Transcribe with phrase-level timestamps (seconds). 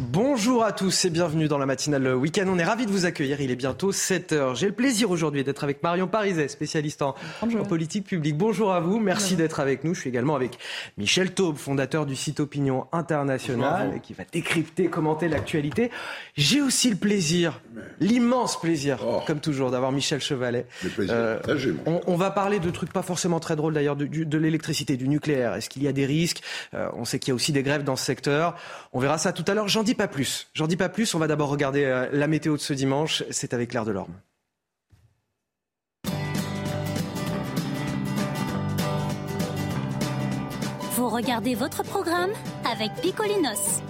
[0.00, 2.46] Bonjour à tous et bienvenue dans la matinale week-end.
[2.48, 3.40] On est ravis de vous accueillir.
[3.40, 4.56] Il est bientôt 7h.
[4.56, 7.14] J'ai le plaisir aujourd'hui d'être avec Marion Pariset, spécialiste en,
[7.68, 8.36] politique publique.
[8.36, 8.98] Bonjour à vous.
[8.98, 9.94] Merci d'être avec nous.
[9.94, 10.58] Je suis également avec
[10.98, 15.90] Michel Taube, fondateur du site Opinion International, qui va décrypter, commenter l'actualité.
[16.36, 17.60] J'ai aussi le plaisir,
[18.00, 19.20] l'immense plaisir, oh.
[19.26, 20.66] comme toujours, d'avoir Michel Chevalet.
[20.98, 21.38] Euh,
[21.86, 25.54] on, va parler de trucs pas forcément très drôles d'ailleurs, de, l'électricité, du nucléaire.
[25.54, 26.42] Est-ce qu'il y a des risques?
[26.74, 28.56] Euh, On sait qu'il y a aussi des grèves dans ce secteur.
[28.92, 30.48] On verra ça tout à l'heure dis pas plus.
[30.54, 31.14] J'en dis pas plus.
[31.14, 33.22] On va d'abord regarder euh, la météo de ce dimanche.
[33.30, 34.14] C'est avec Claire Delorme.
[40.96, 42.30] Vous regardez votre programme
[42.64, 43.82] avec Picolinos.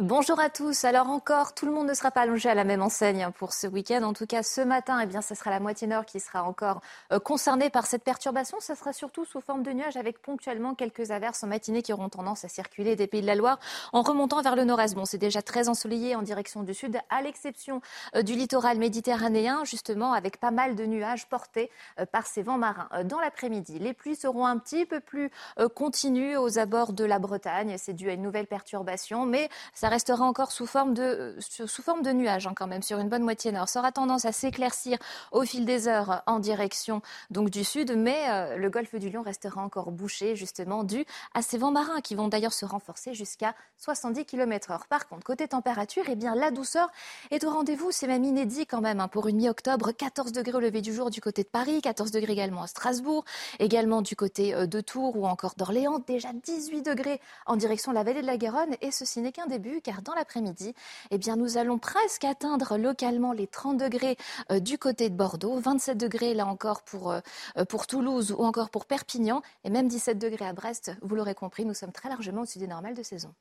[0.00, 0.84] Bonjour à tous.
[0.84, 3.68] Alors encore, tout le monde ne sera pas allongé à la même enseigne pour ce
[3.68, 4.02] week-end.
[4.02, 6.80] En tout cas, ce matin, eh bien, ce sera la moitié nord qui sera encore
[7.12, 8.58] euh, concernée par cette perturbation.
[8.58, 12.08] Ce sera surtout sous forme de nuages avec ponctuellement quelques averses en matinée qui auront
[12.08, 13.60] tendance à circuler des Pays de la Loire
[13.92, 14.96] en remontant vers le nord-est.
[14.96, 17.80] Bon, c'est déjà très ensoleillé en direction du sud, à l'exception
[18.16, 22.58] euh, du littoral méditerranéen, justement, avec pas mal de nuages portés euh, par ces vents
[22.58, 22.88] marins.
[23.04, 25.30] Dans l'après-midi, les pluies seront un petit peu plus
[25.76, 27.76] continues aux abords de la Bretagne.
[27.78, 29.48] C'est dû à une nouvelle perturbation, mais
[29.83, 33.52] ça restera encore sous forme de, euh, nuages hein, quand même sur une bonne moitié
[33.52, 33.68] nord.
[33.68, 34.98] Ça aura tendance à s'éclaircir
[35.32, 39.22] au fil des heures en direction donc du sud, mais euh, le golfe du Lion
[39.22, 41.04] restera encore bouché justement dû
[41.34, 44.86] à ces vents marins qui vont d'ailleurs se renforcer jusqu'à 70 km/h.
[44.88, 46.88] Par contre, côté température, eh bien la douceur
[47.30, 47.90] est au rendez-vous.
[47.90, 49.92] C'est même inédit quand même hein, pour une mi-octobre.
[49.92, 53.24] 14 degrés au lever du jour du côté de Paris, 14 degrés également à Strasbourg,
[53.58, 56.00] également du côté euh, de Tours ou encore d'Orléans.
[56.06, 59.46] Déjà 18 degrés en direction de la vallée de la Garonne et ceci n'est qu'un
[59.46, 60.74] début car dans l'après-midi,
[61.10, 64.16] eh bien, nous allons presque atteindre localement les 30 degrés
[64.50, 67.20] euh, du côté de Bordeaux, 27 degrés là encore pour, euh,
[67.58, 70.92] euh, pour Toulouse ou encore pour Perpignan, et même 17 degrés à Brest.
[71.02, 73.34] Vous l'aurez compris, nous sommes très largement au-dessus des normales de saison.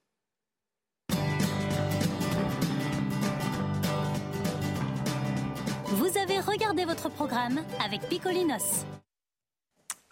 [5.86, 8.84] Vous avez regardé votre programme avec Picolinos.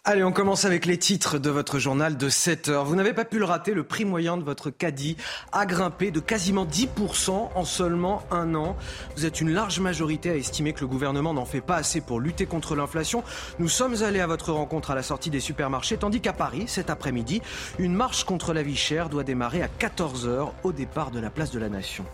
[0.04, 2.84] Allez, on commence avec les titres de votre journal de 7 heures.
[2.84, 5.16] Vous n'avez pas pu le rater, le prix moyen de votre caddie
[5.52, 8.76] a grimpé de quasiment 10% en seulement un an.
[9.14, 12.18] Vous êtes une large majorité à estimer que le gouvernement n'en fait pas assez pour
[12.18, 13.22] lutter contre l'inflation.
[13.60, 16.90] Nous sommes allés à votre rencontre à la sortie des supermarchés, tandis qu'à Paris, cet
[16.90, 17.40] après-midi,
[17.78, 21.52] une marche contre la vie chère doit démarrer à 14h au départ de la place
[21.52, 22.04] de la Nation.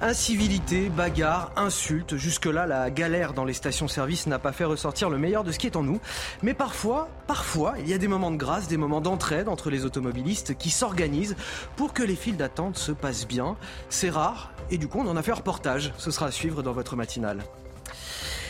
[0.00, 2.16] Incivilité, bagarre, insultes.
[2.16, 5.66] Jusque-là, la galère dans les stations-service n'a pas fait ressortir le meilleur de ce qui
[5.66, 6.00] est en nous.
[6.42, 9.84] Mais parfois, parfois, il y a des moments de grâce, des moments d'entraide entre les
[9.86, 11.36] automobilistes qui s'organisent
[11.76, 13.56] pour que les files d'attente se passent bien.
[13.88, 15.92] C'est rare et du coup, on en a fait un reportage.
[15.96, 17.42] Ce sera à suivre dans votre matinale.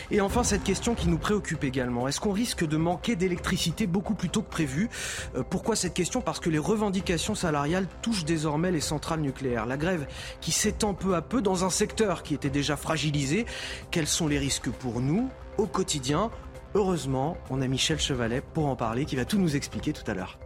[0.09, 2.07] Et enfin, cette question qui nous préoccupe également.
[2.07, 4.89] Est-ce qu'on risque de manquer d'électricité beaucoup plus tôt que prévu?
[5.35, 6.21] Euh, Pourquoi cette question?
[6.21, 9.65] Parce que les revendications salariales touchent désormais les centrales nucléaires.
[9.65, 10.07] La grève
[10.39, 13.45] qui s'étend peu à peu dans un secteur qui était déjà fragilisé.
[13.91, 16.31] Quels sont les risques pour nous au quotidien?
[16.73, 20.13] Heureusement, on a Michel Chevalet pour en parler, qui va tout nous expliquer tout à
[20.13, 20.37] l'heure.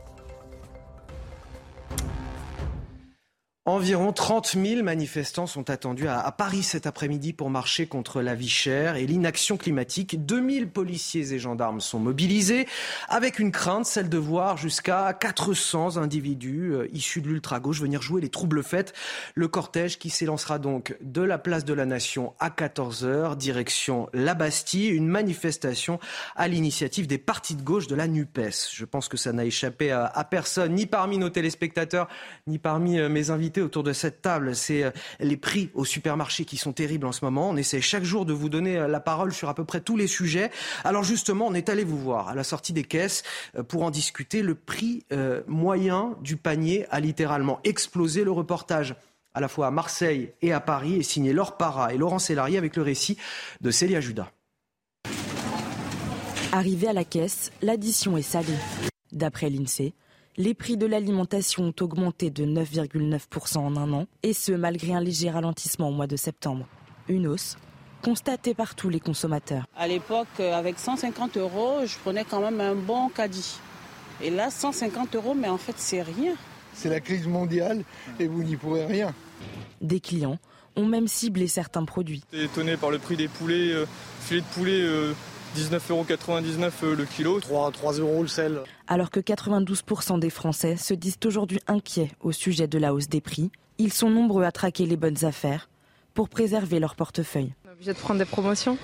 [3.68, 8.50] Environ 30 000 manifestants sont attendus à, Paris cet après-midi pour marcher contre la vie
[8.50, 10.26] chère et l'inaction climatique.
[10.26, 12.68] 2000 policiers et gendarmes sont mobilisés
[13.08, 18.20] avec une crainte, celle de voir jusqu'à 400 individus euh, issus de l'ultra-gauche venir jouer
[18.20, 18.94] les troubles fêtes.
[19.36, 24.34] Le cortège qui s'élancera donc de la place de la Nation à 14h, direction la
[24.34, 26.00] Bastille, une manifestation
[26.36, 28.72] à l'initiative des partis de gauche de la NUPES.
[28.74, 32.08] Je pense que ça n'a échappé à, à personne, ni parmi nos téléspectateurs,
[32.48, 36.46] ni parmi euh, mes invités autour de cette table, c'est euh, les prix au supermarché
[36.46, 37.50] qui sont terribles en ce moment.
[37.50, 39.98] On essaie chaque jour de vous donner euh, la parole sur à peu près tous
[39.98, 40.52] les sujets.
[40.84, 43.24] Alors justement, on est allé vous voir à la sortie des caisses
[43.58, 44.42] euh, pour en discuter.
[44.42, 45.04] Le prix
[45.48, 48.24] moyen du panier a littéralement explosé.
[48.24, 48.96] Le reportage
[49.34, 52.58] à la fois à Marseille et à Paris est signé Laure Para et Laurent Sélarié
[52.58, 53.18] avec le récit
[53.62, 54.32] de Célia Judas.
[56.52, 58.58] Arrivé à la caisse, l'addition est salée.
[59.14, 59.94] D'après l'INSEE,
[60.38, 65.02] les prix de l'alimentation ont augmenté de 9,9% en un an, et ce malgré un
[65.02, 66.68] léger ralentissement au mois de septembre.
[67.08, 67.58] Une hausse
[68.02, 69.66] constatée par tous les consommateurs.
[69.78, 73.60] À l'époque, euh, avec 150 euros, je prenais quand même un bon caddie.
[74.24, 76.34] Et là, 150 euros, mais en fait, c'est rien.
[76.74, 77.84] C'est la crise mondiale
[78.20, 79.14] et vous n'y pourrez rien.
[79.82, 80.38] Des clients
[80.76, 82.24] ont même ciblé certains produits.
[82.34, 83.86] Étonné par le prix des poulets, euh,
[84.22, 84.82] filets de poulet.
[84.82, 85.14] Euh,
[85.56, 87.40] 19,99€ euh, le kilo.
[87.40, 88.60] 3, 3 euros le sel.
[88.88, 93.22] Alors que 92% des Français se disent aujourd'hui inquiets au sujet de la hausse des
[93.22, 95.70] prix, ils sont nombreux à traquer les bonnes affaires
[96.14, 97.54] pour préserver leur portefeuille.
[97.66, 98.78] On est obligé de prendre des promotions,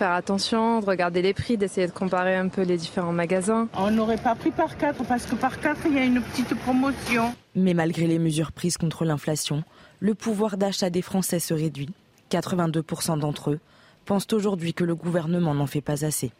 [0.00, 3.68] faire attention, de regarder les prix, d'essayer de comparer un peu les différents magasins.
[3.74, 6.54] On n'aurait pas pris par quatre parce que par quatre, il y a une petite
[6.60, 7.34] promotion.
[7.54, 9.62] Mais malgré les mesures prises contre l'inflation,
[9.98, 11.90] le pouvoir d'achat des Français se réduit.
[12.30, 13.60] 82% d'entre eux
[14.10, 16.32] pensent aujourd'hui que le gouvernement n'en fait pas assez.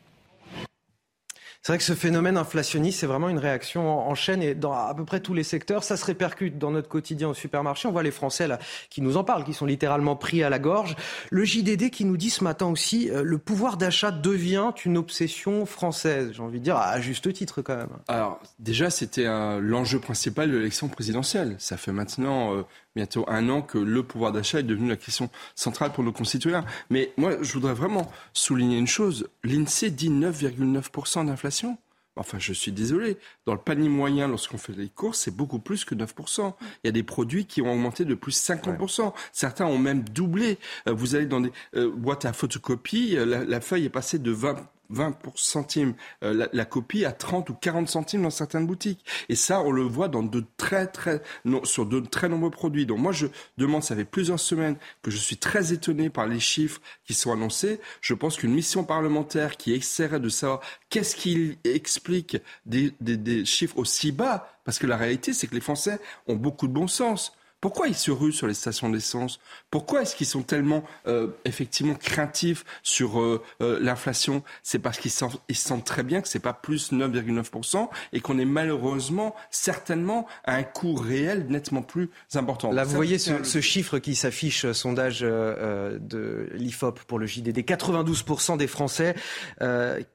[1.63, 4.93] C'est vrai que ce phénomène inflationniste, c'est vraiment une réaction en chaîne et dans à
[4.93, 5.85] peu près tous les secteurs.
[5.85, 7.87] Ça se répercute dans notre quotidien au supermarché.
[7.87, 8.59] On voit les Français là
[8.89, 10.97] qui nous en parlent, qui sont littéralement pris à la gorge.
[11.31, 15.65] Le JDD qui nous dit ce matin aussi, euh, le pouvoir d'achat devient une obsession
[15.65, 16.33] française.
[16.33, 17.91] J'ai envie de dire à juste titre quand même.
[18.09, 19.27] Alors déjà, c'était
[19.61, 21.55] l'enjeu principal de l'élection présidentielle.
[21.59, 22.63] Ça fait maintenant euh,
[22.97, 26.65] bientôt un an que le pouvoir d'achat est devenu la question centrale pour nos concitoyens.
[26.91, 29.29] Mais moi, je voudrais vraiment souligner une chose.
[29.45, 31.79] L'INSEE dit 9,9% d'inflation.
[32.17, 33.17] Enfin, je suis désolé.
[33.47, 36.53] Dans le panier moyen, lorsqu'on fait les courses, c'est beaucoup plus que 9%.
[36.83, 39.13] Il y a des produits qui ont augmenté de plus 50%.
[39.33, 40.59] Certains ont même doublé.
[40.89, 44.19] Euh, vous allez dans des euh, boîtes à photocopie, euh, la, la feuille est passée
[44.19, 44.57] de 20
[44.91, 49.05] 20 centimes euh, la, copie à 30 ou 40 centimes dans certaines boutiques.
[49.29, 52.87] Et ça, on le voit dans de très, très, non, sur de très nombreux produits.
[52.87, 53.27] Donc moi, je
[53.57, 57.33] demande, ça fait plusieurs semaines que je suis très étonné par les chiffres qui sont
[57.33, 57.81] annoncés.
[58.01, 60.61] Je pense qu'une mission parlementaire qui essaierait de savoir
[60.91, 65.55] qu'est-ce qui explique des, des, des chiffres aussi bas, parce que la réalité, c'est que
[65.55, 67.33] les Français ont beaucoup de bon sens.
[67.61, 69.39] Pourquoi ils se ruent sur les stations d'essence?
[69.71, 74.43] Pourquoi est-ce qu'ils sont tellement euh, effectivement craintifs sur euh, euh, l'inflation?
[74.63, 79.35] C'est parce qu'ils sentent, très bien que c'est pas plus 9,9% et qu'on est malheureusement
[79.51, 82.73] certainement à un coût réel nettement plus important.
[82.73, 87.59] Là, vous voyez ce, ce, chiffre qui s'affiche, sondage de l'IFOP pour le JDD.
[87.59, 89.15] 92% des Français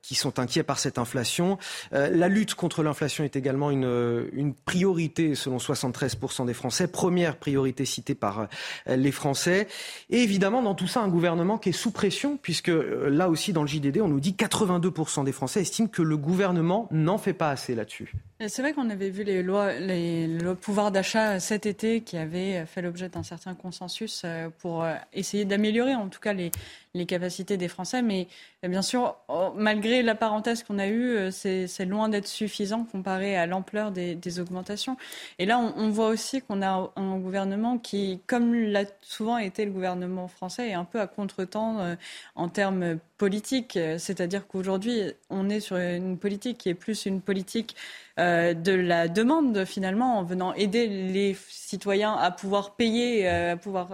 [0.01, 1.57] qui sont inquiets par cette inflation.
[1.91, 6.87] la lutte contre l'inflation est également une, une priorité selon 73% des Français.
[6.87, 8.47] Première priorité citée par
[8.87, 9.67] euh, les Français.
[10.09, 13.53] Et évidemment, dans tout ça, un gouvernement qui est sous pression, puisque euh, là aussi,
[13.53, 17.33] dans le JDD, on nous dit 82% des Français estiment que le gouvernement n'en fait
[17.33, 18.13] pas assez là-dessus.
[18.41, 22.65] C'est vrai qu'on avait vu les lois, les, le pouvoir d'achat cet été qui avait
[22.65, 26.51] fait l'objet d'un certain consensus euh, pour essayer d'améliorer en tout cas les,
[26.93, 28.01] les capacités des Français.
[28.01, 28.27] Mais
[28.61, 33.45] bien sûr, oh, malgré la parenthèse qu'on a eue, c'est loin d'être suffisant comparé à
[33.45, 34.97] l'ampleur des, des, augmentations.
[35.39, 39.65] Et là, on, on voit aussi qu'on a un gouvernement qui, comme l'a souvent été
[39.65, 41.95] le gouvernement français, est un peu à contretemps euh,
[42.35, 43.79] en termes politiques.
[43.97, 47.75] C'est-à-dire qu'aujourd'hui, on est sur une politique qui est plus une politique
[48.19, 53.57] euh, de la demande finalement, en venant aider les citoyens à pouvoir payer, euh, à
[53.57, 53.89] pouvoir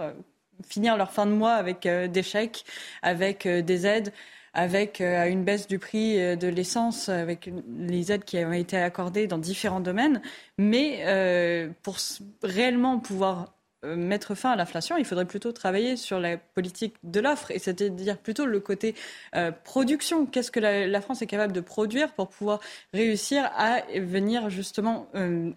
[0.68, 2.64] finir leur fin de mois avec des chèques,
[3.02, 4.12] avec des aides
[4.54, 9.38] avec une baisse du prix de l'essence, avec les aides qui ont été accordées dans
[9.38, 10.20] différents domaines.
[10.58, 11.02] Mais
[11.82, 11.96] pour
[12.42, 17.20] réellement pouvoir euh, mettre fin à l'inflation, il faudrait plutôt travailler sur la politique de
[17.20, 18.94] l'offre, et c'est-à-dire plutôt le côté
[19.34, 20.26] euh, production.
[20.26, 22.60] Qu'est-ce que la, France est capable de produire pour pouvoir
[22.92, 25.52] réussir à venir justement euh,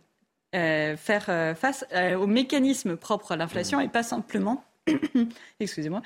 [0.98, 1.86] faire face
[2.18, 4.64] aux mécanismes propres à l'inflation et pas simplement,
[5.60, 6.02] excusez-moi,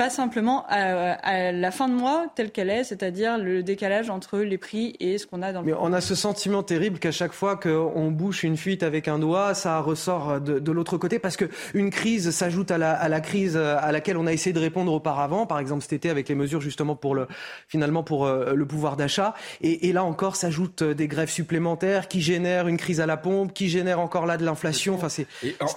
[0.00, 4.56] pas simplement à, la fin de mois telle qu'elle est, c'est-à-dire le décalage entre les
[4.56, 5.66] prix et ce qu'on a dans le.
[5.66, 9.18] Mais on a ce sentiment terrible qu'à chaque fois qu'on bouche une fuite avec un
[9.18, 13.20] doigt, ça ressort de, de l'autre côté parce qu'une crise s'ajoute à la, à la,
[13.20, 16.34] crise à laquelle on a essayé de répondre auparavant, par exemple cet été avec les
[16.34, 17.28] mesures justement pour le
[17.68, 19.34] finalement pour euh, le pouvoir d'achat.
[19.60, 23.52] Et, et, là encore s'ajoutent des grèves supplémentaires qui génèrent une crise à la pompe,
[23.52, 24.94] qui génèrent encore là de l'inflation.
[24.94, 25.26] Enfin c'est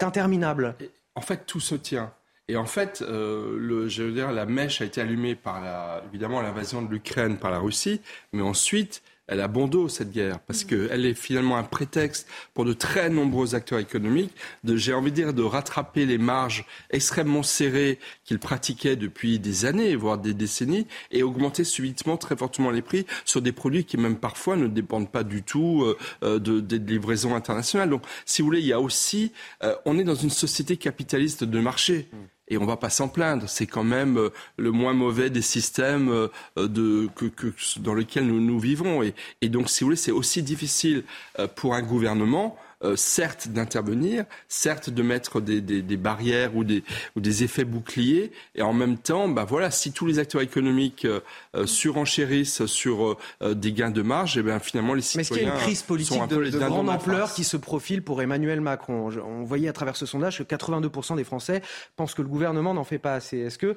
[0.01, 0.75] interminable.
[1.15, 2.13] En fait, tout se tient.
[2.49, 6.03] Et en fait, euh, le, je veux dire, la mèche a été allumée par la,
[6.09, 8.01] évidemment l'invasion de l'Ukraine par la Russie,
[8.33, 12.65] mais ensuite elle a bon dos cette guerre parce qu'elle est finalement un prétexte pour
[12.65, 17.43] de très nombreux acteurs économiques de, j'ai envie de dire, de rattraper les marges extrêmement
[17.43, 22.81] serrées qu'ils pratiquaient depuis des années, voire des décennies, et augmenter subitement très fortement les
[22.81, 26.59] prix sur des produits qui même parfois ne dépendent pas du tout euh, euh de,
[26.59, 27.89] des livraisons internationales.
[27.89, 29.31] Donc, si vous voulez, il y a aussi,
[29.63, 32.09] euh, on est dans une société capitaliste de marché.
[32.53, 33.49] Et on va pas s'en plaindre.
[33.49, 37.47] C'est quand même euh, le moins mauvais des systèmes euh, de, que, que,
[37.79, 39.01] dans lesquels nous, nous vivons.
[39.01, 41.03] Et, donc, si vous voulez, c'est aussi difficile
[41.39, 46.63] euh, pour un gouvernement euh, certes d'intervenir, certes de mettre des, des, des barrières ou
[46.63, 46.83] des,
[47.15, 51.05] ou des, effets boucliers, et en même temps, bah voilà, si tous les acteurs économiques
[51.05, 51.21] euh,
[51.55, 55.23] euh surenchérissent sur euh, des gains de marge, et eh bien finalement les citoyens.
[55.23, 58.03] Mais est-ce qu'il y a une crise politique de, de grande ampleur qui se profile
[58.03, 59.09] pour Emmanuel Macron?
[59.25, 61.61] On voyait à travers ce sondage que 82% des Français
[61.95, 63.37] pensent que le gouvernement n'en fait pas assez.
[63.37, 63.75] Est-ce que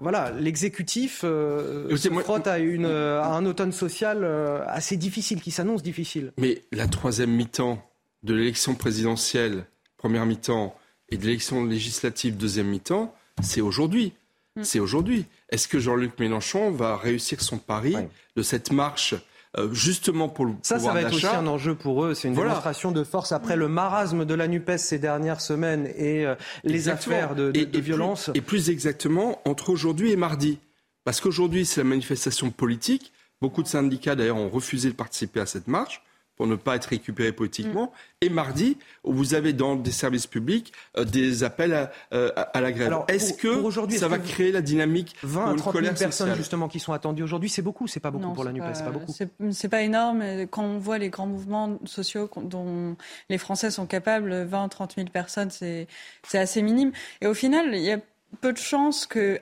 [0.00, 4.24] voilà, l'exécutif se moi, frotte à, une, à un automne social
[4.66, 6.32] assez difficile, qui s'annonce difficile?
[6.38, 7.82] Mais la troisième mi-temps
[8.26, 9.64] de l'élection présidentielle,
[9.96, 10.76] première mi-temps,
[11.08, 14.12] et de l'élection législative, deuxième mi-temps, c'est aujourd'hui.
[14.56, 14.64] Mm.
[14.64, 15.26] C'est aujourd'hui.
[15.48, 17.96] est-ce que Jean-Luc Mélenchon va réussir son pari
[18.34, 19.14] de cette marche
[19.58, 22.12] euh, justement pour le ça, ça va être aussi un enjeu pour eux.
[22.12, 26.26] C'est une démonstration de force après le marasme de la Nupes ces dernières semaines et
[26.26, 28.30] euh, les affaires de, violence.
[28.34, 30.58] et plus exactement entre aujourd'hui et mardi,
[31.04, 33.12] parce qu'aujourd'hui c'est la manifestation politique.
[33.40, 36.02] Beaucoup de syndicats d'ailleurs ont refusé de participer à cette marche
[36.36, 37.86] pour ne pas être récupéré politiquement.
[37.86, 38.24] Mm.
[38.26, 42.72] Et mardi, vous avez dans des services publics euh, des appels à, euh, à la
[42.72, 42.94] grève.
[43.08, 43.48] Est-ce que
[43.96, 47.48] ça va créer la dynamique 20 à 30 000 personnes justement qui sont attendues aujourd'hui,
[47.48, 49.12] c'est beaucoup, c'est pas beaucoup pour la NUPES, c'est pas beaucoup.
[49.50, 50.46] C'est pas énorme.
[50.50, 52.96] Quand on voit les grands mouvements sociaux dont
[53.28, 55.88] les Français sont capables, 20 30 000 personnes, c'est
[56.34, 56.92] assez minime.
[57.20, 57.98] Et au final, il y a
[58.40, 59.40] peu de chances que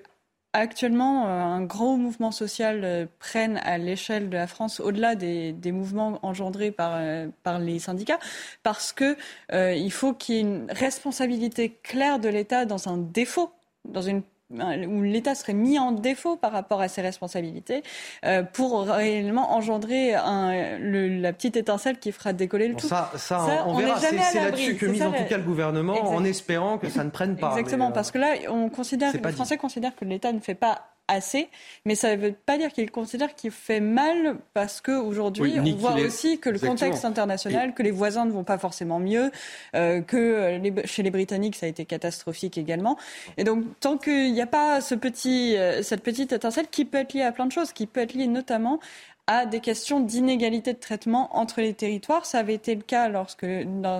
[0.54, 5.52] actuellement euh, un gros mouvement social euh, prenne à l'échelle de la France au-delà des,
[5.52, 8.20] des, mouvements engendrés par, euh, par les syndicats,
[8.62, 9.16] parce que
[9.52, 13.50] il faut qu'il y ait une responsabilité claire de l'État dans un défaut,
[13.84, 17.82] dans une où l'État serait mis en défaut par rapport à ses responsabilités
[18.24, 22.86] euh, pour réellement engendrer un, le, la petite étincelle qui fera décoller le tout.
[22.86, 23.98] Ça, ça, on, verra.
[23.98, 27.36] C'est là-dessus que mise en tout cas le gouvernement en espérant que ça ne prenne
[27.36, 27.50] pas.
[27.50, 31.48] Exactement, parce que là, on considère, les Français considèrent que l'État ne fait pas assez,
[31.84, 35.94] mais ça ne veut pas dire qu'il considère qu'il fait mal parce qu'aujourd'hui, on voit
[35.94, 39.30] aussi que le contexte international, que les voisins ne vont pas forcément mieux,
[39.74, 42.96] euh, que chez les Britanniques, ça a été catastrophique également.
[43.36, 46.98] Et donc, tant qu'il n'y a pas ce petit, euh, cette petite étincelle qui peut
[46.98, 48.80] être liée à plein de choses, qui peut être liée notamment
[49.26, 52.26] à des questions d'inégalité de traitement entre les territoires.
[52.26, 53.46] Ça avait été le cas lorsque,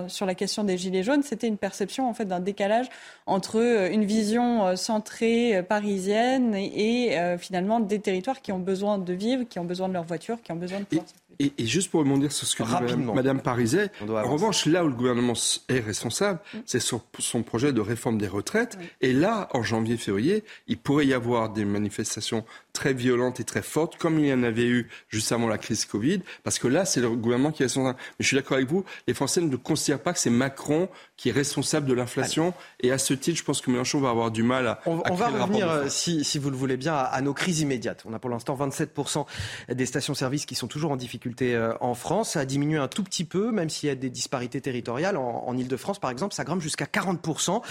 [0.07, 2.89] sur la question des gilets jaunes, c'était une perception en fait d'un décalage
[3.25, 8.97] entre euh, une vision euh, centrée euh, parisienne et, finalement des territoires qui ont besoin
[8.97, 11.01] de vivre, qui ont besoin de leur voiture, qui ont besoin de et,
[11.39, 14.93] et, juste pour rebondir sur ce que dit Madame Pariset, en revanche, là où le
[14.93, 15.33] gouvernement
[15.69, 16.57] est responsable, mm.
[16.65, 18.77] c'est sur son projet de réforme des retraites.
[19.01, 23.97] Et là, en janvier-février, il pourrait y avoir des manifestations très violentes et très fortes,
[23.97, 27.01] comme il y en avait eu juste avant la crise Covid, parce que là, c'est
[27.01, 27.97] le gouvernement qui est responsable.
[27.97, 31.29] Mais je suis d'accord avec vous, les Français ne considèrent pas que c'est Macron qui
[31.29, 32.53] est responsable de l'inflation.
[32.81, 34.79] Et à ce titre, je pense que Mélenchon va avoir du mal à.
[34.85, 38.03] On, va revenir, euh, si, si, vous le voulez bien, à, nos crises immédiates.
[38.05, 39.25] On a pour l'instant 27%
[39.69, 42.31] des stations-service qui sont toujours en difficulté euh, en France.
[42.31, 45.17] Ça a diminué un tout petit peu, même s'il y a des disparités territoriales.
[45.17, 47.61] En, en Ile-de-France, par exemple, ça grimpe jusqu'à 40%.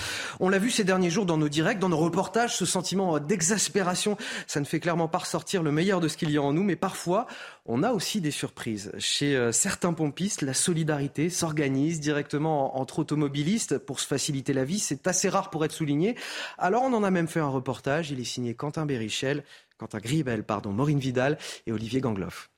[0.40, 4.16] On l'a vu ces derniers jours dans nos directs, dans nos reportages, ce sentiment d'exaspération,
[4.46, 6.62] ça ne fait clairement pas ressortir le meilleur de ce qu'il y a en nous,
[6.62, 7.26] mais parfois,
[7.66, 8.92] on a aussi des surprises.
[8.98, 14.78] Chez euh, certains pompistes, la solidarité s'organise directement entre automobilistes pour se faciliter la vie.
[14.78, 16.14] C'est assez rare pour être souligné.
[16.58, 18.10] Alors on en a même fait un reportage.
[18.10, 19.44] Il est signé Quentin Bérichel,
[19.78, 22.50] Quentin Gribel, pardon, Maureen Vidal et Olivier Gangloff.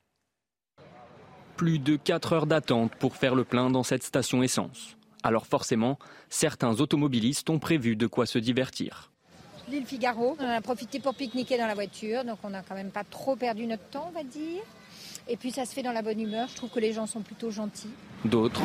[1.57, 4.97] Plus de 4 heures d'attente pour faire le plein dans cette station essence.
[5.23, 5.99] Alors forcément,
[6.29, 9.13] certains automobilistes ont prévu de quoi se divertir.
[9.69, 12.91] L'île Figaro, on a profité pour pique-niquer dans la voiture, donc on n'a quand même
[12.91, 14.63] pas trop perdu notre temps, on va dire.
[15.29, 16.49] Et puis ça se fait dans la bonne humeur.
[16.49, 17.91] Je trouve que les gens sont plutôt gentils.
[18.25, 18.63] D'autres,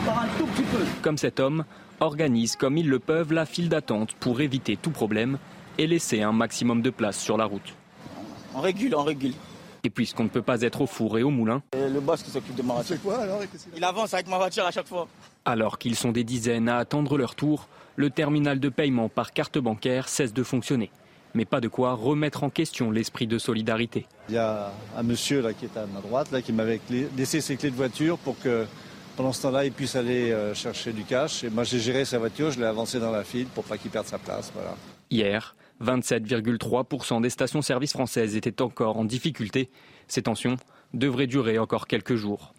[1.02, 1.66] comme cet homme,
[2.00, 5.40] organisent comme ils le peuvent la file d'attente pour éviter tout problème
[5.78, 7.74] et laisser un maximum de place sur la route.
[8.54, 9.34] On régule, on régule.
[9.84, 11.64] Et puisqu'on ne peut pas être au four et au moulin.
[11.74, 12.96] le boss qui s'occupe de ma voiture.
[12.96, 13.42] C'est quoi alors
[13.76, 15.08] Il avance avec ma voiture à chaque fois.
[15.46, 19.58] Alors qu'ils sont des dizaines à attendre leur tour, le terminal de paiement par carte
[19.58, 20.92] bancaire cesse de fonctionner
[21.34, 24.06] mais pas de quoi remettre en question l'esprit de solidarité.
[24.30, 26.80] Il y a un monsieur là, qui est à ma droite là, qui m'avait
[27.18, 28.66] laissé ses clés de voiture pour que
[29.16, 31.44] pendant ce temps-là, il puisse aller euh, chercher du cash.
[31.44, 33.92] Et moi, j'ai géré sa voiture, je l'ai avancé dans la file pour pas qu'il
[33.92, 34.52] perde sa place.
[34.54, 34.76] Voilà.
[35.10, 39.70] Hier, 27,3% des stations-service françaises étaient encore en difficulté.
[40.08, 40.56] Ces tensions
[40.94, 42.54] devraient durer encore quelques jours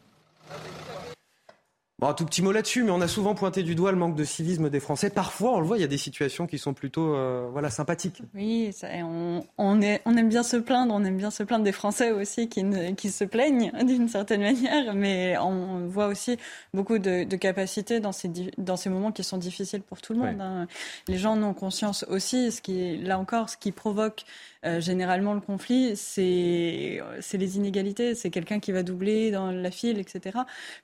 [2.11, 4.25] un tout petit mot là-dessus, mais on a souvent pointé du doigt le manque de
[4.25, 5.11] civisme des Français.
[5.11, 8.23] Parfois, on le voit, il y a des situations qui sont plutôt euh, voilà, sympathiques.
[8.35, 12.49] Oui, on, on, aime bien se plaindre, on aime bien se plaindre des Français aussi
[12.49, 12.65] qui,
[12.97, 16.39] qui se plaignent d'une certaine manière, mais on voit aussi
[16.75, 20.41] beaucoup de, capacités dans ces, dans ces moments qui sont difficiles pour tout le monde.
[20.41, 20.67] Hein.
[21.09, 24.25] Les gens en ont conscience aussi, ce qui, là encore, ce qui provoque
[24.65, 27.03] euh, généralement, le conflit, c'est
[27.33, 28.15] les inégalités.
[28.15, 30.39] C'est quelqu'un qui va doubler dans la file, etc.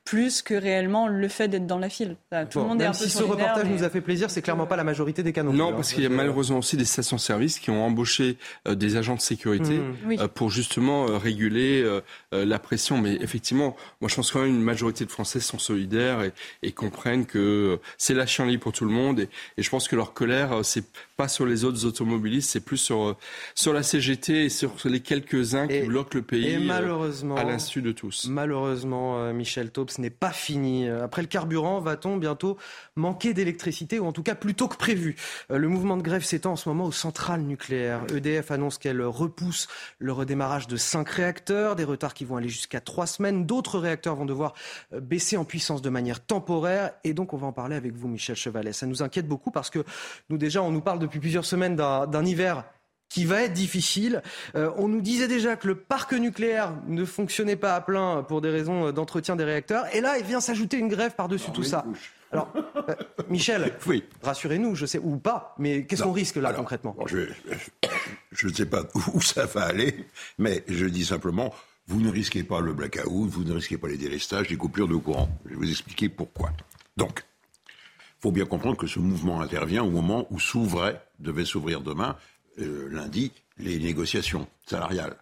[0.05, 2.17] Plus que réellement le fait d'être dans la file.
[2.51, 4.77] tout le monde est un si ce reportage nous a fait plaisir, c'est clairement pas
[4.77, 5.53] la majorité des canons.
[5.53, 9.15] Non, parce qu'il y a malheureusement aussi des stations-service qui ont embauché euh, des agents
[9.15, 10.13] de sécurité mmh.
[10.19, 11.85] euh, pour justement réguler
[12.33, 12.99] la pression.
[12.99, 16.21] Mais effectivement, moi je pense quand même une majorité de Français sont solidaires
[16.63, 19.21] et, comprennent que c'est la chienlit pour tout le monde.
[19.21, 20.85] Et, et je pense que leur colère, c'est
[21.17, 23.17] pas sur les autres automobilistes, c'est plus sur,
[23.55, 27.83] sur la CGT et sur les quelques-uns qui bloquent le pays et malheureusement, à l'insu
[27.83, 28.27] de tous.
[28.29, 31.05] Malheureusement, euh, Michel Taube, ce n'est pas fini Bretagne.
[31.09, 32.59] Après le carburant, va-t-on bientôt
[32.97, 35.17] manquer d'électricité ou en tout cas plus tôt que prévu?
[35.51, 38.03] Euh, Le mouvement de grève s'étend en ce moment aux centrales nucléaires.
[38.15, 42.81] EDF annonce qu'elle repousse le redémarrage de cinq réacteurs, des retards qui vont aller jusqu'à
[42.81, 43.47] trois semaines.
[43.47, 44.55] D'autres réacteurs vont devoir
[44.93, 46.93] euh, baisser en puissance de manière temporaire.
[47.05, 48.73] Et donc, on va en parler avec vous, Michel Chevalet.
[48.73, 49.85] Ça nous inquiète beaucoup parce que
[50.29, 52.65] nous, déjà, on nous parle depuis plusieurs semaines d'un hiver
[53.09, 54.23] qui va être difficile.
[54.55, 58.41] Euh, on nous disait déjà que le parc nucléaire ne fonctionnait pas à plein pour
[58.41, 59.85] des raisons d'entretien des réacteurs.
[59.95, 61.85] Et là, il vient s'ajouter une grève par-dessus tout ça.
[62.31, 62.95] Alors, euh,
[63.29, 64.05] Michel, oui.
[64.23, 68.83] rassurez-nous, je sais, ou pas, mais qu'est-ce qu'on risque là concrètement Je ne sais pas
[69.15, 70.07] où ça va aller,
[70.39, 71.55] mais je dis simplement,
[71.87, 74.97] vous ne risquez pas le blackout, vous ne risquez pas les délestages, les coupures de
[74.97, 75.31] courant.
[75.47, 76.53] Je vais vous expliquer pourquoi.
[76.99, 77.25] Donc,
[77.71, 82.17] il faut bien comprendre que ce mouvement intervient au moment où s'ouvrait, devait s'ouvrir demain,
[82.61, 85.17] euh, lundi, les négociations salariales.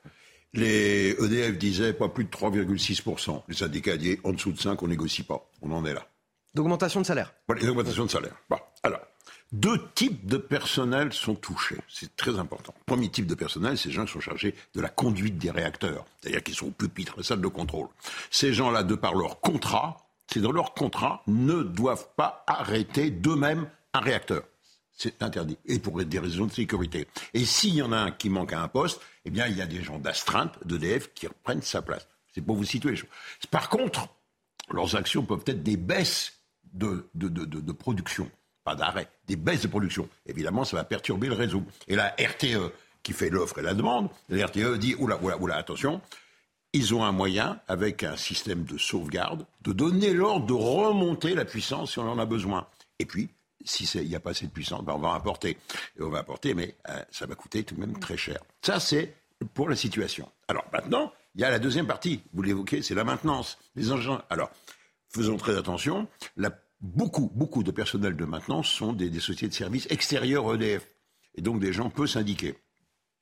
[0.52, 3.42] Les EDF disaient pas plus de 3,6%.
[3.48, 5.50] Les syndicats disaient en dessous de 5, on négocie pas.
[5.60, 6.06] On en est là.
[6.54, 7.34] D'augmentation de salaire.
[7.46, 8.34] Voilà, d'augmentation de salaire.
[8.48, 9.00] Bon, alors,
[9.52, 11.76] deux types de personnel sont touchés.
[11.88, 12.74] C'est très important.
[12.86, 16.04] Premier type de personnel, c'est les gens qui sont chargés de la conduite des réacteurs,
[16.20, 17.88] c'est-à-dire qui sont au pupitre, la salle de contrôle.
[18.30, 23.68] Ces gens-là, de par leur contrat, c'est dans leur contrat, ne doivent pas arrêter d'eux-mêmes
[23.92, 24.42] un réacteur.
[24.96, 25.58] C'est interdit.
[25.66, 27.06] Et pour des raisons de sécurité.
[27.34, 29.62] Et s'il y en a un qui manque à un poste, eh bien, il y
[29.62, 32.08] a des gens d'astreinte, d'EDF, qui reprennent sa place.
[32.34, 33.10] C'est pour vous situer les choses.
[33.50, 34.08] Par contre,
[34.70, 36.32] leurs actions peuvent être des baisses
[36.72, 38.30] de, de, de, de production,
[38.64, 40.08] pas d'arrêt, des baisses de production.
[40.26, 41.62] Évidemment, ça va perturber le réseau.
[41.88, 42.72] Et la RTE,
[43.02, 46.00] qui fait l'offre et la demande, la RTE dit oula, oula, oula, attention,
[46.72, 51.44] ils ont un moyen, avec un système de sauvegarde, de donner l'ordre de remonter la
[51.44, 52.66] puissance si on en a besoin.
[52.98, 53.30] Et puis,
[53.66, 55.58] s'il n'y a pas assez de puissance, ben on va importer.
[55.98, 58.38] Et on va importer, mais euh, ça va coûter tout de même très cher.
[58.62, 59.14] Ça, c'est
[59.54, 60.30] pour la situation.
[60.48, 64.22] Alors maintenant, il y a la deuxième partie, vous l'évoquez, c'est la maintenance des engins.
[64.30, 64.50] Alors,
[65.10, 66.08] faisons très attention,
[66.80, 70.88] beaucoup, beaucoup de personnel de maintenance sont des, sociétés de services extérieures EDF.
[71.34, 72.54] Et donc des gens peu syndiqués.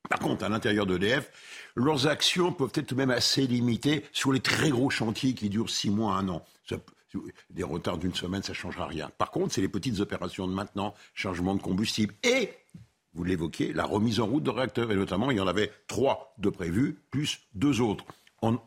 [0.08, 1.32] Par contre, à l'intérieur d'EDF,
[1.74, 5.48] leurs actions peuvent être tout de même assez limitées sur les très gros chantiers qui
[5.48, 6.44] durent six mois, un an.
[7.50, 9.10] Des retards d'une semaine, ça ne changera rien.
[9.18, 12.50] Par contre, c'est les petites opérations de maintenance, changement de combustible et,
[13.14, 14.90] vous l'évoquiez, la remise en route de réacteurs.
[14.90, 18.04] Et notamment, il y en avait trois de prévus, plus deux autres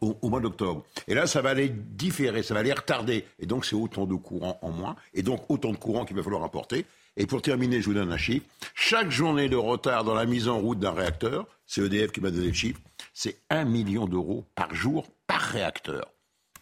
[0.01, 0.83] au, mois d'octobre.
[1.07, 3.25] Et là, ça va aller différer, ça va aller retarder.
[3.39, 4.95] Et donc, c'est autant de courant en moins.
[5.13, 6.86] Et donc, autant de courant qu'il va falloir importer.
[7.15, 8.45] Et pour terminer, je vous donne un chiffre.
[8.75, 12.31] Chaque journée de retard dans la mise en route d'un réacteur, c'est EDF qui m'a
[12.31, 12.79] donné le chiffre,
[13.13, 16.12] c'est 1 million d'euros par jour par réacteur.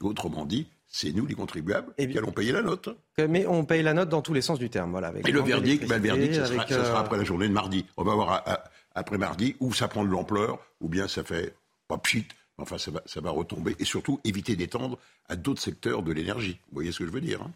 [0.02, 2.88] Autrement dit, c'est nous, les contribuables, qui allons payer la note.
[3.18, 4.92] Mais on paye la note dans tous les sens du terme.
[4.92, 7.86] Voilà, Et le verdict, le verdict, ça, sera, sera, après la journée de mardi.
[7.98, 8.62] On va voir
[8.94, 11.54] après mardi où ça prend de l'ampleur, ou bien ça fait
[11.90, 12.26] pas pchit,
[12.58, 16.58] Enfin, ça va, ça va retomber et surtout éviter d'étendre à d'autres secteurs de l'énergie.
[16.70, 17.52] Vous voyez ce que je veux dire hein?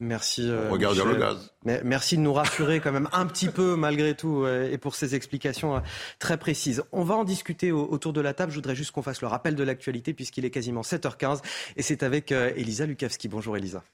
[0.00, 0.48] Merci.
[0.48, 1.52] Euh, Regardez le gaz.
[1.84, 5.14] Merci de nous rassurer quand même un petit peu malgré tout euh, et pour ces
[5.14, 5.80] explications euh,
[6.18, 6.82] très précises.
[6.90, 8.50] On va en discuter autour de la table.
[8.50, 11.42] Je voudrais juste qu'on fasse le rappel de l'actualité puisqu'il est quasiment 7h15
[11.76, 13.28] et c'est avec Elisa Lukavski.
[13.28, 13.84] Bonjour Elisa.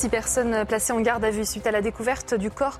[0.00, 2.78] Six personnes placées en garde à vue suite à la découverte du corps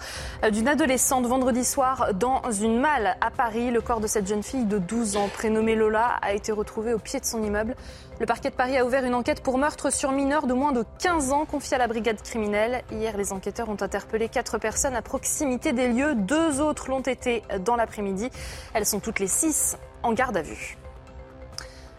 [0.50, 3.70] d'une adolescente vendredi soir dans une malle à Paris.
[3.70, 6.98] Le corps de cette jeune fille de 12 ans, prénommée Lola, a été retrouvé au
[6.98, 7.76] pied de son immeuble.
[8.20, 10.83] Le parquet de Paris a ouvert une enquête pour meurtre sur mineur de moins de
[10.98, 12.85] 15 ans confiée à la brigade criminelle.
[12.90, 16.14] Hier, les enquêteurs ont interpellé quatre personnes à proximité des lieux.
[16.14, 18.30] Deux autres l'ont été dans l'après-midi.
[18.72, 20.78] Elles sont toutes les six en garde à vue.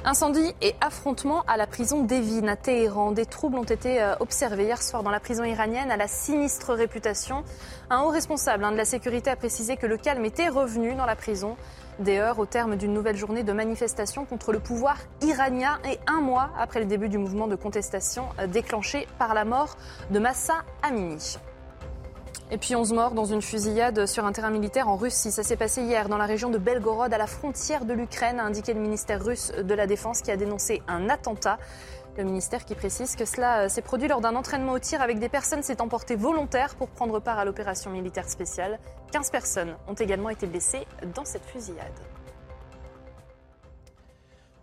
[0.03, 3.11] Incendie et affrontement à la prison d'Evin à Téhéran.
[3.11, 6.73] Des troubles ont été euh, observés hier soir dans la prison iranienne à la sinistre
[6.73, 7.43] réputation.
[7.91, 11.05] Un haut responsable hein, de la sécurité a précisé que le calme était revenu dans
[11.05, 11.55] la prison.
[11.99, 16.19] Des heures au terme d'une nouvelle journée de manifestation contre le pouvoir iranien et un
[16.19, 19.77] mois après le début du mouvement de contestation euh, déclenché par la mort
[20.09, 21.37] de Massa Amini.
[22.53, 25.31] Et puis 11 morts dans une fusillade sur un terrain militaire en Russie.
[25.31, 28.43] Ça s'est passé hier dans la région de Belgorod, à la frontière de l'Ukraine, a
[28.43, 31.59] indiqué le ministère russe de la Défense qui a dénoncé un attentat.
[32.17, 35.17] Le ministère qui précise que cela euh, s'est produit lors d'un entraînement au tir avec
[35.19, 38.79] des personnes s'étant portées volontaires pour prendre part à l'opération militaire spéciale.
[39.13, 40.85] 15 personnes ont également été blessées
[41.15, 41.87] dans cette fusillade.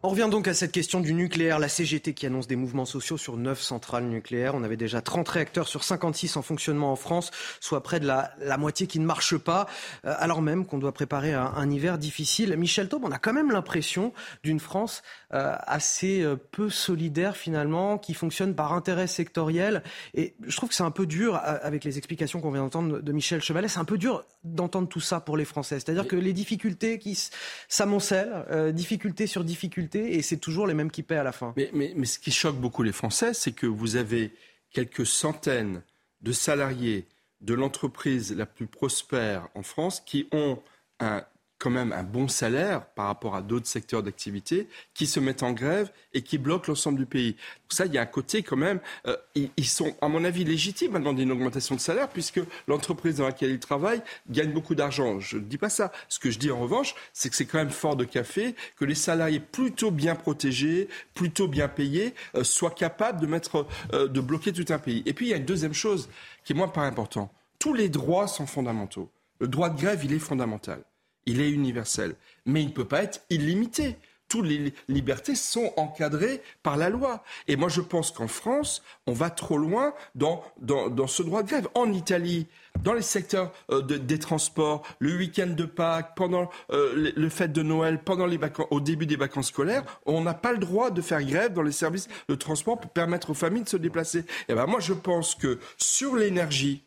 [0.05, 1.59] On revient donc à cette question du nucléaire.
[1.59, 4.55] La CGT qui annonce des mouvements sociaux sur 9 centrales nucléaires.
[4.55, 8.31] On avait déjà 30 réacteurs sur 56 en fonctionnement en France, soit près de la,
[8.59, 9.67] moitié qui ne marche pas,
[10.05, 12.57] euh, alors même qu'on doit préparer un, hiver difficile.
[12.57, 14.13] Michel Taube, on a quand même l'impression
[14.45, 15.03] d'une France
[15.35, 19.83] euh, assez euh, peu solidaire finalement, qui fonctionne par intérêt sectoriel.
[20.15, 23.13] Et je trouve que c'est un peu dur, avec les explications qu'on vient d'entendre de
[23.13, 25.81] Michel Chevalet, c'est un peu dur d'entendre tout ça pour les Français.
[25.81, 27.19] C'est-à-dire que les difficultés qui
[27.67, 31.55] s'amoncellent, difficultés sur difficultés, et c'est toujours les mêmes qui paient à la fin.
[31.73, 34.33] Mais ce qui choque beaucoup les Français, c'est que vous avez
[34.71, 35.83] quelques centaines
[36.21, 37.07] de salariés
[37.41, 40.59] de l'entreprise la plus prospère en France qui ont
[41.01, 41.25] un
[41.59, 45.53] quand même un bon salaire par rapport à d'autres secteurs d'activité qui se mettent en
[45.53, 47.33] grève et qui bloquent l'ensemble du pays.
[47.33, 50.45] Donc ça, il y a un côté quand même, euh, ils, sont, à mon avis,
[50.45, 54.75] légitimes à demander une augmentation de salaire puisque l'entreprise dans laquelle ils travaillent gagne beaucoup
[54.75, 55.19] d'argent.
[55.21, 55.93] Je ne dis pas ça.
[56.09, 58.85] Ce que je dis en revanche, c'est que c'est quand même fort de café que
[58.85, 64.21] les salariés plutôt bien protégés, plutôt bien payés, euh, soient capables de, mettre, euh, de
[64.21, 65.03] bloquer tout un pays.
[65.07, 66.09] Et puis, il y a une deuxième chose
[66.45, 67.33] qui, moi, me paraît important.
[67.59, 69.11] Tous les droits sont fondamentaux.
[69.41, 70.83] Le droit de grève, il est fondamental
[71.29, 73.97] il est universel, mais il ne peut pas être illimité.
[74.29, 77.23] Toutes les libertés sont encadrées par la loi.
[77.49, 81.49] Et moi, je pense qu'en France, on va trop loin dans, dans, ce droit de
[81.49, 81.69] grève.
[81.75, 82.47] En Italie,
[82.83, 87.63] dans les secteurs euh, des transports, le week-end de Pâques, pendant euh, le, fête de
[87.63, 88.39] Noël, pendant les
[88.71, 91.73] au début des vacances scolaires, on n'a pas le droit de faire grève dans les
[91.73, 94.21] services de transport pour permettre aux familles de se déplacer.
[94.21, 96.83] Et eh ben moi, je pense que sur l'énergie,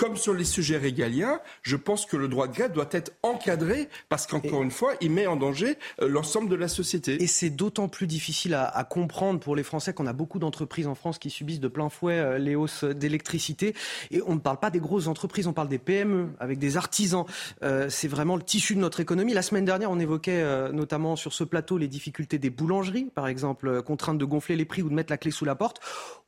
[0.00, 3.86] comme sur les sujets régaliens, je pense que le droit de grève doit être encadré
[4.08, 7.22] parce qu'encore une fois, il met en danger euh, l'ensemble de la société.
[7.22, 10.94] Et c'est d'autant plus difficile à, comprendre pour les Français qu'on a beaucoup d'entreprises en
[10.94, 13.74] France qui subissent de plein fouet euh, les hausses d'électricité.
[14.10, 17.26] Et on ne parle pas des grosses entreprises, on parle des PME avec des artisans.
[17.62, 19.34] Euh, c'est vraiment le tissu de notre économie.
[19.34, 23.82] La semaine dernière, on évoquait notamment sur ce plateau les difficultés des boulangeries, par exemple,
[23.82, 25.78] contraintes de gonfler les prix ou de mettre la clé sous la porte.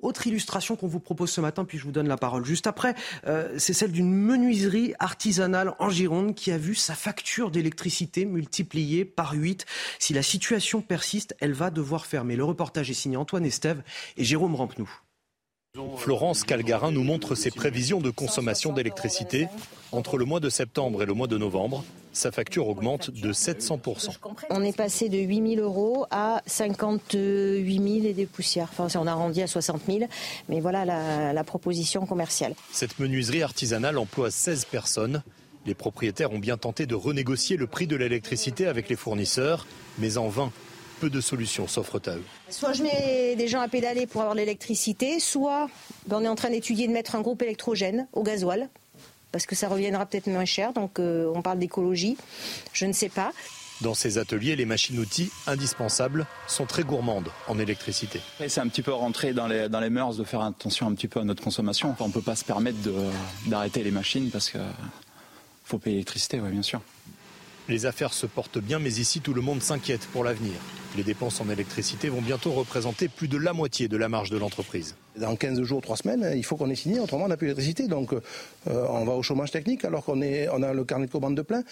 [0.03, 2.95] Autre illustration qu'on vous propose ce matin, puis je vous donne la parole juste après
[3.63, 9.35] c'est celle d'une menuiserie artisanale en Gironde qui a vu sa facture d'électricité multipliée par
[9.35, 9.67] 8.
[10.01, 12.35] Si la situation persiste, elle va devoir fermer.
[12.35, 13.83] Le reportage est signé Antoine Estève
[14.17, 14.91] et Jérôme Rampenou.
[15.97, 19.49] Florence Calgarin nous montre ses prévisions de consommation d'électricité.
[19.91, 21.83] Entre le mois de septembre et le mois de novembre,
[22.13, 24.11] sa facture augmente de 700%.
[24.51, 28.69] On est passé de 8 000 euros à 58 000 et des poussières.
[28.71, 30.01] Enfin, on a arrondi à 60 000,
[30.51, 32.55] mais voilà la, la proposition commerciale.
[32.71, 35.23] Cette menuiserie artisanale emploie 16 personnes.
[35.65, 39.67] Les propriétaires ont bien tenté de renégocier le prix de l'électricité avec les fournisseurs,
[39.99, 40.53] mais en vain
[41.03, 42.23] peu de solutions s'offrent à eux.
[42.49, 45.69] Soit je mets des gens à pédaler pour avoir l'électricité, soit
[46.07, 48.69] ben, on est en train d'étudier de mettre un groupe électrogène au gasoil,
[49.33, 52.17] parce que ça reviendra peut-être moins cher, donc euh, on parle d'écologie,
[52.73, 53.33] je ne sais pas.
[53.81, 58.21] Dans ces ateliers, les machines-outils indispensables sont très gourmandes en électricité.
[58.47, 61.09] C'est un petit peu rentré dans les, dans les mœurs de faire attention un petit
[61.09, 61.97] peu à notre consommation.
[61.99, 62.79] on ne peut pas se permettre
[63.49, 64.61] d'arrêter les machines parce qu'il
[65.65, 66.81] faut payer l'électricité, oui, bien sûr.
[67.69, 70.55] Les affaires se portent bien, mais ici tout le monde s'inquiète pour l'avenir.
[70.97, 74.37] Les dépenses en électricité vont bientôt représenter plus de la moitié de la marge de
[74.37, 74.97] l'entreprise.
[75.17, 77.87] Dans 15 jours, 3 semaines, il faut qu'on ait signé, autrement on n'a plus d'électricité.
[77.89, 78.21] Donc euh,
[78.67, 81.63] on va au chômage technique alors qu'on on a le carnet de commande de plein.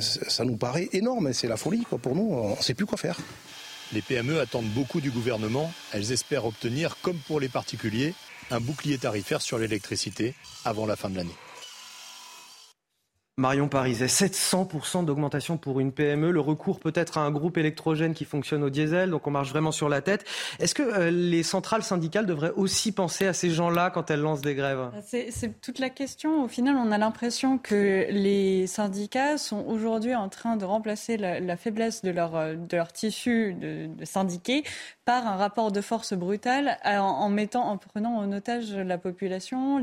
[0.00, 3.18] ça nous paraît énorme, c'est la folie pour nous, on ne sait plus quoi faire.
[3.92, 5.72] Les PME attendent beaucoup du gouvernement.
[5.92, 8.14] Elles espèrent obtenir, comme pour les particuliers,
[8.50, 10.34] un bouclier tarifaire sur l'électricité
[10.64, 11.36] avant la fin de l'année.
[13.36, 18.24] Marion Pariset, 700% d'augmentation pour une PME, le recours peut-être à un groupe électrogène qui
[18.24, 20.24] fonctionne au diesel, donc on marche vraiment sur la tête.
[20.60, 24.40] Est-ce que euh, les centrales syndicales devraient aussi penser à ces gens-là quand elles lancent
[24.40, 24.88] des grèves?
[25.02, 26.44] C'est toute la question.
[26.44, 31.56] Au final, on a l'impression que les syndicats sont aujourd'hui en train de remplacer la,
[31.56, 34.62] faiblesse de leur, euh, de leur tissu de, de syndiqués
[35.04, 39.78] par un rapport de force brutal en, mettant, en prenant en otage la population,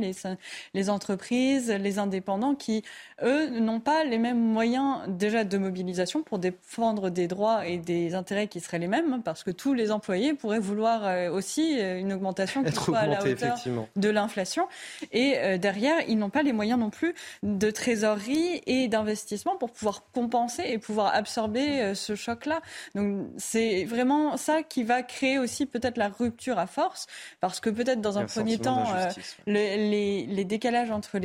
[0.73, 2.83] les entreprises, les indépendants qui,
[3.23, 8.15] eux, n'ont pas les mêmes moyens déjà de mobilisation pour défendre des droits et des
[8.15, 11.99] intérêts qui seraient les mêmes, parce que tous les employés pourraient vouloir euh, aussi euh,
[11.99, 13.57] une augmentation qui soit à la hauteur
[13.95, 14.67] de l'inflation.
[15.11, 19.71] Et euh, derrière, ils n'ont pas les moyens non plus de trésorerie et d'investissement pour
[19.71, 22.61] pouvoir compenser et pouvoir absorber ce choc-là.
[22.95, 27.07] Donc c'est vraiment ça qui va créer aussi peut-être la rupture à force,
[27.39, 29.09] parce que peut-être dans un, premier temps, euh,
[29.47, 31.19] les, les, décalages entre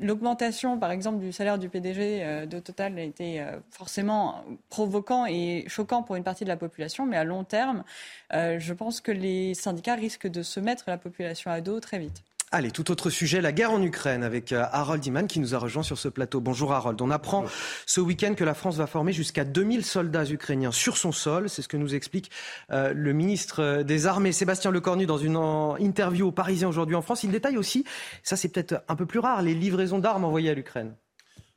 [0.00, 5.26] l'augmentation, par exemple, du salaire du PDG euh, de Total a été euh, forcément provoquant
[5.26, 7.84] et choquant pour une partie de la population, mais à long terme,
[8.32, 12.22] je pense que les syndicats risquent de se mettre la population à dos très vite.
[12.50, 15.58] Allez, tout autre sujet, la guerre en Ukraine avec euh, Harold Iman qui nous a
[15.58, 16.40] rejoint sur ce plateau.
[16.40, 16.98] Bonjour Harold.
[17.02, 17.44] On apprend
[17.84, 21.50] ce week-end que la France va former jusqu'à 2000 soldats ukrainiens sur son sol.
[21.50, 22.30] C'est ce que nous explique
[22.72, 27.22] euh, le ministre des Armées, Sébastien Lecornu, dans une interview au Parisien aujourd'hui en France.
[27.22, 27.84] Il détaille aussi,
[28.22, 30.94] ça c'est peut-être un peu plus rare, les livraisons d'armes envoyées à l'Ukraine.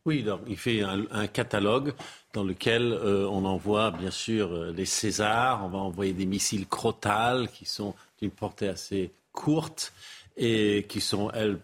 [0.08, 1.94] Oui, il fait un, catalogue
[2.34, 7.50] dans lequel euh, on envoie bien sûr des Césars, on va envoyer des missiles Crotal
[7.50, 9.94] qui sont d'une portée assez courte
[10.38, 11.60] et qui sont, elles,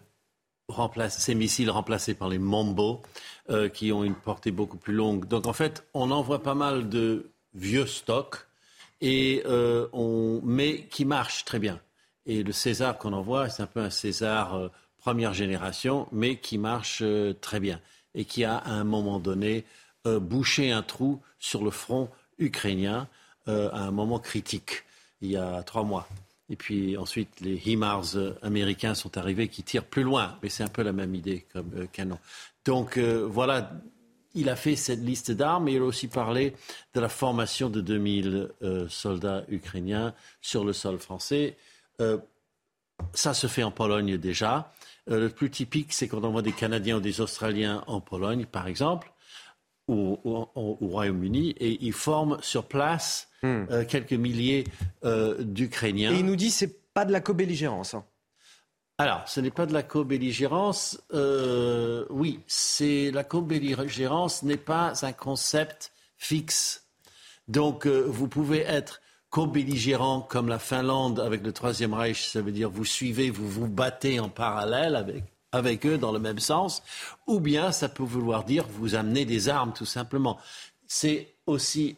[1.08, 3.02] ces missiles remplacés par les Mambo,
[3.50, 5.26] euh, qui ont une portée beaucoup plus longue.
[5.26, 8.46] Donc en fait, on envoie pas mal de vieux stocks
[9.00, 9.42] et
[9.92, 11.80] on, mais qui marche très bien.
[12.24, 17.02] Et le César qu'on envoie, c'est un peu un César première génération, mais qui marche
[17.40, 17.80] très bien
[18.18, 19.64] et qui a à un moment donné
[20.04, 23.08] bouché un trou sur le front ukrainien
[23.46, 24.84] à un moment critique,
[25.22, 26.06] il y a trois mois.
[26.50, 30.38] Et puis ensuite, les HIMARS américains sont arrivés qui tirent plus loin.
[30.42, 32.18] Mais c'est un peu la même idée comme euh, canon.
[32.64, 33.70] Donc euh, voilà,
[34.34, 36.54] il a fait cette liste d'armes et il a aussi parlé
[36.94, 41.56] de la formation de 2000 euh, soldats ukrainiens sur le sol français.
[43.12, 44.72] ça se fait en Pologne déjà.
[45.16, 49.12] Le plus typique, c'est qu'on envoie des Canadiens ou des Australiens en Pologne, par exemple,
[49.88, 53.66] ou, au Royaume-Uni, et ils forment sur place Hmm.
[53.70, 54.64] Euh, quelques milliers
[55.04, 56.12] euh, d'Ukrainiens.
[56.12, 57.94] Et il nous dit c'est pas de la co-belligérance.
[57.94, 58.04] Hein.
[58.98, 61.00] Alors, ce n'est pas de la co-belligérance.
[61.14, 66.88] Euh, oui, c'est la co-belligérance n'est pas un concept fixe.
[67.46, 72.70] Donc, vous pouvez être co-belligérant comme la Finlande avec le Troisième Reich, ça veut dire
[72.70, 76.82] vous suivez, vous vous battez en parallèle avec, avec eux dans le même sens,
[77.26, 80.38] ou bien ça peut vouloir dire vous amenez des armes tout simplement.
[80.86, 81.96] C'est aussi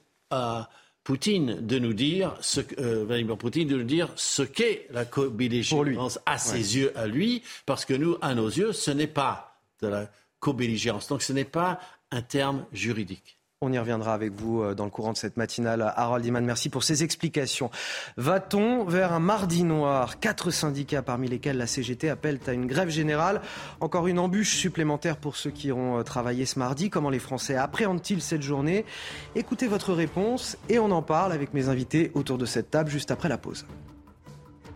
[1.03, 6.21] Poutine de nous dire ce euh, Vladimir Poutine de nous dire ce qu'est la co-belligérance
[6.27, 9.89] à ses yeux à lui, parce que nous, à nos yeux, ce n'est pas de
[9.89, 11.09] la co-belligérance.
[11.09, 13.40] Donc ce n'est pas un terme juridique.
[13.63, 15.93] On y reviendra avec vous euh, dans le courant de cette matinale.
[15.95, 17.71] Harold Iman, merci pour ces explications.
[18.17, 20.19] Va-t-on vers un mardi noir?
[20.19, 23.43] Quatre syndicats, parmi lesquels la CGT, appellent à une grève générale.
[23.81, 26.89] Encore une embûche supplémentaire pour ceux qui iront euh, travailler ce mardi.
[26.89, 28.87] Comment les Français appréhendent-ils cette journée?
[29.35, 33.11] Écoutez votre réponse et on en parle avec mes invités autour de cette table juste
[33.11, 33.67] après la pause.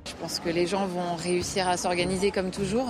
[0.07, 2.89] Je pense que les gens vont réussir à s'organiser comme toujours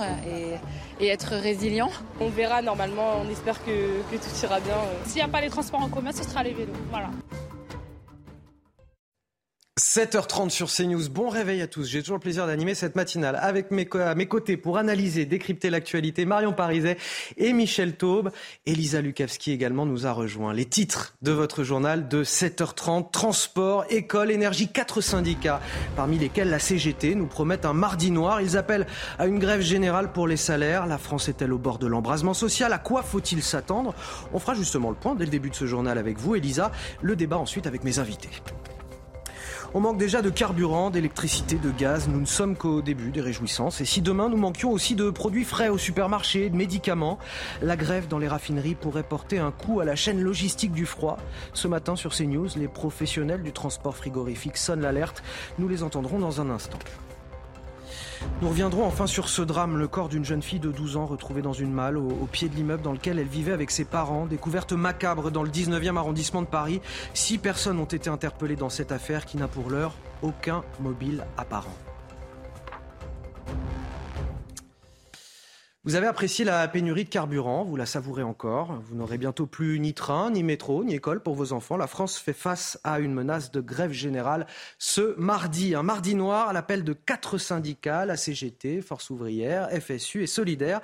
[0.99, 1.91] et, être résilients.
[2.19, 4.75] On verra normalement, on espère que, que tout ira bien.
[5.05, 6.73] S'il n'y a pas les transports en commun, ce sera les vélos.
[6.89, 7.09] Voilà.
[9.77, 11.09] 7h30 sur CNews.
[11.09, 11.83] Bon réveil à tous.
[11.83, 15.69] J'ai toujours le plaisir d'animer cette matinale avec mes, à mes côtés pour analyser, décrypter
[15.69, 16.23] l'actualité.
[16.23, 16.95] Marion Pariset
[17.35, 18.31] et Michel Taube.
[18.65, 20.53] Elisa Lukavski également nous a rejoint.
[20.53, 23.11] Les titres de votre journal de 7h30.
[23.11, 25.59] Transport, école, énergie, quatre syndicats,
[25.97, 28.39] parmi lesquels la CGT nous promettent un mardi noir.
[28.39, 28.87] Ils appellent
[29.19, 30.85] à une grève générale pour les salaires.
[30.85, 32.71] La France est-elle au bord de l'embrasement social?
[32.71, 33.93] À quoi faut-il s'attendre?
[34.31, 36.71] On fera justement le point dès le début de ce journal avec vous, Elisa.
[37.01, 38.29] Le débat ensuite avec mes invités.
[39.77, 42.07] On manque déjà de carburant, d'électricité, de gaz.
[42.07, 43.81] Nous ne sommes qu'au début des réjouissances.
[43.81, 47.19] Et si demain nous manquions aussi de produits frais au supermarché, de médicaments,
[47.61, 51.17] la grève dans les raffineries pourrait porter un coup à la chaîne logistique du froid.
[51.51, 55.23] Ce matin sur CNews, les professionnels du transport frigorifique sonnent l'alerte.
[55.59, 56.79] Nous les entendrons dans un instant.
[58.41, 61.41] Nous reviendrons enfin sur ce drame, le corps d'une jeune fille de 12 ans retrouvée
[61.41, 64.25] dans une malle au, pied de l'immeuble dans lequel elle vivait avec ses parents.
[64.25, 66.81] Découverte macabre dans le 19e arrondissement de Paris.
[67.13, 71.75] Six personnes ont été interpellées dans cette affaire qui n'a pour l'heure aucun mobile apparent.
[75.85, 78.81] Vous avez apprécié la pénurie de carburant, vous la savourez encore.
[78.87, 81.77] Vous n'aurez bientôt plus ni train, ni métro, ni école pour vos enfants.
[81.77, 84.47] La France fait face à une menace de grève générale
[84.79, 85.75] ce mardi.
[85.75, 90.81] Un mardi noir à l'appel de quatre syndicats, la CGT, Force ouvrière, FSU et Solidaire.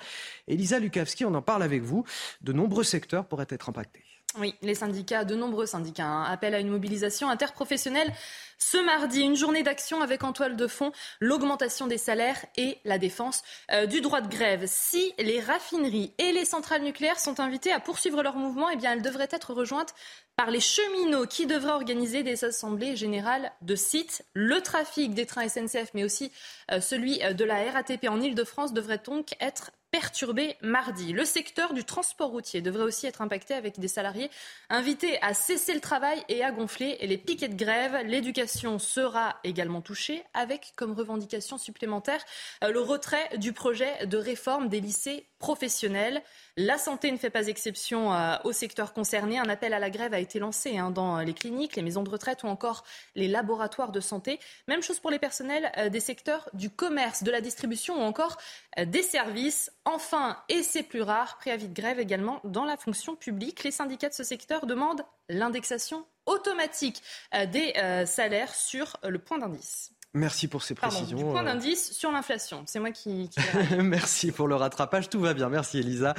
[0.48, 2.04] Elisa Lukavski, on en parle avec vous.
[2.42, 4.04] De nombreux secteurs pourraient être impactés.
[4.40, 8.14] Oui, les syndicats, de nombreux syndicats, hein, appellent à une mobilisation interprofessionnelle
[8.62, 9.22] ce mardi.
[9.22, 13.86] Une journée d'action avec en toile de fond l'augmentation des salaires et la défense euh,
[13.86, 14.64] du droit de grève.
[14.68, 18.94] Si les raffineries et les centrales nucléaires sont invitées à poursuivre leur mouvement, eh bien,
[18.94, 19.94] elles devraient être rejointes
[20.36, 24.26] par les cheminots qui devraient organiser des assemblées générales de sites.
[24.34, 26.32] Le trafic des trains SNCF, mais aussi
[26.72, 31.12] euh, celui euh, de la RATP en Ile-de-France devrait donc être perturbé mardi.
[31.12, 34.32] Le secteur du transport routier devrait aussi être impacté avec des salariés
[34.70, 37.98] invités à cesser le travail et à gonfler les piquets de grève.
[38.06, 42.24] L'éducation sera également touchée avec comme revendication supplémentaire
[42.64, 46.22] euh, le retrait du projet de réforme des lycées professionnels.
[46.56, 48.12] La santé ne fait pas exception
[48.44, 49.40] au secteur concerné.
[49.40, 52.10] Un appel à la grève a été lancé hein, dans les cliniques, les maisons de
[52.10, 52.84] retraite ou encore
[53.16, 54.40] les laboratoires de santé.
[54.68, 58.38] Même chose pour les personnels euh, des secteurs du commerce, de la distribution ou encore
[58.86, 59.72] des services.
[59.84, 63.64] Enfin, et c'est plus rare, préavis de grève également dans la fonction publique.
[63.64, 67.02] Les syndicats de ce secteur demandent l'indexation automatique
[67.34, 69.92] euh, des euh, salaires sur le point d'indice.
[70.14, 71.18] Merci pour ces précisions.
[71.18, 72.64] du point d'indice sur l'inflation.
[72.66, 73.30] C'est moi qui.
[73.80, 75.10] Merci pour le rattrapage.
[75.10, 75.48] Tout va bien.
[75.48, 76.16] Merci Elisa.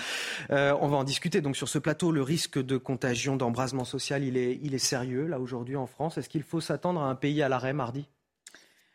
[0.50, 1.42] Euh, on va en discuter.
[1.42, 5.26] Donc sur ce plateau, le risque de contagion, d'embrasement social, il est, il est sérieux
[5.26, 6.16] là aujourd'hui en France.
[6.16, 8.06] Est-ce qu'il faut s'attendre à un pays à l'arrêt mardi?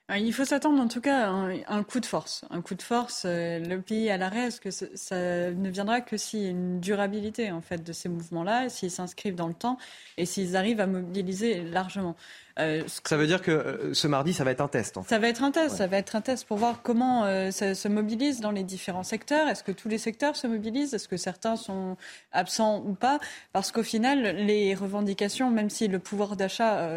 [0.10, 1.32] Euh, il faut s'attendre en tout cas à
[1.68, 2.46] un, coup de force.
[2.50, 6.16] Un coup de force, euh, le pays à l'arrêt, est-ce que ça, ne viendra que
[6.16, 9.78] s'il y a une durabilité en fait de ces mouvements-là, s'ils s'inscrivent dans le temps
[10.16, 12.16] et s'ils arrivent à mobiliser largement?
[12.60, 14.98] Euh, ça veut dire que ce mardi, ça va être un test.
[14.98, 15.10] En fait.
[15.10, 15.78] Ça va être un test.
[15.78, 19.48] Ça va être un test pour voir comment ça se mobilise dans les différents secteurs.
[19.48, 20.94] Est-ce que tous les secteurs se mobilisent?
[20.94, 21.98] Est-ce que certains sont
[22.32, 23.20] absents ou pas?
[23.54, 26.90] Parce qu'au final, les revendications, même si le pouvoir d'achat,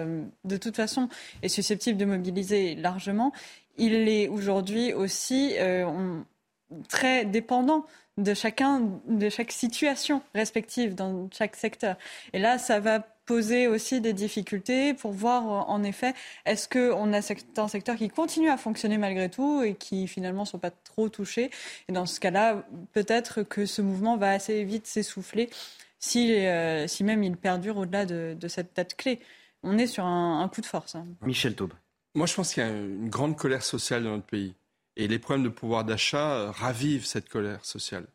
[0.45, 1.09] de toute façon,
[1.43, 3.33] est susceptible de mobiliser largement
[3.81, 6.21] il est aujourd'hui aussi euh,
[6.89, 7.87] très dépendant
[8.23, 11.97] de chacun, de chaque situation respective dans chaque secteur.
[12.33, 16.15] Et là, ça va poser aussi des difficultés pour voir euh, en effet
[16.47, 20.49] est-ce qu'on a certains secteurs qui continuent à fonctionner malgré tout et qui finalement ne
[20.49, 21.51] sont pas trop touchés.
[21.89, 25.49] Et dans ce cas-là, peut-être que ce mouvement va assez vite s'essouffler
[26.01, 29.21] si, euh, si même il perdure au-delà de, cette date clé.
[29.63, 30.97] On est sur un, coup de force.
[30.97, 31.07] Hein.
[31.23, 31.75] Michel Taube.
[32.17, 34.55] Moi, je pense qu'il y a une grande colère sociale dans notre pays.
[34.97, 38.07] Et les problèmes de pouvoir d'achat euh, ravivent cette colère sociale.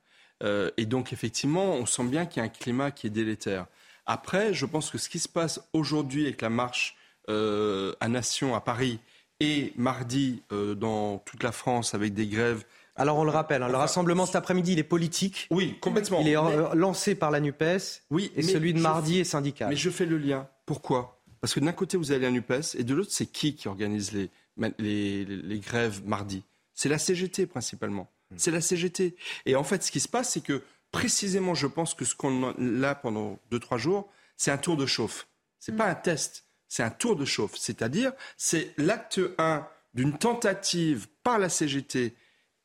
[0.43, 3.67] Euh, et donc, effectivement, on sent bien qu'il y a un climat qui est délétère.
[4.05, 6.95] Après, je pense que ce qui se passe aujourd'hui avec la marche
[7.29, 8.99] euh, à Nation à Paris
[9.39, 12.63] et mardi dans toute la France avec des grèves
[12.97, 15.47] alors on le rappelle, hein, le rassemblement cet après-midi, il est politique.
[15.51, 16.21] Oui, complètement.
[16.21, 16.37] Il est
[16.73, 18.03] lancé par la NUPES.
[18.09, 19.69] Oui, et celui de mardi est syndical.
[19.69, 20.47] Mais je fais le lien.
[20.65, 21.21] Pourquoi?
[21.41, 24.13] Parce que d'un côté, vous avez la NUPES, et de l'autre, c'est qui qui organise
[24.13, 24.29] les,
[24.79, 26.43] les, grèves mardi?
[26.75, 28.11] C'est la CGT principalement.
[28.31, 28.35] Hmm.
[28.37, 29.15] C'est la CGT.
[29.45, 30.61] Et en fait, ce qui se passe, c'est que
[30.91, 34.77] précisément, je pense que ce qu'on a là pendant deux, trois jours, c'est un tour
[34.77, 35.27] de chauffe.
[35.59, 35.79] C'est n'est hmm.
[35.79, 37.55] pas un test, c'est un tour de chauffe.
[37.55, 42.13] C'est-à-dire, c'est l'acte 1 d'une tentative par la CGT,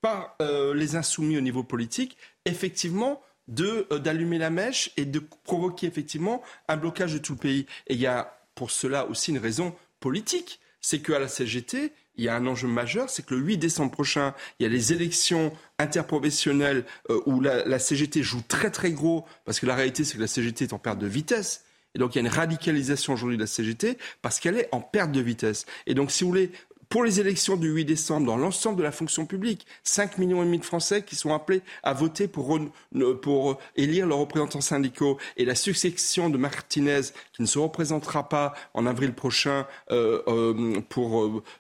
[0.01, 5.18] par euh, les insoumis au niveau politique, effectivement, de euh, d'allumer la mèche et de
[5.18, 7.66] provoquer effectivement un blocage de tout le pays.
[7.87, 10.61] Et il y a pour cela aussi une raison politique.
[10.81, 13.90] C'est qu'à la CGT, il y a un enjeu majeur, c'est que le 8 décembre
[13.90, 19.24] prochain, il y a les élections interprofessionnelles euh, où la, CGT joue très très gros,
[19.46, 21.64] parce que la réalité c'est que la CGT est en perte de vitesse.
[21.94, 24.83] Et donc il y a une radicalisation aujourd'hui de la CGT parce qu'elle est en
[24.83, 25.64] perte de vitesse.
[25.87, 26.52] Et donc si vous voulez,
[26.90, 29.64] pour les élections du 8 décembre dans l'ensemble de la fonction publique.
[29.85, 32.59] 5 millions et demi de Français qui sont appelés à voter pour,
[33.76, 35.16] élire leurs représentants syndicaux.
[35.37, 37.00] Et la succession de Martinez,
[37.33, 40.81] qui ne se représentera pas en avril prochain euh, euh,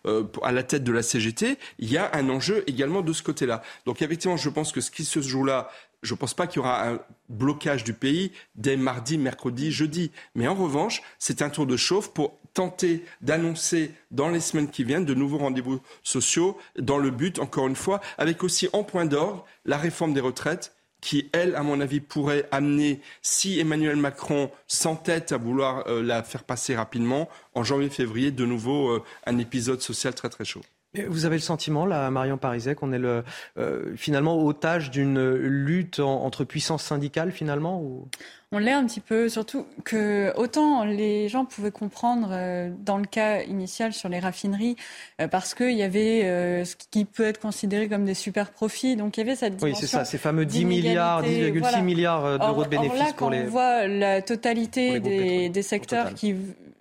[0.06, 3.22] euh, à la tête de la CGT, il y a un enjeu également de ce
[3.22, 3.62] côté-là.
[3.86, 5.70] Donc effectivement, je pense que ce qui se joue là,
[6.02, 10.10] je ne pense pas qu'il y aura un blocage du pays dès mardi, mercredi, jeudi.
[10.34, 14.84] Mais en revanche, c'est un tour de chauffe pour tenter d'annoncer dans les semaines qui
[14.84, 19.04] viennent de nouveaux rendez-vous sociaux dans le but, encore une fois, avec aussi en point
[19.04, 24.50] d'orgue la réforme des retraites qui, elle, à mon avis, pourrait amener, si Emmanuel Macron
[24.66, 29.80] s'entête à vouloir euh, la faire passer rapidement, en janvier-février, de nouveau euh, un épisode
[29.80, 30.62] social très très chaud.
[31.08, 33.22] Vous avez le sentiment, là, Marion Pariset, qu'on est le,
[33.58, 38.08] euh, finalement otage d'une lutte entre puissances syndicales, finalement ou?
[38.52, 43.04] On l'est un petit peu, surtout que autant les gens pouvaient comprendre euh, dans le
[43.04, 44.74] cas initial sur les raffineries,
[45.20, 48.96] euh, parce qu'il y avait euh, ce qui peut être considéré comme des super profits,
[48.96, 49.78] donc il y avait cette dimension.
[49.78, 53.30] Oui, c'est ça, ces fameux 10 milliards, 10,6 milliards d'euros de bénéfices or là, pour
[53.30, 53.42] les.
[53.42, 56.34] On voit la totalité des, des, secteurs qui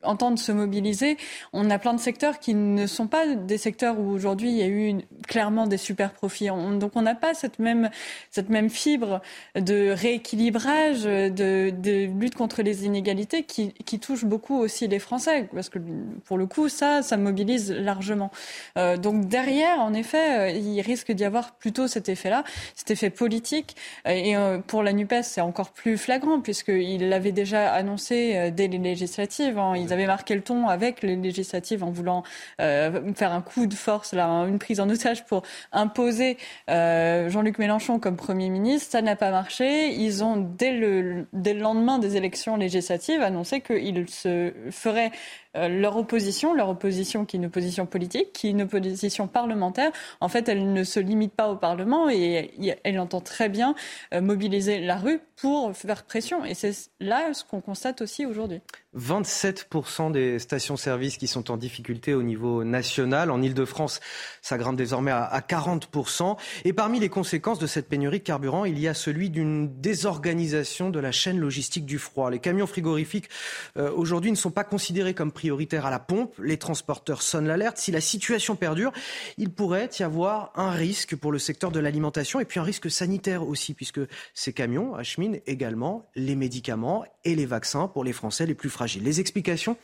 [0.03, 1.17] entendent se mobiliser.
[1.53, 4.63] On a plein de secteurs qui ne sont pas des secteurs où aujourd'hui il y
[4.63, 4.95] a eu
[5.27, 6.47] clairement des super profits.
[6.47, 7.89] donc on n'a pas cette même,
[8.31, 9.21] cette même fibre
[9.55, 15.69] de rééquilibrage, de lutte contre les inégalités qui, qui touche beaucoup aussi les Français, parce
[15.69, 15.79] que
[16.25, 18.31] pour le coup, ça, ça mobilise largement.
[18.77, 22.43] Euh, donc derrière, en effet, euh, il risque d'y avoir plutôt cet effet-là,
[22.75, 23.75] cet effet politique.
[24.05, 28.77] Et euh, pour la NUPES, c'est encore plus flagrant, puisqu'ils l'avaient déjà annoncé dès les
[28.77, 29.57] législatives.
[29.57, 29.75] Hein.
[29.89, 32.23] Ils avaient marqué le ton avec les législatives en voulant
[32.58, 38.15] faire un coup de force, là, une prise en otage pour imposer Jean-Luc Mélenchon comme
[38.15, 38.91] Premier ministre.
[38.91, 39.93] Ça n'a pas marché.
[39.93, 45.12] Ils ont, dès le, le lendemain des élections législatives, annoncé qu'ils se feraient
[45.48, 49.91] euh, leur opposition, leur opposition qui est une opposition politique, qui est une opposition parlementaire,
[50.21, 52.51] en fait, elle ne se limite pas au Parlement et
[52.83, 53.75] elle entend très bien
[54.13, 56.45] euh, mobiliser la rue pour faire pression.
[56.45, 58.62] Et c'est là ce qu'on constate aussi aujourd'hui.
[58.97, 63.29] 27% des stations-service qui sont en difficulté au niveau national.
[63.29, 63.99] En Ile-de-France,
[64.41, 66.38] ça grimpe désormais à 40%.
[66.65, 70.89] Et parmi les conséquences de cette pénurie de carburant, il y a celui d'une désorganisation
[70.89, 72.31] de la chaîne logistique du froid.
[72.31, 73.29] Les camions frigorifiques,
[73.77, 76.35] euh, aujourd'hui, ne sont pas considérés comme prioritaire à la pompe.
[76.44, 77.77] Les transporteurs sonnent l'alerte.
[77.77, 78.92] Si la situation perdure,
[79.37, 82.92] il pourrait y avoir un risque pour le secteur de l'alimentation et puis un risque
[82.92, 84.02] sanitaire aussi, puisque
[84.33, 89.04] ces camions acheminent également les médicaments et les vaccins pour les Français les plus fragiles.
[89.04, 89.77] Les explications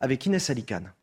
[0.00, 0.94] avec Inès Alicane.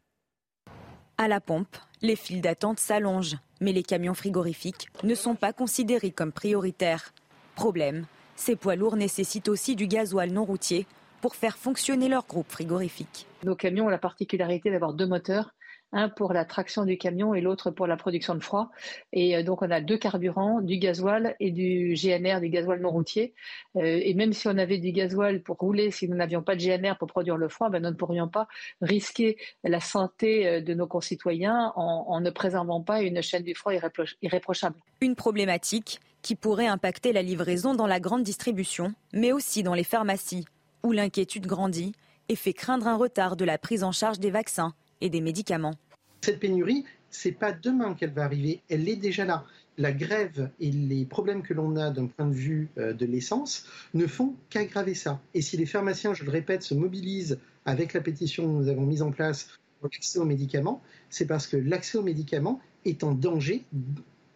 [1.20, 6.12] À la pompe, Les files d'attente s'allongent, mais les camions frigorifiques ne sont pas considérés
[6.12, 7.14] comme prioritaires.
[7.56, 8.06] Problème,
[8.38, 10.88] ces poids lourds nécessitent aussi du gasoil non routier
[11.22, 13.28] pour faire fonctionner leur groupe frigorifique.
[13.44, 15.54] Nos camions ont la particularité d'avoir deux moteurs
[15.92, 18.70] un pour la traction du camion et l'autre pour la production de froid.
[19.12, 22.92] Et euh, donc on a deux carburants, du gasoil et du GNR, du gasoil non
[22.92, 23.34] routier.
[23.76, 26.62] Euh, et même si on avait du gasoil pour rouler, si nous n'avions pas de
[26.62, 28.48] GNR pour produire le froid, ben nous ne pourrions pas
[28.82, 33.56] risquer la santé euh, de nos concitoyens en, en ne préservant pas une chaîne du
[33.56, 33.74] froid
[34.22, 34.76] irréprochable.
[35.02, 39.86] Une problématique qui pourrait impacter la livraison dans la grande distribution, mais aussi dans les
[39.86, 40.46] pharmacies,
[40.84, 41.94] où l'inquiétude grandit
[42.30, 45.76] et fait craindre un retard de la prise en charge des vaccins et des médicaments.
[46.22, 49.46] Cette pénurie, c'est pas demain qu'elle va arriver, elle est déjà là.
[49.78, 53.66] La grève et les problèmes que l'on a d'un point de vue euh, de l'essence
[53.94, 55.22] ne font qu'aggraver ça.
[55.34, 58.86] Et si les pharmaciens, je le répète, se mobilisent avec la pétition que nous avons
[58.86, 59.48] mise en place
[59.80, 63.64] pour l'accès aux médicaments, c'est parce que l'accès aux médicaments est en danger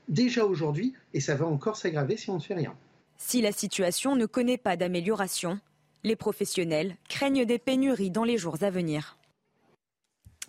[0.07, 2.73] déjà aujourd'hui et ça va encore s'aggraver si on ne fait rien.
[3.17, 5.59] Si la situation ne connaît pas d'amélioration,
[6.03, 9.17] les professionnels craignent des pénuries dans les jours à venir.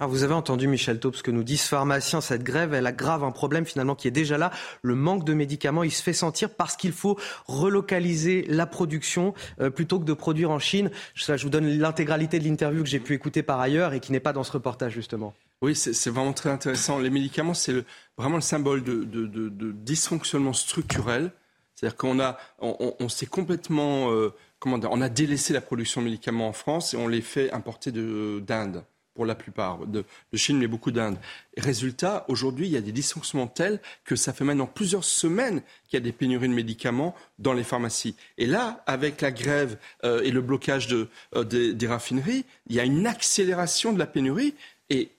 [0.00, 2.20] Ah, vous avez entendu Michel Taub, ce que nous disent pharmaciens.
[2.20, 4.50] Cette grève, elle aggrave un problème finalement qui est déjà là.
[4.82, 9.70] Le manque de médicaments, il se fait sentir parce qu'il faut relocaliser la production euh,
[9.70, 10.90] plutôt que de produire en Chine.
[11.14, 14.18] je vous donne l'intégralité de l'interview que j'ai pu écouter par ailleurs et qui n'est
[14.18, 15.32] pas dans ce reportage justement.
[15.62, 16.98] Oui, c'est vraiment très intéressant.
[16.98, 17.84] Les médicaments, c'est
[18.18, 21.30] vraiment le symbole de, dysfonctionnement structurel.
[21.74, 24.34] C'est-à-dire qu'on a, on, s'est complètement, euh,
[24.66, 28.84] on a délaissé la production de médicaments en France et on les fait importer d'Inde
[29.14, 30.04] pour la plupart, de,
[30.34, 31.16] Chine, mais beaucoup d'Inde.
[31.56, 35.94] Résultat, aujourd'hui, il y a des dysfonctionnements tels que ça fait maintenant plusieurs semaines qu'il
[35.94, 38.16] y a des pénuries de médicaments dans les pharmacies.
[38.38, 42.84] Et là, avec la grève euh, et le blocage euh, des, raffineries, il y a
[42.84, 44.54] une accélération de la pénurie.
[44.90, 45.10] Et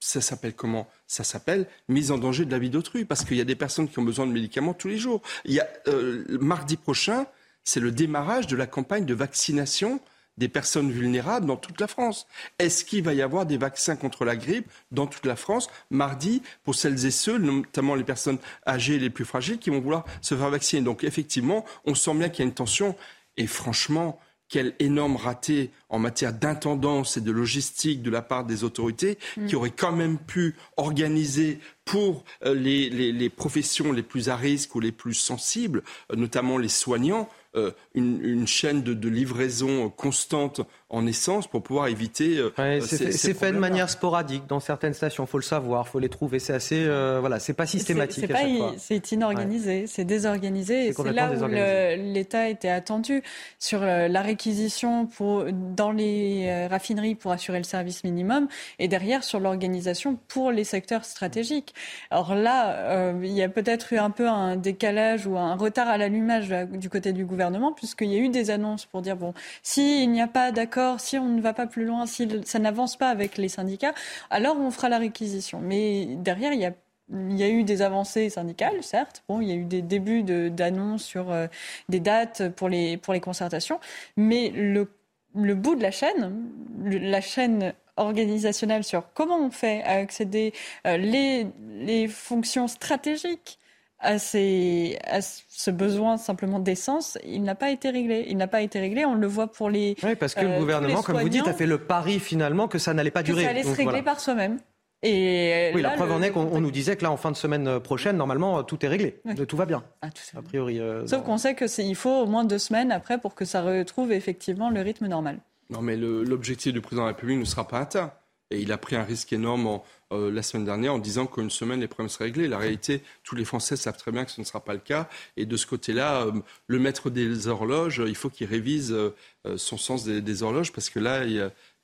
[0.00, 0.88] ça s'appelle comment?
[1.06, 3.88] Ça s'appelle mise en danger de la vie d'autrui, parce qu'il y a des personnes
[3.88, 5.22] qui ont besoin de médicaments tous les jours.
[5.44, 7.26] Il y a, euh, mardi prochain,
[7.66, 10.00] c'est le démarrage de la campagne de vaccination
[10.38, 12.26] des personnes vulnérables dans toute la France.
[12.58, 16.42] Est-ce qu'il va y avoir des vaccins contre la grippe dans toute la France mardi
[16.62, 20.34] pour celles et ceux, notamment les personnes âgées les plus fragiles, qui vont vouloir se
[20.34, 20.82] faire vacciner?
[20.82, 22.96] Donc effectivement, on sent bien qu'il y a une tension.
[23.38, 28.62] Et franchement, quel énorme raté en matière d'intendance et de logistique de la part des
[28.62, 29.46] autorités mm.
[29.46, 34.74] qui auraient quand même pu organiser pour euh, les, les, professions les plus à risque
[34.74, 41.04] ou les plus sensibles, euh, notamment les soignants, euh, une, chaîne de, livraison constante en
[41.06, 42.38] essence pour pouvoir éviter.
[42.38, 45.98] Euh, c'est fait de manière sporadique dans certaines stations, il faut le savoir, il faut
[45.98, 46.38] les trouver.
[46.38, 48.30] C'est assez, euh, voilà, c'est pas systématique.
[48.78, 50.92] C'est inorganisé, c'est désorganisé.
[50.92, 53.22] C'est là où l'État était attendu
[53.58, 58.46] sur la réquisition pour, dans les raffineries pour assurer le service minimum
[58.78, 61.74] et derrière sur l'organisation pour les secteurs stratégiques.
[62.10, 65.98] Alors là, il y a peut-être eu un peu un décalage ou un retard à
[65.98, 70.10] l'allumage du côté du gouvernement puisqu'il y a eu des annonces pour dire, bon, s'il
[70.10, 73.08] n'y a pas d'accord, si on ne va pas plus loin, si ça n'avance pas
[73.08, 73.94] avec les syndicats,
[74.30, 75.60] alors on fera la réquisition.
[75.60, 79.22] Mais derrière, il y a eu des avancées syndicales, certes.
[79.28, 81.46] Bon, il y a eu des débuts d'annonces sur euh,
[81.88, 83.80] des dates pour les, pour les concertations.
[84.16, 84.90] Mais le,
[85.34, 86.50] le bout de la chaîne,
[86.84, 90.52] la chaîne organisationnelle sur comment on fait à accéder
[90.86, 91.46] euh, les,
[91.80, 93.58] les fonctions stratégiques
[93.98, 98.26] à, ce besoin simplement d'essence, il n'a pas été réglé.
[98.28, 99.04] Il n'a pas été réglé.
[99.04, 99.96] On le voit pour les.
[100.02, 102.78] Oui, parce que le euh, gouvernement, comme vous dites, a fait le pari finalement que
[102.78, 103.44] ça n'allait pas durer.
[103.44, 104.58] ça allait se régler par soi-même.
[105.02, 107.80] Et oui, la preuve en est qu'on nous disait que là, en fin de semaine
[107.80, 110.80] prochaine, normalement, tout est réglé, tout va bien, ah, a priori.
[110.80, 114.10] Euh, Sauf qu'on sait qu'il faut au moins deux semaines après pour que ça retrouve
[114.10, 115.38] effectivement le rythme normal.
[115.68, 118.12] Non, mais l'objectif du président de la République ne sera pas atteint.
[118.50, 121.50] Et il a pris un risque énorme en, euh, la semaine dernière en disant qu'une
[121.50, 122.46] semaine, les problèmes seraient réglés.
[122.46, 125.08] La réalité, tous les Français savent très bien que ce ne sera pas le cas.
[125.36, 126.32] Et de ce côté-là, euh,
[126.68, 129.10] le maître des horloges, il faut qu'il révise euh,
[129.56, 131.32] son sens des, horloges parce que là, il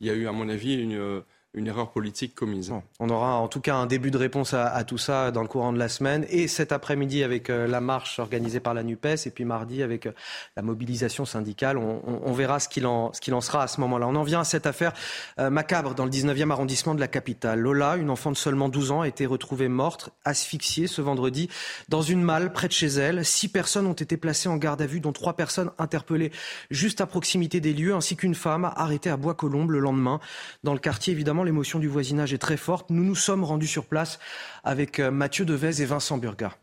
[0.00, 1.22] y, a, eu, à mon avis, une
[1.54, 2.72] une erreur politique commise.
[2.98, 5.72] on aura en tout cas un début de réponse à, tout ça dans le courant
[5.72, 9.30] de la semaine et cet après-midi avec euh, la marche organisée par la NUPES et
[9.30, 10.12] puis mardi avec euh,
[10.56, 11.76] la mobilisation syndicale.
[11.76, 14.08] On, verra ce qu'il en, en, sera à ce moment-là.
[14.08, 14.92] On en vient à cette affaire
[15.38, 17.60] euh, macabre dans le 19e arrondissement de la capitale.
[17.60, 21.50] Lola, une enfant de seulement 12 ans, a été retrouvée morte, asphyxiée ce vendredi
[21.90, 23.24] dans une malle près de chez elle.
[23.24, 26.32] Six personnes ont été placées en garde à vue, dont trois personnes interpellées
[26.70, 30.18] juste à proximité des lieux, ainsi qu'une femme arrêtée à Bois-Colombes le lendemain.
[30.64, 32.90] Dans le quartier, évidemment, l'émotion du voisinage est très forte.
[32.90, 34.18] Nous nous sommes rendus sur place
[34.64, 36.56] avec euh, Mathieu Devez et Vincent Burga.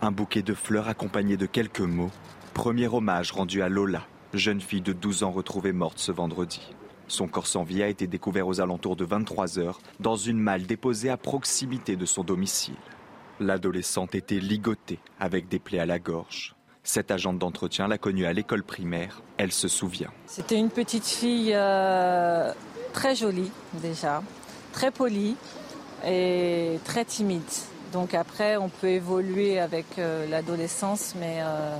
[0.00, 2.10] Un bouquet de fleurs accompagné de quelques mots.
[2.54, 6.74] Premier hommage rendu à Lola, jeune fille de 12 ans retrouvée morte ce vendredi.
[7.08, 10.66] Son corps sans vie a été découvert aux alentours de 23 heures dans une malle
[10.66, 12.76] déposée à proximité de son domicile.
[13.40, 16.57] L'adolescente était ligotée avec des plaies à la gorge.
[16.88, 19.20] Cette agente d'entretien l'a connue à l'école primaire.
[19.36, 20.08] Elle se souvient.
[20.24, 22.50] C'était une petite fille euh,
[22.94, 24.22] très jolie déjà,
[24.72, 25.36] très polie
[26.06, 27.42] et très timide.
[27.92, 31.76] Donc après, on peut évoluer avec euh, l'adolescence, mais euh,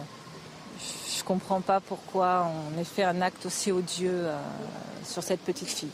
[0.78, 4.26] je ne comprends pas pourquoi on ait fait un acte aussi odieux
[5.04, 5.88] sur cette petite fille.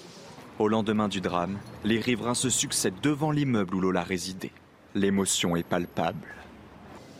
[0.59, 4.53] Au lendemain du drame, les riverains se succèdent devant l'immeuble où Lola résidait.
[4.97, 6.27] L'émotion est palpable.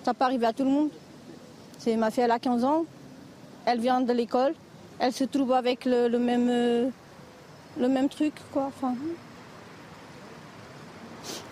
[0.05, 0.91] Ça peut arriver à tout le monde.
[1.87, 2.85] Ma fille, a 15 ans.
[3.66, 4.55] Elle vient de l'école.
[4.99, 6.91] Elle se trouve avec le, même, euh,
[7.78, 8.70] même truc, quoi.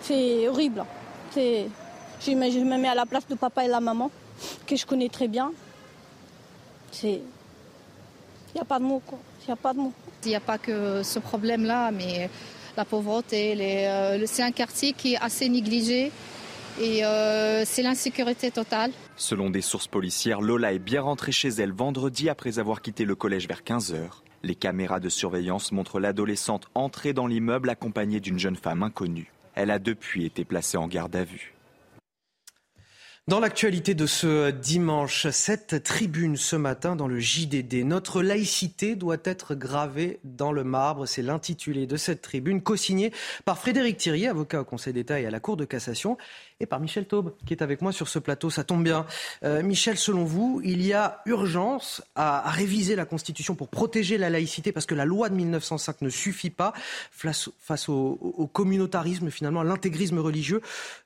[0.01, 0.85] C'est horrible.
[1.31, 1.67] C'est,
[2.19, 4.09] je me mets à la place de papa et la maman,
[4.65, 5.51] que je connais très bien.
[6.91, 7.21] C'est,
[8.53, 9.01] il n'y a pas de mots.
[9.41, 9.79] Il n'y a pas de.
[10.25, 12.29] Il a pas que ce problème-là, mais
[12.77, 16.11] la pauvreté, euh, c'est un quartier qui est assez négligé
[16.79, 18.91] et euh, c'est l'insécurité totale.
[19.15, 23.15] Selon des sources policières, Lola est bien rentrée chez elle vendredi après avoir quitté le
[23.15, 23.99] collège vers 15h.
[24.43, 29.31] Les caméras de surveillance montrent l'adolescente entrer dans l'immeuble accompagnée d'une jeune femme inconnue.
[29.55, 31.53] Elle a depuis été placée en garde à vue.
[33.25, 39.15] Dans l'actualité de ce dimanche, cette tribune ce matin dans le JDD, notre laïcité doit
[39.23, 41.05] être gravée dans le marbre.
[41.05, 43.13] C'est l'intitulé de cette tribune, co-signée
[43.45, 46.17] par Frédéric Thierry, avocat au Conseil d'État et à la Cour de cassation,
[46.59, 48.49] et par Michel Taube, qui est avec moi sur ce plateau.
[48.49, 49.05] Ça tombe bien.
[49.43, 54.29] Euh, Michel, selon vous, il y a urgence à, réviser la Constitution pour protéger la
[54.29, 56.73] laïcité, parce que la loi de 1905 ne suffit pas
[57.11, 57.49] face,
[57.89, 60.61] au, communautarisme, finalement, à l'intégrisme religieux.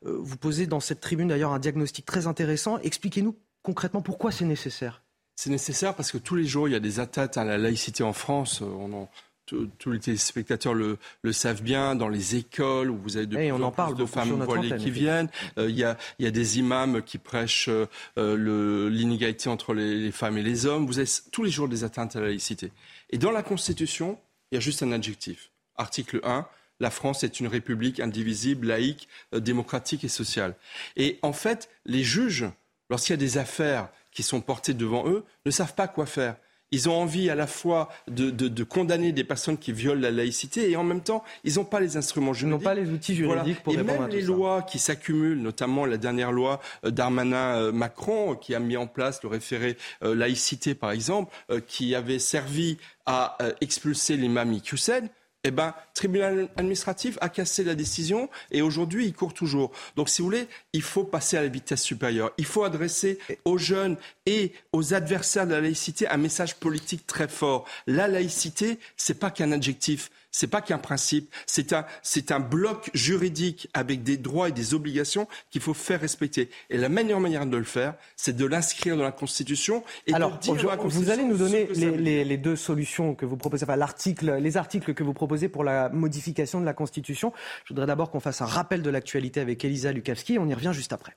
[0.05, 2.77] Euh, vous posez dans cette tribune d'ailleurs un diagnostic très intéressant.
[2.79, 5.03] Expliquez-nous concrètement pourquoi c'est nécessaire.
[5.35, 8.03] C'est nécessaire parce que tous les jours, il y a des atteintes à la laïcité
[8.03, 8.61] en France.
[8.63, 9.07] En,
[9.47, 13.51] tous les téléspectateurs le, le, savent bien, dans les écoles où vous avez de, plus
[13.51, 15.29] on en parle de femmes voilées qui viennent.
[15.57, 20.11] Euh, il y, a, y, a, des imams qui prêchent euh, l'inégalité entre les, les,
[20.11, 20.85] femmes et les hommes.
[20.85, 22.71] Vous avez tous les jours des atteintes à la laïcité.
[23.09, 24.19] Et dans la Constitution,
[24.51, 25.49] il y a juste un adjectif.
[25.75, 26.45] Article 1,
[26.79, 30.55] la France est une république indivisible, laïque, euh, démocratique et sociale.
[30.95, 32.45] Et en fait, les juges,
[32.89, 36.35] lorsqu'il y a des affaires qui sont portées devant eux, ne savent pas quoi faire.
[36.71, 40.75] Ils ont envie à la fois de, condamner des personnes qui violent la laïcité et
[40.75, 42.47] en même temps, ils n'ont pas les instruments juridiques.
[42.47, 45.85] Ils n'ont pas les outils juridiques pour et répondre même les lois qui s'accumulent, notamment
[45.85, 50.91] la dernière loi euh, Darmanin-Macron qui a mis en place le référé euh, laïcité, par
[50.91, 55.07] exemple, euh, qui avait servi à expulser l'imam Iqiyoussen
[55.47, 59.71] eh ben, tribunal administratif a cassé la décision et aujourd'hui, il court toujours.
[59.95, 62.31] Donc, si vous voulez, il faut passer à la vitesse supérieure.
[62.37, 67.27] Il faut adresser aux jeunes et aux adversaires de la laïcité un message politique très
[67.27, 67.65] fort.
[67.87, 72.89] La laïcité, c'est pas qu'un adjectif c'est pas qu'un principe, c'est un, c'est un bloc
[72.93, 76.49] juridique avec des droits et des obligations qu'il faut faire respecter.
[76.69, 80.37] Et la meilleure manière de le faire, c'est de l'inscrire dans la Constitution et Alors,
[80.37, 84.57] de dire vous allez nous donner les, deux solutions que vous proposez, enfin l'article, les
[84.57, 87.33] articles que vous proposez pour la modification de la Constitution.
[87.65, 90.37] Je voudrais d'abord qu'on fasse un rappel de l'actualité avec Elisa Lukavski.
[90.39, 91.15] On y revient juste après.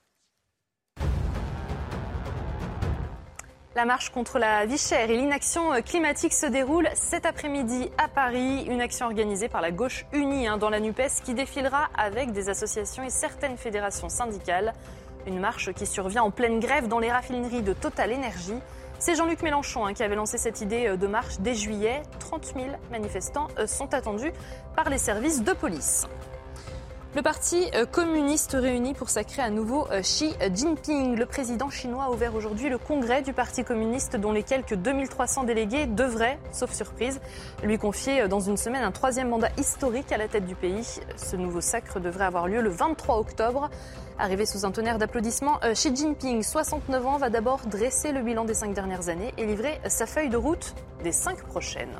[3.76, 8.64] La marche contre la vie chère et l'inaction climatique se déroule cet après-midi à Paris.
[8.68, 12.48] Une action organisée par la gauche unie hein, dans la NUPES qui défilera avec des
[12.48, 14.72] associations et certaines fédérations syndicales.
[15.24, 18.58] Une marche qui survient en pleine grève dans les raffineries de Total Energy.
[18.98, 22.02] C'est Jean-Luc Mélenchon hein, qui avait lancé cette idée euh, de marche dès juillet.
[22.18, 24.32] 30 000 manifestants euh, sont attendus
[24.74, 26.08] par les services de police.
[27.16, 31.16] Le parti euh, communiste réuni pour sacrer à nouveau euh, Xi Jinping.
[31.16, 35.42] Le président chinois a ouvert aujourd'hui le congrès du Parti communiste dont les quelques 2300
[35.42, 37.20] délégués devraient, sauf surprise,
[37.64, 41.00] lui confier euh, dans une semaine un troisième mandat historique à la tête du pays.
[41.16, 43.70] Ce nouveau sacre devrait avoir lieu le 23 octobre.
[44.16, 48.54] Arrivé sous un tonnerre d'applaudissements, Xi Jinping, 69 ans, va d'abord dresser le bilan des
[48.54, 51.96] cinq dernières années et livrer sa feuille de route des cinq prochaines.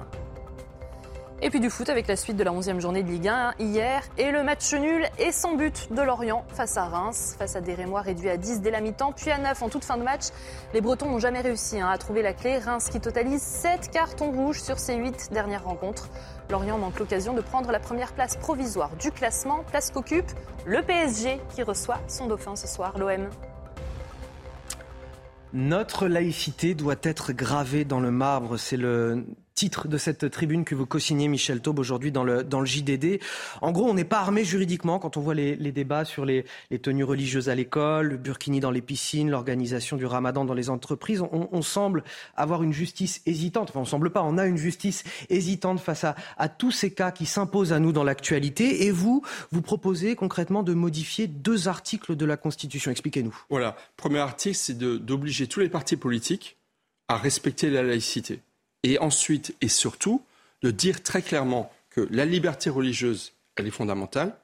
[1.43, 4.03] Et puis du foot avec la suite de la 11e journée de Ligue 1 hier
[4.19, 7.73] et le match nul et sans but de Lorient face à Reims, face à des
[7.73, 10.25] Rémois réduits à 10 dès la mi-temps, puis à 9 en toute fin de match.
[10.75, 12.59] Les Bretons n'ont jamais réussi hein, à trouver la clé.
[12.59, 16.11] Reims qui totalise 7 cartons rouges sur ses 8 dernières rencontres.
[16.51, 20.31] Lorient manque l'occasion de prendre la première place provisoire du classement, place qu'occupe
[20.67, 23.31] le PSG qui reçoit son dauphin ce soir, l'OM.
[25.55, 28.59] Notre laïcité doit être gravée dans le marbre.
[28.59, 29.25] C'est le
[29.61, 33.21] titre de cette tribune que vous co-signez, Michel Taube, aujourd'hui dans le, JDD.
[33.61, 36.47] En gros, on n'est pas armé juridiquement quand on voit les, débats sur les,
[36.81, 41.21] tenues religieuses à l'école, le burkini dans les piscines, l'organisation du ramadan dans les entreprises.
[41.21, 42.05] On, semble
[42.37, 43.69] avoir une justice hésitante.
[43.69, 47.11] Enfin, on semble pas, on a une justice hésitante face à, à tous ces cas
[47.11, 48.87] qui s'imposent à nous dans l'actualité.
[48.87, 52.91] Et vous, vous proposez concrètement de modifier deux articles de la Constitution.
[52.91, 53.37] Expliquez-nous.
[53.51, 53.77] Voilà.
[53.99, 56.57] Premier article, c'est d'obliger tous les partis politiques
[57.09, 58.41] à respecter la laïcité.
[58.83, 60.23] Et ensuite, et surtout,
[60.63, 64.37] de dire très clairement que la liberté religieuse, elle est fondamentale,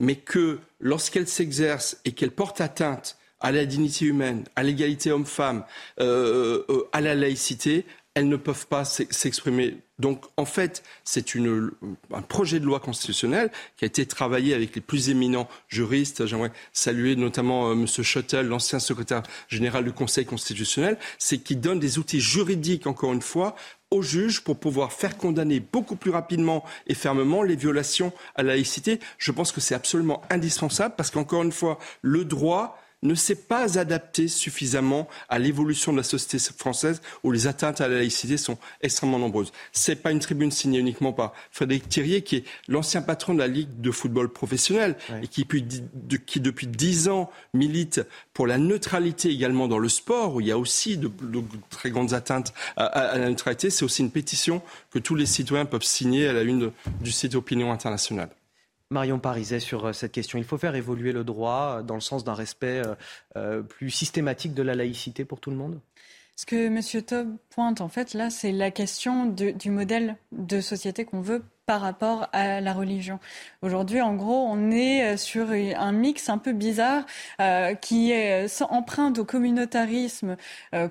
[0.00, 5.64] mais que lorsqu'elle s'exerce et qu'elle porte atteinte à la dignité humaine, à l'égalité homme-femme,
[6.00, 7.86] euh, euh, à la laïcité,
[8.18, 9.76] elles ne peuvent pas s'exprimer.
[10.00, 14.80] Donc, en fait, c'est un projet de loi constitutionnelle qui a été travaillé avec les
[14.80, 16.26] plus éminents juristes.
[16.26, 17.86] J'aimerais saluer notamment euh, M.
[17.86, 20.98] Schottel, l'ancien secrétaire général du Conseil constitutionnel.
[21.18, 23.54] C'est qui donne des outils juridiques, encore une fois,
[23.92, 28.54] aux juges pour pouvoir faire condamner beaucoup plus rapidement et fermement les violations à la
[28.54, 28.98] laïcité.
[29.16, 33.78] Je pense que c'est absolument indispensable parce qu'encore une fois, le droit ne s'est pas
[33.78, 38.58] adapté suffisamment à l'évolution de la société française où les atteintes à la laïcité sont
[38.80, 39.52] extrêmement nombreuses.
[39.72, 43.38] Ce n'est pas une tribune signée uniquement par Frédéric Thirier, qui est l'ancien patron de
[43.38, 48.00] la Ligue de football professionnel et qui, depuis dix ans milite
[48.32, 51.10] pour la neutralité également dans le sport, où il y a aussi de,
[51.70, 53.70] très grandes atteintes à, la neutralité.
[53.70, 57.34] C'est aussi une pétition que tous les citoyens peuvent signer à la une du site
[57.34, 58.30] Opinion Internationale.
[58.90, 60.38] Marion Pariset sur euh, cette question.
[60.38, 62.82] Il faut faire évoluer le droit euh, dans le sens d'un respect
[63.36, 65.80] euh, plus systématique de la laïcité pour tout le monde?
[66.36, 67.02] Ce que M.
[67.02, 71.82] Taub pointe, en fait, là, c'est la question du modèle de société qu'on veut par
[71.82, 73.20] rapport à la religion.
[73.60, 77.04] Aujourd'hui, en gros, on est euh, sur un mix un peu bizarre
[77.42, 80.36] euh, qui est euh, empreinte au communautarisme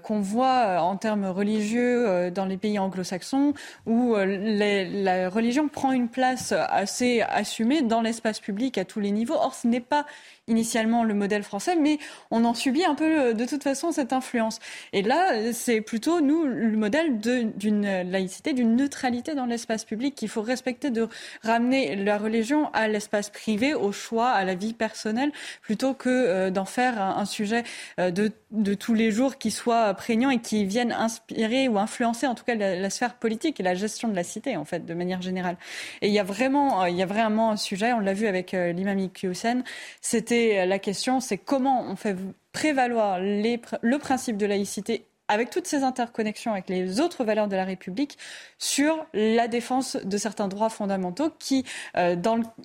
[0.03, 3.53] qu'on voit en termes religieux dans les pays anglo-saxons,
[3.87, 9.35] où la religion prend une place assez assumée dans l'espace public à tous les niveaux.
[9.35, 10.05] Or, ce n'est pas
[10.47, 11.99] initialement le modèle français, mais
[12.31, 14.59] on en subit un peu de toute façon cette influence.
[14.93, 20.29] Et là, c'est plutôt, nous, le modèle d'une laïcité, d'une neutralité dans l'espace public qu'il
[20.29, 21.07] faut respecter, de
[21.43, 25.31] ramener la religion à l'espace privé, au choix, à la vie personnelle,
[25.61, 27.63] plutôt que euh, d'en faire un, sujet
[27.99, 32.27] euh, de, de, tous les jours qui soit prégnant et qui vienne inspirer ou influencer
[32.27, 34.93] en tout cas la, sphère politique et la gestion de la cité, en fait, de
[34.93, 35.57] manière générale.
[36.01, 38.53] Et il y a vraiment, il y a vraiment un sujet, on l'a vu avec
[38.53, 39.63] euh, l'imam Hussein,
[40.01, 42.15] c'était la question, c'est comment on fait
[42.51, 47.65] prévaloir le principe de laïcité avec toutes ces interconnexions avec les autres valeurs de la
[47.65, 48.17] République
[48.57, 51.65] sur la défense de certains droits fondamentaux qui,
[51.97, 52.15] euh,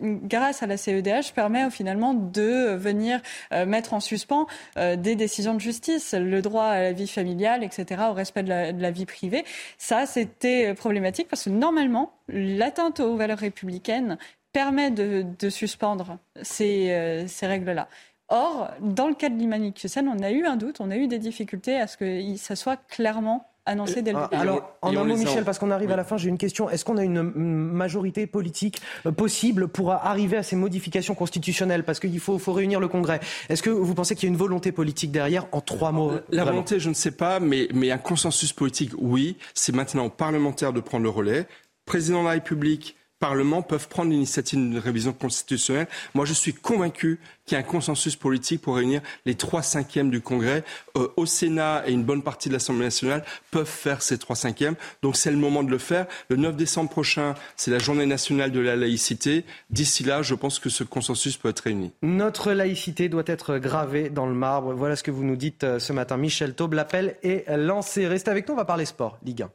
[0.01, 3.21] grâce à la CEDH, permet finalement de venir
[3.53, 4.47] euh, mettre en suspens
[4.77, 8.49] euh, des décisions de justice, le droit à la vie familiale, etc., au respect de
[8.49, 9.45] la, vie privée.
[9.79, 14.19] Ça, c'était problématique parce que normalement, l'atteinte aux valeurs républicaines
[14.53, 17.89] permet de, suspendre ces, ces règles-là.
[18.35, 21.19] Or, dans le cas de l'Imani on a eu un doute, on a eu des
[21.19, 24.41] difficultés à ce que ça soit clairement annoncé dès le début.
[24.41, 26.71] Alors, en un mot, Michel, parce qu'on arrive à la fin, j'ai une question.
[26.71, 31.85] Est-ce qu'on a une majorité politique euh, possible pour arriver à ces modifications constitutionnelles?
[31.85, 33.21] Parce qu'il faut, faut, réunir le Congrès.
[33.51, 35.47] Est-ce que vous pensez qu'il y a une volonté politique derrière?
[35.53, 36.13] En trois mots.
[36.31, 39.37] La volonté, je ne sais pas, mais, mais un consensus politique, oui.
[39.53, 41.47] C'est maintenant aux parlementaires de prendre le relais.
[41.85, 45.87] Président de la République Parlement peuvent prendre l'initiative d'une révision constitutionnelle.
[46.13, 50.11] Moi, je suis convaincu qu'il y a un consensus politique pour réunir les trois cinquièmes
[50.11, 50.65] du Congrès.
[50.97, 54.75] Euh, au Sénat et une bonne partie de l'Assemblée nationale peuvent faire ces trois cinquièmes.
[55.03, 56.07] Donc c'est le moment de le faire.
[56.31, 59.45] Le 9 décembre prochain, c'est la journée nationale de la laïcité.
[59.71, 61.93] D'ici là, je pense que ce consensus peut être réuni.
[62.03, 64.75] Notre laïcité doit être gravée dans le marbre.
[64.75, 66.17] Voilà ce que vous nous dites euh, ce matin.
[66.17, 68.09] Michel Taube, l'appel est lancé.
[68.09, 69.19] Restez avec nous, on va parler sport.
[69.23, 69.51] Ligue 1.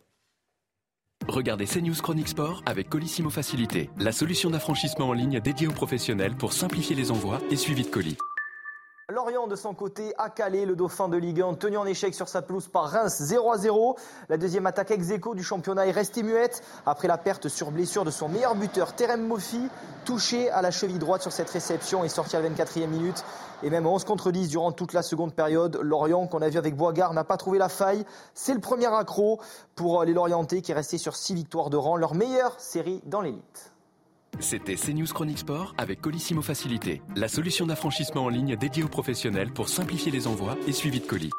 [1.28, 6.36] Regardez CNews Chronique Sport avec Colissimo Facilité, la solution d'affranchissement en ligne dédiée aux professionnels
[6.36, 8.17] pour simplifier les envois et suivi de colis.
[9.09, 12.27] Lorient, de son côté, a calé le dauphin de Ligue 1, tenu en échec sur
[12.27, 13.95] sa pelouse par Reims 0 à 0.
[14.27, 18.03] La deuxième attaque ex aequo du championnat est restée muette après la perte sur blessure
[18.03, 19.69] de son meilleur buteur, Terem Mofi,
[20.03, 23.23] touché à la cheville droite sur cette réception et sorti à la 24e minute.
[23.63, 25.79] Et même 11 contre 10 durant toute la seconde période.
[25.81, 28.05] Lorient, qu'on a vu avec Boisgard, n'a pas trouvé la faille.
[28.33, 29.39] C'est le premier accro
[29.75, 33.21] pour les Lorientais qui est resté sur 6 victoires de rang, leur meilleure série dans
[33.21, 33.71] l'élite.
[34.39, 39.51] C'était CNews Chronique Sport avec Colissimo Facilité, la solution d'affranchissement en ligne dédiée aux professionnels
[39.51, 41.31] pour simplifier les envois et suivi de colis.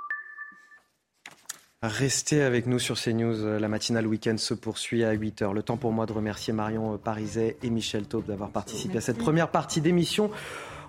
[1.81, 3.61] Restez avec nous sur CNews.
[3.61, 5.55] La matinale week-end se poursuit à 8h.
[5.55, 9.19] Le temps pour moi de remercier Marion Pariset et Michel Taube d'avoir participé à cette
[9.19, 10.33] première partie d'émission.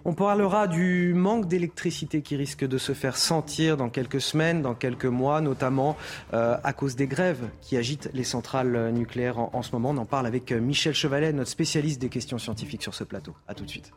[0.06, 4.76] On parlera du manque d'électricité qui risque de se faire sentir dans quelques semaines, dans
[4.76, 5.98] quelques mois, notamment
[6.34, 9.90] euh, à cause des grèves qui agitent les centrales nucléaires en, en, ce moment.
[9.90, 13.34] On en parle avec euh, Michel Chevalet, notre spécialiste des questions scientifiques sur ce plateau.
[13.48, 13.92] A tout de suite.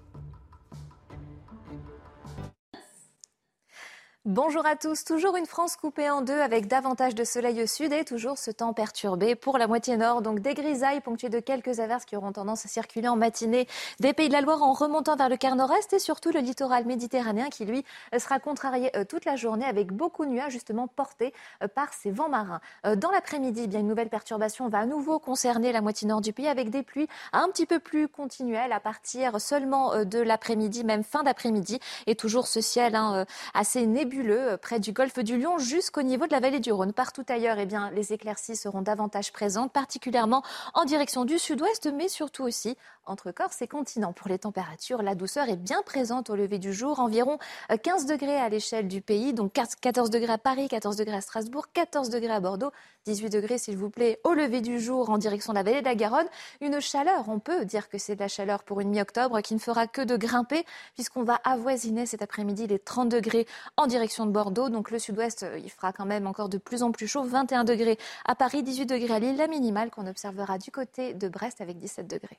[4.25, 5.03] Bonjour à tous.
[5.03, 8.53] Toujours une France coupée en deux avec davantage de soleil au sud et toujours ce
[8.53, 10.23] temps perturbé pour la moitié nord.
[10.23, 13.67] Donc des grisailles ponctuées de quelques averses qui auront tendance à circuler en matinée
[13.99, 16.87] des pays de la Loire en remontant vers le quart nord-est et surtout le littoral
[16.87, 17.85] méditerranéen qui lui
[18.17, 22.13] sera contrarié euh, toute la journée avec beaucoup de nuages justement portés euh, par ces
[22.13, 22.61] vents marins.
[22.87, 26.21] Euh, dans l'après-midi, eh bien une nouvelle perturbation va à nouveau concerner la moitié nord
[26.21, 30.85] du pays avec des pluies un petit peu plus continuelles à partir seulement de l'après-midi,
[30.85, 35.39] même fin d'après-midi et toujours ce ciel hein, assez nébuleux euh, près du golfe du
[35.39, 36.93] Lion jusqu'au niveau de la vallée du Rhône.
[36.93, 40.43] Partout ailleurs, eh bien, les éclaircies seront davantage présentes, particulièrement
[40.75, 44.13] en direction du sud-ouest, mais surtout aussi entre Corse et continent.
[44.13, 47.39] Pour les températures, la douceur est bien présente au lever du jour, environ
[47.83, 51.21] 15 euh, degrés à l'échelle du pays, donc 14 degrés à Paris, 14 degrés à
[51.21, 52.71] Strasbourg, 14 degrés à Bordeaux,
[53.07, 55.87] 18 degrés s'il vous plaît au lever du jour en direction de la vallée de
[55.87, 56.29] la Garonne.
[56.61, 59.59] Une chaleur, on peut dire que c'est de la chaleur pour une mi-octobre qui ne
[59.59, 63.47] fera que de grimper puisqu'on va avoisiner cet après-midi les 30 degrés
[63.77, 64.69] en direction de Bordeaux.
[64.69, 67.65] Donc le sud-ouest, euh, il fera quand même encore de plus en plus chaud, 21
[67.65, 71.61] degrés à Paris, 18 degrés à Lille, la minimale qu'on observera du côté de Brest
[71.61, 72.39] avec 17 degrés.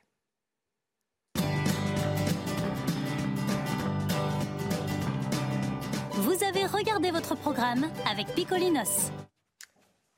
[6.11, 9.11] Vous avez regardé votre programme avec Picolinos.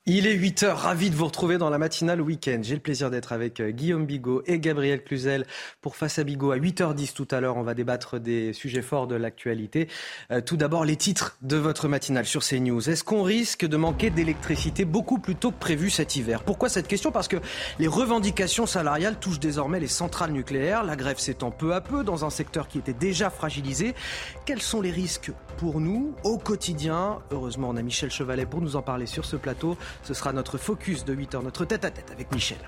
[0.08, 2.60] Il est 8h, ravi de vous retrouver dans la matinale week-end.
[2.62, 5.44] J'ai le plaisir d'être avec euh, Guillaume Bigot et Gabriel Cluzel
[5.80, 7.56] pour Face à Bigot à 8h10 tout à l'heure.
[7.56, 9.88] On va débattre des sujets forts de l'actualité.
[10.30, 12.88] Euh, tout d'abord, les titres de votre matinale sur CNews.
[12.88, 16.44] Est-ce qu'on risque de manquer d'électricité beaucoup plus tôt que prévu cet hiver?
[16.44, 17.10] Pourquoi cette question?
[17.10, 17.38] Parce que
[17.80, 20.84] les revendications salariales touchent désormais les centrales nucléaires.
[20.84, 23.96] La grève s'étend peu à peu dans un secteur qui était déjà fragilisé.
[24.44, 27.18] Quels sont les risques pour nous au quotidien?
[27.32, 29.76] Heureusement, on a Michel Chevalet pour nous en parler sur ce plateau.
[30.02, 32.58] Ce sera notre focus de 8 heures, notre tête-à-tête avec Michel.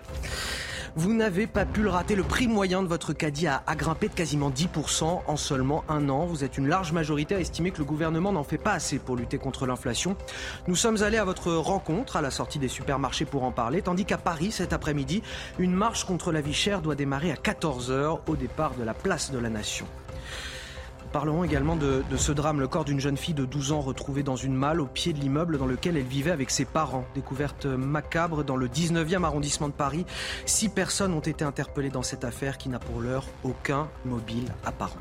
[0.97, 2.17] Vous n'avez pas pu le rater.
[2.17, 6.27] Le prix moyen de votre caddie a, grimpé de quasiment 10% en seulement un an.
[6.27, 9.17] Vous êtes une large majorité à estimer que le gouvernement n'en fait pas assez pour
[9.17, 10.17] lutter contre l'inflation.
[10.67, 14.07] Nous sommes allés à votre rencontre à la sortie des supermarchés pour en parler, tandis
[14.07, 15.23] qu'à Paris, cet après-midi,
[15.59, 19.31] une marche contre la vie chère doit démarrer à 14h au départ de la place
[19.31, 19.87] de la Nation.
[21.13, 24.37] Parlerons également de, ce drame, le corps d'une jeune fille de 12 ans retrouvée dans
[24.37, 27.07] une malle au pied de l'immeuble dans lequel elle vivait avec ses parents.
[27.15, 30.05] Découverte macabre dans le 19e arrondissement de Paris.
[30.45, 35.01] Six personnes ont été interpellées dans cette affaire qui n'a pour l'heure aucun mobile apparent.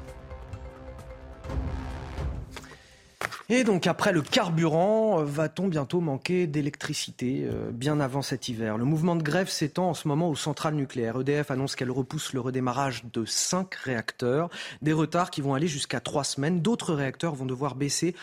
[3.49, 8.77] Et donc après le carburant, euh, va-t-on bientôt manquer d'électricité euh, bien avant cet hiver?
[8.77, 11.21] Le mouvement de grève s'étend en ce moment aux centrales nucléaires.
[11.21, 14.49] EDF annonce qu'elle repousse le redémarrage de cinq réacteurs,
[14.81, 16.61] des retards qui vont aller jusqu'à trois semaines.
[16.61, 18.15] D'autres réacteurs vont devoir baisser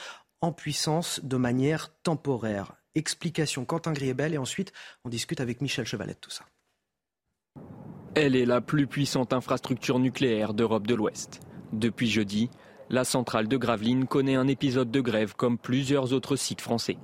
[0.42, 2.74] en puissance de manière temporaire.
[2.94, 4.74] Explication Quentin Griebel et ensuite
[5.06, 6.44] on discute avec Michel Chevalet de tout ça.
[8.14, 11.40] Elle est la plus puissante infrastructure nucléaire d'Europe de l'Ouest.
[11.72, 12.50] Depuis jeudi,
[12.94, 16.96] la centrale de Gravelines connaît un épisode de grève comme plusieurs autres sites français.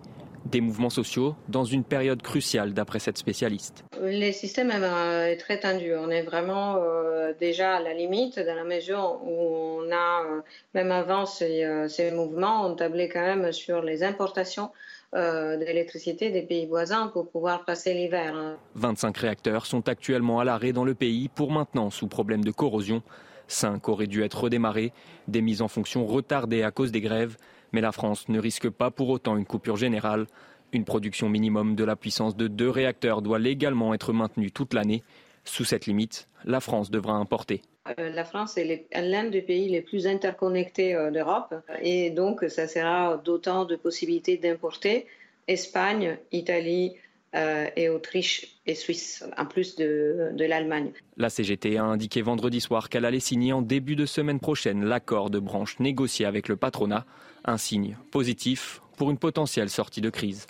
[0.45, 3.85] Des mouvements sociaux dans une période cruciale d'après cette spécialiste.
[4.01, 5.93] Le système est très tendu.
[5.97, 10.41] On est vraiment euh, déjà à la limite dans la mesure où on a, euh,
[10.75, 14.71] même avant ces, euh, ces, mouvements, on tablait quand même sur les importations
[15.13, 18.57] d'électricité des pays voisins pour pouvoir passer l'hiver.
[18.77, 23.03] 25 réacteurs sont actuellement à l'arrêt dans le pays pour maintenant sous problème de corrosion.
[23.51, 24.93] Cinq auraient dû être redémarrés,
[25.27, 27.37] des mises en fonction retardées à cause des grèves,
[27.73, 30.27] mais la France ne risque pas pour autant une coupure générale.
[30.73, 35.03] Une production minimum de la puissance de deux réacteurs doit légalement être maintenue toute l'année.
[35.45, 37.63] Sous cette limite, la France devra importer.
[37.99, 42.69] Euh, la France est l'un des pays les plus interconnectés euh, d'Europe et donc ça
[42.69, 45.07] sera d'autant de possibilités d'importer.
[45.49, 46.95] Espagne, Italie,
[47.37, 50.93] euh, et Autriche et Suisse, en plus de, de l'Allemagne.
[51.17, 55.31] La CGT a indiqué vendredi soir qu'elle allait signer en début de semaine prochaine l'accord
[55.31, 57.07] de branche négocié avec le patronat,
[57.45, 60.47] un signe positif pour une potentielle sortie de crise.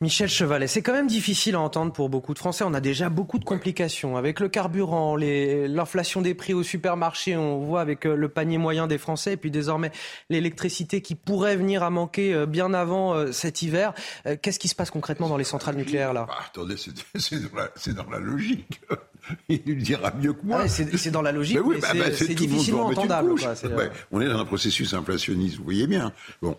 [0.00, 2.62] Michel Chevalet, c'est quand même difficile à entendre pour beaucoup de Français.
[2.64, 7.58] On a déjà beaucoup de complications avec le carburant, l'inflation des prix au supermarché, on
[7.58, 9.90] voit avec euh, le panier moyen des Français, et puis désormais
[10.30, 13.92] l'électricité qui pourrait venir à manquer euh, bien avant euh, cet hiver.
[14.40, 16.26] Qu'est-ce qui se passe concrètement dans les centrales nucléaires là?
[16.28, 16.76] bah, Attendez,
[17.16, 18.80] c'est dans, la logique.
[19.48, 20.60] Il nous dira mieux que moi.
[20.64, 23.34] Ah c'est dans la logique, mais, bah, bah, c'est difficilement entendable.
[24.10, 26.12] on est dans un processus inflationniste, vous voyez bien.
[26.42, 26.56] Bon,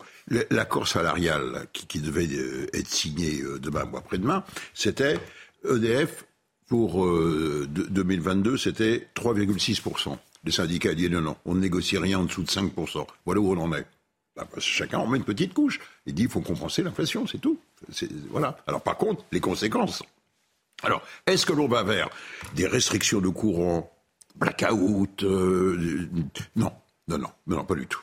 [0.50, 2.28] l'accord salarial qui, qui, devait
[2.74, 4.44] être signé demain ou après-demain,
[4.74, 5.18] c'était
[5.70, 6.26] EDF
[6.68, 10.18] pour 2022, c'était 3,6%.
[10.46, 13.06] Les syndicats disent non, non, on ne négocie rien en dessous de 5%.
[13.26, 13.86] Voilà où on en est.
[14.36, 15.80] Bah, chacun en met une petite couche.
[16.06, 17.60] Il dit il faut compenser l'inflation, c'est tout.
[18.30, 18.58] Voilà.
[18.68, 20.02] Alors par contre, les conséquences.
[20.84, 22.10] Alors, est-ce que l'on va vers
[22.56, 23.92] des restrictions de courant,
[24.36, 26.08] blackout euh,
[26.56, 26.72] Non,
[27.08, 28.02] non, non, non, pas du tout.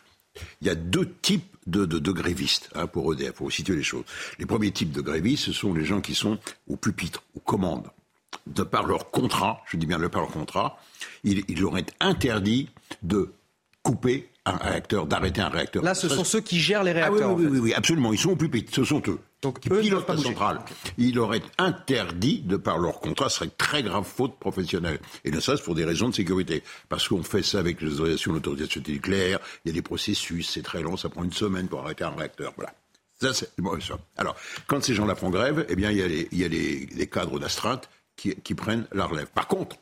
[0.61, 4.05] Il y a deux types de, de, grévistes hein, pour EDF, pour situer les choses.
[4.39, 7.89] Les premiers types de grévistes, ce sont les gens qui sont au pupitre, aux commandes.
[8.47, 10.79] De par leur contrat, je dis bien de par leur contrat,
[11.25, 12.69] il, il leur est interdit
[13.03, 13.33] de
[13.83, 15.83] couper un réacteur, d'arrêter un réacteur.
[15.83, 17.31] Là, ce sont ceux qui gèrent les réacteurs.
[17.31, 18.13] Ah oui, oui, oui, absolument.
[18.13, 18.73] Ils sont au pupitre.
[18.75, 19.19] Ce sont eux.
[19.43, 20.61] Donc, qui pilotent la centrale.
[20.97, 24.99] Il leur est interdit, de par leur contrat, ce serait une très grave faute professionnelle.
[25.25, 26.63] Et ne serait-ce pour des raisons de sécurité.
[26.89, 30.63] Parce qu'on fait ça avec les autorisations d'autorisation nucléaire, il y a des processus, c'est
[30.63, 32.55] très long, ça prend une semaine pour arrêter un réacteur.
[32.57, 32.73] Voilà.
[33.21, 33.99] Ça, c'est ça.
[34.17, 36.49] Alors, quand ces gens-là font grève, eh bien, il y a les, il y a
[36.49, 39.29] les, cadres d'astreinte qui, qui prennent la relève.
[39.29, 39.77] Par contre,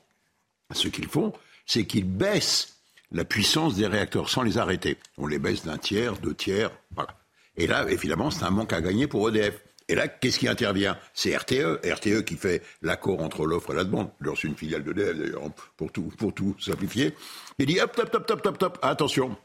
[0.73, 1.33] ce qu'ils font,
[1.67, 2.77] c'est qu'ils baissent
[3.13, 4.99] la puissance des réacteurs sans les arrêter.
[5.19, 7.17] On les baisse d'un tiers, deux tiers, voilà.
[7.57, 9.63] Et là, évidemment, c'est un manque à gagner pour EDF.
[9.89, 10.97] Et là, qu'est-ce qui intervient?
[11.13, 14.09] C'est RTE, RTE qui fait l'accord entre l'offre et la demande.
[14.35, 17.15] C'est une filiale d'EDF d'ailleurs, pour tout, pour tout simplifier.
[17.59, 19.37] Il dit hop, top, top, top, top, top, attention.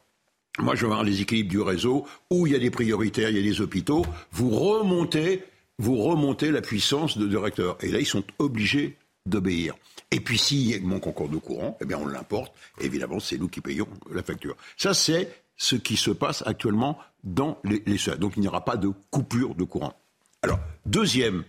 [0.58, 3.40] Moi, je veux les équilibres du réseau où il y a des prioritaires, il y
[3.40, 4.06] a des hôpitaux.
[4.32, 5.44] Vous remontez,
[5.78, 7.78] vous remontez la puissance de, réacteurs.
[7.82, 9.76] Et là, ils sont obligés d'obéir.
[10.12, 12.54] Et puis s'il manque encore de courant, eh bien on l'importe.
[12.82, 14.56] Évidemment, c'est nous qui payons la facture.
[14.76, 18.78] Ça, c'est ce qui se passe actuellement dans les, les Donc il n'y aura pas
[18.78, 19.94] de coupure de courant.
[20.42, 21.44] Alors, deuxième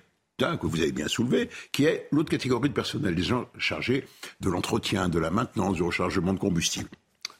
[0.60, 4.06] que vous avez bien soulevé, qui est l'autre catégorie de personnel, les gens chargés
[4.40, 6.88] de l'entretien, de la maintenance, du rechargement de combustible.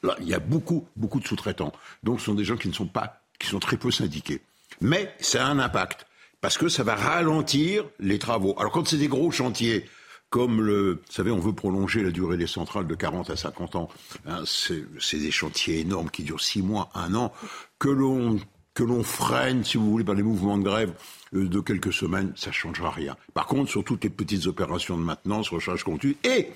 [0.03, 1.71] Là, il y a beaucoup, beaucoup de sous-traitants.
[2.03, 4.41] Donc, ce sont des gens qui ne sont pas, qui sont très peu syndiqués.
[4.81, 6.05] Mais ça a un impact
[6.41, 8.55] parce que ça va ralentir les travaux.
[8.57, 9.85] Alors, quand c'est des gros chantiers,
[10.31, 13.75] comme le, vous savez, on veut prolonger la durée des centrales de 40 à 50
[13.75, 13.89] ans.
[14.25, 17.31] Hein, c'est des chantiers énormes qui durent 6 mois, 1 an,
[17.77, 18.39] que l'on
[18.73, 20.93] que l'on freine, si vous voulez, par les mouvements de grève
[21.33, 23.17] euh, de quelques semaines, ça ne changera rien.
[23.33, 26.47] Par contre, sur toutes les petites opérations de maintenance, recharge continue et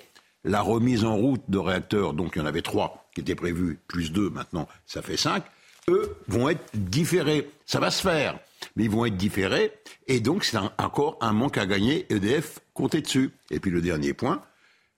[0.45, 3.79] la remise en route de réacteurs, donc il y en avait trois qui étaient prévus,
[3.87, 5.43] plus deux maintenant, ça fait cinq,
[5.89, 7.49] eux vont être différés.
[7.65, 8.39] Ça va se faire,
[8.75, 9.71] mais ils vont être différés,
[10.07, 12.05] et donc c'est encore un manque à gagner.
[12.09, 13.31] EDF comptez dessus.
[13.51, 14.43] Et puis le dernier point,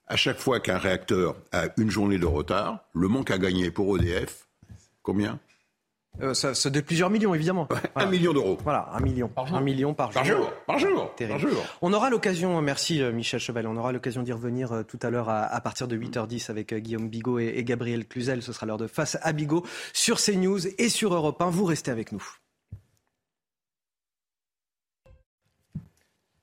[0.06, 3.96] à chaque fois qu'un réacteur a une journée de retard, le manque à gagner pour
[3.96, 4.48] EDF,
[5.02, 5.38] combien?
[6.20, 7.68] Euh, ça, ça, de plusieurs millions, évidemment.
[7.94, 8.58] Un million d'euros.
[8.64, 9.28] Voilà, un million.
[9.28, 10.50] Par un million par, par jour.
[10.66, 11.14] Par jour.
[11.14, 11.64] Par jour.
[11.80, 15.10] On aura l'occasion, merci euh, Michel Cheval, on aura l'occasion d'y revenir euh, tout à
[15.10, 18.42] l'heure à, partir de 8h10 avec Guillaume Bigot et, et Gabriel Cluzel.
[18.42, 21.50] Ce sera l'heure de Face à Bigot sur CNews et sur Europe 1.
[21.50, 22.24] Vous restez avec nous.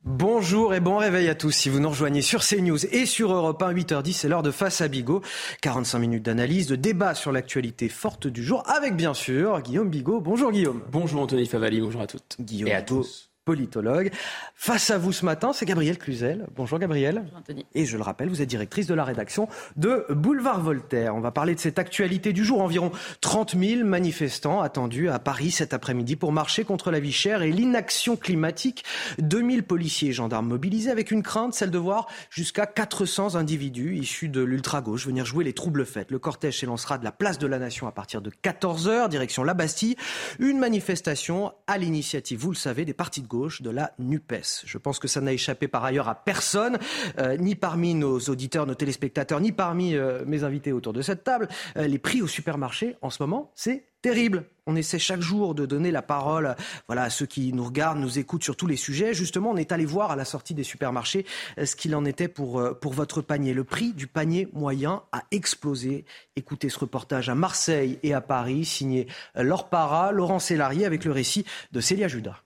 [0.05, 1.49] Bonjour et bon réveil à tous.
[1.49, 4.81] Si vous nous rejoignez sur CNews et sur Europe 1, 8h10, c'est l'heure de Face
[4.81, 5.23] à Bigot.
[5.63, 10.21] 45 minutes d'analyse, de débat sur l'actualité forte du jour, avec bien sûr Guillaume Bigot.
[10.21, 10.83] Bonjour Guillaume.
[10.91, 12.35] Bonjour Anthony Favali, bonjour à toutes.
[12.39, 14.11] Guillaume et à tous politologue.
[14.55, 16.47] Face à vous ce matin, c'est Gabrielle Cluzel.
[16.55, 17.21] Bonjour Gabrielle.
[17.23, 17.65] Bonjour Anthony.
[17.75, 21.15] Et je le rappelle, vous êtes directrice de la rédaction de Boulevard Voltaire.
[21.15, 22.61] On va parler de cette actualité du jour.
[22.61, 22.91] Environ
[23.21, 27.51] 30 000 manifestants attendus à Paris cet après-midi pour marcher contre la vie chère et
[27.51, 28.83] l'inaction climatique.
[29.19, 34.27] 2000 policiers et gendarmes mobilisés avec une crainte, celle de voir jusqu'à 400 individus issus
[34.27, 36.09] de l'ultra-gauche venir jouer les troubles fêtes.
[36.09, 39.53] Le cortège s'élancera de la place de la Nation à partir de 14h, direction la
[39.53, 39.95] Bastille.
[40.39, 44.63] Une manifestation à l'initiative, vous le savez, des partis de de la NUPES.
[44.65, 46.77] Je pense que ça n'a échappé par ailleurs à personne,
[47.19, 51.23] euh, ni parmi nos auditeurs, nos téléspectateurs, ni parmi euh, mes invités autour de cette
[51.23, 51.47] table.
[51.77, 54.45] Euh, les prix au supermarché, en ce moment, c'est terrible.
[54.67, 56.55] On essaie chaque jour de donner la parole
[56.87, 59.13] voilà, à ceux qui nous regardent, nous écoutent sur tous les sujets.
[59.13, 61.25] Justement, on est allé voir à la sortie des supermarchés
[61.63, 63.53] ce qu'il en était pour, pour votre panier.
[63.53, 66.05] Le prix du panier moyen a explosé.
[66.35, 71.11] Écoutez ce reportage à Marseille et à Paris, signé Laure Para, Laurent Sélarié, avec le
[71.11, 72.44] récit de Célia Judas.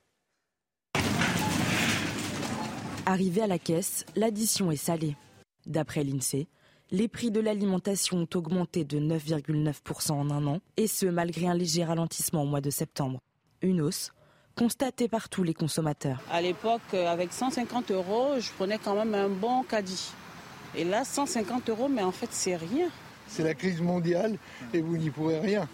[3.09, 5.15] Arrivé à la caisse, l'addition est salée.
[5.65, 6.47] D'après l'INSEE,
[6.91, 11.55] les prix de l'alimentation ont augmenté de 9,9% en un an, et ce malgré un
[11.55, 13.19] léger ralentissement au mois de septembre.
[13.63, 14.11] Une hausse
[14.55, 16.21] constatée par tous les consommateurs.
[16.29, 20.11] À l'époque, avec 150 euros, je prenais quand même un bon caddie.
[20.75, 22.89] Et là, 150 euros, mais en fait, c'est rien.
[23.27, 24.37] C'est la crise mondiale
[24.71, 25.67] et vous n'y pourrez rien.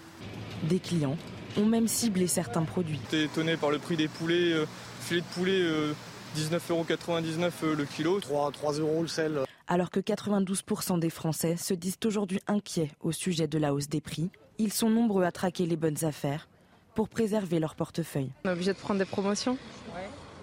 [0.64, 1.18] Des clients
[1.58, 3.02] ont même ciblé certains produits.
[3.12, 4.66] J'étais étonné par le prix des poulets, euh,
[5.02, 5.60] filet de poulet.
[5.60, 5.94] Euh,
[6.36, 8.20] 19,99€ euh, le kilo.
[8.20, 9.40] 3, 3 euros le sel.
[9.68, 14.02] Alors que 92% des Français se disent aujourd'hui inquiets au sujet de la hausse des
[14.02, 16.48] prix, ils sont nombreux à traquer les bonnes affaires
[16.94, 18.32] pour préserver leur portefeuille.
[18.46, 19.58] On est obligé de prendre des promotions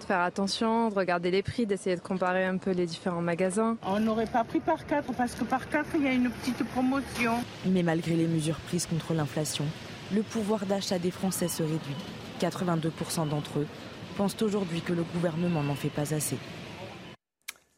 [0.03, 3.77] de faire attention, de regarder les prix, d'essayer de comparer un peu les différents magasins.
[3.83, 6.63] On n'aurait pas pris par quatre parce que par quatre, il y a une petite
[6.71, 7.35] promotion.
[7.65, 9.65] Mais malgré les mesures prises contre l'inflation,
[10.13, 11.95] le pouvoir d'achat des Français se réduit.
[12.41, 13.67] 82% d'entre eux
[14.13, 16.37] pensent aujourd'hui que le gouvernement n'en fait pas assez.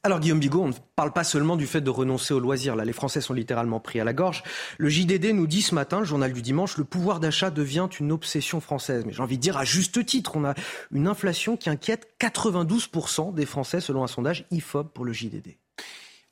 [0.06, 2.76] Alors Guillaume Bigot, on ne parle pas seulement du fait de renoncer au loisir.
[2.76, 4.44] Là, les Français sont littéralement pris à la gorge.
[4.78, 8.12] Le JDD nous dit ce matin, le journal du dimanche, le pouvoir d'achat devient une
[8.12, 9.04] obsession française.
[9.04, 10.54] Mais j'ai envie de dire à juste titre, on a
[10.92, 15.58] une inflation qui inquiète 92% des Français selon un sondage IFOP pour le JDD.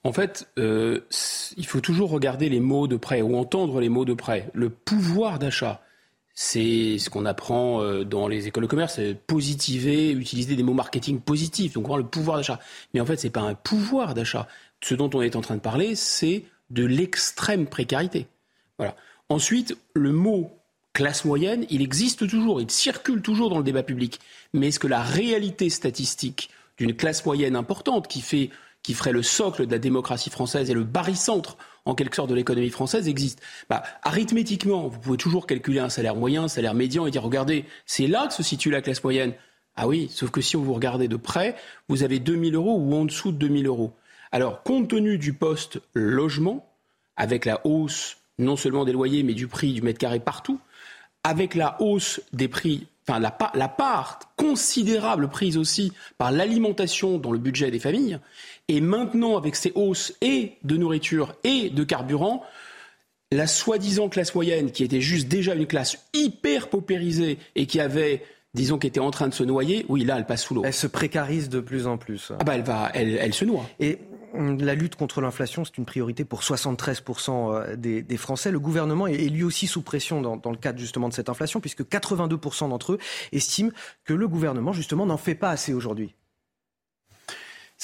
[0.03, 0.99] En fait, euh,
[1.57, 4.51] il faut toujours regarder les mots de près ou entendre les mots de près.
[4.53, 5.81] Le pouvoir d'achat,
[6.33, 11.19] c'est ce qu'on apprend euh, dans les écoles de commerce, positiver, utiliser des mots marketing
[11.19, 12.59] positifs, donc voir le pouvoir d'achat.
[12.93, 14.47] Mais en fait, ce n'est pas un pouvoir d'achat.
[14.81, 18.27] Ce dont on est en train de parler, c'est de l'extrême précarité.
[18.77, 18.95] Voilà.
[19.29, 20.51] Ensuite, le mot
[20.93, 24.19] classe moyenne, il existe toujours, il circule toujours dans le débat public.
[24.53, 28.49] Mais est-ce que la réalité statistique d'une classe moyenne importante qui fait
[28.83, 32.35] qui ferait le socle de la démocratie française et le barycentre en quelque sorte de
[32.35, 33.41] l'économie française existe.
[33.69, 37.65] Bah, arithmétiquement, vous pouvez toujours calculer un salaire moyen, un salaire médian et dire regardez,
[37.85, 39.33] c'est là que se situe la classe moyenne.
[39.75, 41.55] Ah oui, sauf que si vous regardez de près,
[41.89, 43.93] vous avez 2000 euros ou en dessous de 2000 euros.
[44.31, 46.69] Alors, compte tenu du poste logement,
[47.15, 50.59] avec la hausse non seulement des loyers, mais du prix du mètre carré partout,
[51.23, 57.31] avec la hausse des prix enfin la, la, part considérable prise aussi par l'alimentation dans
[57.31, 58.19] le budget des familles,
[58.67, 62.43] et maintenant avec ces hausses et de nourriture et de carburant,
[63.31, 68.23] la soi-disant classe moyenne, qui était juste déjà une classe hyper paupérisée et qui avait
[68.53, 70.61] disons, qui était en train de se noyer, oui, là, elle passe sous l'eau.
[70.63, 72.31] Elle se précarise de plus en plus.
[72.39, 73.67] Ah bah, elle va, elle, elle se noie.
[73.79, 73.97] Et
[74.33, 78.51] la lutte contre l'inflation, c'est une priorité pour 73% euh, des, Français.
[78.51, 81.81] Le gouvernement est, lui aussi sous pression dans, le cadre justement de cette inflation, puisque
[81.81, 82.97] 82% d'entre eux
[83.31, 83.71] estiment
[84.05, 86.15] que le gouvernement justement n'en fait pas assez aujourd'hui.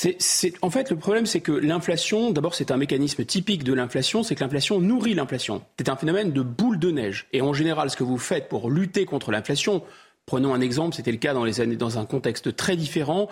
[0.01, 4.23] C'est, en fait, le problème, c'est que l'inflation, d'abord, c'est un mécanisme typique de l'inflation,
[4.23, 5.61] c'est que l'inflation nourrit l'inflation.
[5.77, 7.27] C'est un phénomène de boule de neige.
[7.33, 9.83] Et en général, ce que vous faites pour lutter contre l'inflation,
[10.25, 13.27] prenons un exemple, c'était le cas dans les années, dans un contexte très différent.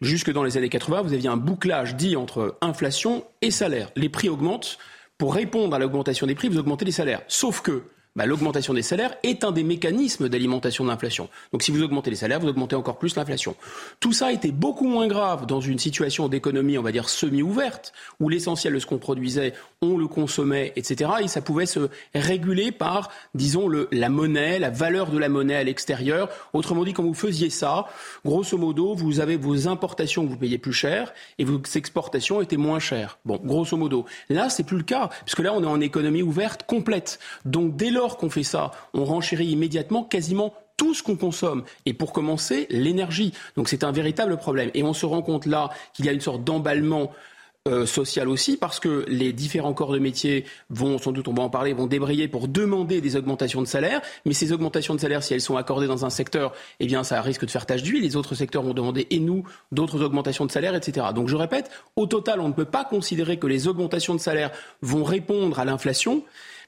[0.00, 3.90] Jusque dans les années 80, vous aviez un bouclage dit entre inflation et salaire.
[3.94, 4.78] Les prix augmentent.
[5.18, 7.20] Pour répondre à l'augmentation des prix, vous augmentez les salaires.
[7.28, 7.82] Sauf que
[8.16, 11.28] bah, l'augmentation des salaires est un des mécanismes d'alimentation de l'inflation.
[11.52, 13.54] Donc si vous augmentez les salaires, vous augmentez encore plus l'inflation.
[14.00, 18.28] Tout ça était beaucoup moins grave dans une situation d'économie, on va dire, semi-ouverte, où
[18.28, 19.52] l'essentiel de ce qu'on produisait,
[19.82, 21.10] on le consommait, etc.
[21.22, 25.64] Et ça pouvait se réguler par, disons, la monnaie, la valeur de la monnaie à
[25.64, 26.28] l'extérieur.
[26.52, 27.86] Autrement dit, quand vous faisiez ça,
[28.24, 32.56] grosso modo, vous avez vos importations que vous payez plus cher et vos exportations étaient
[32.56, 33.18] moins chères.
[33.24, 34.06] Bon, grosso modo.
[34.30, 37.18] Là, c'est plus le cas, puisque là, on est en économie ouverte complète.
[37.44, 41.64] Donc dès lors qu'on fait ça, on renchérit immédiatement quasiment tout ce qu'on consomme.
[41.86, 43.32] Et pour commencer, l'énergie.
[43.56, 44.70] Donc c'est un véritable problème.
[44.74, 47.12] Et on se rend compte là qu'il y a une sorte d'emballement
[47.66, 51.42] euh, social aussi, parce que les différents corps de métier vont, sans doute on va
[51.42, 54.02] en parler, vont débrayer pour demander des augmentations de salaire.
[54.24, 57.20] Mais ces augmentations de salaire, si elles sont accordées dans un secteur, eh bien ça
[57.22, 58.02] risque de faire tache d'huile.
[58.02, 59.42] Les autres secteurs vont demander, et nous,
[59.72, 61.08] d'autres augmentations de salaire, etc.
[61.12, 64.52] Donc je répète, au total, on ne peut pas considérer que les augmentations de salaire
[64.80, 66.22] vont répondre à l'inflation.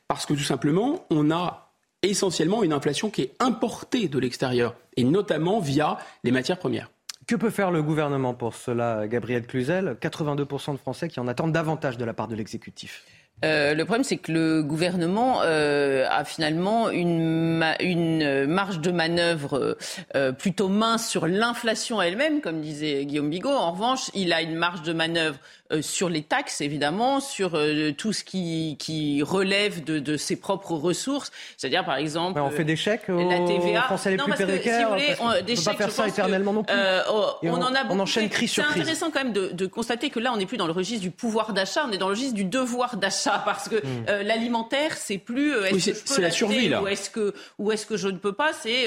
[0.08, 1.70] Parce que tout simplement, on a
[2.02, 6.90] essentiellement une inflation qui est importée de l'extérieur, et notamment via les matières premières.
[7.26, 9.98] Que peut faire le gouvernement pour cela, Gabriel Cluzel?
[10.00, 13.04] 82% de Français qui en attendent davantage de la part de l'exécutif.
[13.44, 19.76] Euh, le problème, c'est que le gouvernement euh, a finalement une, une, marge de manœuvre
[20.16, 23.50] euh, plutôt mince sur l'inflation elle-même, comme disait Guillaume Bigot.
[23.50, 25.38] En revanche, il a une marge de manœuvre
[25.70, 30.36] euh, sur les taxes, évidemment, sur euh, tout ce qui, qui relève de, de, ses
[30.36, 31.30] propres ressources.
[31.58, 33.82] C'est-à-dire, par exemple, on fait des chèques aux la TVA.
[33.82, 34.96] Français les plus précaires.
[34.98, 36.74] Si on, des chèques, pas faire ça éternellement non plus.
[36.74, 37.02] Euh,
[37.42, 38.76] on, en a on enchaîne crise sur crise.
[38.76, 41.02] C'est intéressant quand même de, de, constater que là, on n'est plus dans le registre
[41.02, 44.06] du pouvoir d'achat, on est dans le registre du devoir d'achat, parce que hmm.
[44.08, 47.72] euh, l'alimentaire, c'est plus est-ce que je peux la survie là, ou est-ce que ou
[47.72, 48.52] est-ce que je ne peux pas.
[48.54, 48.86] C'est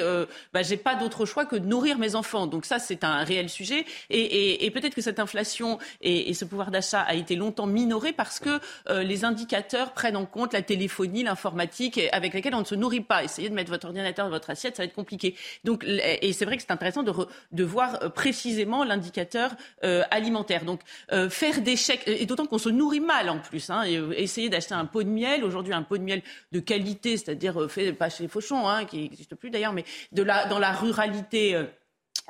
[0.52, 2.48] bah, j'ai pas d'autre choix que de nourrir mes enfants.
[2.48, 3.86] Donc ça, c'est un réel sujet.
[4.10, 7.68] Et, et, et peut-être que cette inflation et, et ce pouvoir d'achat a été longtemps
[7.68, 8.60] minoré parce que
[8.90, 13.02] euh, les indicateurs prennent en compte la téléphonie, l'informatique, avec laquelle on ne se nourrit
[13.02, 13.24] pas.
[13.24, 15.36] Essayez de mettre votre ordinateur dans votre assiette, ça va être compliqué.
[15.64, 17.14] Donc, et c'est vrai que c'est intéressant de,
[17.52, 19.52] de voir euh, précisément l'indicateur
[19.84, 20.66] euh, alimentaire.
[20.66, 20.82] Donc,
[21.30, 23.70] faire des chèques, et d'autant qu'on se nourrit mal en plus.
[23.70, 23.84] Hein,
[24.16, 27.94] essayer d'acheter un pot de miel, aujourd'hui un pot de miel de qualité, c'est-à-dire fait
[27.94, 31.56] pas chez les Fauchons, hein, qui n'existe plus d'ailleurs, mais de la, dans la ruralité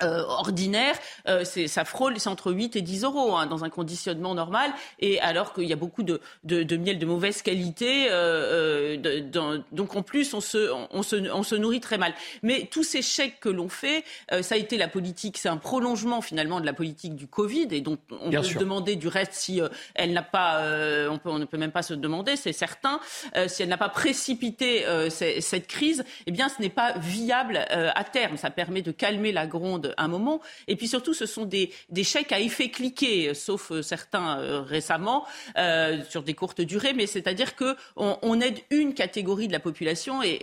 [0.04, 0.96] euh, ordinaire,
[1.28, 5.20] euh, ça frôle, c'est entre 8 et 10 euros hein, dans un conditionnement normal, et
[5.20, 8.98] alors qu'il y a beaucoup de, de, de, miel de mauvaise qualité, euh,
[9.72, 12.16] donc en plus on se, on, se, on se nourrit très mal.
[12.42, 14.04] Mais tous ces chèques que l'on fait,
[14.42, 17.82] ça a été la politique, c'est un prolongement finalement de la politique du Covid, et
[17.82, 19.62] donc on peut se demander du reste si
[19.94, 20.62] elle n'a pas,
[21.12, 23.00] on, peut, on ne peut même pas se demander, c'est certain,
[23.48, 28.38] si elle n'a pas précipité cette crise, eh bien ce n'est pas viable à terme.
[28.38, 30.42] Ça permet de calmer la gronde un moment.
[30.68, 31.72] Et puis surtout, ce sont des,
[32.04, 35.26] chèques à effet cliqué, sauf euh, certains euh, récemment,
[35.58, 36.94] euh, sur des courtes durées.
[36.94, 40.40] Mais c'est-à-dire qu'on on aide une catégorie de la population et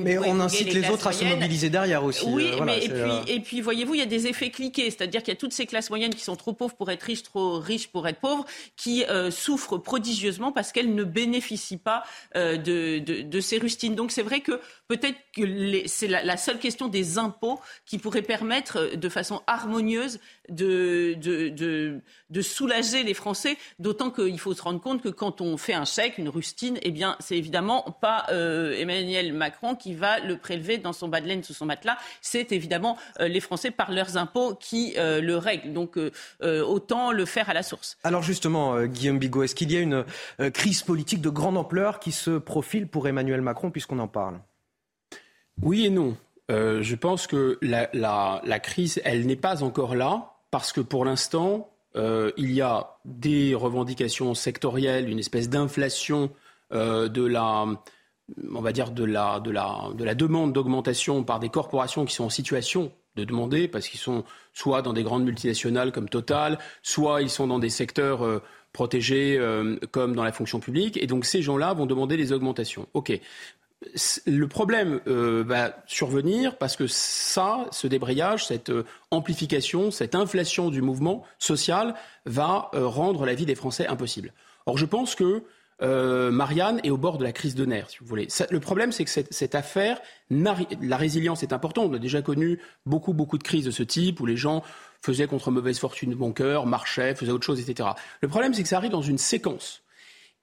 [0.00, 2.26] Mais on incite les, autres à se mobiliser derrière aussi.
[2.26, 5.32] Oui, mais et puis, et puis voyez-vous, il y a des effets cliqués, c'est-à-dire qu'il
[5.32, 7.88] y a toutes ces classes moyennes qui sont trop pauvres pour être riches, trop riches
[7.88, 8.44] pour être pauvres,
[8.76, 12.04] qui souffrent prodigieusement parce qu'elles ne bénéficient pas
[12.34, 13.94] de, de, ces rustines.
[13.94, 18.47] Donc c'est vrai que peut-être que c'est la seule question des impôts qui pourrait permettre
[18.48, 20.18] de façon harmonieuse
[20.48, 25.56] de, de, de, soulager les Français, d'autant qu'il faut se rendre compte que quand on
[25.56, 30.20] fait un chèque, une rustine, eh bien, c'est évidemment pas euh, Emmanuel Macron qui va
[30.20, 33.70] le prélever dans son bas de laine sous son matelas, c'est évidemment euh, les Français
[33.70, 35.72] par leurs impôts qui euh, le règlent.
[35.72, 35.98] Donc,
[36.40, 37.98] autant le faire à la source.
[38.04, 40.04] Alors justement, Guillaume Bigot, est-ce qu'il y a une
[40.52, 44.40] crise politique de grande ampleur qui se profile pour Emmanuel Macron, puisqu'on en parle?
[45.62, 46.16] Oui et non.
[46.50, 51.70] Euh, je pense que la, crise, elle n'est pas encore là, parce que pour l'instant,
[51.96, 56.30] euh, il y a des revendications sectorielles, une espèce d'inflation
[56.72, 57.66] euh, de la
[58.52, 62.14] on va dire de la, de la, de la demande d'augmentation par des corporations qui
[62.14, 64.22] sont en situation de demander, parce qu'ils sont
[64.52, 68.42] soit dans des grandes multinationales comme Total, soit ils sont dans des secteurs
[68.74, 69.40] protégés
[69.92, 71.02] comme dans la fonction publique.
[71.02, 72.86] Et donc ces gens-là vont demander des augmentations.
[72.92, 73.18] OK
[74.26, 80.70] le problème euh, va survenir parce que ça, ce débrayage, cette euh, amplification, cette inflation
[80.70, 81.94] du mouvement social
[82.26, 84.32] va euh, rendre la vie des Français impossible.
[84.66, 85.44] Or, je pense que
[85.80, 88.26] Marianne est au bord de la crise de nerfs, si vous voulez.
[88.50, 91.90] le problème, c'est que cette, affaire, la résilience est importante.
[91.92, 94.64] On a déjà connu beaucoup, beaucoup de crises de ce type où les gens
[95.02, 97.90] faisaient contre mauvaise fortune bon cœur, marchaient, faisaient autre chose, etc.
[98.20, 99.84] Le problème, c'est que ça arrive dans une séquence.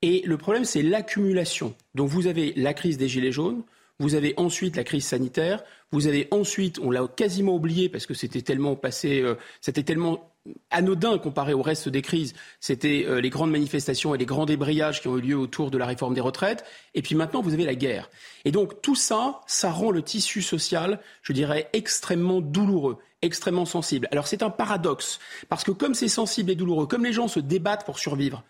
[0.06, 1.74] Et le problème, c'est l'accumulation.
[1.96, 3.64] Donc vous avez la crise des Gilets jaunes,
[3.98, 8.14] vous avez ensuite la crise sanitaire, vous avez ensuite, on l'a quasiment oublié parce que
[8.14, 10.32] c'était tellement passé, euh, c'était tellement
[10.70, 15.02] anodin comparé au reste des crises, c'était euh, les grandes manifestations et les grands débrayages
[15.02, 16.64] qui ont eu lieu autour de la réforme des retraites.
[16.94, 18.12] Et puis maintenant, vous avez la guerre.
[18.44, 24.08] Et donc tout ça, ça rend le tissu social, je dirais, extrêmement douloureux, extrêmement sensible.
[24.12, 25.18] Alors c'est un paradoxe,
[25.50, 28.44] parce que comme c'est sensible et douloureux, comme les gens se débattent pour survivre,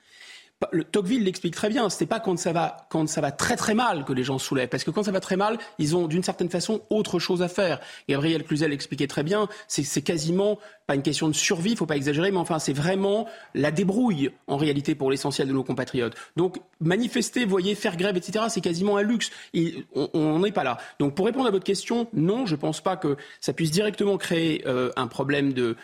[0.72, 1.90] le Tocqueville l'explique très bien.
[1.90, 4.70] C'est pas quand ça va quand ça va très très mal que les gens soulèvent,
[4.70, 7.48] parce que quand ça va très mal, ils ont d'une certaine façon autre chose à
[7.48, 7.80] faire.
[8.08, 9.48] Gabriel Cluzel l'expliquait très bien.
[9.68, 13.28] C'est quasiment pas une question de survie, il faut pas exagérer, mais enfin c'est vraiment
[13.54, 16.16] la débrouille en réalité pour l'essentiel de nos compatriotes.
[16.36, 18.46] Donc manifester, voyez, faire grève, etc.
[18.50, 19.32] C'est quasiment un luxe.
[19.94, 20.78] on n'est pas là.
[21.00, 24.64] Donc pour répondre à votre question, non, je pense pas que ça puisse directement créer
[24.68, 25.76] euh, un problème de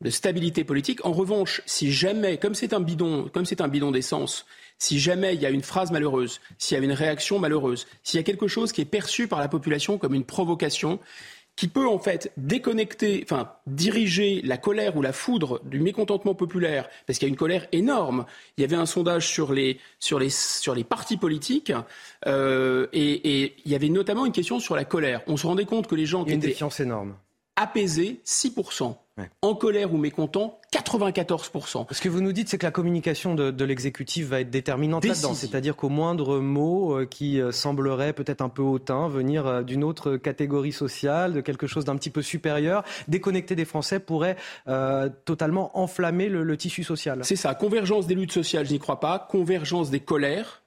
[0.00, 1.04] de stabilité politique.
[1.04, 4.46] En revanche, si jamais, comme c'est un bidon, comme c'est un bidon d'essence,
[4.78, 8.18] si jamais il y a une phrase malheureuse, s'il y a une réaction malheureuse, s'il
[8.18, 11.00] y a quelque chose qui est perçu par la population comme une provocation,
[11.56, 16.88] qui peut en fait déconnecter, enfin diriger la colère ou la foudre du mécontentement populaire,
[17.04, 18.26] parce qu'il y a une colère énorme.
[18.56, 21.72] Il y avait un sondage sur les sur les sur les partis politiques
[22.28, 25.22] euh, et, et, il y avait notamment une question sur la colère.
[25.26, 27.16] On se rendait compte que les gens qui une étaient défiance énorme
[27.58, 28.94] apaisés, 6%
[29.42, 31.86] en colère ou mécontent, 94%.
[31.90, 35.34] Ce que vous nous dites, c'est que la communication de, l'exécutif va être déterminante là-dedans.
[35.34, 39.84] C'est-à-dire qu'au moindre mot euh, qui euh, semblerait peut-être un peu hautain, venir euh, d'une
[39.84, 44.36] autre catégorie sociale, de quelque chose d'un petit peu supérieur, déconnecté des Français pourrait
[45.24, 47.20] totalement enflammer le, tissu social.
[47.24, 47.54] C'est ça.
[47.54, 49.18] Convergence des luttes sociales, je n'y crois pas.
[49.18, 50.62] Convergence des colères.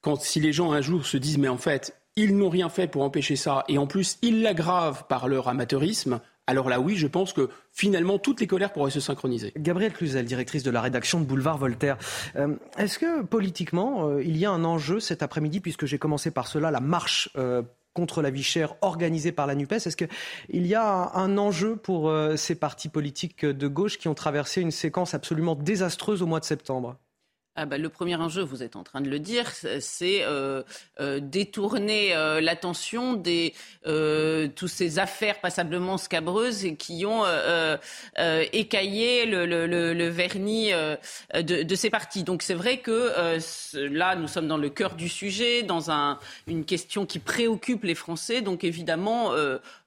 [0.00, 2.86] Quand si les gens un jour se disent, mais en fait, ils n'ont rien fait
[2.86, 7.06] pour empêcher ça, et en plus, ils l'aggravent par leur amateurisme, alors là, oui, je
[7.06, 9.52] pense que finalement, toutes les colères pourraient se synchroniser.
[9.56, 11.96] Gabrielle Cluzel, directrice de la rédaction de Boulevard Voltaire.
[12.36, 16.30] Euh, est-ce que politiquement, euh, il y a un enjeu cet après-midi, puisque j'ai commencé
[16.30, 17.62] par cela, la marche euh,
[17.94, 19.72] contre la vie chère organisée par la NUPES?
[19.72, 24.60] Est-ce qu'il y a un enjeu pour ces partis politiques de gauche qui ont traversé
[24.60, 26.96] une séquence absolument désastreuse au mois de septembre?
[27.56, 30.64] Ah bah, le premier enjeu, vous êtes en train de le dire, c'est euh,
[30.98, 33.54] euh, détourner euh, l'attention des
[34.56, 37.22] toutes ces affaires passablement scabreuses qui ont
[38.52, 40.72] écaillé le, vernis
[41.34, 42.24] de, ces partis.
[42.24, 43.12] Donc c'est vrai que
[43.74, 46.18] là, nous sommes dans le cœur du sujet, dans un,
[46.48, 48.40] une question qui préoccupe les Français.
[48.40, 49.32] Donc évidemment,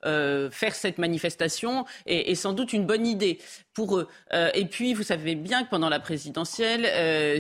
[0.04, 3.40] faire cette manifestation est, est, sans doute une bonne idée
[3.86, 4.08] eux.
[4.54, 6.84] et puis, vous savez bien que pendant la présidentielle,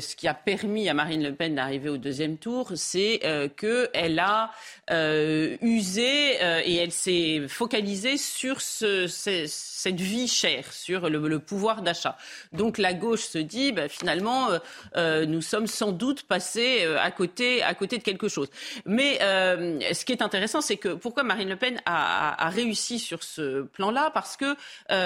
[0.01, 4.19] ce qui a permis à Marine Le Pen d'arriver au deuxième tour, c'est euh, qu'elle
[4.19, 4.51] a
[4.91, 11.81] euh, usé euh, et elle s'est focalisée sur ce, cette vie chère, sur le, pouvoir
[11.81, 12.17] d'achat.
[12.53, 14.49] Donc la gauche se dit, bah, finalement,
[14.95, 18.49] nous sommes sans doute passés à côté, de quelque chose.
[18.85, 22.99] Mais ce qui est intéressant, c'est que pourquoi Marine Le Pen a, a, a réussi
[22.99, 24.11] sur ce plan-là?
[24.13, 24.55] Parce que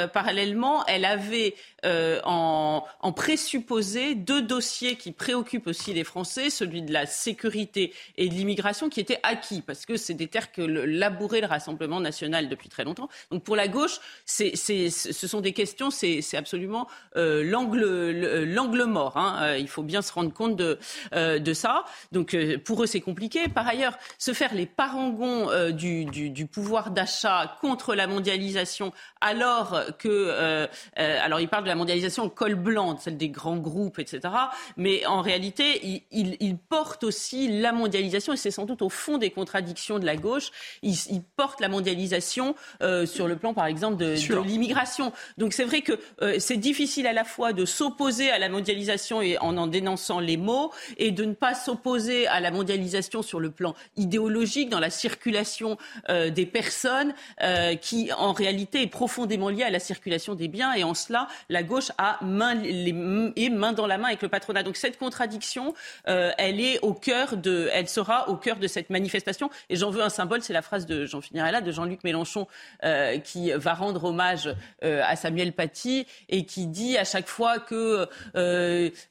[0.08, 1.56] parallèlement, elle avait
[2.24, 8.30] en, en présupposé deux dossiers qui préoccupent aussi les Français, celui de la sécurité et
[8.30, 12.50] de l'immigration qui étaient acquis, parce que c'est des terres que labourait le Rassemblement national
[12.50, 13.10] depuis très longtemps.
[13.30, 16.88] Donc pour la gauche, ce sont des questions, c'est, absolument
[17.18, 19.18] euh, l'angle, mort.
[19.18, 19.40] Hein.
[19.42, 20.80] Euh, il faut bien se rendre compte de,
[21.14, 21.84] euh, ça.
[22.12, 22.36] Donc
[22.66, 23.48] pour eux, c'est compliqué.
[23.48, 30.68] Par ailleurs, se faire les parangons du, pouvoir d'achat contre la mondialisation, alors que,
[31.20, 34.22] alors ils parlent de la mondialisation col blanc, celle des grands groupes, etc.
[34.78, 39.18] Mais en réalité, il, il, porte aussi la mondialisation, et c'est sans doute au fond
[39.18, 40.52] des contradictions de la gauche.
[40.82, 45.12] Il, il porte la mondialisation euh, sur le plan, par exemple, de, de l'immigration.
[45.38, 49.22] Donc c'est vrai que euh, c'est difficile à la fois de s'opposer à la mondialisation
[49.22, 53.40] et en en dénonçant les mots, et de ne pas s'opposer à la mondialisation sur
[53.40, 55.78] le plan idéologique, dans la circulation
[56.10, 60.74] euh, des personnes, euh, qui en réalité est profondément liée à la circulation des biens.
[60.74, 62.96] Et en cela, la gauche a les,
[63.36, 64.64] est main dans la main avec le patronat.
[64.64, 65.74] Donc cette contradiction,
[66.08, 69.50] euh, elle est au cœur de, elle sera au cœur de cette manifestation.
[69.70, 72.48] Et j'en veux un symbole, c'est la phrase de, j'en finirai de Jean-Luc Mélenchon,
[72.84, 74.54] euh, qui va rendre hommage
[74.84, 78.08] euh, à Samuel Paty et qui dit à chaque fois que,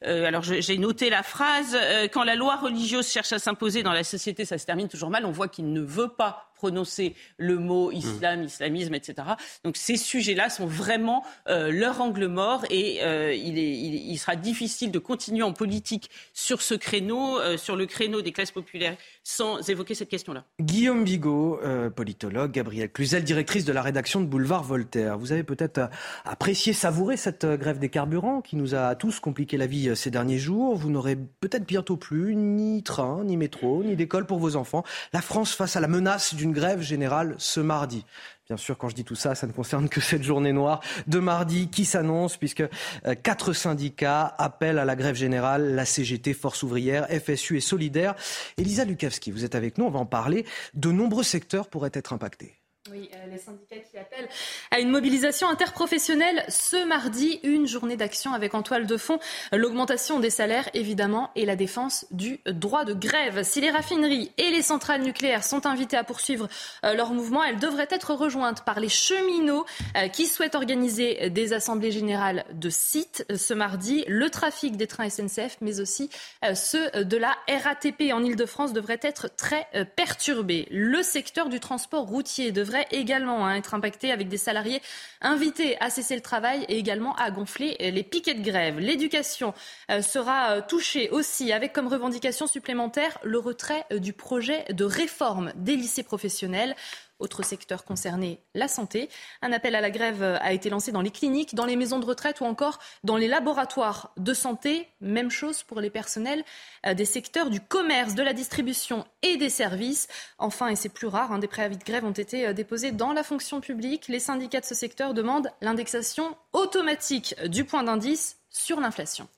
[0.03, 1.77] alors j'ai noté la phrase,
[2.13, 5.27] quand la loi religieuse cherche à s'imposer dans la société, ça se termine toujours mal.
[5.27, 9.29] On voit qu'il ne veut pas prononcer le mot islam, islamisme, etc.
[9.65, 14.37] Donc ces sujets-là sont vraiment euh, leur angle mort et euh, il, est, il, sera
[14.37, 18.95] difficile de continuer en politique sur ce créneau, euh, sur le créneau des classes populaires,
[19.25, 20.45] sans évoquer cette question-là.
[20.61, 21.61] Guillaume Bigot,
[21.97, 25.17] politologue, Gabrielle Cluzel, directrice de la rédaction de Boulevard Voltaire.
[25.17, 25.89] Vous avez peut-être
[26.27, 30.39] apprécié, savouré cette grève des carburants qui nous a tous compliqué la vie ces derniers
[30.39, 30.77] jours.
[30.77, 34.85] Vous n'aurez peut-être bientôt plus ni train, ni métro, ni d'école pour vos enfants.
[35.15, 38.05] La France face à la menace d'une grève générale ce mardi.
[38.47, 41.21] Bien sûr, quand je dis tout ça, ça ne concerne que cette journée noire de
[41.21, 46.65] mardi qui s'annonce, puisque euh, quatre syndicats appellent à la grève générale, la CGT, Force
[46.65, 48.15] ouvrière, FSU et Solidaire.
[48.59, 50.45] Elisa Lukavski, vous êtes avec nous, on va en parler.
[50.75, 52.60] De nombreux secteurs pourraient être impactés.
[52.89, 54.29] Oui, euh, les syndicats qui appellent
[54.71, 59.19] à une mobilisation interprofessionnelle ce mardi, une journée d'action avec en toile de fond
[59.53, 63.43] l'augmentation des salaires évidemment et la défense du droit de grève.
[63.43, 66.49] Si les raffineries et les centrales nucléaires sont invitées à poursuivre
[66.87, 69.67] euh, leur mouvement, elles devraient être rejointes par les cheminots
[69.99, 74.07] euh, qui souhaitent organiser des assemblées générales de sites ce mardi.
[74.09, 76.09] Le trafic des trains SNCF, mais aussi
[76.55, 80.67] ceux de la RATP en Ile-de-France devraient être très perturbés.
[80.71, 84.81] Le secteur du transport routier devrait devrait également hein, être impacté avec des salariés
[85.21, 88.79] invités à cesser le travail et également à gonfler les piquets de grève.
[88.79, 89.55] L'éducation
[89.91, 94.85] euh, sera euh, touchée aussi avec comme revendication supplémentaire le retrait euh, du projet de
[94.85, 96.77] réforme des lycées professionnels.
[97.21, 99.09] Autre secteur concerné, la santé.
[99.43, 102.07] Un appel à la grève a été lancé dans les cliniques, dans les maisons de
[102.07, 104.89] retraite ou encore dans les laboratoires de santé.
[105.01, 106.45] Même chose pour les personnels
[106.87, 110.09] euh, des secteurs du commerce, de la distribution et des services.
[110.39, 113.13] Enfin, et c'est plus rare, hein, des préavis de grève ont été euh, déposés dans
[113.13, 114.09] la fonction publique.
[114.09, 119.29] Les syndicats de ce secteur demandent l'indexation automatique du point d'indice sur l'inflation.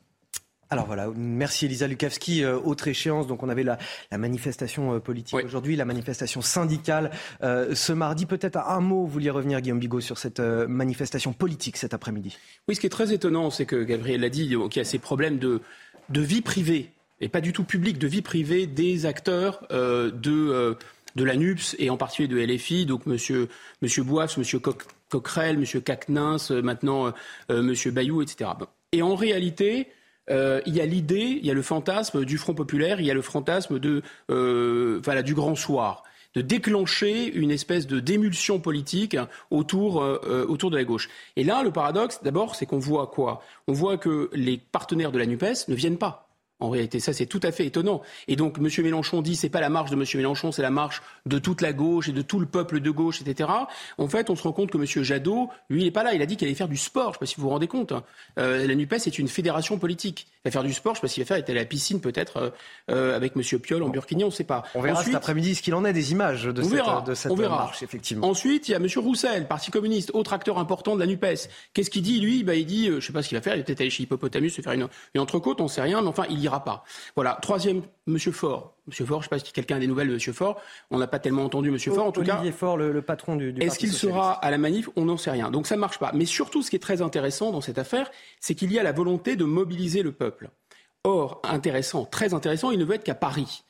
[0.73, 2.43] Alors voilà, merci Elisa Lukavski.
[2.43, 3.77] Euh, autre échéance, donc on avait la,
[4.17, 7.11] manifestation euh, politique aujourd'hui, la manifestation syndicale
[7.43, 8.25] euh, ce mardi.
[8.25, 12.39] Peut-être un mot, vous vouliez revenir Guillaume Bigot sur cette manifestation politique cet après-midi.
[12.69, 14.99] Oui, ce qui est très étonnant, c'est que Gabriel l'a dit, qu'il y a ces
[14.99, 15.61] problèmes de,
[16.09, 16.91] de vie privée,
[17.21, 20.79] et pas du tout publique, de vie privée des acteurs de,
[21.17, 23.49] de la NUPS et en particulier de LFI, donc monsieur,
[23.83, 24.59] monsieur Boifs, monsieur
[25.11, 27.13] Coquerel, monsieur Cacnins, maintenant
[27.51, 28.53] monsieur Bayou, etc.
[28.93, 29.89] Et en réalité,
[30.31, 33.11] euh, il y a l'idée, il y a le fantasme du Front populaire, il y
[33.11, 36.05] a le fantasme de, euh, voilà, du grand soir
[36.35, 39.19] de déclencher une espèce de d'émulsion politique
[39.51, 41.11] autour, euh, autour de la gauche.
[41.37, 43.43] Et là, le paradoxe, d'abord, c'est qu'on voit quoi?
[43.69, 46.32] On voit que les partenaires de la NUPES ne viennent pas
[46.63, 48.03] En réalité, ça c'est tout à fait étonnant.
[48.29, 48.69] Et donc M.
[48.85, 50.05] Mélenchon dit c'est pas la marche de M.
[50.15, 53.21] Mélenchon, c'est la marche de toute la gauche et de tout le peuple de gauche,
[53.21, 53.51] etc.
[53.99, 55.03] En fait, on se rend compte que M.
[55.03, 56.15] Jadot, lui, il n'est pas là.
[56.15, 57.07] Il a dit qu'il allait faire du sport.
[57.07, 57.91] Je ne sais pas si vous vous rendez compte.
[57.91, 58.05] Hein.
[58.39, 60.29] Euh, la Nupes est une fédération politique.
[60.29, 60.95] Il va faire du sport.
[60.95, 61.45] Je ne sais pas s'il va faire.
[61.45, 62.51] Il à la piscine peut-être euh,
[62.91, 63.43] euh, avec M.
[63.59, 64.23] Piolle en Burkini.
[64.23, 64.63] On ne sait pas.
[64.77, 67.83] On verra cet après-midi ce qu'il en est des images de cette, de cette marche,
[67.83, 68.29] effectivement.
[68.29, 68.87] Ensuite, il y a M.
[68.97, 71.27] Roussel, Parti communiste, autre acteur important de la Nupes.
[71.75, 72.45] Qu'est-ce qu'il dit lui?
[72.45, 73.57] Bah, il dit, je ne sais pas ce qu'il va faire.
[73.57, 75.61] Il est peut-être allé chez Hippopotamus se faire une, une entrecôte.
[75.61, 76.01] On ne sait rien.
[76.01, 76.85] Mais enfin, il ira pas.
[77.15, 77.39] Voilà.
[77.43, 78.75] Troisième, Monsieur Faure.
[78.87, 80.61] Monsieur Faure, je ne sais pas si quelqu'un a des nouvelles de Monsieur Faure.
[80.91, 82.43] On n'a pas tellement entendu Monsieur Faure, en tout cas.
[82.53, 84.89] Faure, le, patron du, Est-ce qu'il sera à la manif?
[84.97, 85.51] On n'en sait rien.
[85.51, 86.13] Donc ça ne marche pas.
[86.15, 88.11] Mais surtout, ce qui est très intéressant dans cette affaire,
[88.41, 90.51] c'est qu'il y a la volonté de mobiliser le peuple.
[91.05, 93.65] Or, intéressant, très intéressant, il ne veut être qu'à Paris.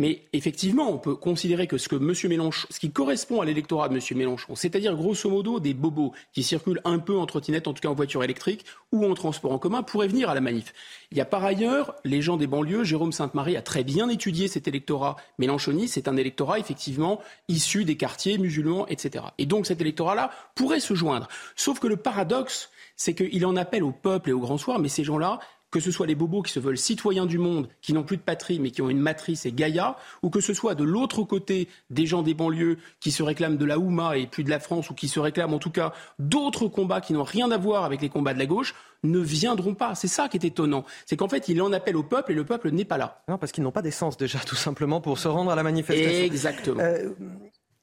[0.00, 2.14] Mais effectivement, on peut considérer que ce que M.
[2.28, 4.00] Mélenchon, ce qui correspond à l'électorat de M.
[4.16, 7.88] Mélenchon, c'est-à-dire grosso modo des bobos qui circulent un peu en trottinette, en tout cas
[7.88, 10.72] en voiture électrique ou en transport en commun, pourraient venir à la manif.
[11.10, 12.84] Il y a par ailleurs les gens des banlieues.
[12.84, 15.94] Jérôme Sainte-Marie a très bien étudié cet électorat mélenchoniste.
[15.94, 19.24] C'est un électorat effectivement issu des quartiers musulmans, etc.
[19.38, 21.26] Et donc cet électorat-là pourrait se joindre.
[21.56, 24.88] Sauf que le paradoxe, c'est qu'il en appelle au peuple et au grand soir, mais
[24.88, 28.02] ces gens-là, que ce soit les bobos qui se veulent citoyens du monde, qui n'ont
[28.02, 30.84] plus de patrie, mais qui ont une matrice et Gaïa, ou que ce soit de
[30.84, 34.50] l'autre côté des gens des banlieues qui se réclament de la Houma et plus de
[34.50, 37.58] la France, ou qui se réclament en tout cas d'autres combats qui n'ont rien à
[37.58, 38.74] voir avec les combats de la gauche,
[39.04, 39.94] ne viendront pas.
[39.94, 40.84] C'est ça qui est étonnant.
[41.06, 43.22] C'est qu'en fait, il en appelle au peuple et le peuple n'est pas là.
[43.28, 46.24] Non, parce qu'ils n'ont pas d'essence déjà, tout simplement, pour se rendre à la manifestation.
[46.24, 46.80] Exactement.
[46.80, 47.10] Euh,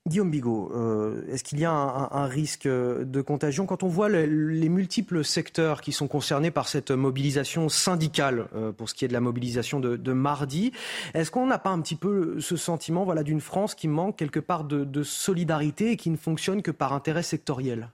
[0.07, 4.69] Guillaume Bigot, euh, est-ce qu'il y a un, risque de contagion quand on voit les,
[4.69, 9.13] multiples secteurs qui sont concernés par cette mobilisation syndicale euh, pour ce qui est de
[9.13, 10.73] la mobilisation de, mardi?
[11.15, 14.39] Est-ce qu'on n'a pas un petit peu ce sentiment voilà, d'une France qui manque quelque
[14.39, 17.89] part de, solidarité et qui ne fonctionne que par intérêt sectoriel?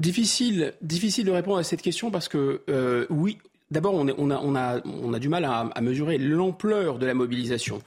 [0.00, 3.38] Difficile, de répondre à cette question parce que euh, oui,
[3.70, 7.80] D'abord, on, a, du mal à mesurer l'ampleur de la mobilisation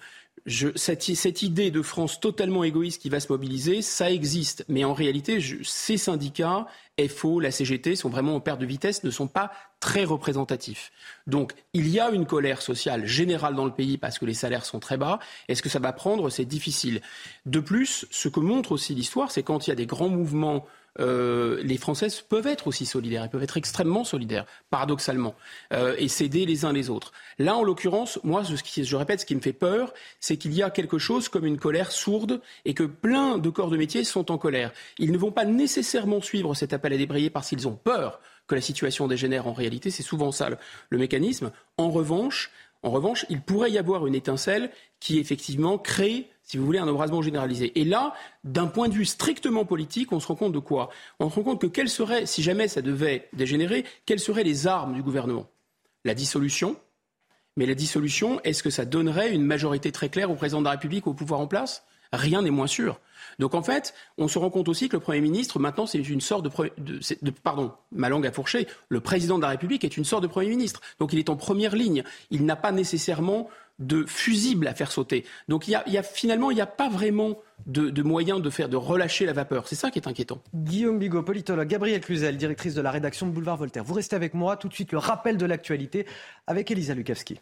[0.47, 4.63] cette, idée de France totalement égoïste qui va se mobiliser, ça existe.
[4.69, 6.67] Mais en réalité, ces syndicats,
[7.09, 10.91] FO, la CGT, sont vraiment en perte de vitesse, ne sont pas très représentatifs.
[11.27, 14.65] Donc, il y a une colère sociale générale dans le pays parce que les salaires
[14.65, 15.19] sont très bas.
[15.49, 16.29] Est-ce que ça va prendre?
[16.29, 17.01] C'est difficile.
[17.45, 20.65] De plus, ce que montre aussi l'histoire, c'est quand il y a des grands mouvements
[20.99, 25.35] euh, les Françaises peuvent être aussi solidaires, elles peuvent être extrêmement solidaires, paradoxalement,
[25.73, 27.11] euh, et s'aider les uns les autres.
[27.39, 30.53] Là, en l'occurrence, moi, ce qui, je répète, ce qui me fait peur, c'est qu'il
[30.53, 34.03] y a quelque chose comme une colère sourde et que plein de corps de métier
[34.03, 34.71] sont en colère.
[34.97, 38.55] Ils ne vont pas nécessairement suivre cet appel à débrayer parce qu'ils ont peur que
[38.55, 39.91] la situation dégénère en réalité.
[39.91, 40.49] C'est souvent ça
[40.89, 41.51] le mécanisme.
[41.77, 42.51] En revanche,
[42.83, 46.87] en revanche, il pourrait y avoir une étincelle qui effectivement crée si vous voulez, un
[46.87, 47.77] embrasement généralisé.
[47.77, 48.13] Et là,
[48.45, 50.89] d'un point de vue strictement politique, on se rend compte de quoi?
[51.19, 54.65] On se rend compte que quelles seraient, si jamais ça devait dégénérer, quelles seraient les
[54.65, 55.47] armes du gouvernement?
[56.05, 56.77] La dissolution.
[57.57, 60.71] Mais la dissolution, est-ce que ça donnerait une majorité très claire au président de la
[60.71, 61.83] République au pouvoir en place?
[62.13, 63.01] Rien n'est moins sûr.
[63.39, 66.21] Donc en fait, on se rend compte aussi que le Premier ministre, maintenant, c'est une
[66.21, 66.71] sorte de,
[67.21, 68.67] de, Pardon, ma langue a fourché.
[68.87, 70.79] Le président de la République est une sorte de Premier ministre.
[70.99, 72.03] Donc il est en première ligne.
[72.31, 73.49] Il n'a pas nécessairement
[73.79, 75.25] de fusibles à faire sauter.
[75.47, 78.69] Donc il y a, finalement, il n'y a pas vraiment de, de, moyen de faire
[78.69, 79.67] de relâcher la vapeur.
[79.67, 80.41] C'est ça qui est inquiétant.
[80.53, 83.83] Guillaume Bigot, politologue, Gabriel Cluzel, directrice de la rédaction de Boulevard Voltaire.
[83.83, 84.57] Vous restez avec moi.
[84.57, 86.05] Tout de suite, le rappel de l'actualité
[86.47, 87.39] avec Elisa Lukavski.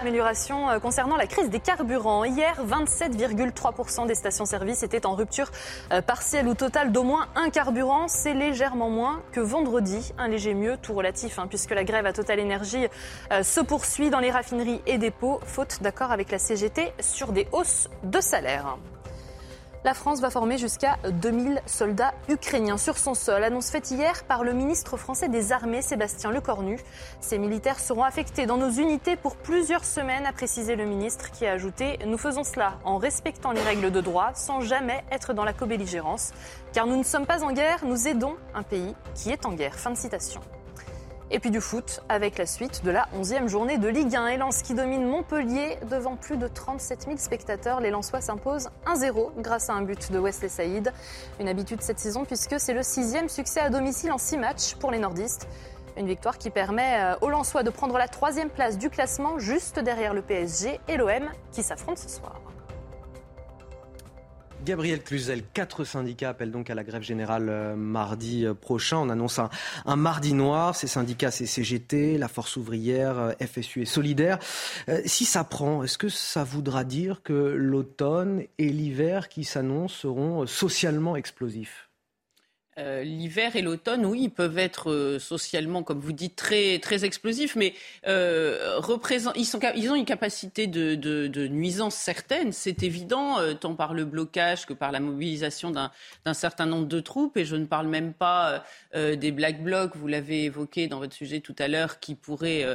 [0.00, 2.24] Amélioration euh, concernant la crise des carburants.
[2.24, 5.50] Hier, 27,3% des stations-service étaient en rupture
[5.92, 8.08] euh, partielle ou totale d'au moins un carburant.
[8.08, 10.14] C'est légèrement moins que vendredi.
[10.16, 12.86] Un léger mieux, tout relatif, hein, puisque la grève à Total Energy
[13.30, 17.46] euh, se poursuit dans les raffineries et dépôts, faute d'accord avec la CGT sur des
[17.52, 18.78] hausses de salaire.
[19.82, 23.42] La France va former jusqu'à 2000 soldats ukrainiens sur son sol.
[23.42, 26.78] Annonce faite hier par le ministre français des Armées, Sébastien Lecornu.
[27.22, 31.46] Ces militaires seront affectés dans nos unités pour plusieurs semaines, a précisé le ministre, qui
[31.46, 35.44] a ajouté Nous faisons cela en respectant les règles de droit, sans jamais être dans
[35.44, 36.32] la co-belligérance.
[36.74, 39.76] Car nous ne sommes pas en guerre, nous aidons un pays qui est en guerre.
[39.76, 40.42] Fin de citation.
[41.32, 44.26] Et puis du foot avec la suite de la 11e journée de Ligue 1.
[44.26, 47.80] Et Lens qui domine Montpellier devant plus de 37 000 spectateurs.
[47.80, 50.92] Les Lensois s'imposent 1-0 grâce à un but de Wesley Saïd.
[51.38, 54.90] Une habitude cette saison puisque c'est le sixième succès à domicile en six matchs pour
[54.90, 55.46] les nordistes.
[55.96, 59.78] Une victoire qui permet euh, aux Lensois de prendre la troisième place du classement juste
[59.78, 62.39] derrière le PSG et l'OM qui s'affrontent ce soir.
[64.64, 68.98] Gabriel Cluzel, quatre syndicats appellent donc à la grève générale euh, mardi euh, prochain.
[68.98, 70.76] On annonce un, mardi noir.
[70.76, 74.38] Ces syndicats, c'est CGT, la Force ouvrière, euh, FSU et Solidaire.
[75.06, 80.46] si ça prend, est-ce que ça voudra dire que l'automne et l'hiver qui s'annoncent seront
[80.46, 81.89] socialement explosifs?
[82.80, 87.04] Euh, l'hiver et l'automne, oui, ils peuvent être euh, socialement, comme vous dites, très, très
[87.04, 87.74] explosifs, mais
[88.06, 88.80] euh,
[89.34, 94.04] ils, sont, ils, ont une capacité de, de, nuisance certaine, c'est évident, tant par le
[94.04, 97.36] blocage que par la mobilisation d'un certain nombre de troupes.
[97.36, 101.40] Et je ne parle même pas des Black Blocs, vous l'avez évoqué dans votre sujet
[101.40, 102.66] tout à l'heure, qui pourraient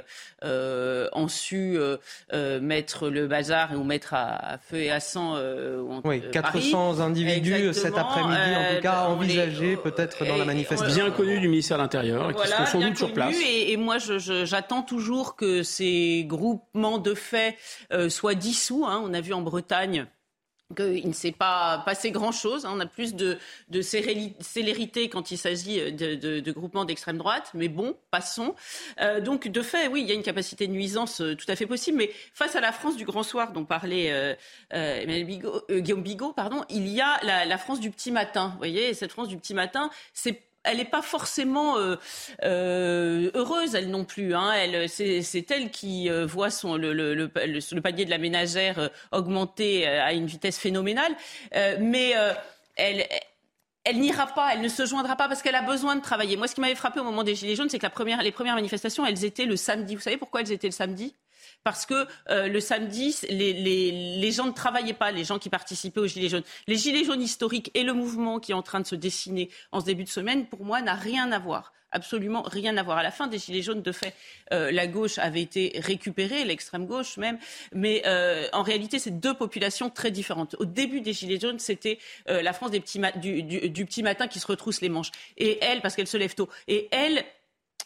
[0.41, 1.77] en su
[2.33, 5.37] mettre le bazar ou mettre à, feu et à sang.
[6.03, 11.05] oui, 400 individus cet après-midi, en tout cas, envisagés peut peut-être dans la manifestation.
[11.05, 13.35] Bien connu du ministère de l'Intérieur, qui se font doute sur place.
[13.41, 17.55] Et, et moi, j'attends toujours que ces groupements de faits
[17.91, 18.85] euh, soient dissous.
[18.85, 19.01] Hein.
[19.05, 20.07] On a vu en Bretagne
[20.75, 22.65] qu'il ne s'est pas passé grand-chose.
[22.65, 22.71] Hein.
[22.73, 23.37] On a plus de,
[23.81, 28.55] célérité quand il s'agit de, de, groupements d'extrême droite, mais bon, passons.
[28.99, 31.55] Euh, donc, de fait, oui, il y a une capacité de nuisance euh, tout à
[31.55, 34.33] fait possible, mais face à la France du grand soir dont parlait euh,
[34.73, 38.49] euh Guillaume Bigot, pardon, il y a la, la France du petit matin.
[38.53, 41.95] Vous voyez, cette France du petit matin, c'est elle n'est pas forcément euh,
[42.43, 44.35] euh, heureuse, elle non plus.
[44.35, 44.51] Hein.
[44.53, 47.27] Elle, c'est, elle qui euh, voit le,
[47.81, 51.15] panier de la ménagère augmenter à une vitesse phénoménale.
[51.79, 52.13] mais
[53.87, 56.37] elle n'ira pas, elle ne se joindra pas parce qu'elle a besoin de travailler.
[56.37, 57.85] Moi, ce qui m'avait frappé au moment des Gilets jaunes, c'est que
[58.23, 59.95] les premières manifestations, elles étaient le samedi.
[59.95, 61.15] Vous savez pourquoi elles étaient le samedi?
[61.65, 65.49] Parce que euh, le samedi, les, les, les, gens ne travaillaient pas, les gens qui
[65.49, 66.43] participaient aux Gilets jaunes.
[66.67, 69.81] Les Gilets jaunes historiques et le mouvement qui est en train de se dessiner en
[69.81, 72.97] ce début de semaine, pour moi, n'a rien à voir absolument rien à voir.
[72.97, 74.13] À la fin des Gilets jaunes, de fait,
[74.51, 77.39] euh, la gauche avait été récupérée, l'extrême gauche même,
[77.73, 80.55] mais euh, en réalité, c'est deux populations très différentes.
[80.59, 81.97] Au début des Gilets jaunes, c'était
[82.29, 85.11] euh, la France des petits du, du, du, petit matin qui se retrousse les manches.
[85.37, 86.49] Et elle, parce qu'elle se lève tôt.
[86.67, 87.23] Et elle,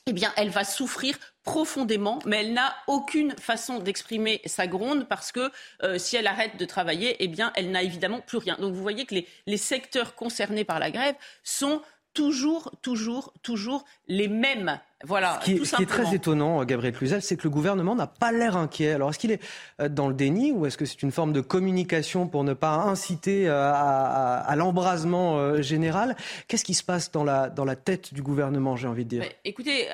[0.09, 5.51] eh elle va souffrir profondément, mais elle n'a aucune façon d'exprimer sa gronde parce que
[5.83, 8.55] euh, si elle arrête de travailler, eh elle n'a évidemment plus rien.
[8.59, 9.15] Donc, vous voyez que
[9.45, 11.81] les secteurs concernés par la grève sont
[12.13, 17.43] toujours, toujours, toujours les mêmes voilà, ce qui, est, très étonnant, Gabriel Cluzel, c'est que
[17.43, 18.91] le gouvernement n'a pas l'air inquiet.
[18.91, 19.41] Alors, est-ce qu'il est
[19.79, 22.73] euh, dans le déni ou est-ce que c'est une forme de communication pour ne pas
[22.73, 26.17] inciter euh, à, l'embrasement euh, général?
[26.49, 29.23] Qu'est-ce qui se passe dans la, dans la tête du gouvernement, j'ai envie de dire?
[29.45, 29.87] Écoutez,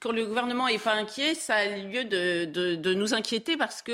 [0.00, 3.92] quand le gouvernement n'est pas inquiet, ça a lieu de, de, nous inquiéter parce que...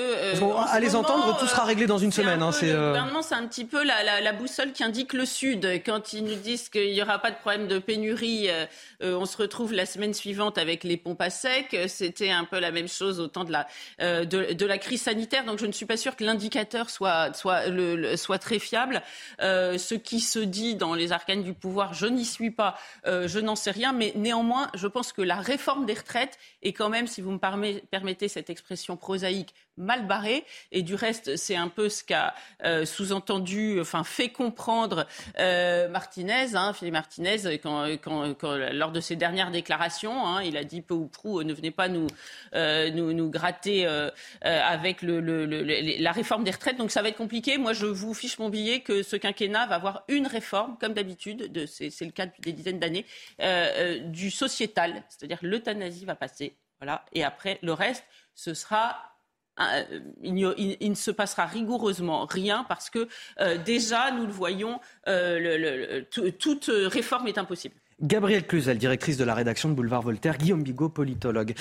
[0.72, 2.40] à les entendre, tout sera réglé dans une semaine.
[2.40, 5.68] Hein, le gouvernement, c'est un petit peu la, la, boussole qui indique le Sud.
[5.84, 8.48] Quand ils nous disent qu'il n'y aura pas de problème de pénurie,
[9.02, 11.76] on se retrouve la semaine suivante avec les pompes à sec.
[11.88, 13.66] C'était un peu la même chose au temps de la,
[14.00, 15.44] euh, de, la crise sanitaire.
[15.44, 17.30] Donc je ne suis pas sûre que l'indicateur soit,
[18.38, 19.02] très fiable.
[19.40, 23.28] Euh, ce qui se dit dans les arcanes du pouvoir, je n'y suis pas, euh,
[23.28, 23.92] je n'en sais rien.
[23.92, 27.80] Mais néanmoins, je pense que la réforme des retraites est quand même, si vous me
[27.90, 30.44] permettez cette expression prosaïque, mal barré.
[30.72, 32.34] Et du reste, c'est un peu ce qu'a
[32.64, 35.06] euh, sous-entendu, enfin fait comprendre
[35.38, 37.36] euh, Martinez, hein, Philippe Martinez,
[38.72, 41.88] lors de ses dernières déclarations, hein, il a dit peu ou prou, ne venez pas
[41.88, 42.06] nous,
[42.54, 44.10] euh, nous, gratter euh,
[44.44, 46.76] euh, avec le, la réforme des retraites.
[46.76, 47.58] Donc ça va être compliqué.
[47.58, 51.66] Moi, je vous fiche mon billet que ce quinquennat va avoir une réforme, comme d'habitude,
[51.66, 53.06] c'est le cas depuis des dizaines d'années,
[54.06, 56.56] du sociétal, c'est-à-dire l'euthanasie va passer.
[56.80, 57.04] Voilà.
[57.12, 59.13] Et après, le reste, ce sera
[59.60, 63.08] euh, il, ne se passera rigoureusement rien parce que
[63.40, 67.74] euh, déjà, nous le voyons, euh, toute réforme est impossible.
[68.02, 71.54] Gabrielle Cluzel, directrice de la rédaction de Boulevard Voltaire, Guillaume Bigot, politologue.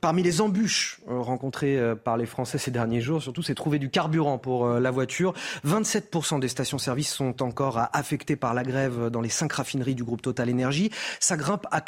[0.00, 4.38] parmi les embûches rencontrées par les Français ces derniers jours, surtout, c'est trouver du carburant
[4.38, 5.34] pour la voiture.
[5.64, 10.20] 27% des stations-service sont encore affectées par la grève dans les cinq raffineries du groupe
[10.20, 10.90] Total Énergie.
[11.20, 11.80] Ça grimpe à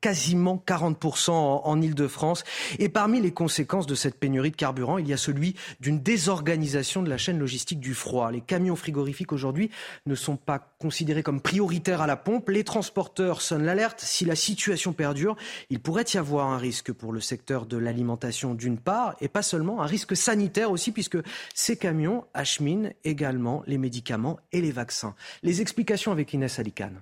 [0.00, 2.44] quasiment 40% en, en Ile-de-France.
[2.78, 7.02] Et parmi les conséquences de cette pénurie de carburant, il y a celui d'une désorganisation
[7.02, 8.30] de la chaîne logistique du froid.
[8.30, 9.70] Les camions frigorifiques aujourd'hui
[10.06, 12.48] ne sont pas considérés comme prioritaires à la pompe.
[12.48, 14.00] Les transporteurs sonnent l'alerte.
[14.00, 15.36] Si la situation perdure,
[15.70, 19.42] il pourrait y avoir un risque pour le secteur de l'alimentation d'une part, et pas
[19.42, 21.18] seulement, un risque sanitaire aussi, puisque
[21.54, 25.14] ces camions acheminent également les médicaments et les vaccins.
[25.42, 27.00] Les explications avec Inès Alicane.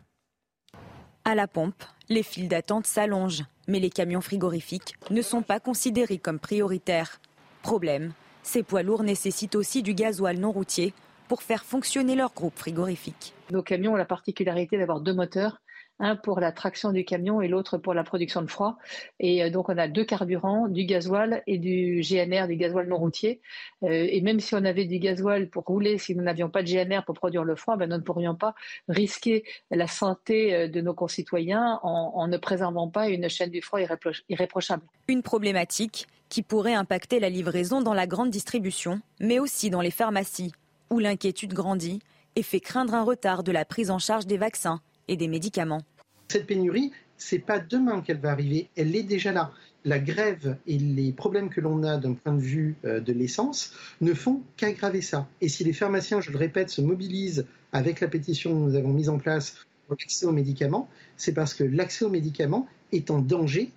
[1.28, 6.18] À la pompe, les files d'attente s'allongent, mais les camions frigorifiques ne sont pas considérés
[6.18, 7.20] comme prioritaires.
[7.62, 8.12] Problème,
[8.44, 10.94] ces poids lourds nécessitent aussi du gasoil non routier
[11.26, 13.34] pour faire fonctionner leur groupe frigorifique.
[13.50, 15.60] Nos camions ont la particularité d'avoir deux moteurs
[15.98, 18.78] un pour la traction du camion et l'autre pour la production de froid.
[19.18, 22.96] Et euh, donc on a deux carburants, du gasoil et du GNR, du gasoil non
[22.96, 23.40] routier.
[23.82, 26.68] Euh, et même si on avait du gasoil pour rouler, si nous n'avions pas de
[26.68, 28.54] GNR pour produire le froid, ben nous ne pourrions pas
[28.88, 33.62] risquer la santé euh, de nos concitoyens en, en ne préservant pas une chaîne du
[33.62, 33.80] froid
[34.28, 34.82] irréprochable.
[35.08, 39.90] Une problématique qui pourrait impacter la livraison dans la grande distribution, mais aussi dans les
[39.90, 40.52] pharmacies,
[40.90, 42.00] où l'inquiétude grandit
[42.34, 45.82] et fait craindre un retard de la prise en charge des vaccins et des médicaments.
[46.28, 49.52] Cette pénurie, c'est pas demain qu'elle va arriver, elle est déjà là.
[49.84, 53.72] La grève et les problèmes que l'on a d'un point de vue euh, de l'essence
[54.00, 55.28] ne font qu'aggraver ça.
[55.40, 58.92] Et si les pharmaciens, je le répète, se mobilisent avec la pétition que nous avons
[58.92, 63.20] mise en place pour l'accès aux médicaments, c'est parce que l'accès aux médicaments est en
[63.20, 63.70] danger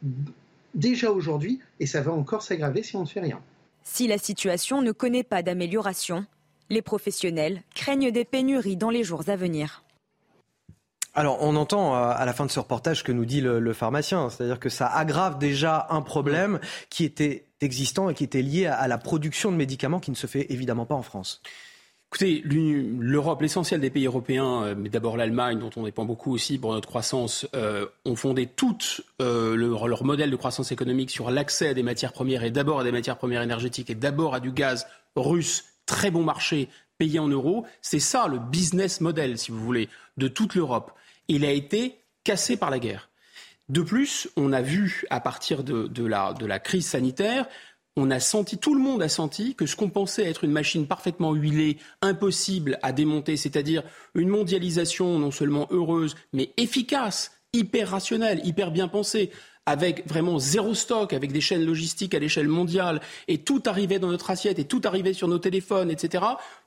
[0.74, 3.42] déjà aujourd'hui et ça va encore s'aggraver si on ne fait rien.
[3.84, 6.26] Si la situation ne connaît pas d'amélioration,
[6.70, 9.84] les professionnels craignent des pénuries dans les jours à venir.
[11.16, 13.74] Alors, on entend euh, à la fin de ce reportage ce que nous dit le,
[13.74, 16.60] pharmacien, c'est-à-dire que ça aggrave déjà un problème
[16.90, 20.28] qui était existant et qui était lié à, la production de médicaments qui ne se
[20.28, 21.42] fait évidemment pas en France.
[22.12, 26.58] Écoutez, l'Europe, l'essentiel des pays européens, euh, mais d'abord l'Allemagne, dont on dépend beaucoup aussi
[26.58, 28.78] pour notre croissance, euh, ont fondé tout
[29.20, 32.84] leur, leur, modèle de croissance économique sur l'accès à des matières premières et d'abord à
[32.84, 37.28] des matières premières énergétiques et d'abord à du gaz russe, très bon marché, payé en
[37.28, 37.66] euros.
[37.82, 40.92] C'est ça le business model, si vous voulez, de toute l'Europe
[41.30, 43.10] il a été cassé par la guerre.
[43.70, 47.48] De plus, on a vu à partir de, la, crise sanitaire,
[47.96, 50.88] on a senti, tout le monde a senti que ce qu'on pensait être une machine
[50.88, 53.84] parfaitement huilée, impossible à démonter, c'est-à-dire
[54.16, 59.32] une mondialisation non seulement heureuse, mais efficace, hyper rationnelle, hyper bien pensée,
[59.66, 64.08] avec vraiment zéro stock, avec des chaînes logistiques à l'échelle mondiale, et tout arrivait dans
[64.08, 66.24] notre assiette, et tout arrivait sur nos téléphones, etc.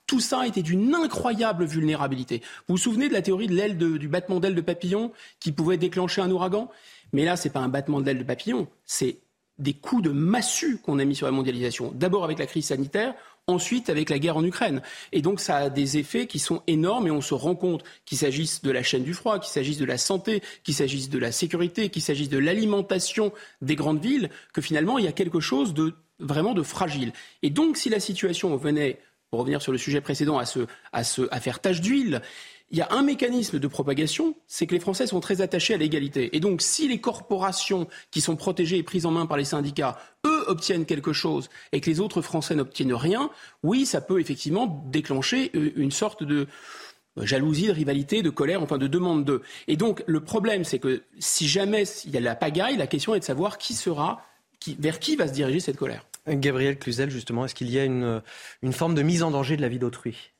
[0.06, 2.42] Tout ça était d'une incroyable vulnérabilité.
[2.68, 5.78] Vous vous souvenez de la théorie de l'aile du battement d'aile de papillon qui pouvait
[5.78, 6.70] déclencher un ouragan?
[7.12, 9.18] Mais là, ce n'est pas un battement d'aile de papillon, c'est
[9.58, 11.92] des coups de massue qu'on a mis sur la mondialisation.
[11.94, 13.14] D'abord avec la crise sanitaire,
[13.46, 14.82] ensuite avec la guerre en Ukraine.
[15.12, 18.18] Et donc ça a des effets qui sont énormes et on se rend compte qu'il
[18.18, 21.32] s'agisse de la chaîne du froid, qu'il s'agisse de la santé, qu'il s'agisse de la
[21.32, 25.74] sécurité, qu'il s'agisse de l'alimentation des grandes villes, que finalement il y a quelque chose
[25.74, 27.12] de vraiment de fragile.
[27.42, 29.00] Et donc si la situation venait
[29.32, 30.44] pour revenir sur le sujet précédent, à,
[30.92, 32.20] à, faire tache d'huile,
[32.70, 35.78] il y a un mécanisme de propagation, c'est que les Français sont très attachés à
[35.78, 36.36] l'égalité.
[36.36, 39.98] Et donc, si les corporations qui sont protégées et prises en main par les syndicats,
[40.26, 43.30] eux, obtiennent quelque chose et que les autres Français n'obtiennent rien,
[43.62, 46.46] oui, ça peut effectivement déclencher euh, une sorte de
[47.16, 49.40] jalousie, de rivalité, de colère, enfin de demande d'eux.
[49.66, 53.14] Et donc, le problème, c'est que si jamais il y a la pagaille, la question
[53.14, 54.26] est de savoir qui sera,
[54.78, 56.04] vers qui va se diriger cette colère.
[56.26, 58.22] Gabriel Cluzel, justement, est-ce qu'il y a une,
[58.62, 60.32] une forme de mise en danger de la vie d'autrui?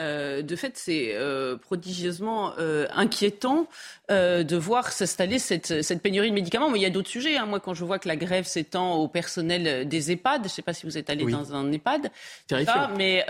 [0.00, 3.66] Euh, de fait, c'est euh, prodigieusement euh, inquiétant
[4.08, 6.68] de voir s'installer cette, cette, pénurie de médicaments.
[6.68, 7.36] Mais il y a d'autres sujets.
[7.36, 7.46] Hein.
[7.46, 10.62] Moi, quand je vois que la grève s'étend au personnel des EHPAD, je ne sais
[10.62, 12.10] pas si vous êtes allé dans un EHPAD,
[12.96, 13.24] mais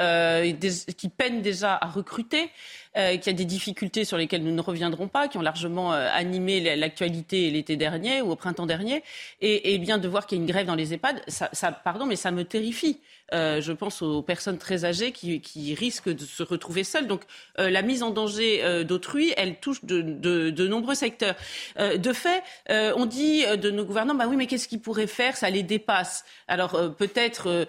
[0.97, 2.51] qui peine déjà à recruter.
[2.97, 5.93] Euh, qu'il y a des difficultés sur lesquelles nous ne reviendrons pas, qui ont largement
[5.93, 9.05] euh, animé l'actualité l'été dernier ou au printemps dernier,
[9.41, 11.71] et, et bien de voir qu'il y a une grève dans les EHPAD, ça, ça,
[11.71, 12.99] pardon, mais ça me terrifie.
[13.33, 17.07] Euh, je pense aux personnes très âgées qui, qui risquent de se retrouver seules.
[17.07, 17.23] Donc
[17.61, 21.37] euh, la mise en danger d'autrui, elle touche de, de, de nombreux secteurs.
[21.79, 25.37] De fait, on dit de nos gouvernants, bah oui, mais qu'est-ce qu'ils pourraient faire?
[25.37, 26.25] Ça les dépasse.
[26.49, 27.69] Alors peut-être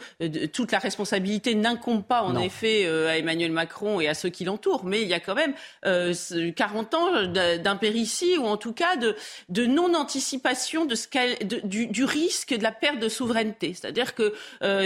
[0.52, 4.84] toute la responsabilité n'incombe pas en effet à Emmanuel Macron et à ceux qui l'entourent,
[4.84, 5.54] mais y a quand même
[6.54, 9.16] 40 ans d'impéritie ou en tout cas de,
[9.50, 11.08] de non-anticipation de ce
[11.66, 13.74] du, du risque de la perte de souveraineté.
[13.74, 14.34] C'est-à-dire que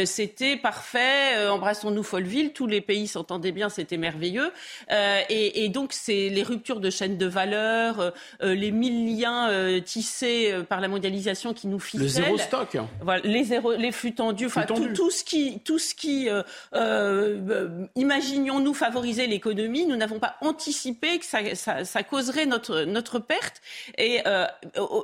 [0.05, 4.51] c'était parfait, euh, embrassons-nous Folleville, tous les pays s'entendaient bien, c'était merveilleux.
[4.91, 9.51] Euh, et, et, donc, c'est les ruptures de chaînes de valeur, euh, les mille liens
[9.81, 12.01] tissés par la mondialisation qui nous ficellent.
[12.01, 12.77] Le zéro stock.
[13.01, 16.29] Voilà, les, zéro, les flux tendus, enfin, tout, tout, ce qui, tout ce qui
[17.95, 23.61] imaginions-nous favoriser l'économie, nous n'avons pas anticipé que ça, ça, causerait notre, notre perte.
[23.97, 24.21] Et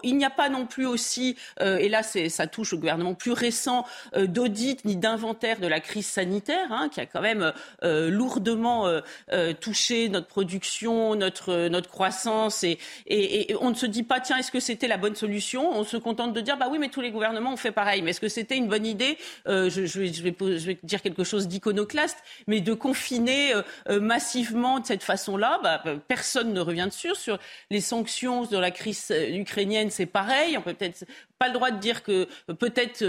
[0.04, 3.86] il n'y a pas non plus aussi, et là, ça touche au gouvernement plus récent,
[4.16, 9.02] d'audit ni d'inventaire de la crise sanitaire, hein, qui a quand même euh, lourdement euh,
[9.32, 12.78] euh, touché notre production, notre, notre croissance, et,
[13.08, 15.72] et, on ne se dit pas, tiens, est-ce que c'était la bonne solution?
[15.72, 18.02] On se contente de dire, bah oui, mais tous les gouvernements ont fait pareil.
[18.02, 19.18] Mais est-ce que c'était une bonne idée?
[19.46, 22.18] Je, je, vais, je, vais, dire quelque chose d'iconoclaste,
[22.48, 23.54] mais de confiner
[23.90, 27.16] massivement cette façon-là, bah, personne ne revient dessus.
[27.16, 30.58] Sur les sanctions de la crise ukrainienne, c'est pareil.
[30.58, 31.06] On peut peut-être
[31.42, 32.28] pas le droit de dire que
[32.60, 33.04] peut-être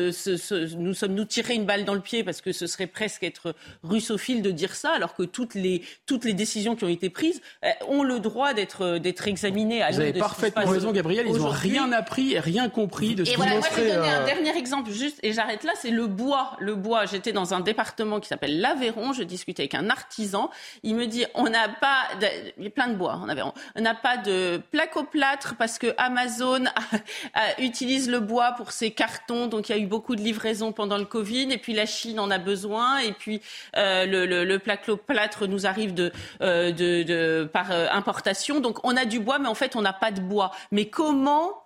[0.78, 3.54] nous sommes nous tirés une balle dans le pied parce que ce serait presque être
[3.82, 7.42] russophile de dire ça, alors que toutes les, toutes les décisions qui ont été prises
[7.62, 11.26] euh, ont le droit d'être, d'être examinées à Vous avez parfaitement raison, Gabriel.
[11.28, 14.08] Ils n'ont rien appris et rien compris de ce qui voilà, moi, je vais donner
[14.08, 16.56] un euh, dernier exemple juste, et j'arrête là, c'est le bois.
[16.58, 20.50] Le bois, j'étais dans un département qui s'appelle l'Aveyron, je discutais avec un artisan.
[20.82, 22.26] Il me dit, on n'a pas, de...
[22.56, 25.54] il y a plein de bois en Aveyron, on n'a pas de plaque au plâtre
[25.58, 26.64] parce que Amazon
[27.58, 29.46] utilise le bois pour ces cartons.
[29.46, 31.52] Donc il y a eu beaucoup de livraisons pendant le Covid.
[31.52, 32.98] Et puis la Chine en a besoin.
[32.98, 33.40] Et puis
[33.76, 38.60] euh, le, plâtre nous arrive euh, par euh, importation.
[38.60, 40.52] Donc on a du bois, mais en fait on n'a pas de bois.
[40.70, 41.62] Mais comment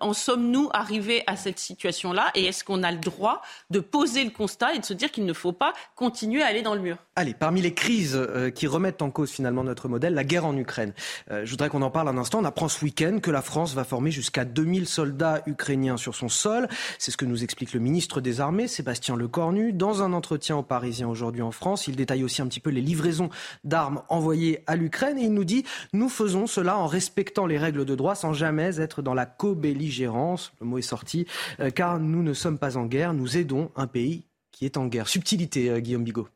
[0.00, 2.30] en sommes-nous arrivés à cette situation-là?
[2.34, 5.24] Et est-ce qu'on a le droit de poser le constat et de se dire qu'il
[5.24, 6.96] ne faut pas continuer à aller dans le mur?
[7.20, 10.56] Allez, parmi les crises euh, qui remettent en cause finalement notre modèle, la guerre en
[10.56, 10.94] Ukraine.
[11.30, 12.38] Euh, je voudrais qu'on en parle un instant.
[12.40, 16.30] On apprend ce week-end que la France va former jusqu'à 2000 soldats ukrainiens sur son
[16.30, 16.66] sol.
[16.98, 19.74] C'est ce que nous explique le ministre des Armées, Sébastien Lecornu.
[19.74, 22.80] Dans un entretien aux Parisiens aujourd'hui en France, il détaille aussi un petit peu les
[22.80, 23.28] livraisons
[23.64, 27.84] d'armes envoyées à l'Ukraine et il nous dit Nous faisons cela en respectant les règles
[27.84, 31.26] de droit sans jamais être dans la co belligérance, le mot est sorti,
[31.60, 34.86] euh, car nous ne sommes pas en guerre, nous aidons un pays qui est en
[34.86, 35.06] guerre.
[35.06, 36.26] Subtilité, Guillaume Bigot.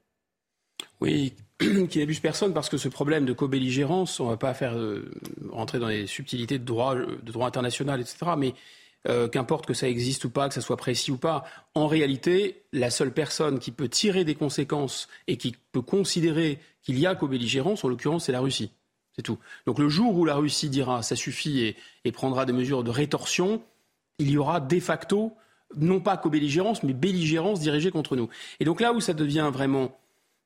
[1.00, 1.34] Oui,
[1.88, 5.10] qui n'abuse personne parce que ce problème de co-belligérance, on ne va pas faire euh,
[5.50, 8.32] rentrer dans les subtilités de droit, droit international, etc.
[8.36, 8.54] Mais
[9.30, 11.44] qu'importe que ça existe ou pas, que ça soit précis ou pas,
[11.74, 16.98] en réalité, la seule personne qui peut tirer des conséquences et qui peut considérer qu'il
[16.98, 18.70] y a co-belligérance, en l'occurrence, c'est la Russie.
[19.16, 19.38] C'est tout.
[19.66, 21.74] Donc le jour où la Russie dira ça suffit
[22.04, 23.62] et, prendra des mesures de rétorsion,
[24.18, 25.32] il y aura de facto,
[25.76, 28.28] non pas co-belligérance, mais belligérance dirigée contre nous.
[28.60, 29.96] Et donc là où ça devient vraiment,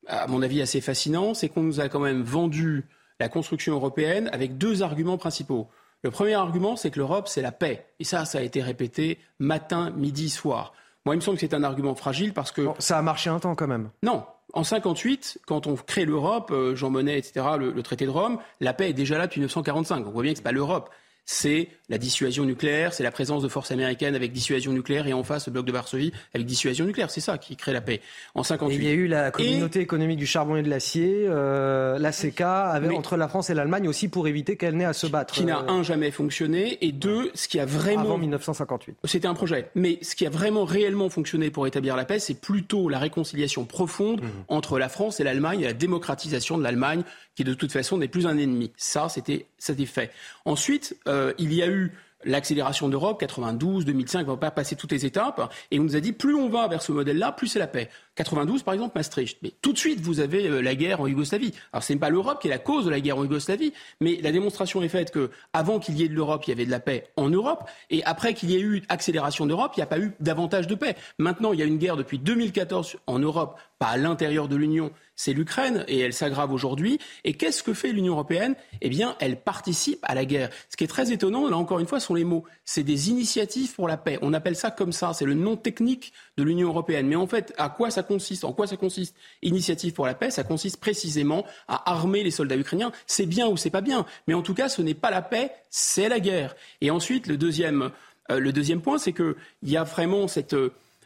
[0.09, 2.85] à mon avis, assez fascinant, c'est qu'on nous a quand même vendu
[3.20, 5.68] la construction européenne avec deux arguments principaux.
[6.02, 7.86] Le premier argument, c'est que l'Europe, c'est la paix.
[7.98, 10.72] Et ça, ça a été répété matin, midi, soir.
[11.05, 12.68] Moi, il me semble que c'est un argument fragile parce que...
[12.78, 13.90] ça a marché un temps quand même.
[14.02, 18.10] Non, en 58, quand on crée l'Europe, euh, Jean Monnet, etc., le, le, traité de
[18.10, 20.06] Rome, la paix est déjà là depuis 1945.
[20.06, 20.90] On voit bien que ce n'est pas l'Europe
[21.30, 25.22] c'est la dissuasion nucléaire, c'est la présence de forces américaines avec dissuasion nucléaire et en
[25.22, 27.10] face le bloc de Varsovie avec dissuasion nucléaire.
[27.10, 28.00] C'est ça qui crée la paix.
[28.34, 28.76] En 58.
[28.76, 32.70] il y a eu la communauté économique du charbon et de l'acier, euh, la CECA,
[32.70, 35.34] avec, entre la France et l'Allemagne aussi pour éviter qu'elle n'ait à se battre.
[35.34, 38.05] Qui n'a, euh, un, jamais fonctionné et deux, ce qui a vraiment...
[38.05, 38.96] Avant 1958.
[39.05, 39.68] C'était un projet.
[39.74, 43.66] Mais ce qui a vraiment réellement fonctionné pour établir la paix, c'est plutôt la réconciliation
[43.66, 44.28] profonde mmh.
[44.48, 47.02] entre la France et l'Allemagne et la démocratisation de l'Allemagne
[47.39, 48.73] qui de toute façon n'est plus un ennemi.
[48.77, 49.47] Ça, c'était
[49.86, 50.10] fait.
[50.44, 51.93] Ensuite, euh, il y a eu
[52.24, 56.01] l'accélération d'Europe, 92, 2005, on va pas passer toutes les étapes, et on nous a
[56.01, 57.90] dit plus on va vers ce modèle-là, plus c'est la paix.
[58.16, 59.39] 92, par exemple, Maastricht.
[59.43, 61.55] Mais tout de suite, vous avez euh, la guerre en Yougoslavie.
[61.73, 64.19] Alors, ce n'est pas l'Europe qui est la cause de la guerre en Yougoslavie, mais
[64.20, 66.73] la démonstration est faite que avant qu'il y ait de l'Europe, il y avait de
[66.73, 69.86] la paix en Europe, et après qu'il y ait eu accélération d'Europe, il n'y a
[69.86, 70.97] pas eu davantage de paix.
[71.19, 74.90] Maintenant, il y a une guerre depuis 2014 en Europe, pas à l'intérieur de l'Union,
[75.19, 77.01] c'est l'Ukraine et elle s'aggrave aujourd'hui.
[77.24, 78.55] Et qu'est-ce que fait l'Union européenne?
[78.81, 80.49] Eh bien, elle participe à la guerre.
[80.70, 82.45] Ce qui est très étonnant, là encore une fois, sont les mots.
[82.65, 84.20] C'est des initiatives pour la paix.
[84.23, 85.12] On appelle ça comme ça.
[85.12, 87.09] C'est le nom technique de l'Union européenne.
[87.09, 88.45] Mais en fait, à quoi ça consiste?
[88.45, 89.16] En quoi ça consiste?
[89.43, 92.93] Initiative pour la paix, ça consiste précisément à armer les soldats ukrainiens.
[93.09, 94.07] C'est bien ou c'est pas bien.
[94.28, 96.55] Mais en tout cas, ce n'est pas la paix, c'est la guerre.
[96.81, 97.90] Et ensuite, le deuxième,
[98.31, 99.35] euh, le deuxième point, c'est qu'il
[99.65, 100.55] y a vraiment cette,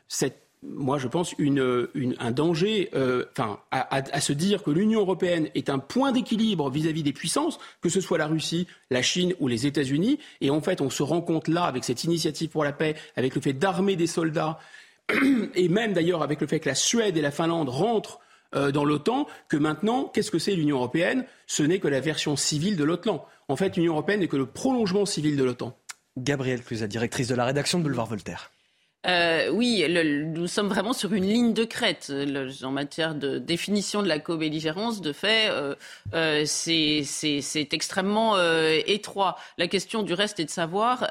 [0.06, 3.24] cette moi, je pense, une, un danger euh,
[3.70, 8.01] à, se dire que l'Union européenne est un point d'équilibre vis-à-vis des puissances, que ce
[8.01, 10.20] soit la Russie, la Chine ou les États-Unis.
[10.40, 13.34] Et en fait, on se rend compte là, avec cette initiative pour la paix, avec
[13.34, 14.59] le fait d'armer des soldats,
[15.55, 18.20] et même d'ailleurs avec le fait que la Suède et la Finlande rentrent
[18.55, 21.24] euh, dans l'OTAN, que maintenant, qu'est-ce que c'est l'Union européenne?
[21.48, 23.26] Ce n'est que la version civile de l'OTAN.
[23.48, 25.76] En fait, l'Union européenne n'est que le prolongement civil de l'OTAN.
[26.16, 28.52] Gabrielle Cluzat, directrice de la rédaction de Boulevard Voltaire.
[29.04, 32.12] Euh, oui, nous sommes vraiment sur une ligne de crête
[32.62, 35.00] en matière de définition de la co-belligérance.
[35.00, 35.74] De fait, euh,
[36.14, 38.36] euh, c'est extrêmement
[38.86, 39.36] étroit.
[39.58, 41.08] La question du reste est de savoir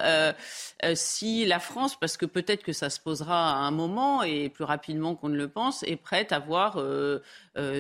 [0.94, 4.64] si la France, parce que peut-être que ça se posera à un moment et plus
[4.64, 6.82] rapidement qu'on ne le pense, est prête à voir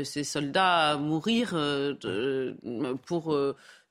[0.03, 1.55] ses soldats mourir
[3.05, 3.38] pour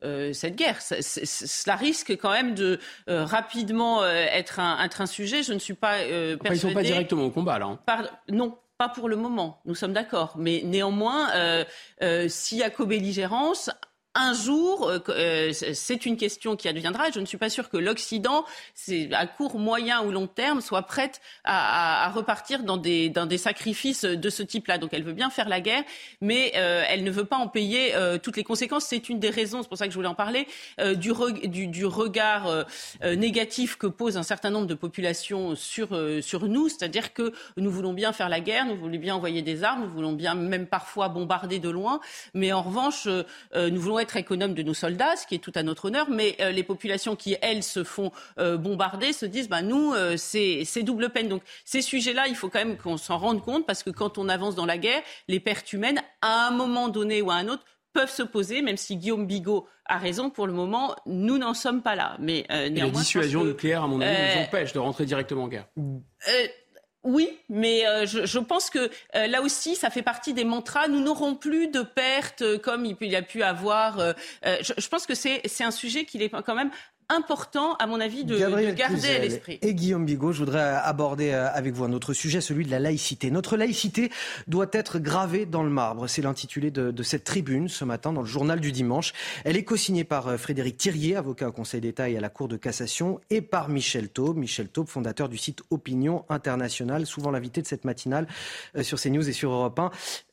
[0.03, 0.81] euh, cette guerre.
[0.81, 2.79] cela risque quand même de
[3.09, 5.43] euh, rapidement euh, être un, un, sujet.
[5.43, 6.39] Je ne suis pas persuadée.
[6.45, 7.67] ils ne sont pas directement au combat, là.
[7.67, 8.09] Hein.
[8.29, 9.61] non, pas pour le moment.
[9.67, 10.35] Nous sommes d'accord.
[10.39, 11.29] Mais néanmoins,
[12.29, 13.71] s'il y a co-belligérance,
[14.17, 17.11] un jour, euh, euh, c'est une question qui adviendra.
[17.15, 18.45] Je ne suis pas sûre que l'Occident,
[19.13, 24.43] à court, moyen ou long terme, soit prête à, repartir dans des, sacrifices de ce
[24.43, 24.79] type-là.
[24.79, 25.85] Donc elle veut bien faire la guerre,
[26.21, 28.87] mais euh, elle ne veut pas en payer toutes les conséquences.
[28.87, 30.47] C'est une des raisons, c'est pour ça que je voulais en parler,
[30.97, 32.67] du, regard
[33.05, 36.69] négatif que pose un certain nombre de populations sur nous.
[36.69, 39.91] C'est-à-dire que nous voulons bien faire la guerre, nous voulons bien envoyer des armes, nous
[39.91, 42.01] voulons bien même parfois bombarder de loin,
[42.35, 43.07] mais en revanche,
[43.55, 46.37] nous voulons être économe de nos soldats, ce qui est tout à notre honneur, mais
[46.41, 50.83] euh, les populations qui, elles, se font euh, bombarder se disent, bah, nous, euh, c'est
[50.83, 51.29] double peine.
[51.29, 54.29] Donc ces sujets-là, il faut quand même qu'on s'en rende compte, parce que quand on
[54.29, 57.65] avance dans la guerre, les pertes humaines, à un moment donné ou à un autre,
[57.93, 61.83] peuvent se poser, même si Guillaume Bigot a raison, pour le moment, nous n'en sommes
[61.83, 62.17] pas là.
[62.21, 65.67] Mais euh, la dissuasion nucléaire, à mon avis, nous empêche de rentrer directement en guerre.
[67.03, 70.87] Oui, mais euh, je, pense que euh, là aussi, ça fait partie des mantras.
[70.87, 74.15] Nous n'aurons plus de pertes euh, comme il, y a pu avoir.
[74.45, 76.71] Je, je, pense que c'est un sujet qu'il est quand même
[77.11, 78.39] important, à mon avis, de,
[78.73, 79.59] garder à l'esprit.
[79.63, 82.79] Et Guillaume Bigot, je voudrais aborder euh, avec vous un autre sujet, celui de la
[82.79, 83.31] laïcité.
[83.31, 84.11] Notre laïcité
[84.47, 86.07] doit être gravée dans le marbre.
[86.07, 89.13] C'est l'intitulé de, de, cette tribune ce matin dans le journal du dimanche.
[89.45, 92.49] Elle est co-signée par euh, Frédéric Thirier, avocat au Conseil d'État et à la Cour
[92.49, 94.37] de cassation, et par Michel Taube.
[94.37, 98.27] Michel Taube, fondateur du site Opinion Internationale, souvent l'invité de cette matinale
[98.77, 99.81] euh, sur CNews et sur Europe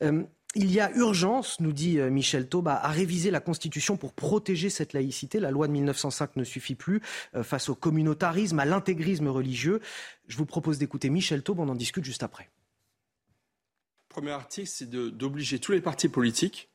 [0.00, 0.24] 1.
[0.54, 4.70] Il y a urgence, nous dit euh, Michel Taube, à, réviser la Constitution pour protéger
[4.70, 5.40] cette laïcité.
[5.40, 7.02] La loi de 1905 ne suffit plus
[7.34, 9.80] euh, face au communautarisme, à l'intégrisme religieux.
[10.26, 12.48] Je vous propose d'écouter Michel Taube, on en discute juste après.
[14.08, 16.70] Le premier article, c'est d'obliger tous les partis politiques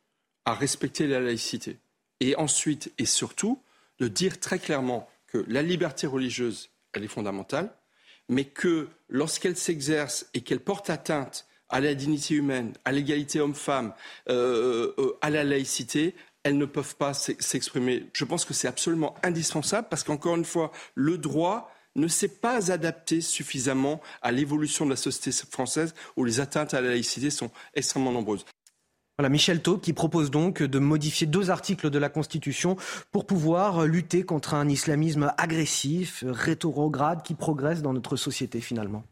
[0.45, 1.79] à respecter la laïcité.
[2.19, 3.61] Et ensuite, et surtout,
[3.99, 7.73] de dire très clairement que la liberté religieuse, elle est fondamentale,
[8.29, 13.93] mais que lorsqu'elle s'exerce et qu'elle porte atteinte à la dignité humaine, à l'égalité homme-femme,
[14.29, 16.13] euh, euh, à la laïcité,
[16.43, 18.05] elles ne peuvent pas s'exprimer.
[18.13, 22.71] Je pense que c'est absolument indispensable parce qu'encore une fois, le droit ne s'est pas
[22.71, 27.49] adapté suffisamment à l'évolution de la société française où les atteintes à la laïcité sont
[27.73, 28.45] extrêmement nombreuses.
[29.17, 32.77] Voilà, Michel Taub qui propose donc de modifier deux articles de la Constitution
[33.11, 39.03] pour pouvoir lutter contre un islamisme agressif, rétrograde qui progresse dans notre société finalement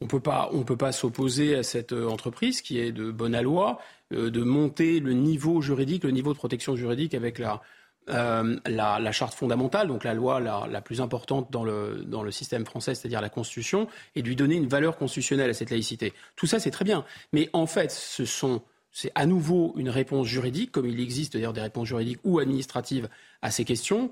[0.00, 3.78] on ne peut pas s'opposer à cette euh, entreprise qui est de bonne loi,
[4.12, 7.62] euh, de monter le niveau juridique, le niveau de protection juridique avec la,
[8.10, 12.94] euh, charte fondamentale, donc la loi la, plus importante dans le, dans le système français,
[12.94, 16.12] c'est-à-dire la Constitution, et de lui donner une valeur constitutionnelle à cette laïcité.
[16.36, 17.04] Tout ça, c'est très bien.
[17.32, 21.52] Mais en fait, ce sont, c'est à nouveau une réponse juridique, comme il existe d'ailleurs
[21.52, 23.08] des réponses juridiques ou administratives
[23.42, 24.10] à ces questions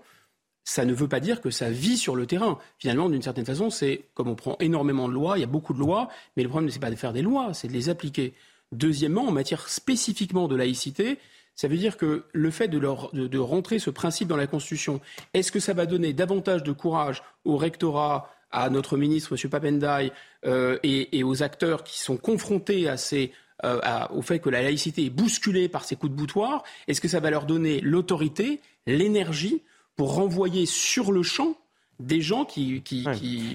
[0.64, 2.58] ça ne veut pas dire que ça vit sur le terrain.
[2.78, 5.74] Finalement, d'une certaine façon, c'est comme on prend énormément de lois, il y a beaucoup
[5.74, 7.88] de lois, mais le problème, ce n'est pas de faire des lois, c'est de les
[7.88, 8.34] appliquer.
[8.70, 11.18] Deuxièmement, en matière spécifiquement de laïcité,
[11.54, 15.00] ça veut dire que le fait de, de, rentrer ce principe dans la Constitution,
[15.34, 19.50] est-ce que ça va donner davantage de courage au rectorat, à notre ministre, M.
[19.50, 20.12] Papendai,
[20.46, 23.78] euh, et, aux acteurs qui sont confrontés euh,
[24.10, 27.20] au fait que la laïcité est bousculée par ces coups de boutoir Est-ce que ça
[27.20, 29.62] va leur donner l'autorité, l'énergie
[29.96, 31.56] pour renvoyer sur le champ
[32.02, 32.82] des gens qui.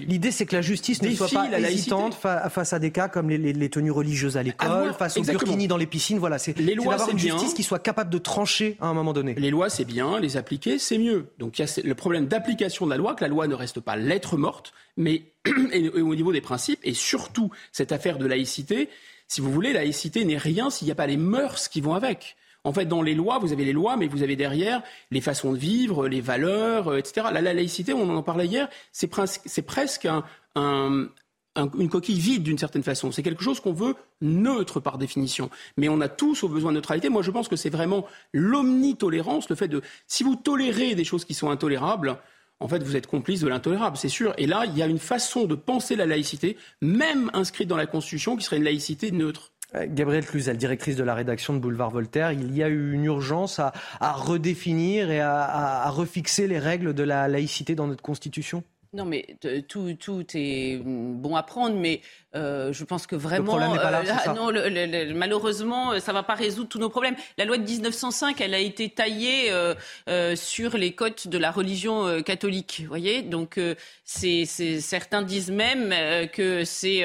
[0.06, 3.68] L'idée, c'est que la justice ne soit pas hésitante face à des cas comme les,
[3.68, 6.18] tenues religieuses à l'école, face au burkini dans les piscines.
[6.18, 9.34] Voilà, c'est d'avoir une justice qui soit capable de trancher à un moment donné.
[9.34, 11.26] Les lois, c'est bien, les appliquer, c'est mieux.
[11.38, 13.80] Donc il y a le problème d'application de la loi, que la loi ne reste
[13.80, 15.32] pas lettre morte, mais
[15.94, 18.88] au niveau des principes, et surtout cette affaire de laïcité.
[19.30, 21.92] Si vous voulez, la laïcité n'est rien s'il n'y a pas les mœurs qui vont
[21.92, 22.36] avec.
[22.68, 25.54] En fait, dans les lois, vous avez les lois, mais vous avez derrière les façons
[25.54, 27.28] de vivre, les valeurs, euh, etc.
[27.32, 30.06] La, laïcité, on en parlait hier, c'est presque
[30.54, 33.10] une coquille vide d'une certaine façon.
[33.10, 35.48] C'est quelque chose qu'on veut neutre par définition.
[35.78, 37.08] Mais on a tous au besoin de neutralité.
[37.08, 38.04] Moi, je pense que c'est vraiment
[38.34, 42.18] l'omnitolérance, le fait de, si vous tolérez des choses qui sont intolérables,
[42.60, 44.34] en fait, vous êtes complice de l'intolérable, c'est sûr.
[44.36, 47.86] Et là, il y a une façon de penser la laïcité, même inscrite dans la
[47.86, 49.52] Constitution, qui serait une laïcité neutre.
[49.74, 53.04] Euh, Gabrielle Cluzel, directrice de la rédaction de Boulevard Voltaire, il y a eu une
[53.04, 58.62] urgence à, redéfinir et à refixer les règles de la laïcité dans notre Constitution?
[58.94, 59.36] Non, mais
[59.68, 62.00] tout, tout est bon à prendre, mais
[62.34, 66.34] euh, je pense que vraiment, le pas là, euh, non, le, malheureusement, ça va pas
[66.34, 67.16] résoudre tous nos problèmes.
[67.38, 69.74] La loi de 1905, elle a été taillée euh,
[70.08, 73.22] euh, sur les côtes de la religion euh, catholique, voyez.
[73.22, 73.58] Donc,
[74.04, 75.94] c'est, certains disent même
[76.32, 77.02] que c'est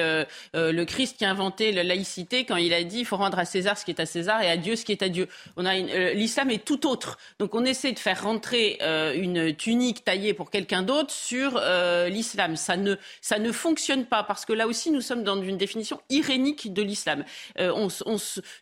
[0.54, 3.44] le Christ qui a inventé la laïcité quand il a dit il faut rendre à
[3.44, 5.28] César ce qui est à César et à Dieu ce qui est à Dieu.
[5.56, 5.74] On a
[6.14, 7.18] l'islam est tout autre.
[7.38, 8.78] Donc, on essaie de faire rentrer
[9.14, 12.56] une tunique taillée pour quelqu'un d'autre sur euh, l'islam.
[12.56, 16.00] Ça ne, ça ne fonctionne pas parce que là aussi, nous sommes dans une définition
[16.10, 17.24] irénique de l'islam.
[17.58, 17.88] Euh, on,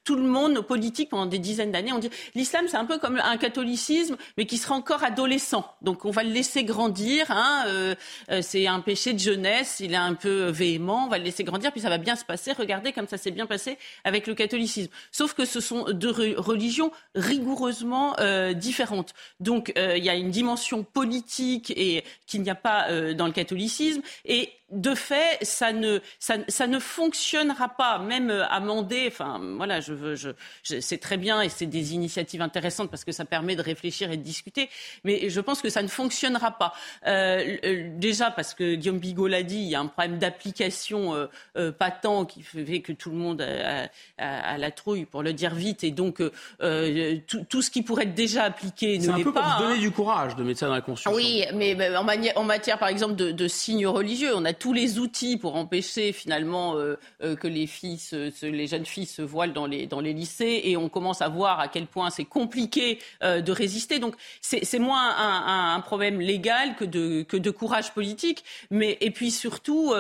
[0.05, 2.99] tout le monde, nos politiques, pendant des dizaines d'années, on dit l'islam, c'est un peu
[2.99, 5.65] comme un catholicisme, mais qui sera encore adolescent.
[5.83, 7.31] Donc on va le laisser grandir.
[7.31, 7.95] Hein, euh,
[8.43, 11.73] c'est un péché de jeunesse, il est un peu véhément, on va le laisser grandir,
[11.73, 12.53] puis ça va bien se passer.
[12.53, 14.91] Regardez comme ça s'est bien passé avec le catholicisme.
[15.11, 18.16] Sauf que ce sont deux religions rigoureusement
[18.55, 19.15] différentes.
[19.41, 23.33] Donc il y a une dimension politique et qu'il n'y a pas euh, dans le
[23.33, 24.03] catholicisme.
[24.24, 29.05] Et de fait, ça ne, ça, ça, ne fonctionnera pas, même euh, amendé.
[29.07, 30.31] Enfin, voilà, je veux, je,
[30.62, 34.16] c'est très bien et c'est des initiatives intéressantes parce que ça permet de réfléchir et
[34.16, 34.70] de discuter.
[35.05, 36.73] Mais je pense que ça ne fonctionnera pas.
[37.07, 41.15] Euh, euh déjà parce que Guillaume Bigot l'a dit, il y a un problème d'application
[41.15, 41.27] euh,
[41.57, 43.89] euh patent qui fait que tout le monde a,
[44.19, 48.05] a, a, la trouille, pour le dire vite, et donc tout, tout, ce qui pourrait
[48.05, 49.15] être déjà appliqué ne l'est pas.
[49.15, 49.81] C'est un peu pour donner hein.
[49.81, 51.12] du courage de ça dans la Constitution.
[51.15, 55.01] Oui, mais en, en matière, par exemple, de, de signes religieux, on a tous les
[55.01, 57.99] outils pour empêcher finalement euh, euh, que les filles,
[58.43, 61.59] les jeunes filles se voilent dans les, dans les lycées et on commence à voir
[61.59, 63.99] à quel point c'est compliqué euh, de résister.
[63.99, 68.45] Donc c'est moins un, un, problème légal que de, que de courage politique.
[68.71, 69.95] Mais, et puis surtout,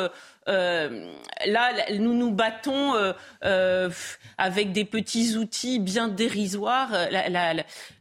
[0.48, 1.12] euh,
[1.46, 3.12] là, nous nous battons euh,
[3.44, 3.90] euh,
[4.38, 6.90] avec des petits outils bien dérisoires.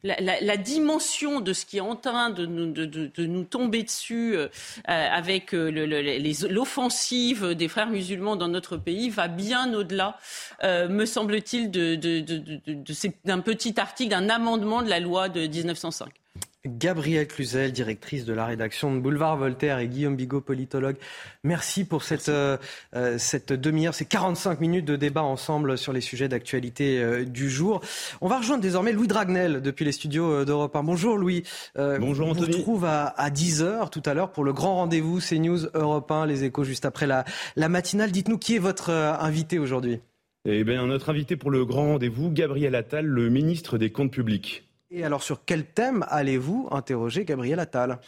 [0.04, 4.36] La, dimension de ce qui est en train de nous tomber dessus
[4.86, 10.18] avec l'offensive des frères musulmans dans notre pays va bien au-delà,
[10.64, 16.10] me semble-t-il, d'un petit article, d'un amendement de la loi de 1905.
[16.66, 20.96] Gabrielle Cluzel, directrice de la rédaction de Boulevard Voltaire et Guillaume Bigot, politologue.
[21.44, 22.58] Merci pour cette, euh,
[22.96, 27.50] euh, cette demi-heure, ces 45 minutes de débat ensemble sur les sujets d'actualité euh, du
[27.50, 27.82] jour.
[28.22, 30.84] On va rejoindre désormais Louis Dragnel depuis les studios d'Europe 1.
[30.84, 31.44] Bonjour Louis.
[31.76, 32.46] Bonjour Anthony.
[32.46, 36.12] On vous retrouve à, à 10h tout à l'heure pour le grand rendez-vous CNews Europe
[36.12, 37.26] 1, les échos juste après la,
[37.56, 38.12] la matinale.
[38.12, 40.00] Dites-nous qui est votre invité aujourd'hui?
[40.46, 44.71] Eh bien, notre invité pour le grand rendez-vous, Gabriel Attal, le ministre des Comptes publics.
[44.94, 48.00] Et alors, sur quel thème allez-vous interroger Gabriel Attal?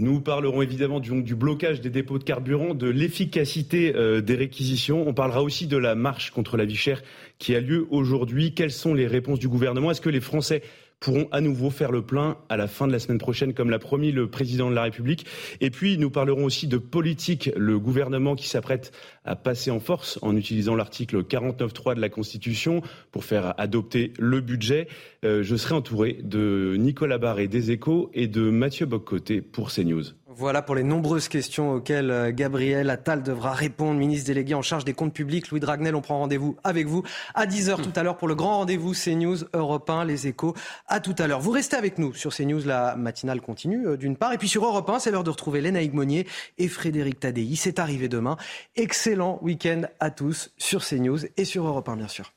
[0.00, 5.06] Nous parlerons évidemment du, blocage des dépôts de carburant, de l'efficacité euh, des réquisitions.
[5.06, 7.00] On parlera aussi de la marche contre la vie chère
[7.38, 8.52] qui a lieu aujourd'hui.
[8.52, 9.92] Quelles sont les réponses du gouvernement?
[9.92, 10.62] Est-ce que les Français
[11.00, 13.78] pourront à nouveau faire le plein à la fin de la semaine prochaine, comme l'a
[13.78, 15.26] promis le président de la République.
[15.60, 17.50] Et puis, nous parlerons aussi de politique.
[17.56, 18.92] Le gouvernement qui s'apprête
[19.24, 24.40] à passer en force en utilisant l'article 49.3 de la Constitution pour faire adopter le
[24.40, 24.88] budget.
[25.24, 30.04] Euh, je serai entouré de Nicolas Barré des Échos et de Mathieu Boccoté pour CNews.
[30.36, 34.84] Voilà pour les nombreuses questions auxquelles euh, Gabriel Attal devra répondre, ministre délégué en charge
[34.84, 35.48] des comptes publics.
[35.50, 37.04] Louis Dragnel, on prend rendez-vous avec vous
[37.34, 40.54] à 10h tout à l'heure pour le grand rendez-vous CNews Europe 1, les échos.
[40.88, 41.40] À tout à l'heure.
[41.40, 44.32] Vous restez avec nous sur CNews, la matinale continue euh, d'une part.
[44.32, 46.26] Et puis sur Europe 1, c'est l'heure de retrouver Léna Monnier
[46.58, 47.54] et Frédéric Tadei.
[47.54, 48.36] C'est arrivé demain.
[48.74, 52.33] Excellent week-end à tous sur CNews et sur Europe 1, bien sûr.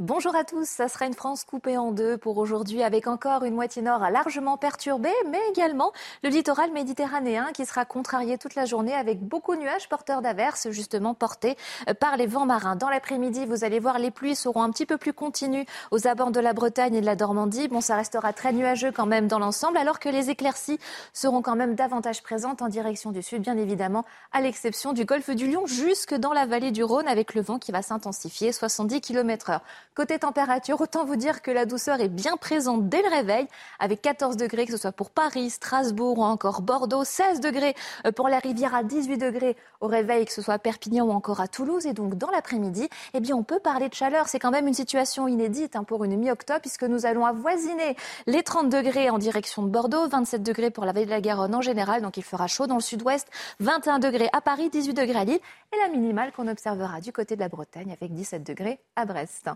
[0.00, 3.54] Bonjour à tous, ça sera une France coupée en deux pour aujourd'hui avec encore une
[3.54, 8.94] moitié nord largement perturbée, mais également le littoral méditerranéen qui sera contrarié toute la journée
[8.94, 11.54] avec beaucoup de nuages porteurs d'averses justement portés
[12.00, 12.76] par les vents marins.
[12.76, 16.30] Dans l'après-midi, vous allez voir, les pluies seront un petit peu plus continues aux abords
[16.30, 17.68] de la Bretagne et de la Normandie.
[17.68, 20.78] Bon, ça restera très nuageux quand même dans l'ensemble, alors que les éclaircies
[21.12, 25.28] seront quand même davantage présentes en direction du sud, bien évidemment, à l'exception du golfe
[25.28, 29.02] du Lion jusque dans la vallée du Rhône avec le vent qui va s'intensifier 70
[29.02, 29.60] km heure.
[29.96, 33.48] Côté température, autant vous dire que la douceur est bien présente dès le réveil,
[33.80, 37.74] avec 14 degrés, que ce soit pour Paris, Strasbourg ou encore Bordeaux, 16 degrés
[38.06, 41.10] euh, pour la Rivière, à 18 degrés au réveil, que ce soit à Perpignan ou
[41.10, 41.86] encore à Toulouse.
[41.86, 44.28] Et donc, dans l'après-midi, eh bien, on peut parler de chaleur.
[44.28, 47.96] C'est quand même une situation inédite hein, pour une mi-octobre, puisque nous allons avoisiner
[48.28, 51.54] les 30 degrés en direction de Bordeaux, 27 degrés pour la vallée de la Garonne
[51.54, 55.18] en général, donc il fera chaud dans le sud-ouest, 21 degrés à Paris, 18 degrés
[55.18, 55.40] à Lille,
[55.74, 59.50] et la minimale qu'on observera du côté de la Bretagne avec 17 degrés à Brest.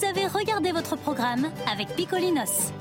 [0.00, 2.72] Vous avez regardé votre programme avec Picolinos.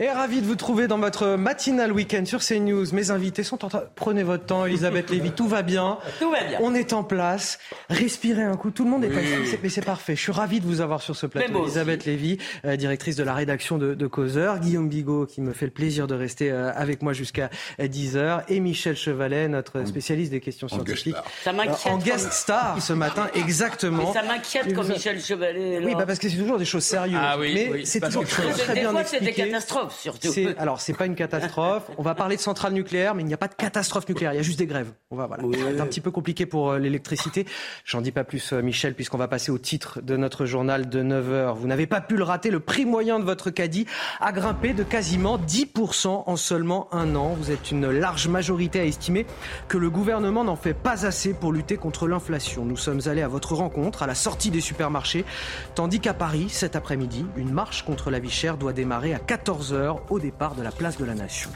[0.00, 2.86] Et ravi de vous trouver dans votre matinale week-end sur CNews.
[2.92, 3.82] Mes invités sont en train.
[3.96, 5.98] Prenez votre temps, Elisabeth Lévy, tout va bien.
[6.20, 6.60] Tout va bien.
[6.62, 7.58] On est en place.
[7.90, 8.70] Respirez un coup.
[8.70, 9.58] Tout le monde est oui.
[9.60, 10.14] Mais c'est parfait.
[10.14, 11.64] Je suis ravi de vous avoir sur ce plateau.
[11.64, 14.60] Elisabeth Lévy, euh, directrice de la rédaction de, de, Causeur.
[14.60, 17.50] Guillaume Bigot, qui me fait le plaisir de rester euh, avec moi jusqu'à
[17.80, 18.42] 10h.
[18.46, 21.16] Et Michel Chevalet, notre spécialiste des questions scientifiques.
[21.42, 21.86] Ça m'inquiète.
[21.86, 24.06] Euh, en guest star ce matin, exactement.
[24.06, 25.80] Mais ça m'inquiète quand Michel Chevalet.
[25.84, 27.18] Oui, bah parce que c'est toujours des choses sérieuses.
[27.20, 28.44] Ah oui, mais c'est toujours très
[28.74, 29.04] bien expliqué.
[29.04, 29.87] c'est des catastrophes.
[29.90, 30.28] Surtout.
[30.58, 31.90] Alors, c'est pas une catastrophe.
[31.98, 34.32] On va parler de centrales nucléaires, mais il n'y a pas de catastrophe nucléaire.
[34.32, 34.92] Il y a juste des grèves.
[35.10, 35.42] On va, voilà.
[35.56, 37.46] C'est un petit peu compliqué pour euh, l'électricité.
[37.84, 41.02] J'en dis pas plus, euh, Michel, puisqu'on va passer au titre de notre journal de
[41.02, 41.54] 9 heures.
[41.54, 42.50] Vous n'avez pas pu le rater.
[42.50, 43.86] Le prix moyen de votre caddie
[44.20, 47.34] a grimpé de quasiment 10% en seulement un an.
[47.38, 49.26] Vous êtes une large majorité à estimer
[49.68, 52.64] que le gouvernement n'en fait pas assez pour lutter contre l'inflation.
[52.64, 55.24] Nous sommes allés à votre rencontre à la sortie des supermarchés,
[55.74, 59.72] tandis qu'à Paris, cet après-midi, une marche contre la vie chère doit démarrer à 14
[60.10, 61.50] au départ de la place de la Nation.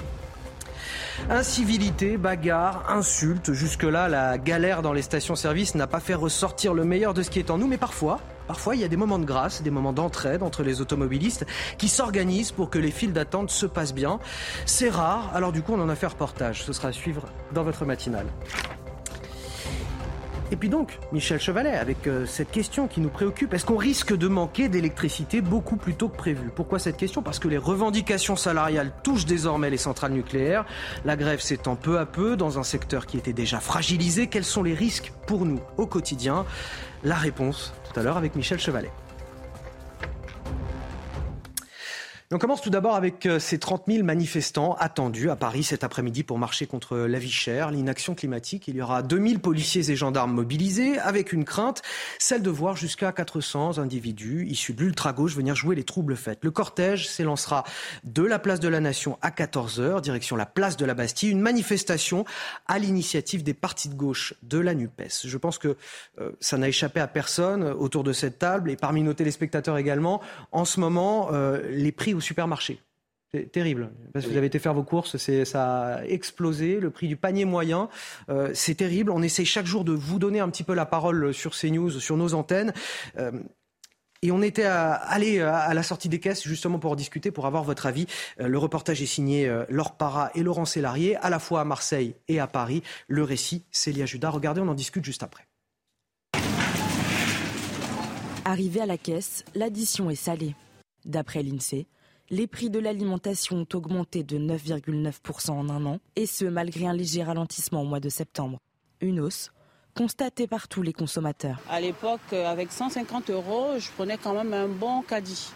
[1.31, 3.53] Incivilité, bagarre, insultes.
[3.53, 7.39] Jusque-là, la galère dans les stations-service n'a pas fait ressortir le meilleur de ce qui
[7.39, 9.93] est en nous, mais parfois, Parfois, il y a des moments de grâce, des moments
[9.93, 11.47] d'entraide entre les automobilistes
[11.79, 14.19] qui s'organisent pour que les files d'attente se passent bien.
[14.67, 16.65] C'est rare, alors du coup, on en a fait reportage.
[16.65, 17.23] Ce sera à suivre
[17.53, 18.27] dans votre matinale.
[20.53, 24.15] Et puis donc, Michel Chevalet, avec euh, cette question qui nous préoccupe, est-ce qu'on risque
[24.15, 26.51] de manquer d'électricité beaucoup plus tôt que prévu?
[26.55, 27.23] Pourquoi cette question?
[27.23, 30.67] Parce que les revendications salariales touchent désormais les centrales nucléaires.
[31.07, 34.27] La grève s'étend peu à peu dans un secteur qui était déjà fragilisé.
[34.27, 36.45] Quels sont les risques pour nous au quotidien?
[37.03, 38.93] La réponse tout à l'heure avec Michel Chevalet.
[42.35, 46.23] On commence tout d'abord avec euh, ces 30 000 manifestants attendus à Paris cet après-midi
[46.23, 48.69] pour marcher contre la vie chère, l'inaction climatique.
[48.69, 51.83] Il y aura 2000 policiers et gendarmes mobilisés avec une crainte,
[52.19, 56.39] celle de voir jusqu'à 400 individus issus de l'ultra-gauche venir jouer les troubles faits.
[56.41, 57.65] Le cortège s'élancera
[58.05, 61.41] de la place de la Nation à 14h, direction la place de la Bastille, une
[61.43, 62.25] manifestation
[62.67, 65.27] à l'initiative des partis de gauche de la NUPES.
[65.27, 65.77] Je pense que
[66.19, 70.23] euh, ça n'a échappé à personne autour de cette table et parmi nos téléspectateurs également.
[70.51, 72.81] En ce moment, euh, les prix supermarché.
[73.35, 73.91] C'est terrible.
[74.13, 76.81] Parce que vous avez été faire vos courses, ça a explosé.
[76.81, 77.89] Le prix du panier moyen,
[78.29, 79.11] euh, c'est terrible.
[79.11, 82.19] On essaie chaque jour de vous donner un petit peu la parole sur CNews, sur
[82.19, 82.75] nos antennes.
[83.19, 83.33] Euh,
[84.21, 87.65] et on était allé à la sortie des caisses justement pour en discuter, pour avoir
[87.65, 88.07] votre avis.
[88.39, 92.15] Euh, le reportage est signé Laure Parra et Laurent Sélarié, à la fois à Marseille
[92.29, 92.83] et à Paris.
[93.09, 94.29] Le récit, Célia Judas.
[94.29, 95.47] Regardez, on en discute juste après.
[98.45, 100.55] Arrivé à la caisse, l'addition est salée.
[101.05, 101.87] D'après l'INSEE,
[102.33, 106.95] les prix de l'alimentation ont augmenté de 9,9% en un an, et ce malgré un
[106.95, 108.59] léger ralentissement au mois de septembre.
[109.03, 109.53] Une hausse
[109.95, 111.61] constatée par tous les consommateurs.
[111.69, 115.51] À l'époque, euh, avec 150 euros, je prenais quand même un bon caddie.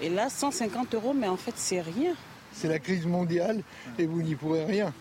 [0.00, 2.14] Et là, 150 euros, mais en fait, c'est rien.
[2.50, 3.62] C'est la crise mondiale
[3.96, 4.92] et vous n'y pourrez rien.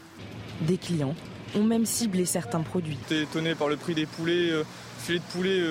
[0.62, 1.16] Des clients
[1.56, 3.00] ont même ciblé certains produits.
[3.10, 4.64] J'étais étonné par le prix des poulets, euh,
[5.00, 5.62] filet de poulet.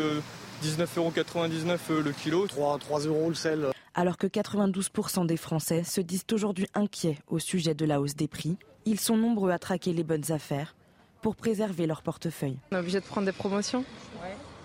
[0.64, 2.48] 19,99€ euh, le kilo.
[2.48, 7.38] 3, 3 euros le sel alors que 92% des Français se disent aujourd'hui inquiets au
[7.38, 8.58] sujet de la hausse des prix.
[8.84, 10.76] Ils sont nombreux à traquer les bonnes affaires
[11.22, 12.58] pour préserver leur portefeuille.
[12.70, 13.84] On est obligé de prendre des promotions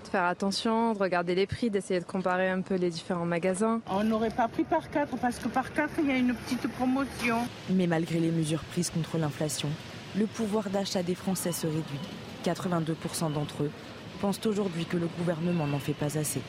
[0.04, 3.82] de faire attention, de regarder les prix, d'essayer de comparer un peu les différents magasins.
[3.88, 6.68] On n'aurait pas pris par quatre parce que par quatre, il y a une petite
[6.74, 7.38] promotion.
[7.70, 9.70] Mais malgré les mesures prises contre l'inflation,
[10.18, 12.00] le pouvoir d'achat des Français se réduit.
[12.44, 13.72] 82% d'entre eux
[14.20, 16.42] pensent aujourd'hui que le gouvernement n'en fait pas assez.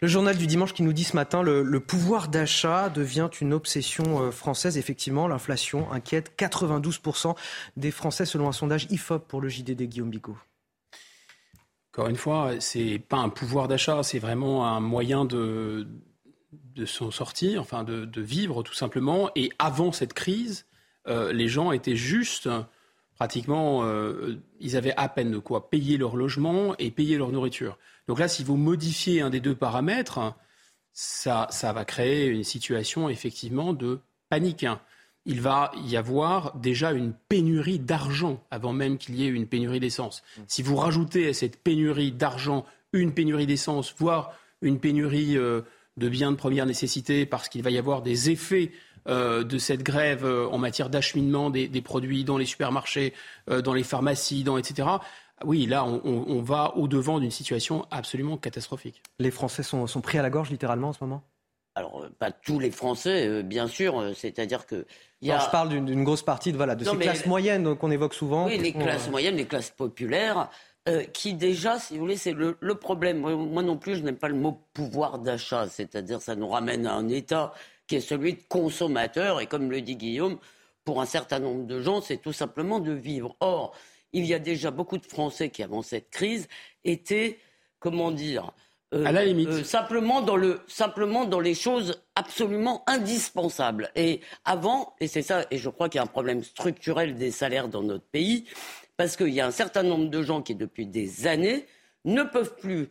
[0.00, 4.22] Le journal du dimanche qui nous dit ce matin le, pouvoir d'achat devient une obsession
[4.22, 4.78] euh, française.
[4.78, 7.34] Effectivement, l'inflation inquiète 92%
[7.76, 10.36] des Français selon un sondage IFOP pour le JDD Guillaume Bigot.
[11.92, 15.86] Encore une fois, c'est pas un pouvoir d'achat, c'est vraiment un moyen de,
[16.86, 19.30] s'en sortir, enfin de, de, vivre tout simplement.
[19.34, 20.66] Et avant cette crise,
[21.08, 22.48] euh, les gens étaient juste
[23.18, 27.76] pratiquement, euh, ils avaient à peine de quoi payer leur logement et payer leur nourriture.
[28.06, 30.34] Donc là, si vous modifiez un des deux paramètres,
[30.92, 34.66] ça, ça va créer une situation effectivement de panique.
[35.26, 39.80] Il va y avoir déjà une pénurie d'argent avant même qu'il y ait une pénurie
[39.80, 40.22] d'essence.
[40.46, 44.32] Si vous rajoutez à cette pénurie d'argent une pénurie d'essence, voire
[44.62, 45.62] une pénurie euh,
[45.96, 48.70] de biens de première nécessité, parce qu'il va y avoir des effets
[49.08, 53.14] euh, de cette grève euh, en matière d'acheminement des, produits dans les supermarchés,
[53.48, 54.86] euh, dans les pharmacies, dans, etc.
[55.44, 59.02] Oui, là, on, va au-devant d'une situation absolument catastrophique.
[59.18, 61.22] Les Français sont, pris à la gorge littéralement en ce moment?
[61.76, 64.12] Alors, pas tous les Français, bien sûr.
[64.16, 64.84] C'est-à-dire que.
[65.22, 68.46] je parle d'une grosse partie de, voilà, de ces classes moyennes qu'on évoque souvent.
[68.46, 70.50] Oui, les classes moyennes, les classes populaires,
[71.12, 73.20] qui déjà, si vous voulez, c'est le, le, problème.
[73.20, 75.68] Moi non plus, je n'aime pas le mot pouvoir d'achat.
[75.68, 77.52] C'est-à-dire, ça nous ramène à un État
[77.88, 79.40] qui est celui de consommateur.
[79.40, 80.38] Et comme le dit Guillaume,
[80.84, 83.34] pour un certain nombre de gens, c'est tout simplement de vivre.
[83.40, 83.74] Or,
[84.12, 86.48] il y a déjà beaucoup de Français qui, avant cette crise,
[86.84, 87.38] étaient,
[87.80, 88.52] comment dire,
[88.94, 89.48] euh, à la limite.
[89.48, 93.90] Euh, simplement, dans le, simplement dans les choses absolument indispensables.
[93.96, 97.30] Et avant, et c'est ça, et je crois qu'il y a un problème structurel des
[97.30, 98.46] salaires dans notre pays,
[98.96, 101.66] parce qu'il y a un certain nombre de gens qui, depuis des années,
[102.04, 102.88] ne peuvent plus,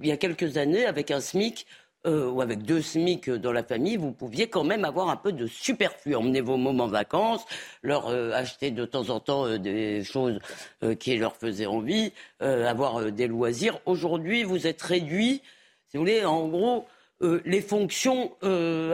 [0.00, 1.66] il y a quelques années, avec un SMIC,
[2.06, 5.32] euh, ou avec deux SMIC dans la famille, vous pouviez quand même avoir un peu
[5.32, 6.14] de superflu.
[6.14, 7.44] Emmener vos moments vacances,
[7.82, 10.38] leur euh, acheter de temps en temps euh, des choses
[11.00, 13.80] qui leur faisaient envie, avoir des loisirs.
[13.86, 15.42] Aujourd'hui, vous êtes réduit,
[15.88, 16.86] si vous voulez, en gros,
[17.20, 18.32] les fonctions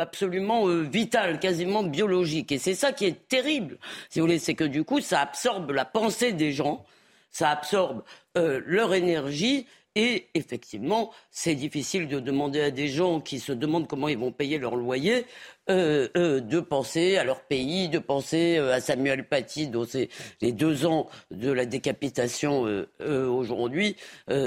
[0.01, 2.53] absolument vitales, quasiment biologiques.
[2.53, 3.79] Et c'est ça qui est terrible,
[4.09, 6.85] si vous voulez, c'est que du coup, ça absorbe la pensée des gens,
[7.31, 8.03] ça absorbe
[8.35, 14.09] leur énergie Et effectivement, c'est difficile de demander à des gens qui se demandent comment
[14.09, 15.27] ils vont payer leur loyer
[15.69, 20.09] euh, euh, de penser à leur pays, de penser euh, à Samuel Paty, dont c'est
[20.41, 23.97] les deux ans de la décapitation aujourd'hui.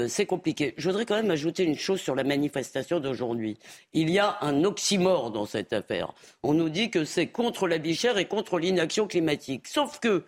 [0.08, 0.74] c'est compliqué.
[0.78, 3.56] Je voudrais quand même ajouter une chose sur la manifestation d'aujourd'hui.
[3.92, 6.12] Il y a un oxymore dans cette affaire.
[6.42, 9.68] On nous dit que c'est contre la vie chère et contre l'inaction climatique.
[9.68, 10.24] Sauf que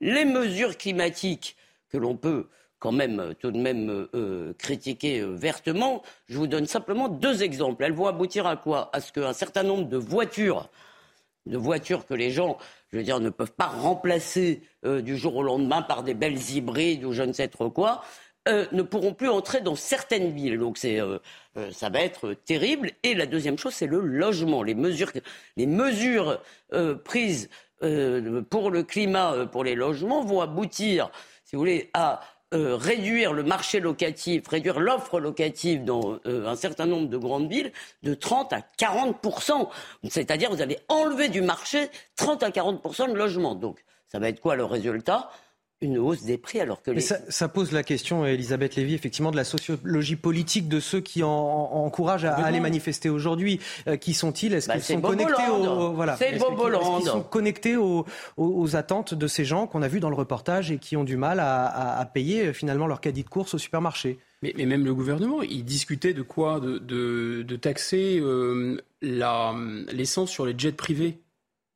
[0.00, 1.56] les mesures climatiques
[1.88, 2.46] que l'on peut
[2.80, 6.02] quand même euh, tout de même euh, euh, critiquer vertement.
[6.28, 7.84] Je vous donne simplement deux exemples.
[7.84, 8.90] Elles vont aboutir à quoi?
[8.92, 10.68] À ce qu'un certain nombre de voitures,
[11.46, 12.58] de voitures que les gens,
[12.90, 17.04] je veux dire, ne peuvent pas remplacer du jour au lendemain par des belles hybrides
[17.04, 18.02] ou je ne sais trop quoi,
[18.46, 20.58] ne pourront plus entrer dans certaines villes.
[20.58, 20.98] Donc c'est,
[21.72, 22.90] ça va être terrible.
[23.02, 24.62] Et la deuxième chose, c'est le logement.
[24.62, 25.12] Les mesures,
[25.56, 26.40] les mesures
[27.04, 27.48] prises
[28.50, 31.10] pour le climat, pour les logements, vont aboutir,
[31.44, 32.20] si vous voulez, à
[32.52, 37.48] euh, réduire le marché locatif, réduire l'offre locative dans euh, un certain nombre de grandes
[37.48, 37.72] villes
[38.02, 39.68] de 30 à 40%
[40.08, 43.54] C'est-à-dire vous allez enlever du marché 30 à 40% de logements.
[43.54, 45.30] Donc ça va être quoi le résultat?
[45.82, 47.00] Une hausse des prix alors que les...
[47.00, 51.30] ça, pose la question, Elisabeth Lévy, effectivement, de la sociologie politique de ceux qui en,
[51.30, 53.60] encouragent à, aller manifester aujourd'hui.
[53.88, 54.52] Euh, qui sont-ils?
[54.52, 56.16] Est-ce bah, qu'ils sont connectés aux, voilà.
[56.16, 60.78] C'est sont connectés aux, attentes de ces gens qu'on a vus dans le reportage et
[60.78, 64.18] qui ont du mal à, payer euh, finalement leur caddie de course au supermarché?
[64.42, 66.60] Mais, même le gouvernement, il discutait de quoi?
[66.60, 71.20] De, taxer euh, l'essence sur les jets privés.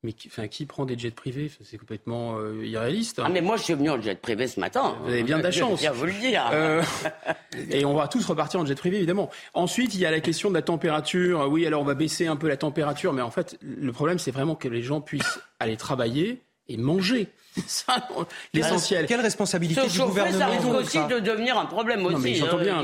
[0.04, 1.50] Mais qui, enfin, qui prend des jets privés?
[1.62, 3.22] C'est complètement euh, irréaliste.
[3.24, 4.96] Ah, mais moi, je suis venu en jet privé ce matin.
[5.02, 5.82] Vous avez bien de la chance.
[5.82, 6.46] Je vous le dire.
[6.52, 6.82] Euh,
[7.70, 9.30] et on va tous repartir en jet privé, évidemment.
[9.54, 11.48] Ensuite, il y a la question de la température.
[11.50, 14.30] Oui, alors on va baisser un peu la température, mais en fait, le problème, c'est
[14.30, 17.28] vraiment que les gens puissent aller travailler et manger.
[17.66, 18.08] ça
[18.52, 19.06] l'essentiel.
[19.06, 22.40] Quelle responsabilité du gouvernement Ça risque aussi de devenir un problème aussi.
[22.42, 22.82] mais hein, bien,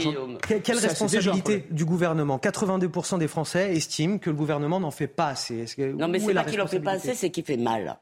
[0.63, 2.39] Quelle, responsabilité du gouvernement?
[2.39, 5.65] 82% des Français estiment que le gouvernement n'en fait pas assez.
[5.79, 7.99] non, mais c'est pas qu'il n'en fait pas assez, c'est qu'il fait mal.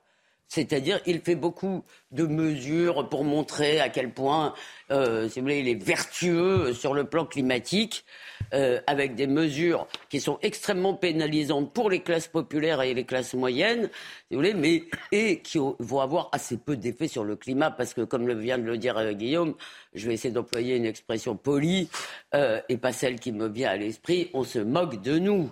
[0.49, 4.55] C'est-à-dire, il fait beaucoup de mesures pour montrer à quel point,
[4.91, 8.07] euh, si vous voulez, il est vertueux sur le plan climatique,
[8.55, 13.35] euh, avec des mesures qui sont extrêmement pénalisantes pour les classes populaires et les classes
[13.35, 13.89] moyennes,
[14.29, 17.95] si vous voulez, mais et qui vont avoir assez peu d'effet sur le climat, parce
[17.95, 19.55] que, comme vient de le dire euh, Guillaume,
[19.95, 21.89] je vais essayer d'employer une expression polie
[22.35, 24.31] euh, et pas celle qui me vient à l'esprit.
[24.35, 25.51] On se moque de nous,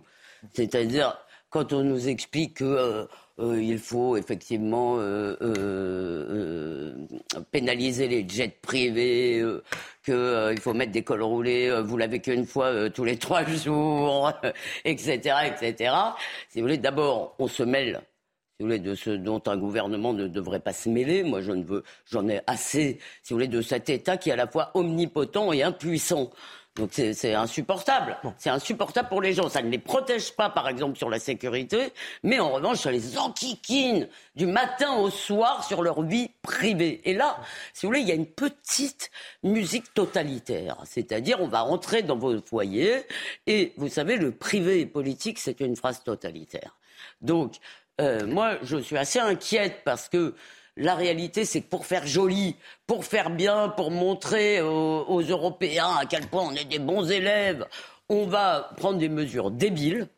[0.53, 1.19] c'est-à-dire
[1.51, 3.09] quand on nous explique que
[3.39, 6.95] euh, il faut effectivement euh, euh,
[7.51, 9.45] pénaliser les jets privés,
[10.05, 14.33] qu'il faut mettre des cols roulés, vous l'avez qu'une fois tous les trois jours,
[14.85, 15.95] etc., etc.
[16.49, 18.01] Si vous voulez, d'abord, on se mêle
[18.59, 21.23] si vous voulez, de ce dont un gouvernement ne devrait pas se mêler.
[21.23, 24.33] Moi, je ne veux, j'en ai assez, si vous voulez, de cet État qui est
[24.33, 26.31] à la fois omnipotent et impuissant.
[26.77, 28.19] Donc c'est insupportable.
[28.37, 29.49] C'est insupportable pour les gens.
[29.49, 31.93] Ça ne les protège pas, par exemple, sur la sécurité,
[32.23, 37.01] mais en revanche, ça les enquiquine du matin au soir sur leur vie privée.
[37.09, 37.39] Et là,
[37.73, 39.11] si vous voulez, il y a une petite
[39.43, 40.77] musique totalitaire.
[40.85, 43.07] C'est-à-dire, on va entrer dans vos foyers
[43.47, 46.77] et, vous savez, le privé et politique, c'est une phrase totalitaire.
[47.23, 47.57] Donc,
[48.03, 50.35] euh, moi, je suis assez inquiète parce que
[50.77, 56.07] la réalité, c'est que pour faire joli, pour faire bien, pour montrer aux, Européens à
[56.07, 57.67] quel point on est des bons élèves,
[58.09, 60.09] on va prendre des mesures débiles,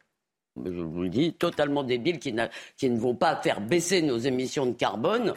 [0.64, 2.34] je vous le dis, totalement débiles, qui,
[2.76, 5.34] qui ne vont pas faire baisser nos émissions de carbone.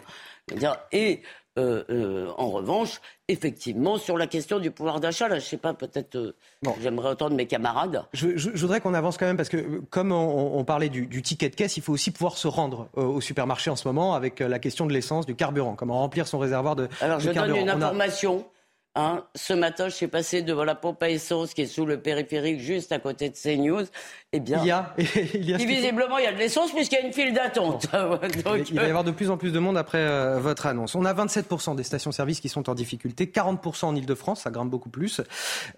[0.92, 1.22] Et
[1.58, 5.74] euh, euh, en revanche, effectivement, sur la question du pouvoir d'achat, là, je sais pas,
[5.74, 6.34] peut-être, euh,
[6.80, 8.06] j'aimerais entendre mes camarades.
[8.14, 11.76] Je, voudrais qu'on avance quand même parce que, comme on, parlait du, ticket de caisse,
[11.76, 14.94] il faut aussi pouvoir se rendre au supermarché en ce moment avec la question de
[14.94, 16.88] l'essence, du carburant, comment remplir son réservoir de.
[17.02, 18.46] Alors, je donne une information.
[18.94, 22.02] Hein, ce matin, je suis passé devant la pompe à essence qui est sous le
[22.02, 23.86] périphérique, juste à côté de CNews.
[24.34, 24.94] Eh bien, il y a,
[25.34, 27.88] il y a visiblement, il y a de l'essence puisqu'il y a une file d'attente.
[28.36, 30.94] il va y avoir de plus en plus de monde après euh, votre annonce.
[30.96, 34.90] On a 27% des stations-service qui sont en difficulté, 40% en Ile-de-France, ça grimpe beaucoup
[34.90, 35.22] plus.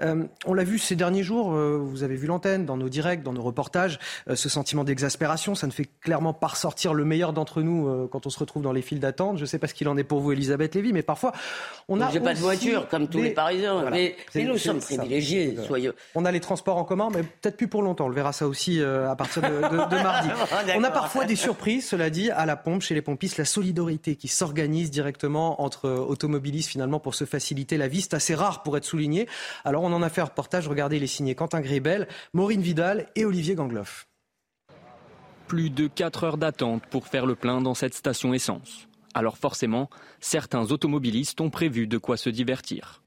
[0.01, 3.21] Euh, on l'a vu ces derniers jours, euh, vous avez vu l'antenne, dans nos directs,
[3.21, 3.99] dans nos reportages,
[4.33, 8.29] ce sentiment d'exaspération, ça ne fait clairement pas ressortir le meilleur d'entre nous quand on
[8.31, 9.37] se retrouve dans les files d'attente.
[9.37, 11.31] Je ne sais pas ce qu'il en est pour vous, Elisabeth Lévy, mais parfois,
[11.87, 12.09] on a.
[12.09, 13.89] J'ai pas de voiture, comme tous les Parisiens.
[13.89, 15.95] Mais, nous sommes privilégiés, soyeux.
[16.15, 18.05] On a les transports en commun, mais peut-être plus pour longtemps.
[18.05, 19.47] On le verra ça aussi euh, à partir de,
[20.03, 20.29] mardi.
[20.75, 24.15] on a parfois des surprises, cela dit, à la pompe, chez les pompistes, la solidarité
[24.15, 28.01] qui s'organise directement entre automobilistes finalement pour se faciliter la vie.
[28.01, 29.27] C'est assez rare pour être souligné.
[29.65, 30.67] Alors on en a fait un reportage.
[30.67, 34.07] Regardez, il est signé Quentin Gribel, Maureen Vidal et Olivier Gangloff.
[35.47, 38.87] Plus de 4 heures d'attente pour faire le plein dans cette station essence.
[39.13, 43.01] Alors forcément, certains automobilistes ont prévu de quoi se divertir.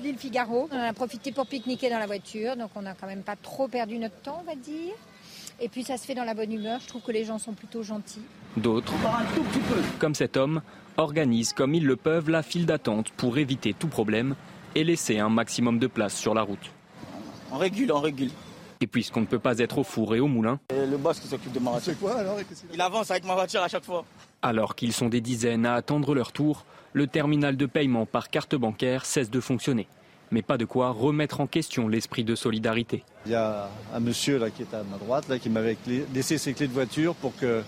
[0.00, 0.68] l'île Figaro.
[0.72, 3.36] On en a profité pour pique-niquer dans la voiture, donc on n'a quand même pas
[3.36, 4.94] trop perdu notre temps, on va dire.
[5.60, 6.80] Et puis ça se fait dans la bonne humeur.
[6.80, 8.22] Je trouve que les gens sont plutôt gentils.
[8.56, 8.92] D'autres,
[10.00, 10.62] comme cet homme,
[10.96, 14.34] organisent comme ils le peuvent la file d'attente pour éviter tout problème
[14.74, 16.72] et laisser un maximum de place sur la route.
[17.52, 18.30] On régule, on régule.
[18.80, 20.58] Et puisqu'on ne peut pas être au four et au moulin.
[20.70, 21.92] le boss qui s'occupe de ma voiture.
[21.92, 22.38] C'est quoi alors
[22.72, 24.04] Il avance avec ma voiture à chaque fois.
[24.42, 28.54] Alors qu'ils sont des dizaines à attendre leur tour, le terminal de paiement par carte
[28.54, 29.88] bancaire cesse de fonctionner.
[30.30, 33.04] Mais pas de quoi remettre en question l'esprit de solidarité.
[33.26, 35.76] Il y a un monsieur là, qui est à ma droite là, qui m'avait
[36.14, 37.62] laissé ses clés de voiture pour que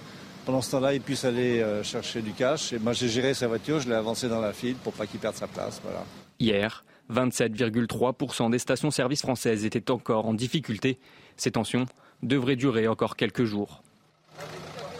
[0.47, 2.73] pendant ce temps-là, il puisse aller euh, chercher du cash.
[2.73, 5.19] Et moi, j'ai géré sa voiture, je l'ai avancé dans la file pour pas qu'il
[5.19, 5.81] perde sa place.
[5.83, 6.05] Voilà.
[6.39, 10.99] Hier, 27,3% des stations-service françaises étaient encore en difficulté.
[11.37, 11.87] Ces tensions
[12.23, 13.83] devraient durer encore quelques jours.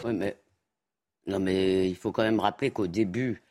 [0.05, 0.37] Oui, mais,
[1.25, 3.41] non, mais il faut quand même rappeler qu'au début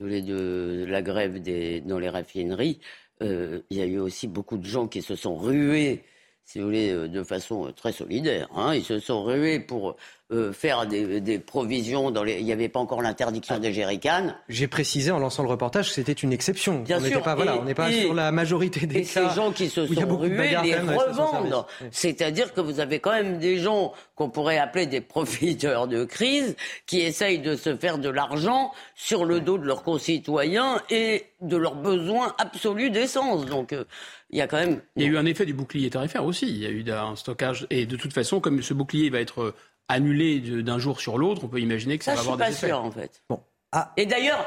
[0.00, 1.40] de la grève
[1.86, 2.80] dans les raffineries,
[3.22, 6.04] euh, il y a eu aussi beaucoup de gens qui se sont rués
[6.44, 8.48] si vous voulez, euh, de façon très solidaire.
[8.54, 8.74] Hein.
[8.74, 9.96] Ils se sont rués pour
[10.32, 12.10] euh, faire des, provisions.
[12.10, 12.38] Dans les...
[12.38, 14.34] Il n'y avait pas encore l'interdiction des jerrycans.
[14.48, 16.80] J'ai précisé en lançant le reportage que c'était une exception.
[16.80, 19.68] Bien on Pas, voilà, on n'est pas sur la majorité des et ces gens qui
[19.68, 21.66] se sont rués les revendent.
[21.90, 26.56] C'est-à-dire que vous avez quand même des gens qu'on pourrait appeler des profiteurs de crise
[26.86, 31.58] qui essayent de se faire de l'argent sur le dos de leurs concitoyens et de
[31.58, 33.44] leurs besoins absolus d'essence.
[33.44, 33.84] Donc euh,
[34.30, 34.80] il y a quand même.
[34.96, 36.46] Il y a eu un effet du bouclier tarifaire aussi.
[36.48, 37.66] Il y a eu un stockage.
[37.68, 39.54] Et de toute façon, comme ce bouclier va être
[39.88, 42.52] annulé d'un jour sur l'autre, on peut imaginer que ça, va avoir des effets.
[42.52, 43.22] Je suis pas sûr en fait.
[43.28, 43.40] Bon.
[43.76, 43.92] Ah.
[43.96, 44.46] Et d'ailleurs,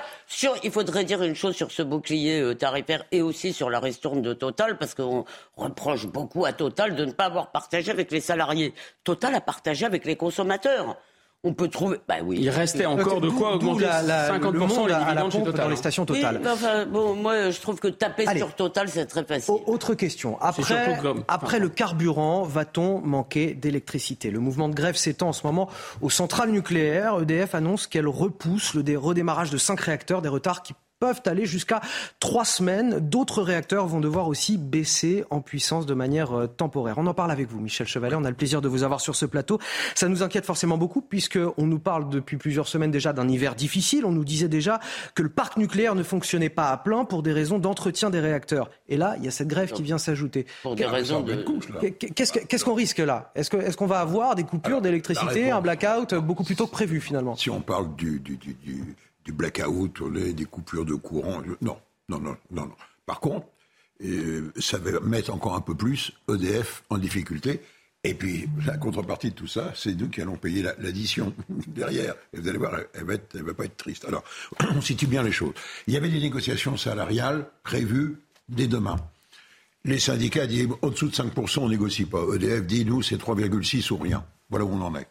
[0.64, 4.22] il faudrait dire une chose sur ce bouclier euh, tarifaire et aussi sur la ristourne
[4.22, 5.26] de Total, parce qu'on
[5.58, 8.74] reproche beaucoup à Total de ne pas avoir partagé avec les salariés.
[9.04, 10.96] Total a partagé avec les consommateurs
[11.44, 11.98] on peut trouver.
[12.08, 12.38] Bah oui.
[12.42, 16.06] Il restait encore de quoi augmenter la, 50% les à la pompe dans les stations
[16.06, 16.42] Total.
[16.90, 19.54] bon, moi, je trouve que taper sur Total, c'est très facile.
[19.66, 20.40] Autre question.
[20.42, 24.32] Après, après le carburant, va-t-on manquer d'électricité?
[24.32, 25.70] Le mouvement de grève s'étend en ce moment
[26.02, 27.20] aux centrales nucléaires.
[27.22, 31.82] EDF annonce qu'elle repousse le redémarrage de cinq réacteurs, des retards qui peuvent aller jusqu'à
[32.20, 33.00] trois semaines.
[33.00, 36.96] D'autres réacteurs vont devoir aussi baisser en puissance de manière euh, temporaire.
[36.98, 38.16] On en parle avec vous, Michel Chevalet.
[38.16, 39.60] On a le plaisir de vous avoir sur ce plateau.
[39.96, 44.06] Ça nous inquiète forcément beaucoup puisqu'on nous parle depuis plusieurs semaines déjà d'un hiver difficile.
[44.06, 44.80] On nous disait déjà
[45.16, 48.70] que le parc nucléaire ne fonctionnait pas à plein pour des raisons d'entretien des réacteurs.
[48.90, 50.46] Et là, il y a cette grève qui vient s'ajouter.
[50.64, 51.46] Pour des raisons de...
[52.16, 53.32] Qu'est-ce qu'on risque là?
[53.36, 57.00] Est-ce qu'on est va avoir des coupures d'électricité, un blackout beaucoup plus tôt que prévu
[57.00, 57.36] finalement?
[57.36, 58.96] Si on parle du, du, du, du
[59.28, 61.42] du blackout, des coupures de courant.
[61.60, 61.78] Non,
[62.08, 62.72] non, non, non.
[63.06, 63.46] Par contre,
[64.06, 67.60] euh, ça va mettre encore un peu plus EDF en difficulté.
[68.06, 71.34] Et puis, la contrepartie de tout ça, c'est nous qui allons payer l'addition
[71.68, 72.16] derrière.
[72.32, 74.06] Et vous allez voir, elle va, va pas être triste.
[74.06, 74.24] Alors,
[74.76, 75.54] on situe bien les choses.
[75.88, 78.16] Il y avait des négociations salariales prévues
[78.48, 78.96] dès demain.
[79.84, 82.24] Les syndicats disent au dessous de 5%, on négocie pas.
[82.34, 84.24] EDF dit, nous, c'est 3,6 ou rien.
[84.50, 85.08] Voilà où on en est.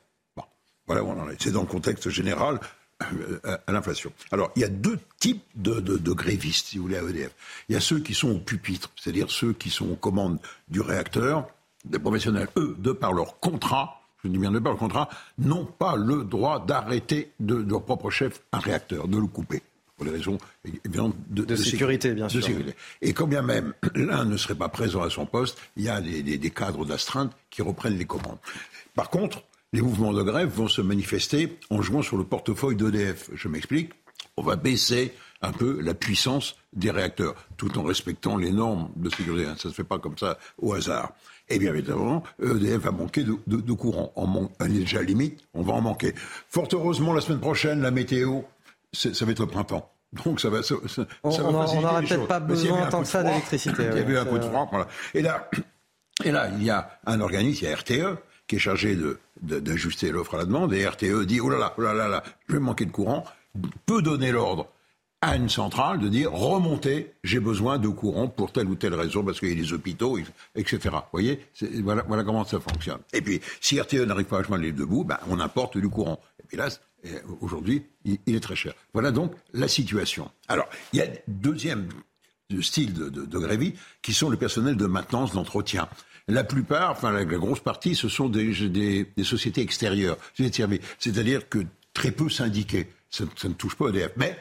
[0.87, 1.43] Voilà où on en est.
[1.43, 2.61] C'est dans le contexte général
[3.01, 4.13] à l'inflation.
[4.33, 7.33] Alors, il y a deux types de, de, grévistes, si vous voulez, à EDF.
[7.69, 10.81] Il y a ceux qui sont au pupitre, c'est-à-dire ceux qui sont aux commandes du
[10.81, 11.47] réacteur,
[11.85, 15.09] des professionnels, eux, de par leur contrat, je dis bien de par leur contrat,
[15.39, 19.63] n'ont pas le droit d'arrêter de, leur propre chef un réacteur, de le couper
[19.97, 20.37] pour des raisons
[20.85, 22.47] évidentes de, sécurité, bien sûr.
[23.01, 26.03] Et quand bien même l'un ne serait pas présent à son poste, il y a
[26.03, 28.39] des, des cadres d'astreinte qui reprennent les commandes.
[28.95, 33.31] Par contre, les mouvements de grève vont se manifester en jouant sur le portefeuille d'EDF.
[33.35, 33.93] Je m'explique.
[34.37, 35.13] On va baisser
[35.43, 39.45] un peu la puissance des réacteurs, tout en respectant les normes de sécurité.
[39.59, 41.13] Ça ne se fait pas comme ça au hasard.
[41.49, 44.13] Et bien évidemment, EDF va manquer de, courant.
[44.17, 46.15] On, manque, est déjà limite, on va en manquer.
[46.49, 48.41] Fort heureusement, la semaine prochaine, la météo,
[48.93, 49.91] ça va être le printemps.
[50.25, 50.75] Donc ça va, ça,
[51.23, 53.85] on n'aura peut-être pas besoin tant que ça d'électricité.
[53.93, 54.67] Il y a eu un coup de froid.
[54.71, 54.89] Voilà.
[55.15, 55.51] Et là,
[56.25, 58.97] et là, il y a un organisme, il y a RTE, qui est chargé
[59.43, 62.23] d'ajuster l'offre à la demande, et RTE dit oh là là, oh là là, là
[62.49, 63.25] je vais manquer de courant,
[63.87, 64.69] peut donner l'ordre
[65.23, 69.25] à une centrale de dire remontez, j'ai besoin de courant pour telle ou telle raison,
[69.25, 70.19] parce qu'il y a des hôpitaux,
[70.55, 70.79] etc.
[70.93, 71.41] Vous voyez
[71.83, 72.99] voilà, comment ça fonctionne.
[73.13, 75.89] Et puis, si RTE n'arrive pas à joindre les deux bouts, ben, on importe du
[75.89, 76.21] courant.
[76.43, 76.69] Et puis là,
[77.41, 78.75] aujourd'hui, il, est très cher.
[78.93, 80.31] Voilà donc la situation.
[80.49, 81.89] Alors, il y a deuxième
[82.61, 83.73] style de, de, de
[84.03, 85.89] qui sont le personnel de maintenance, d'entretien.
[86.29, 88.53] La plupart, enfin la, grosse partie, ce sont des,
[89.17, 91.61] des, sociétés extérieures, c'est-à-dire que
[91.95, 92.89] très peu syndiqués.
[93.11, 94.11] Ça, ne touche pas EDF.
[94.17, 94.37] Mais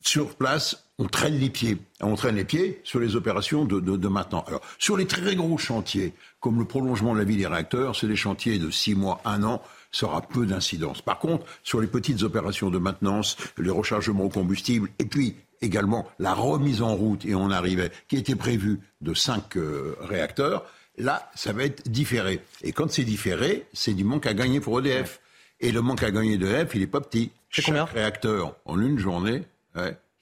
[0.00, 1.76] sur place, on traîne les pieds.
[2.00, 4.44] On traîne les pieds sur les opérations de, de, maintenant.
[4.48, 8.08] Alors, sur les très gros chantiers, comme le prolongement de la vie des réacteurs, c'est
[8.08, 9.62] des chantiers de six mois, un an,
[9.92, 11.02] ça aura peu d'incidence.
[11.02, 16.08] Par contre, sur les petites opérations de maintenance, les rechargements au combustible, et puis également
[16.18, 20.64] la remise en route, et on arrivait, qui était prévue de cinq euh, réacteurs,
[20.98, 22.40] là, ça va être différé.
[22.62, 25.20] Et quand c'est différé, c'est du manque à gagner pour EDF.
[25.60, 27.30] Et le manque à gagner d'EDF, il n'est pas petit.
[27.50, 29.42] Chaque réacteur, en une journée,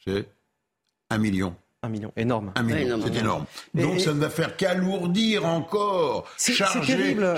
[0.05, 0.27] c'est
[1.11, 1.55] un million.
[1.82, 2.53] Un million, énorme.
[2.57, 3.44] Un million, c'est énorme.
[3.74, 6.55] Donc ça ne va faire qu'alourdir encore, C'est
[6.85, 7.35] terrible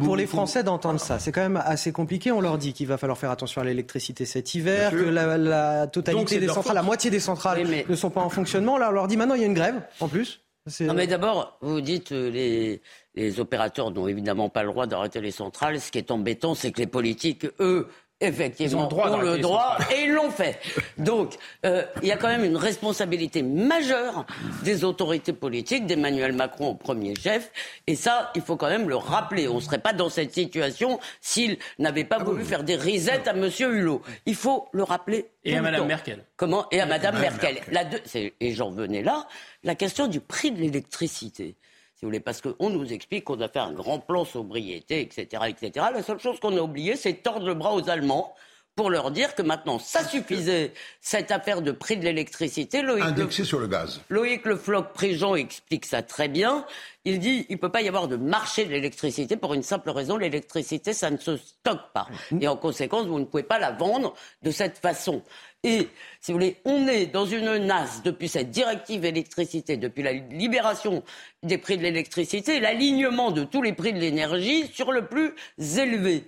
[0.00, 1.18] pour, les Français d'entendre ça.
[1.18, 2.30] C'est quand même assez compliqué.
[2.30, 6.38] On leur dit qu'il va falloir faire attention à l'électricité cet hiver, que la, totalité
[6.38, 8.78] des centrales, la moitié des centrales ne sont pas en fonctionnement.
[8.78, 10.42] Là, on leur dit maintenant il y a une grève, en plus.
[10.80, 12.82] Non mais d'abord, vous dites euh, les,
[13.14, 15.80] les opérateurs n'ont évidemment pas le droit d'arrêter les centrales.
[15.80, 17.88] Ce qui est embêtant, c'est que les politiques, eux,
[18.20, 20.58] Effectivement, ils ont, droit le droit et ils l'ont fait.
[20.96, 24.26] Donc, euh, il y a quand même une responsabilité majeure
[24.64, 27.52] des autorités politiques, d'Emmanuel Macron au premier chef,
[27.86, 29.46] et ça, il faut quand même le rappeler.
[29.46, 33.28] On ne serait pas dans cette situation s'il n'avait pas ah voulu faire des risettes
[33.28, 33.48] à M.
[33.60, 34.02] Hulot.
[34.26, 35.26] Il faut le rappeler.
[35.44, 36.24] Et à Mme Merkel.
[36.36, 36.66] Comment?
[36.72, 37.60] Et à Mme Merkel.
[37.70, 38.32] Merkel.
[38.40, 39.28] et j'en venais là,
[39.62, 41.54] la question du prix de l'électricité
[41.98, 45.46] si vous voulez, parce qu'on nous explique qu'on a fait un grand plan sobriété, etc.,
[45.48, 45.86] etc.
[45.92, 48.36] La seule chose qu'on a oublié, c'est tordre le bras aux Allemands
[48.78, 52.78] pour leur dire que maintenant, ça suffisait, cette affaire de prix de l'électricité.
[52.78, 54.00] Indexé sur le gaz.
[54.08, 56.64] Loïc Le Floch-Préjean explique ça très bien.
[57.04, 59.90] Il dit il ne peut pas y avoir de marché de l'électricité pour une simple
[59.90, 62.06] raison, l'électricité, ça ne se stocke pas.
[62.30, 62.38] Mmh.
[62.40, 64.14] Et en conséquence, vous ne pouvez pas la vendre
[64.44, 65.24] de cette façon.
[65.64, 65.88] Et,
[66.20, 71.02] si vous voulez, on est dans une nasse depuis cette directive électricité, depuis la libération
[71.42, 76.22] des prix de l'électricité, l'alignement de tous les prix de l'énergie sur le plus élevé.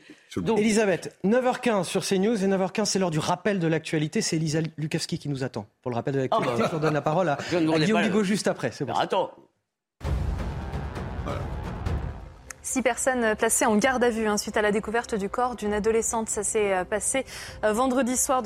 [0.56, 4.22] Elisabeth, 9h15 sur CNews et 9h15 c'est l'heure du rappel de l'actualité.
[4.22, 6.52] C'est Elisa Lukavski qui nous attend pour le rappel de l'actualité.
[6.56, 6.70] Ah bah.
[6.72, 8.70] Je donne la parole à, à Guillaume Bigot juste après.
[8.80, 8.94] Bon.
[8.94, 9.30] Attends,
[12.70, 15.72] Six personnes placées en garde à vue hein, suite à la découverte du corps d'une
[15.72, 16.28] adolescente.
[16.28, 17.24] Ça s'est euh, passé
[17.64, 18.44] euh, vendredi soir.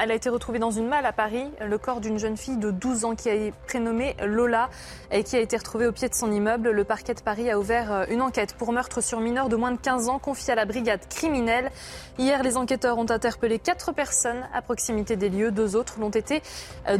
[0.00, 1.50] Elle a été retrouvée dans une malle à Paris.
[1.60, 4.70] Le corps d'une jeune fille de 12 ans qui a été prénommée Lola
[5.10, 6.70] et qui a été retrouvée au pied de son immeuble.
[6.70, 9.72] Le parquet de Paris a ouvert euh, une enquête pour meurtre sur mineur de moins
[9.72, 11.72] de 15 ans confiée à la brigade criminelle.
[12.16, 15.50] Hier, les enquêteurs ont interpellé quatre personnes à proximité des lieux.
[15.50, 16.42] Deux autres l'ont été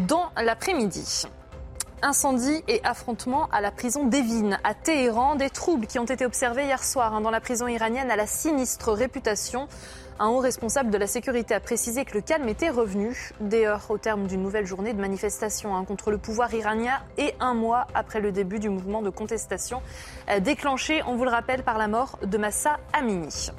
[0.09, 1.29] dans l'après-midi.
[2.03, 5.37] Incendie et affrontement à la prison d'Evin, à Téhéran.
[5.37, 8.27] Des troubles qui ont été observés hier soir hein, dans la prison iranienne à la
[8.27, 9.69] sinistre réputation.
[10.19, 13.87] Un haut responsable de la sécurité a précisé que le calme était revenu, des heures
[13.89, 17.89] au terme d'une nouvelle journée de manifestation hein, contre le pouvoir iranien et un mois
[17.95, 19.83] après le début du mouvement de contestation
[20.31, 23.51] euh, déclenché, on vous le rappelle, par la mort de Massa Amini.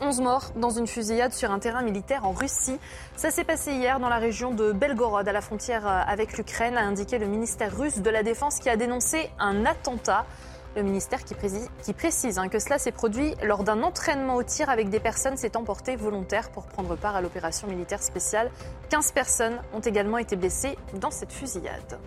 [0.00, 2.78] 11 morts dans une fusillade sur un terrain militaire en Russie.
[3.16, 6.76] Ça s'est passé hier dans la région de Belgorod, à la frontière euh, avec l'Ukraine,
[6.76, 10.24] a indiqué le ministère russe de la Défense qui a dénoncé un attentat.
[10.76, 11.34] Le ministère qui
[11.92, 15.64] précise, hein, que cela s'est produit lors d'un entraînement au tir avec des personnes s'étant
[15.64, 18.52] portées volontaires pour prendre part à l'opération militaire spéciale.
[18.88, 21.98] 15 personnes ont également été blessées dans cette fusillade.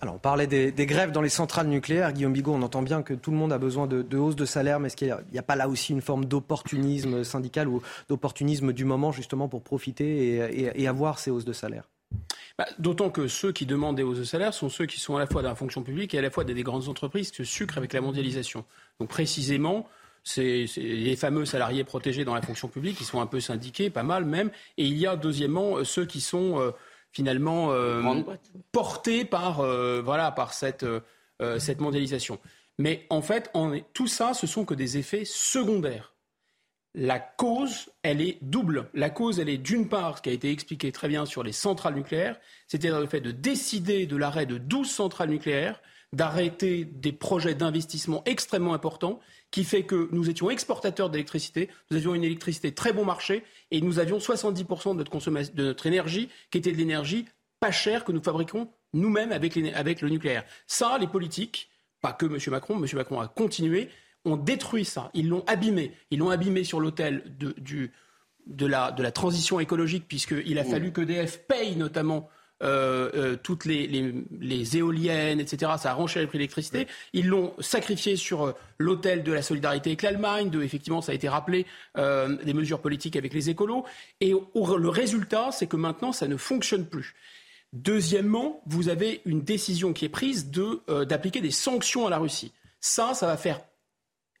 [0.00, 2.12] Alors, on parlait des, grèves dans les centrales nucléaires.
[2.12, 4.78] Guillaume Bigot, on entend bien que tout le monde a besoin de, hausse de salaire,
[4.78, 8.84] mais est-ce qu'il n'y a, pas là aussi une forme d'opportunisme syndical ou d'opportunisme du
[8.84, 11.84] moment, justement, pour profiter et, avoir ces hausses de salaire?
[12.56, 15.18] Bah, D'autant que ceux qui demandent des hausses de salaire sont ceux qui sont à
[15.18, 17.44] la fois dans la fonction publique et à la fois des, grandes entreprises qui se
[17.44, 18.64] sucrent avec la mondialisation.
[19.00, 19.88] Donc, précisément,
[20.22, 24.04] c'est les fameux salariés protégés dans la fonction publique qui sont un peu syndiqués, pas
[24.04, 24.50] mal même.
[24.76, 26.72] Et il y a, deuxièmement, ceux qui sont.
[27.12, 28.02] Finalement euh,
[28.70, 32.38] porté par, euh, voilà, par cette, euh, cette mondialisation.
[32.78, 33.50] Mais en fait,
[33.92, 36.14] tout ça, ce sont que des effets secondaires.
[36.94, 38.88] La cause, elle est double.
[38.94, 41.52] La cause, elle est d'une part, ce qui a été expliqué très bien sur les
[41.52, 45.80] centrales nucléaires, c'est-à-dire le fait de décider de l'arrêt de 12 centrales nucléaires,
[46.12, 52.14] d'arrêter des projets d'investissement extrêmement importants qui fait que nous étions exportateurs d'électricité, nous avions
[52.14, 56.58] une électricité très bon marché et nous avions 70% de notre, de notre énergie qui
[56.58, 57.24] était de l'énergie
[57.60, 60.44] pas chère que nous fabriquons nous-mêmes avec, avec le nucléaire.
[60.66, 61.70] Ça, les politiques,
[62.00, 62.38] pas que M.
[62.48, 62.86] Macron, M.
[62.94, 63.88] Macron a continué,
[64.24, 65.92] ont détruit ça, ils l'ont abîmé.
[66.10, 67.54] Ils l'ont abîmé sur l'autel de,
[68.46, 72.28] de, la, de la transition écologique, puisqu'il a fallu qu'EDF paye notamment
[72.60, 75.72] euh, euh, toutes les, les, éoliennes, etc.
[75.78, 76.88] Ça a renché le prix de l'électricité.
[77.12, 81.14] Ils l'ont sacrifié sur euh, l'autel de la solidarité avec l'Allemagne, de effectivement, ça a
[81.14, 81.66] été rappelé,
[81.96, 83.84] des mesures politiques avec les écolos.
[84.20, 87.14] Et le résultat, c'est que maintenant, ça ne fonctionne plus.
[87.72, 92.52] Deuxièmement, vous avez une décision qui est prise de, d'appliquer des sanctions à la Russie.
[92.80, 93.60] Ça, ça va faire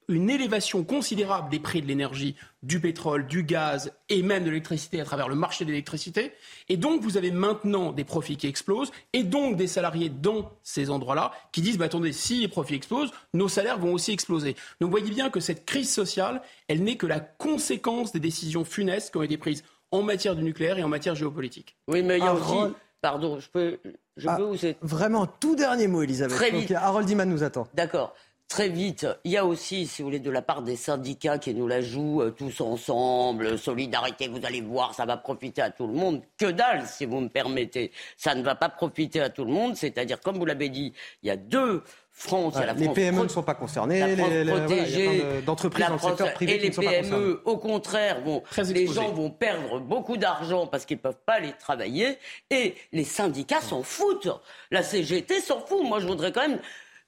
[0.08, 5.00] une élévation considérable des prix de l'énergie, du pétrole, du gaz et même de l'électricité
[5.00, 6.32] à travers le marché de l'électricité.
[6.68, 10.90] Et donc, vous avez maintenant des profits qui explosent et donc des salariés dans ces
[10.90, 14.54] endroits-là qui disent, bah, attendez, si les profits explosent, nos salaires vont aussi exploser.
[14.80, 18.64] Donc, vous voyez bien que cette crise sociale, elle n'est que la conséquence des décisions
[18.64, 21.76] funestes qui ont été prises en matière de nucléaire et en matière géopolitique.
[21.86, 22.74] Oui, mais il y a aussi...
[23.00, 23.78] Pardon, je peux,
[24.16, 26.36] je peux ah, Vraiment, tout dernier mot, Elisabeth.
[26.36, 26.72] Très vite.
[26.72, 27.68] Harold Iman nous attend.
[27.74, 28.12] D'accord
[28.48, 29.06] très vite.
[29.24, 31.80] Il y a aussi, si vous voulez, de la part des syndicats qui nous la
[31.80, 36.22] jouent euh, tous ensemble, solidarité, vous allez voir, ça va profiter à tout le monde.
[36.38, 37.92] Que dalle, si vous me permettez.
[38.16, 40.92] Ça ne va pas profiter à tout le monde, c'est-à-dire, comme vous l'avez dit,
[41.22, 45.92] il y a deux France, la les PME ne sont pas concernées, les, d'entreprises dans
[45.92, 50.66] le secteur privé et les PME, au contraire, vont, les gens vont perdre beaucoup d'argent
[50.66, 52.18] parce qu'ils ne peuvent pas aller travailler,
[52.50, 54.30] et les syndicats s'en foutent.
[54.72, 55.84] La CGT s'en fout.
[55.84, 56.58] Moi, je voudrais quand même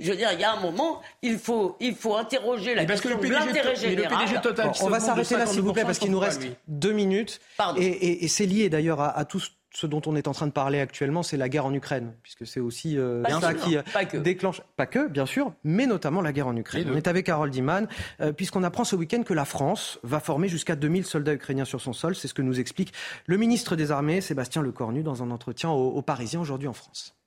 [0.01, 3.19] je veux dire, il y a un moment, il faut, il faut interroger la question
[3.19, 4.27] de l'intérêt général.
[4.81, 7.41] on va s'arrêter là, s'il vous plaît, parce qu'il nous reste deux minutes.
[7.77, 9.41] Et, c'est lié d'ailleurs à, tout
[9.73, 12.47] ce dont on est en train de parler actuellement, c'est la guerre en Ukraine, puisque
[12.47, 16.49] c'est aussi euh, ça qui euh, déclenche, pas que, bien sûr, mais notamment la guerre
[16.49, 16.89] en Ukraine.
[16.93, 17.87] On est avec Harold Iman,
[18.21, 21.81] euh, puisqu'on apprend ce week-end que la France va former jusqu'à 2000 soldats ukrainiens sur
[21.81, 22.17] son sol.
[22.17, 22.93] C'est ce que nous explique
[23.27, 27.20] le ministre des Armées, Sébastien Lecornu, dans un entretien aux Parisiens aujourd'hui en France.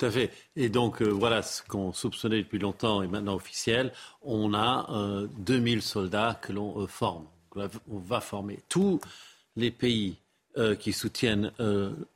[0.00, 0.30] Tout à fait.
[0.56, 3.92] Et donc, euh, voilà ce qu'on soupçonnait depuis longtemps et maintenant officiel.
[4.22, 4.88] On a
[5.40, 7.26] 2000 euh, soldats que l'on euh, forme.
[7.54, 8.60] On va former.
[8.70, 8.98] Tous
[9.56, 10.16] les pays
[10.78, 11.52] qui soutiennent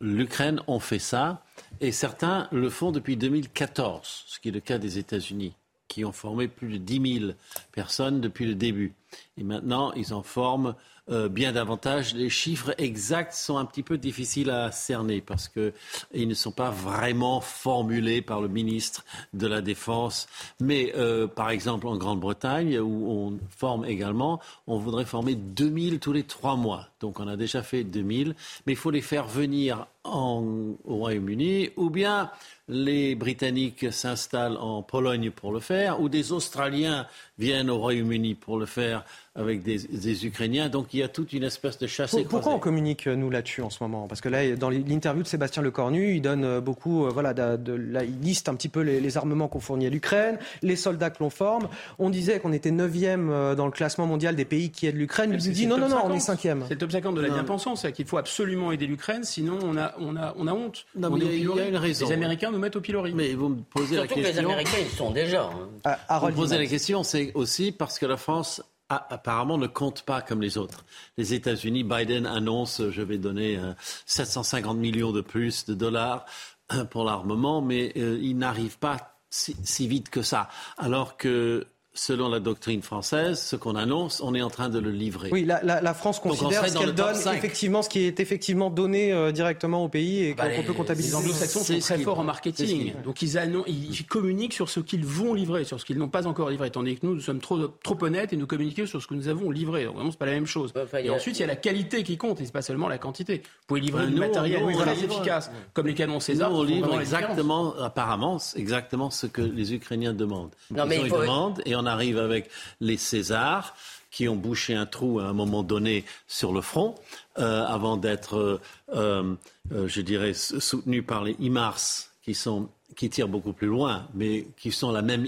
[0.00, 1.42] l'Ukraine ont fait ça.
[1.80, 5.54] Et certains le font depuis 2014, ce qui est le cas des États-Unis,
[5.88, 7.32] qui ont formé plus de 10 000
[7.72, 8.94] personnes depuis le début.
[9.36, 10.74] Et maintenant, ils en forment
[11.10, 12.14] euh, bien davantage.
[12.14, 16.70] Les chiffres exacts sont un petit peu difficiles à cerner parce qu'ils ne sont pas
[16.70, 20.26] vraiment formulés par le ministre de la Défense.
[20.60, 26.12] Mais euh, par exemple en Grande-Bretagne, où on forme également, on voudrait former 2000 tous
[26.12, 26.88] les trois mois.
[27.04, 28.34] Donc on a déjà fait 2000,
[28.66, 32.30] mais il faut les faire venir au Royaume-Uni ou bien
[32.68, 37.06] les Britanniques s'installent en Pologne pour le faire, ou des Australiens
[37.38, 39.04] viennent au Royaume-Uni pour le faire
[39.34, 40.68] avec des, Ukrainiens.
[40.68, 43.60] Donc il y a toute une espèce de chasse et Pourquoi on communique, nous, là-dessus
[43.60, 44.06] en ce moment?
[44.06, 48.02] Parce que là, dans l'interview de Sébastien Lecornu, il donne euh, beaucoup, euh, voilà, de,
[48.04, 51.30] il liste un petit peu les, armements qu'on fournit à l'Ukraine, les soldats que l'on
[51.30, 51.68] forme.
[51.98, 55.32] On disait qu'on était 9e euh, dans le classement mondial des pays qui aident l'Ukraine.
[55.32, 56.62] Il dit non, non, non, on est 5e.
[56.68, 59.76] C'est le top 50 de la bien-pensance, c'est qu'il faut absolument aider l'Ukraine, sinon on
[59.76, 60.86] a, on a, on a honte.
[60.94, 62.06] Non, il y, a une raison.
[62.06, 63.12] Les Américains nous mettent au pilori.
[63.14, 64.22] Mais vous me posez la question.
[64.22, 65.44] Que les Américains, ils sont déjà.
[65.44, 65.68] Hein.
[66.08, 70.02] Ah, vous me posez la question, c'est aussi parce que la France apparemment ne compte
[70.02, 70.84] pas comme les autres.
[71.16, 73.58] Les États-Unis, Biden annonce je vais donner
[74.06, 76.24] 750 euh, millions de plus de dollars
[76.72, 80.48] euh, pour l'armement, mais euh, il n'arrive pas si, vite que ça.
[80.78, 84.90] Alors que selon la doctrine française, ce qu'on annonce, on est en train de le
[84.90, 85.28] livrer.
[85.30, 89.84] Oui, la, France considère ce qu'elle donne, effectivement, ce qui est effectivement donné euh, directement
[89.84, 91.10] au pays et qu'on peut comptabiliser.
[91.10, 92.92] Les anglo-saxons sont très forts en marketing.
[93.04, 93.38] Donc ils,
[93.68, 96.70] ils, communiquent sur ce qu'ils vont livrer, sur ce qu'ils n'ont pas encore livré.
[96.70, 99.28] Tandis que nous, nous sommes trop, trop honnêtes et nous communiquons sur ce que nous
[99.28, 99.84] avons livré.
[99.84, 100.72] Donc vraiment, c'est pas la même chose.
[100.98, 103.42] et ensuite, il y a la qualité qui compte, et c'est pas seulement la quantité.
[103.44, 106.50] Vous pouvez livrer du matériel très efficace, comme les canons César.
[106.50, 110.54] Nous, on livre exactement, apparemment, exactement ce que les Ukrainiens demandent.
[110.70, 112.50] Non, mais ils demandent et on arrive avec
[112.80, 113.74] les Césars
[114.14, 116.94] qui ont bouché un trou à un moment donné sur le front,
[117.38, 118.60] euh, avant d'être,
[118.94, 119.36] euh,
[119.72, 121.80] euh, je dirais, soutenus par les IMARS,
[122.22, 125.26] qui, sont, qui tirent beaucoup plus loin, mais qui sont la même,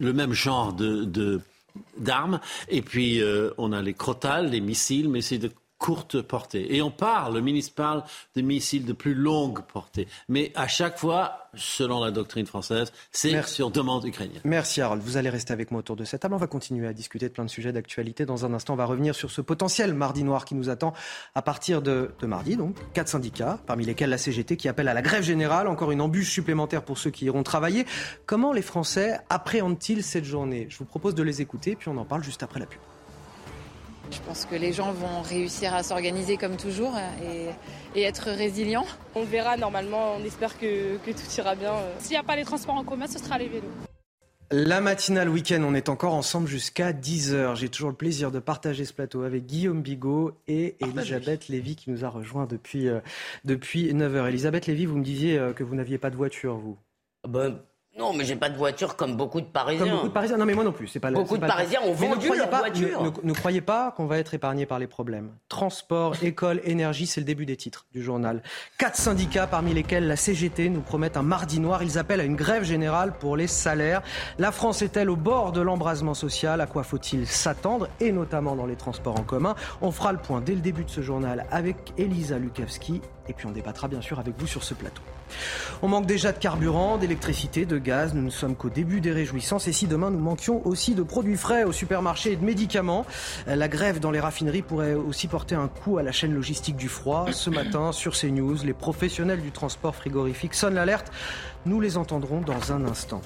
[0.00, 1.40] le même genre de,
[1.96, 2.40] d'armes.
[2.68, 3.22] Et puis,
[3.56, 6.74] on a les crotales, les missiles, mais c'est de courte portée.
[6.74, 8.04] Et on parle, le ministre parle
[8.36, 10.08] de missiles de plus longue portée.
[10.28, 14.40] Mais à chaque fois, selon la doctrine française, c'est sur demande ukrainienne.
[14.44, 15.02] Merci Harold.
[15.02, 16.34] Vous allez rester avec moi autour de cette table.
[16.34, 18.24] On va continuer à discuter de plein de sujets d'actualité.
[18.24, 20.94] Dans un instant, on va revenir sur ce potentiel mardi noir qui nous attend
[21.34, 22.56] à partir de, de mardi.
[22.56, 25.68] Donc, quatre syndicats, parmi lesquels la CGT qui appelle à la grève générale.
[25.68, 27.86] Encore une embûche supplémentaire pour ceux qui iront travailler.
[28.26, 30.66] Comment les Français appréhendent-ils cette journée?
[30.70, 32.80] Je vous propose de les écouter, puis on en parle juste après la pub.
[34.10, 36.94] Je pense que les gens vont réussir à s'organiser comme toujours
[37.94, 38.86] et, être résilients.
[39.14, 41.72] On verra normalement, on espère que, tout ira bien.
[41.98, 43.70] S'il n'y a pas les transports en commun, ce sera les vélos.
[44.50, 47.56] La matinale week-end, on est encore ensemble jusqu'à 10h.
[47.56, 51.90] J'ai toujours le plaisir de partager ce plateau avec Guillaume Bigot et Elisabeth Lévy qui
[51.90, 53.00] nous a rejoint depuis, euh,
[53.44, 54.28] depuis 9h.
[54.28, 56.76] Elisabeth Lévy, vous me disiez euh, que vous n'aviez pas de voiture, vous
[57.26, 57.58] ben,
[57.96, 59.84] non, mais j'ai pas de voiture comme beaucoup de Parisiens.
[59.84, 60.36] Comme beaucoup de Parisiens.
[60.36, 60.88] Non, mais moi non plus.
[60.88, 63.12] C'est pas beaucoup de Parisiens ont vendu leur pas, voiture.
[63.22, 65.30] Ne, croyez pas qu'on va être épargné par les problèmes.
[65.48, 68.42] Transport, école, énergie, c'est le début des titres du journal.
[68.78, 71.84] Quatre syndicats, parmi lesquels la CGT, nous promettent un mardi noir.
[71.84, 74.02] Ils appellent à une grève générale pour les salaires.
[74.38, 76.60] La France est-elle au bord de l'embrasement social?
[76.60, 77.88] À quoi faut-il s'attendre?
[78.00, 79.54] Et notamment dans les transports en commun.
[79.82, 83.46] On fera le point dès le début de ce journal avec Elisa Lukavski Et puis
[83.46, 85.02] on débattra bien sûr avec vous sur ce plateau.
[85.82, 88.14] On manque déjà de carburant, d'électricité, de gaz.
[88.14, 89.68] Nous ne sommes qu'au début des réjouissances.
[89.68, 93.04] Et si demain nous manquions aussi de produits frais au supermarché et de médicaments,
[93.46, 96.88] la grève dans les raffineries pourrait aussi porter un coup à la chaîne logistique du
[96.88, 97.26] froid.
[97.32, 101.12] Ce matin, sur CNews, les professionnels du transport frigorifique sonnent l'alerte.
[101.66, 103.22] Nous les entendrons dans un instant.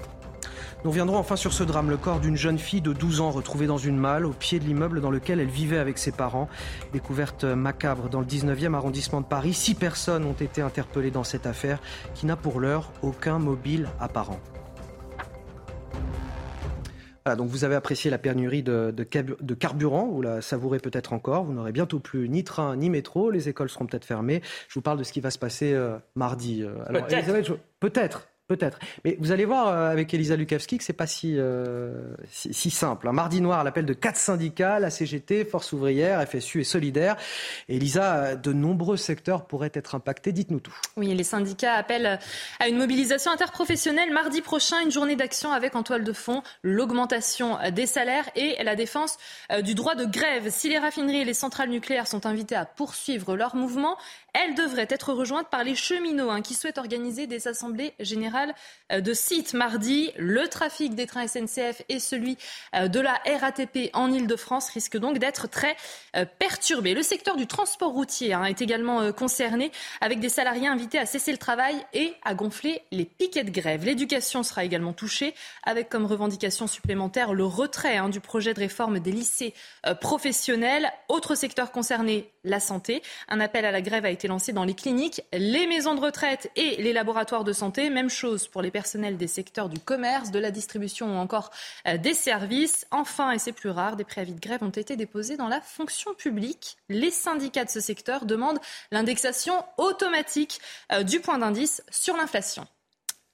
[0.84, 3.66] Nous reviendrons enfin sur ce drame, le corps d'une jeune fille de 12 ans retrouvée
[3.66, 6.48] dans une malle au pied de l'immeuble dans lequel elle vivait avec ses parents.
[6.92, 9.54] Découverte macabre dans le 19e arrondissement de Paris.
[9.54, 11.80] Six personnes ont été interpellées dans cette affaire
[12.14, 14.38] qui n'a pour l'heure aucun mobile apparent.
[17.24, 21.44] Voilà, donc vous avez apprécié la pénurie de, de, carburant, vous la savourez peut-être encore.
[21.44, 23.32] Vous n'aurez bientôt plus ni train ni métro.
[23.32, 24.42] Les écoles seront peut-être fermées.
[24.68, 26.62] Je vous parle de ce qui va se passer euh, mardi.
[26.62, 27.58] Euh, peut-être.
[27.80, 28.28] Peut-être.
[28.48, 28.78] Peut-être.
[29.04, 33.06] Mais vous allez voir euh, avec Elisa Lukavski que c'est pas si, euh, si, simple.
[33.06, 37.16] Un mardi noir l'appel de quatre syndicats, la CGT, Force ouvrière, FSU et Solidaire.
[37.68, 40.32] Elisa, euh, de nombreux secteurs pourraient être impactés.
[40.32, 40.74] Dites-nous tout.
[40.96, 42.18] Oui, les syndicats appellent
[42.58, 47.58] à une mobilisation interprofessionnelle mardi prochain, une journée d'action avec en toile de fond l'augmentation
[47.70, 49.18] des salaires et la défense
[49.62, 50.48] du droit de grève.
[50.48, 53.98] Si les raffineries et les centrales nucléaires sont invitées à poursuivre leur mouvement,
[54.38, 58.54] elles devraient être rejointes par les cheminots hein, qui souhaitent organiser des assemblées générales
[58.92, 60.12] euh, de site mardi.
[60.16, 62.38] Le trafic des trains SNCF et celui
[62.74, 65.76] euh, de la RATP en Ile-de-France risquent donc d'être très
[66.16, 66.94] euh, perturbés.
[66.94, 71.32] Le secteur du transport routier hein, est également concerné avec des salariés invités à cesser
[71.32, 73.84] le travail et à gonfler les piquets de grève.
[73.84, 75.34] L'éducation sera également touchée
[75.64, 79.54] avec comme revendication supplémentaire le retrait hein, du projet de réforme des lycées
[80.00, 80.90] professionnels.
[81.08, 83.02] Autre secteur concerné, la santé.
[83.28, 86.50] Un appel à la grève a été lancé dans les cliniques, les maisons de retraite
[86.56, 87.90] et les laboratoires de santé.
[87.90, 91.50] Même chose pour les personnels des secteurs du commerce, de la distribution ou encore
[91.86, 92.86] euh, des services.
[92.90, 96.14] Enfin, et c'est plus rare, des préavis de grève ont été déposés dans la fonction
[96.14, 96.76] publique.
[96.88, 98.60] Les syndicats de ce secteur demandent
[98.92, 100.60] l'indexation automatique
[100.92, 102.66] euh, du point d'indice sur l'inflation.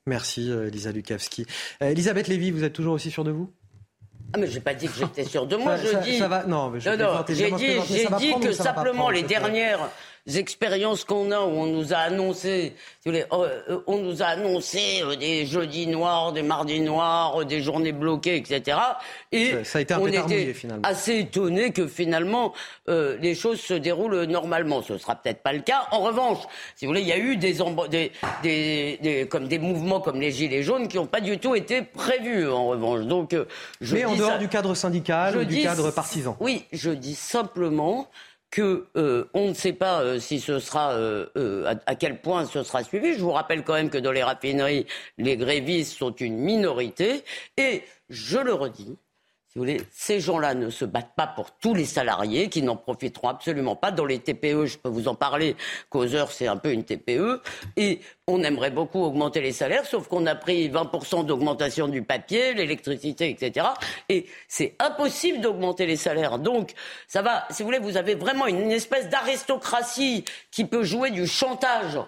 [0.07, 1.47] Merci euh, Elisa Lukavski.
[1.81, 3.53] Elisabeth Lévy, vous êtes toujours aussi sûre de vous?
[4.35, 6.19] Ah mais j'ai pas dit que j'étais sûr de moi, je dis.
[6.19, 9.91] Ça va, non, mais je non, non j'ai dit, j'ai dit que simplement les dernières
[10.27, 14.23] expériences qu'on a où on nous a annoncé, si vous voulez, oh, euh, on nous
[14.23, 18.79] a annoncé euh, des jeudis noirs, des mardis noirs, euh, des journées bloquées, etc.
[19.33, 20.89] Et ça, a été un on était finalement.
[20.89, 22.53] assez étonné que finalement
[22.87, 24.83] les choses se déroulent normalement.
[24.83, 25.87] Ce sera peut-être pas le cas.
[25.91, 26.39] En revanche,
[26.77, 27.59] si vous voulez, il y a eu des,
[27.91, 31.55] des, des, des, comme des mouvements comme les gilets jaunes qui n'ont pas du tout
[31.55, 32.49] été prévus.
[32.49, 33.37] En revanche, donc
[33.81, 36.37] je mais en dehors du cadre syndical, ou du cadre partisan.
[36.41, 38.09] Oui, je dis simplement
[38.55, 42.63] que euh, on ne sait pas euh, si ce sera euh, à, quel point ce
[42.63, 43.15] sera suivi.
[43.15, 44.87] Je vous rappelle quand même que dans les raffineries,
[45.19, 47.25] les grévistes sont une minorité
[47.57, 48.97] et je le redis,
[49.93, 53.93] ces gens-là ne se battent pas pour tous les salariés qui n'en profiteront absolument pas.
[53.93, 55.55] Dans les TPE, je peux vous en parler,
[55.91, 57.41] Causeur, c'est un peu une TPE.
[57.77, 62.53] Et on aimerait beaucoup augmenter les salaires, sauf qu'on a pris 20% d'augmentation du papier,
[62.55, 63.67] l'électricité, etc.
[64.09, 66.41] Et c'est impossible d'augmenter les salaires.
[66.41, 66.73] Donc,
[67.07, 71.29] ça va, si vous voulez, vous avez vraiment une espèce d'aristocratie qui peut jouer du
[71.29, 72.01] chantage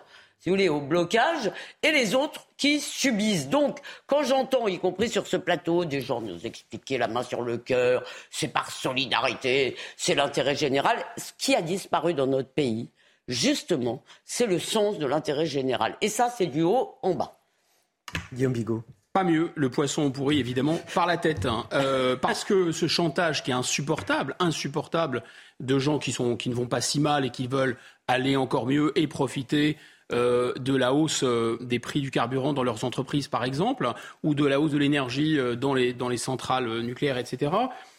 [0.47, 1.51] si vous voulez, au blocage,
[1.82, 3.48] et les autres qui subissent.
[3.48, 7.43] Donc, quand j'entends, y compris sur ce plateau, des gens nous expliquer la main sur
[7.43, 12.90] le cœur, c'est par solidarité, c'est l'intérêt général, ce qui a disparu dans notre pays,
[13.27, 15.97] justement, c'est le sens de l'intérêt général.
[16.01, 17.40] Et ça, c'est du haut en bas.
[18.32, 18.85] Guillaume Bigot.
[19.12, 21.66] Pas mieux, le poisson pourri évidemment par la tête, hein.
[21.73, 25.24] euh, parce que ce chantage qui est insupportable, insupportable,
[25.59, 28.66] de gens qui, sont, qui ne vont pas si mal et qui veulent aller encore
[28.66, 29.77] mieux et profiter
[30.12, 33.90] euh, de la hausse euh, des prix du carburant dans leurs entreprises, par exemple,
[34.22, 37.52] ou de la hausse de l'énergie euh, dans les, dans les centrales nucléaires, etc.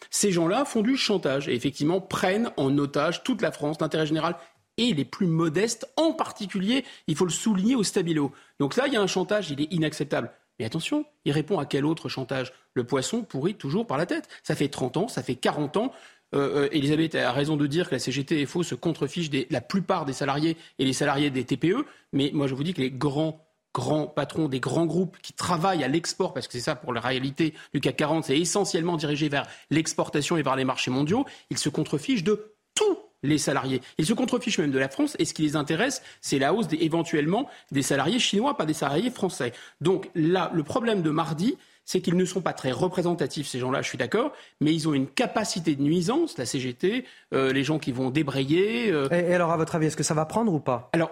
[0.10, 4.38] Ces gens-là font du chantage et effectivement prennent en otage toute la France, d'intérêt général
[4.78, 8.32] et les plus modestes, en particulier, il faut le souligner, au stabilo.
[8.60, 10.32] Donc là, il y a un chantage, il est inacceptable.
[10.60, 12.54] Mais attention, il répond à quel autre chantage?
[12.74, 14.28] Le poisson pourrit toujours par la tête.
[14.44, 15.92] Ça fait 30 ans, ça fait 40 ans
[16.36, 19.62] euh, euh, Elisabeth a raison de dire que la CGT FO se contrefiche de la
[19.62, 22.92] plupart des salariés et les salariés des TPE, mais moi je vous dis que les
[22.92, 23.44] grands
[23.74, 27.00] grands patrons des grands groupes qui travaillent à l'export, parce que c'est ça pour la
[27.00, 31.60] réalité du CAC 40, c'est essentiellement dirigé vers l'exportation et vers les marchés mondiaux, ils
[31.60, 33.82] se contrefichent de tous les salariés.
[34.00, 36.68] Ils se contrefichent même de la France et ce qui les intéresse, c'est la hausse
[36.80, 39.54] éventuellement des salariés chinois, pas des salariés français.
[39.80, 41.56] Donc là, le problème de mardi,
[41.88, 44.94] c'est qu'ils ne sont pas très représentatifs, ces gens-là, je suis d'accord, mais ils ont
[44.94, 48.92] une capacité de nuisance, la CGT, euh, les gens qui vont débrayer.
[48.92, 49.08] Euh.
[49.10, 50.90] Et, alors, à votre avis, est-ce que ça va prendre ou pas?
[50.92, 51.10] Alors,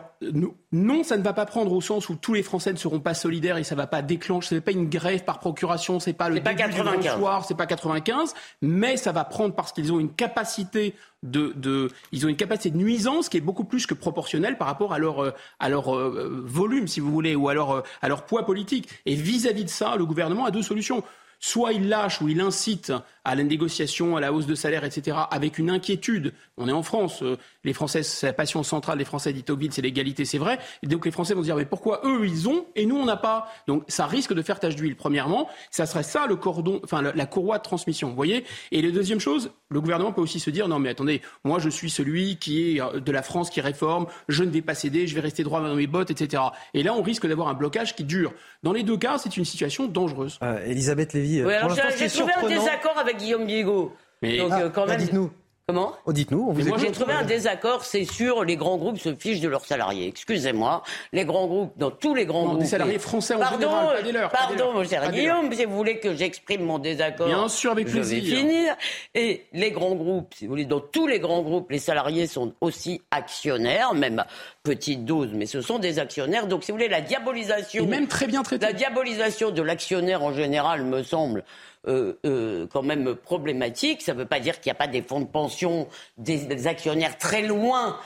[0.73, 3.13] non, ça ne va pas prendre au sens où tous les Français ne seront pas
[3.13, 6.11] solidaires et ça ne va pas déclencher, ce n'est pas une grève par procuration, c'est
[6.11, 7.17] pas le début pas 95.
[7.17, 10.93] soir, c'est pas 95, mais ça va prendre parce qu'ils ont une capacité
[11.25, 14.93] de, ils ont une capacité de nuisance qui est beaucoup plus que proportionnelle par rapport
[14.93, 18.25] à leur, euh, à leur euh, volume, si vous voulez, ou à leur, à leur
[18.25, 18.89] poids politique.
[19.05, 21.03] Et vis-à-vis -vis de ça, le gouvernement a deux solutions
[21.39, 22.91] soit il lâche ou il incite
[23.25, 26.33] à la négociation, à la hausse de salaire, etc., avec une inquiétude.
[26.57, 29.73] On est en France, euh, les Français, c'est la passion centrale des Français, dit Tocqueville,
[29.73, 30.59] c'est l'égalité, c'est vrai.
[30.83, 33.05] Et donc les Français vont se dire, mais pourquoi eux, ils ont et nous, on
[33.05, 33.47] n'a pas?
[33.67, 35.49] Donc ça risque de faire tache d'huile, premièrement.
[35.71, 38.45] Ça serait ça le cordon, enfin la, courroie de transmission, vous voyez?
[38.71, 41.69] Et la deuxième chose, le gouvernement peut aussi se dire, non mais attendez, moi je
[41.69, 45.07] suis celui qui est euh, de la France qui réforme, je ne vais pas céder,
[45.07, 46.43] je vais rester droit dans mes bottes, etc.
[46.75, 48.33] Et là, on risque d'avoir un blocage qui dure.
[48.61, 50.37] Dans les deux cas, c'est une situation dangereuse.
[50.43, 51.53] Euh, Elisabeth Lévy, oui,
[51.97, 53.93] j'ai trouvé un désaccord avec Guillaume Bigot.
[54.21, 54.37] Mais...
[54.37, 55.01] Donc, euh, quand bah, même...
[55.01, 55.31] dites-nous.
[55.67, 56.51] Comment oh, Dites-nous.
[56.51, 60.07] Moi, j'ai trouvé un désaccord, c'est sûr, les grands groupes se fichent de leurs salariés.
[60.07, 62.59] Excusez-moi, les grands groupes, dans tous les grands groupes.
[62.59, 64.29] Des salariés français en pardon, général, pas des leurs.
[64.29, 67.25] Pardon, mon cher Guillaume, si vous voulez que j'exprime mon désaccord.
[67.25, 68.23] Bien sûr, avec plaisir.
[68.23, 68.75] Je vais finir.
[69.15, 72.53] Et les grands groupes, si vous voulez, dans tous les grands groupes, les salariés sont
[72.61, 74.23] aussi actionnaires, même
[74.61, 76.45] petite dose, mais ce sont des actionnaires.
[76.45, 77.85] Donc, si vous voulez, la diabolisation.
[77.85, 78.67] Et même très bien traité.
[78.67, 81.43] La diabolisation de l'actionnaire en général me semble
[81.85, 84.01] quand même problématique.
[84.01, 85.87] Ça ne veut pas dire qu'il n'y a pas des fonds de pension,
[86.17, 87.97] des, actionnaires très loin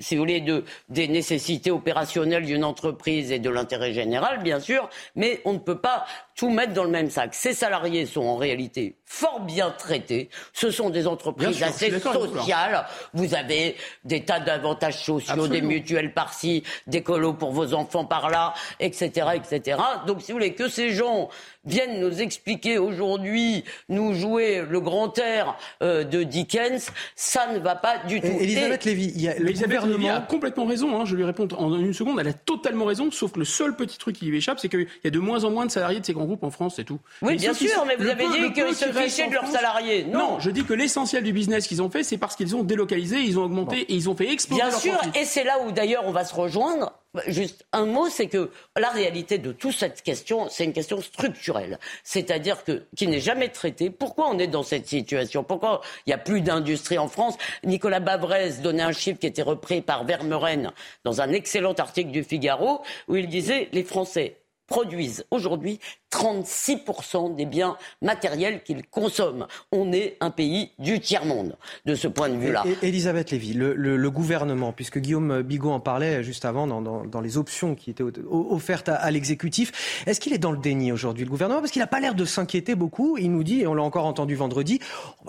[0.00, 4.88] si vous voulez, de, des nécessités opérationnelles d'une entreprise et de l'intérêt général, bien sûr,
[5.14, 7.34] mais on ne peut pas tout mettre dans le même sac.
[7.34, 10.30] Ces salariés sont en réalité fort bien traités.
[10.52, 12.86] Ce sont des entreprises assez sociales.
[13.12, 13.74] Vous avez
[14.04, 19.78] des tas d'avantages sociaux, des mutuelles par-ci, des colos pour vos enfants par-là, etc., etc.
[20.06, 21.28] Donc, si vous voulez que ces gens
[21.64, 27.74] viennent nous expliquer aujourd'hui, nous jouer le grand air euh, de Dickens, ça ne va
[27.74, 28.28] pas du tout.
[28.28, 30.14] Elisabeth Lévy, il y a le gouvernement...
[30.14, 33.32] a complètement raison, hein, je lui réponds en une seconde, elle a totalement raison, sauf
[33.32, 35.50] que le seul petit truc qui lui échappe, c'est qu'il y a de moins en
[35.50, 37.00] moins de salariés de ces grands groupes en France, c'est tout.
[37.22, 40.04] Oui, bien sûr, mais vous avez dit qu'ils se de leurs salariés.
[40.04, 40.38] Non.
[40.40, 43.38] je dis que l'essentiel du business qu'ils ont fait, c'est parce qu'ils ont délocalisé, ils
[43.38, 46.12] ont augmenté et ils ont fait exploser Bien sûr, et c'est là où d'ailleurs on
[46.12, 46.92] va se rejoindre.
[47.26, 51.80] Juste un mot, c'est que la réalité de toute cette question, c'est une question structurelle,
[52.04, 53.90] c'est-à-dire que qui n'est jamais traitée.
[53.90, 55.42] Pourquoi on est dans cette situation?
[55.42, 57.36] Pourquoi il n'y a plus d'industrie en France?
[57.64, 60.72] Nicolas Bavrez donnait un chiffre qui était repris par Vermeuren
[61.04, 64.36] dans un excellent article du Figaro où il disait les Français
[64.70, 69.46] produisent aujourd'hui 36% des biens matériels qu'ils consomment.
[69.72, 71.56] On est un pays du tiers-monde
[71.86, 72.64] de ce point de vue-là.
[72.82, 77.90] Elisabeth Lévy, le, gouvernement, puisque Guillaume Bigot en parlait juste avant dans, les options qui
[77.90, 81.60] étaient offertes à, l'exécutif, est-ce qu'il est dans le déni aujourd'hui, le gouvernement?
[81.60, 83.16] Parce qu'il n'a pas l'air de s'inquiéter beaucoup.
[83.18, 84.80] Il nous dit, et on l'a encore entendu vendredi,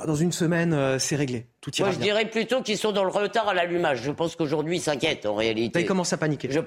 [0.05, 1.45] dans une semaine, euh, c'est réglé.
[1.61, 4.01] Tout ira Moi, je dirais plutôt qu'ils sont dans le retard à l'allumage.
[4.01, 5.81] Je pense qu'aujourd'hui, ils s'inquiètent en réalité.
[5.81, 6.49] Ils commencent à paniquer?
[6.51, 6.59] Je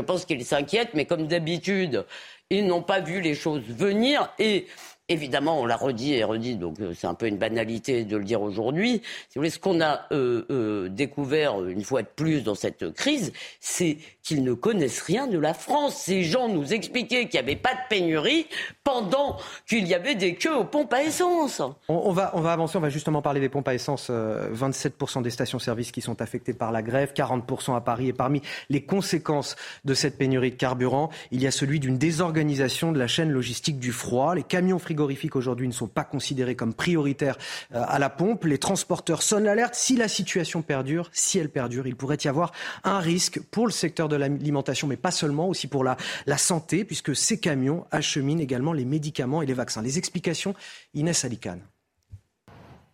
[0.00, 2.04] pense qu'ils s'inquiètent, mais comme d'habitude,
[2.50, 4.66] ils n'ont pas vu les choses venir et
[5.10, 8.24] Évidemment, on l'a redit et redit, donc euh, c'est un peu une banalité de le
[8.24, 9.00] dire aujourd'hui.
[9.30, 12.92] Si vous voulez, ce qu'on a euh, euh, découvert une fois de plus dans cette
[12.92, 15.96] crise, c'est qu'ils ne connaissent rien de la France.
[15.96, 18.48] Ces gens nous expliquaient qu'il n'y avait pas de pénurie
[18.84, 21.62] pendant qu'il y avait des queues aux pompes à essence.
[21.88, 24.10] On, va, avancer, on va justement parler des pompes à essence.
[24.10, 28.08] 27% des stations-service qui sont affectées par la grève, 40% à Paris.
[28.08, 29.56] Et parmi les conséquences
[29.86, 33.78] de cette pénurie de carburant, il y a celui d'une désorganisation de la chaîne logistique
[33.78, 34.34] du froid.
[34.34, 34.97] Les camions frigorifiques
[35.34, 37.38] aujourd'hui ne sont pas considérés comme prioritaires
[37.74, 38.44] euh, à la pompe.
[38.44, 39.74] Les transporteurs sonnent l'alerte.
[39.74, 42.52] Si la situation perdure, si elle perdure, il pourrait y avoir
[42.84, 45.96] un risque pour le secteur de l'alimentation, mais pas seulement, aussi pour la,
[46.26, 49.82] la santé, puisque ces camions acheminent également les médicaments et les vaccins.
[49.82, 50.54] Les explications,
[50.94, 51.60] Inès Alicane.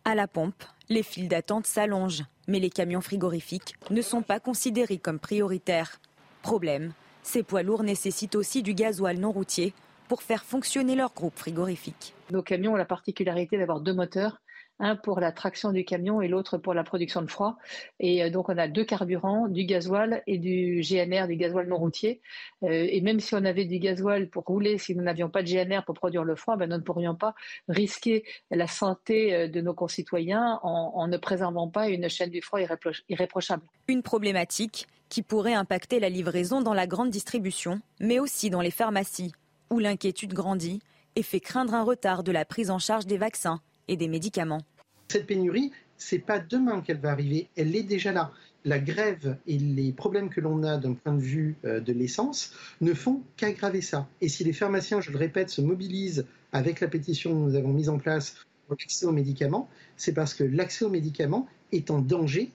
[0.04, 4.98] À la pompe, les files d'attente s'allongent, mais les camions frigorifiques ne sont pas considérés
[4.98, 6.00] comme prioritaires.
[6.42, 9.72] Problème, ces poids lourds nécessitent aussi du gasoil non routier
[10.08, 12.14] pour faire fonctionner leur groupe frigorifique.
[12.30, 14.40] Nos camions ont la particularité d'avoir deux moteurs,
[14.80, 17.56] un pour la traction du camion et l'autre pour la production de froid.
[18.00, 21.76] Et euh, donc on a deux carburants, du gasoil et du GNR, du gasoil non
[21.76, 22.20] routier.
[22.64, 25.48] Euh, et même si on avait du gasoil pour rouler, si nous n'avions pas de
[25.48, 27.34] GNR pour produire le froid, ben nous ne pourrions pas
[27.68, 32.42] risquer la santé euh, de nos concitoyens en, en ne préservant pas une chaîne du
[32.42, 32.60] froid
[33.08, 33.62] irréprochable.
[33.88, 38.72] Une problématique qui pourrait impacter la livraison dans la grande distribution, mais aussi dans les
[38.72, 39.32] pharmacies
[39.74, 40.80] où l'inquiétude grandit
[41.16, 44.62] et fait craindre un retard de la prise en charge des vaccins et des médicaments.
[45.08, 48.32] Cette pénurie, c'est pas demain qu'elle va arriver, elle est déjà là.
[48.64, 52.54] La grève et les problèmes que l'on a d'un point de vue euh, de l'essence
[52.80, 54.08] ne font qu'aggraver ça.
[54.20, 57.72] Et si les pharmaciens, je le répète, se mobilisent avec la pétition que nous avons
[57.72, 58.36] mise en place
[58.66, 62.52] pour l'accès aux médicaments, c'est parce que l'accès aux médicaments est en danger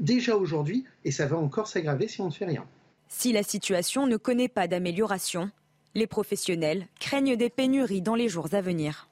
[0.00, 2.66] déjà aujourd'hui et ça va encore s'aggraver si on ne fait rien.
[3.08, 5.50] Si la situation ne connaît pas d'amélioration,
[5.94, 9.08] les professionnels craignent des pénuries dans les jours à venir.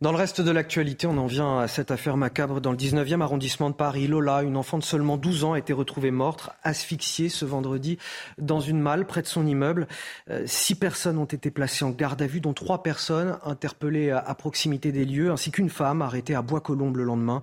[0.00, 3.22] Dans le reste de l'actualité, on en vient à cette affaire macabre dans le 19e
[3.22, 4.06] arrondissement de Paris.
[4.06, 7.96] Lola, une enfant de seulement 12 ans, a été retrouvée morte, asphyxiée ce vendredi
[8.36, 9.86] dans une malle près de son immeuble.
[10.28, 14.34] Euh, six personnes ont été placées en garde à vue, dont trois personnes interpellées à
[14.34, 17.40] proximité des lieux, ainsi qu'une femme arrêtée à Bois-Colombes le lendemain.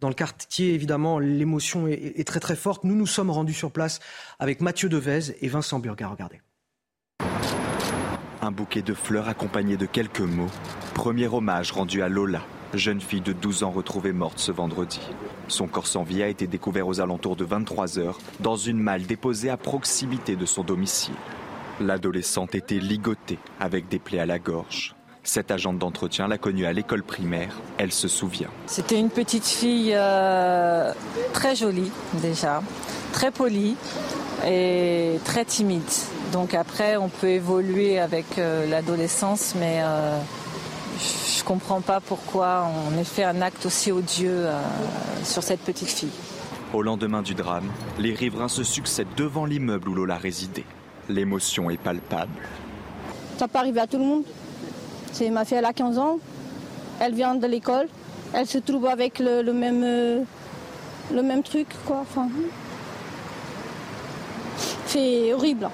[0.00, 2.84] Dans le quartier, évidemment, l'émotion est très très forte.
[2.84, 4.00] Nous nous sommes rendus sur place
[4.38, 6.08] avec Mathieu Devez et Vincent Burga.
[6.08, 6.42] Regardez.
[8.44, 10.50] Un bouquet de fleurs accompagné de quelques mots.
[10.94, 12.40] Premier hommage rendu à Lola,
[12.74, 15.00] jeune fille de 12 ans retrouvée morte ce vendredi.
[15.46, 19.04] Son corps sans vie a été découvert aux alentours de 23 heures dans une malle
[19.04, 21.14] déposée à proximité de son domicile.
[21.78, 24.96] L'adolescente était ligotée avec des plaies à la gorge.
[25.22, 27.56] Cette agente d'entretien l'a connue à l'école primaire.
[27.78, 28.50] Elle se souvient.
[28.66, 30.92] C'était une petite fille euh,
[31.32, 32.60] très jolie déjà,
[33.12, 33.76] très polie
[34.44, 35.82] et très timide.
[36.32, 40.18] Donc après, on peut évoluer avec euh, l'adolescence, mais euh,
[40.98, 44.62] je ne comprends pas pourquoi on ait fait un acte aussi odieux euh,
[45.24, 46.10] sur cette petite fille.
[46.72, 50.64] Au lendemain du drame, les riverains se succèdent devant l'immeuble où Lola résidait.
[51.10, 52.32] L'émotion est palpable.
[53.36, 54.24] Ça peut arriver à tout le monde.
[55.12, 56.18] C'est ma fille, elle a 15 ans.
[56.98, 57.88] Elle vient de l'école.
[58.32, 61.98] Elle se trouve avec le, même, le même truc, quoi.
[62.00, 62.28] Enfin,
[64.86, 65.68] c'est horrible.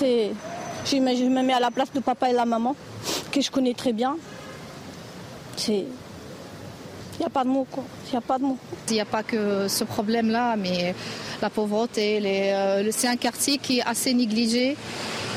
[0.00, 2.74] Je me mets à la place de papa et la maman,
[3.30, 4.16] que je connais très bien.
[5.68, 5.84] Il
[7.20, 7.84] n'y a pas de mots, quoi.
[8.06, 8.58] Il n'y a pas de mots.
[8.88, 10.94] Il n'y a pas que ce problème-là, mais
[11.40, 14.76] la pauvreté, euh, c'est un quartier qui est assez négligé.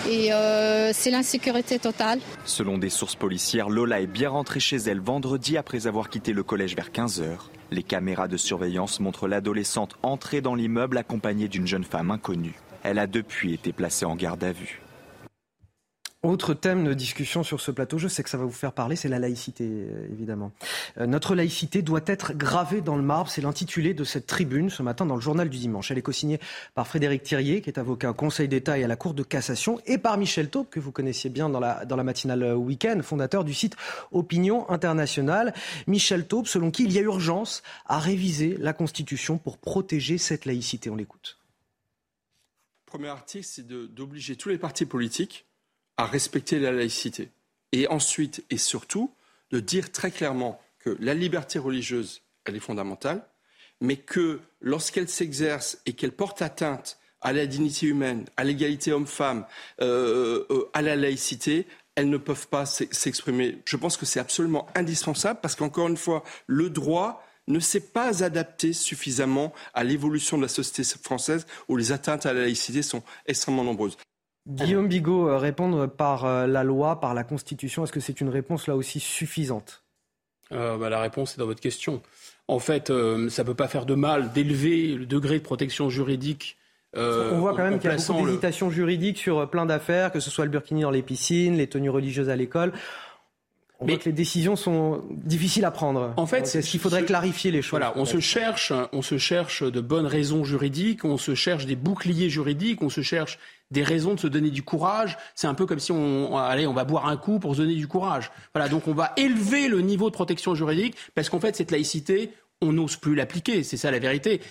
[0.10, 2.20] Et euh, c'est l'insécurité totale.
[2.46, 6.44] Selon des sources policières, Lola est bien rentrée chez elle vendredi après avoir quitté le
[6.44, 7.26] collège vers 15h.
[7.72, 12.54] Les caméras de surveillance montrent l'adolescente entrer dans l'immeuble accompagnée d'une jeune femme inconnue.
[12.88, 14.80] Elle a depuis été placée en garde à vue.
[16.22, 18.96] Autre thème de discussion sur ce plateau, je sais que ça va vous faire parler,
[18.96, 20.52] c'est la laïcité, euh, évidemment.
[21.00, 24.84] Euh, notre laïcité doit être gravée dans le marbre, c'est l'intitulé de cette tribune ce
[24.84, 25.90] matin dans le journal du dimanche.
[25.90, 26.40] Elle est co-signée
[26.76, 29.80] par Frédéric Thirier, qui est avocat au Conseil d'État et à la Cour de cassation,
[29.88, 33.76] et par Michel Taube, que vous connaissiez bien dans la, matinale week-end, fondateur du site
[34.12, 35.56] Opinion Internationale.
[35.88, 40.46] Michel Taube, selon qui il y a urgence à réviser la Constitution pour protéger cette
[40.46, 40.92] laïcité.
[40.92, 41.40] On l'écoute
[42.96, 45.46] premier article, c'est d'obliger tous les partis politiques
[45.98, 47.30] à respecter la laïcité.
[47.74, 49.14] Et ensuite, et surtout,
[49.52, 53.28] de dire très clairement que la liberté religieuse, elle est fondamentale,
[53.82, 59.46] mais que lorsqu'elle s'exerce et qu'elle porte atteinte à la dignité humaine, à l'égalité homme-femme,
[59.82, 63.58] euh, euh, à la laïcité, elles ne peuvent pas s'exprimer.
[63.66, 68.24] Je pense que c'est absolument indispensable parce qu'encore une fois, le droit, ne s'est pas
[68.24, 73.04] adapté suffisamment à l'évolution de la société française où les atteintes à la laïcité sont
[73.26, 73.98] extrêmement nombreuses.
[74.48, 78.30] Guillaume Bigot, euh, répondre par euh, la loi, par la Constitution, est-ce que c'est une
[78.30, 79.84] réponse là aussi suffisante?
[80.52, 82.02] Euh, bah, La réponse est dans votre question.
[82.48, 86.58] En fait, ça ne peut pas faire de mal d'élever le degré de protection juridique
[86.98, 90.30] on voit quand même qu'il y a beaucoup d'hésitations juridiques sur plein d'affaires, que ce
[90.30, 92.72] soit le burkini dans les piscines, les tenues religieuses à l'école.
[93.86, 96.14] On mais que les décisions sont difficiles à prendre.
[96.18, 99.64] En fait, est-ce qu'il faudrait clarifier les choses Voilà, on se cherche, on se cherche
[99.64, 103.38] de bonnes raisons juridiques, on se cherche des boucliers juridiques, on se cherche
[103.72, 105.18] des raisons de se donner du courage.
[105.36, 107.76] C'est un peu comme si on, allez, on va boire un coup pour se donner
[107.76, 108.32] du courage.
[108.54, 112.32] Voilà, donc on va élever le niveau de protection juridique parce qu'en fait, cette laïcité,
[112.62, 113.64] on n'ose plus l'appliquer.
[113.64, 114.42] C'est ça la vérité.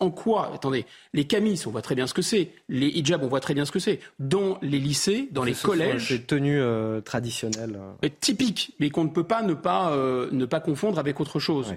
[0.00, 2.50] en quoi Attendez, les camis, on voit très bien ce que c'est.
[2.68, 4.00] Les hijabs, on voit très bien ce que c'est.
[4.18, 6.10] Dans les lycées, dans les collèges.
[6.10, 7.78] Des tenues euh, traditionnelles.
[8.04, 8.08] Euh.
[8.20, 11.74] Typiques, mais qu'on ne peut pas ne pas, euh, ne pas confondre avec autre chose.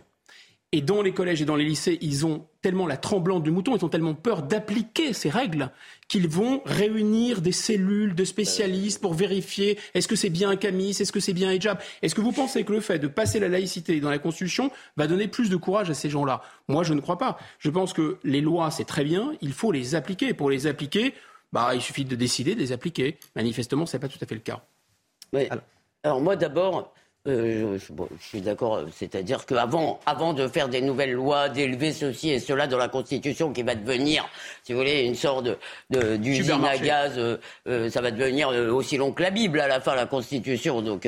[0.71, 3.75] Et dans les collèges et dans les lycées, ils ont tellement la tremblante du mouton,
[3.75, 5.71] ils ont tellement peur d'appliquer ces règles
[6.07, 10.91] qu'ils vont réunir des cellules de spécialistes pour vérifier est-ce que c'est bien un camis,
[10.91, 11.79] est-ce que c'est bien un hijab?
[12.03, 15.07] Est-ce que vous pensez que le fait de passer la laïcité dans la Constitution va
[15.07, 16.43] donner plus de courage à ces gens-là?
[16.67, 17.39] Moi, je ne crois pas.
[17.57, 20.35] Je pense que les lois, c'est très bien, il faut les appliquer.
[20.35, 21.15] Pour les appliquer,
[21.51, 23.17] bah, il suffit de décider de les appliquer.
[23.35, 24.61] Manifestement, ce n'est pas tout à fait le cas.
[25.33, 25.63] alors,
[26.03, 26.93] alors moi, d'abord,
[27.27, 32.39] euh, je, suis d'accord, c'est-à-dire qu'avant avant de faire des nouvelles lois, d'élever ceci et
[32.39, 34.27] cela dans la Constitution qui va devenir,
[34.63, 35.49] si vous voulez, une sorte
[35.89, 39.67] de, d'usine à gaz, euh, euh, ça va devenir aussi long que la Bible à
[39.67, 40.81] la fin, la Constitution.
[40.81, 41.07] Donc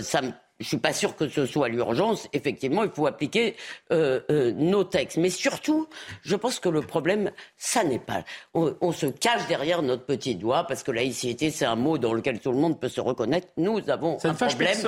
[0.00, 0.30] ça me
[0.60, 2.28] je suis pas sûr que ce soit l'urgence.
[2.32, 3.56] Effectivement, il faut appliquer
[3.90, 5.16] euh, euh, nos textes.
[5.16, 5.88] Mais surtout,
[6.22, 8.24] je pense que le problème, ça n'est pas.
[8.54, 12.40] On, se cache derrière notre petit doigt parce que laïcité, c'est un mot dans lequel
[12.40, 13.48] tout le monde peut se reconnaître.
[13.56, 14.78] Nous avons un problème.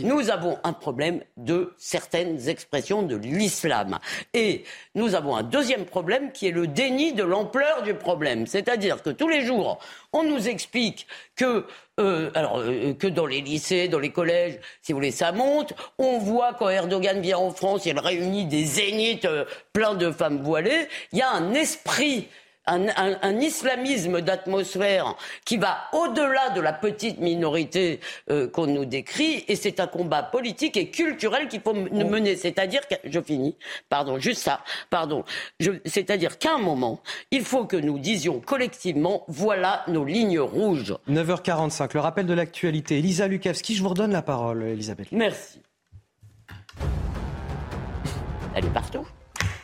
[0.00, 3.98] nous avons un problème de certaines expressions de l'islam.
[4.34, 8.46] Et nous avons un deuxième problème qui est le déni de l'ampleur du problème.
[8.46, 9.78] C'est-à-dire que tous les jours,
[10.12, 11.06] on nous explique
[11.36, 11.66] que
[11.98, 15.74] euh, alors euh, que dans les lycées, dans les collèges, si vous voulez, ça monte.
[15.98, 19.28] On voit quand Erdogan vient en France, il réunit des zéniths
[19.72, 20.88] plein de femmes voilées.
[21.12, 22.28] Il y a un esprit
[22.70, 28.00] un, islamisme d'atmosphère qui va au-delà de la petite minorité
[28.30, 32.36] euh, qu'on nous décrit, et c'est un combat politique et culturel qu'il faut mener.
[32.36, 33.56] C'est-à-dire que, je finis,
[33.88, 35.24] pardon, juste ça, pardon,
[35.84, 37.00] c'est-à-dire qu'à un moment,
[37.30, 40.94] il faut que nous disions collectivement, voilà nos lignes rouges.
[41.08, 42.98] 9h45, le rappel de l'actualité.
[42.98, 45.12] Elisa Lukavski, je vous redonne la parole, Elisabeth.
[45.12, 45.60] Merci.
[48.54, 49.06] Elle est partout.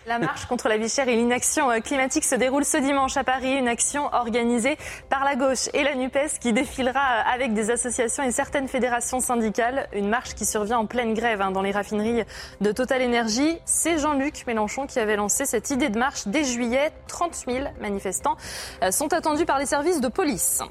[0.07, 3.25] La marche contre la vie chère et l'inaction euh, climatique se déroule ce dimanche à
[3.25, 4.79] Paris, une action organisée
[5.11, 9.19] par la gauche et la NUPES qui défilera euh, avec des associations et certaines fédérations
[9.19, 9.89] syndicales.
[9.93, 12.23] Une marche qui survient en pleine grève hein, dans les raffineries
[12.61, 13.59] de Total Energy.
[13.65, 16.93] C'est Jean-Luc Mélenchon qui avait lancé cette idée de marche dès juillet.
[17.09, 18.37] 30 000 manifestants
[18.85, 20.63] euh, sont attendus par les services de police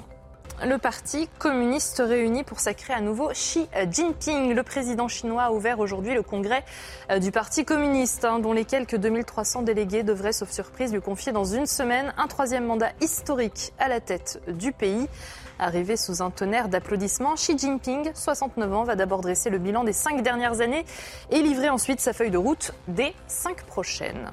[0.63, 4.53] le parti communiste réuni pour sacrer à nouveau Xi Jinping.
[4.53, 6.63] Le président chinois a ouvert aujourd'hui le congrès
[7.11, 11.31] euh, du parti communiste, hein, dont les quelques 2300 délégués devraient, sauf surprise, lui confier
[11.31, 15.07] dans une semaine un troisième mandat historique à la tête du pays.
[15.59, 19.93] Arrivé sous un tonnerre d'applaudissements, Xi Jinping, 69 ans, va d'abord dresser le bilan des
[19.93, 20.85] cinq dernières années
[21.31, 24.31] et livrer ensuite sa feuille de route des cinq prochaines.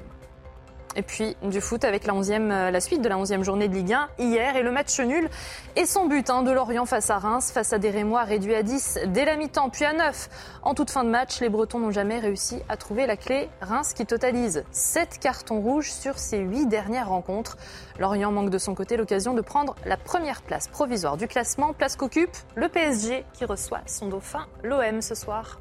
[0.95, 3.73] Et puis du foot avec la, 11e, euh, la suite de la 11e journée de
[3.73, 5.29] Ligue 1 hier et le match nul
[5.75, 8.63] et son but hein, de Lorient face à Reims, face à des Rémois réduits à
[8.63, 10.29] 10 dès la mi-temps, puis à 9.
[10.61, 13.49] En toute fin de match, les Bretons n'ont jamais réussi à trouver la clé.
[13.61, 17.57] Reims qui totalise 7 cartons rouges sur ses 8 dernières rencontres.
[17.99, 21.95] Lorient manque de son côté l'occasion de prendre la première place provisoire du classement, place
[21.95, 25.59] qu'occupe le PSG qui reçoit son dauphin, l'OM ce soir.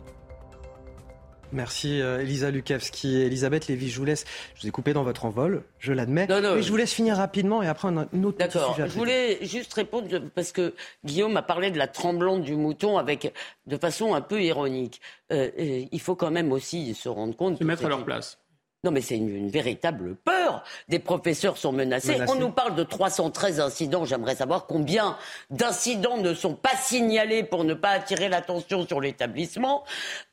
[1.52, 3.90] Merci euh, Elisa Lukavski et Elisabeth Lévy.
[3.90, 4.24] Je vous laisse.
[4.54, 6.26] Je vous ai coupé dans votre envol, je l'admets.
[6.28, 8.76] Mais je vous laisse finir rapidement et après un autre D'accord.
[8.78, 10.74] Je voulais juste répondre parce que
[11.04, 13.32] Guillaume a parlé de la tremblante du mouton avec
[13.66, 15.00] de façon un peu ironique.
[15.32, 17.58] Euh, il faut quand même aussi se rendre compte.
[17.58, 18.38] Se mettre à leur place.
[18.84, 20.41] Non, mais c'est une, véritable peur.
[20.88, 22.18] Des professeurs sont menacés.
[22.28, 24.04] On nous parle de 313 incidents.
[24.04, 25.16] J'aimerais savoir combien
[25.50, 29.84] d'incidents ne sont pas signalés pour ne pas attirer l'attention sur l'établissement.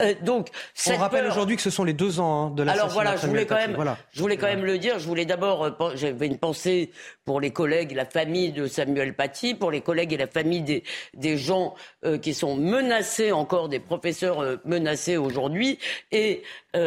[0.01, 0.49] Euh, donc,
[0.87, 2.73] on rappelle aujourd'hui que ce sont les deux ans hein, de la.
[2.73, 3.77] Alors voilà, je voulais quand même,
[4.11, 4.99] je voulais quand même le dire.
[4.99, 6.91] Je voulais d'abord, euh, j'avais une pensée
[7.25, 10.83] pour les collègues, la famille de Samuel Paty, pour les collègues et la famille des,
[11.13, 11.75] des gens
[12.05, 15.79] euh, qui sont menacés encore, des professeurs euh, menacés aujourd'hui.
[16.11, 16.43] Et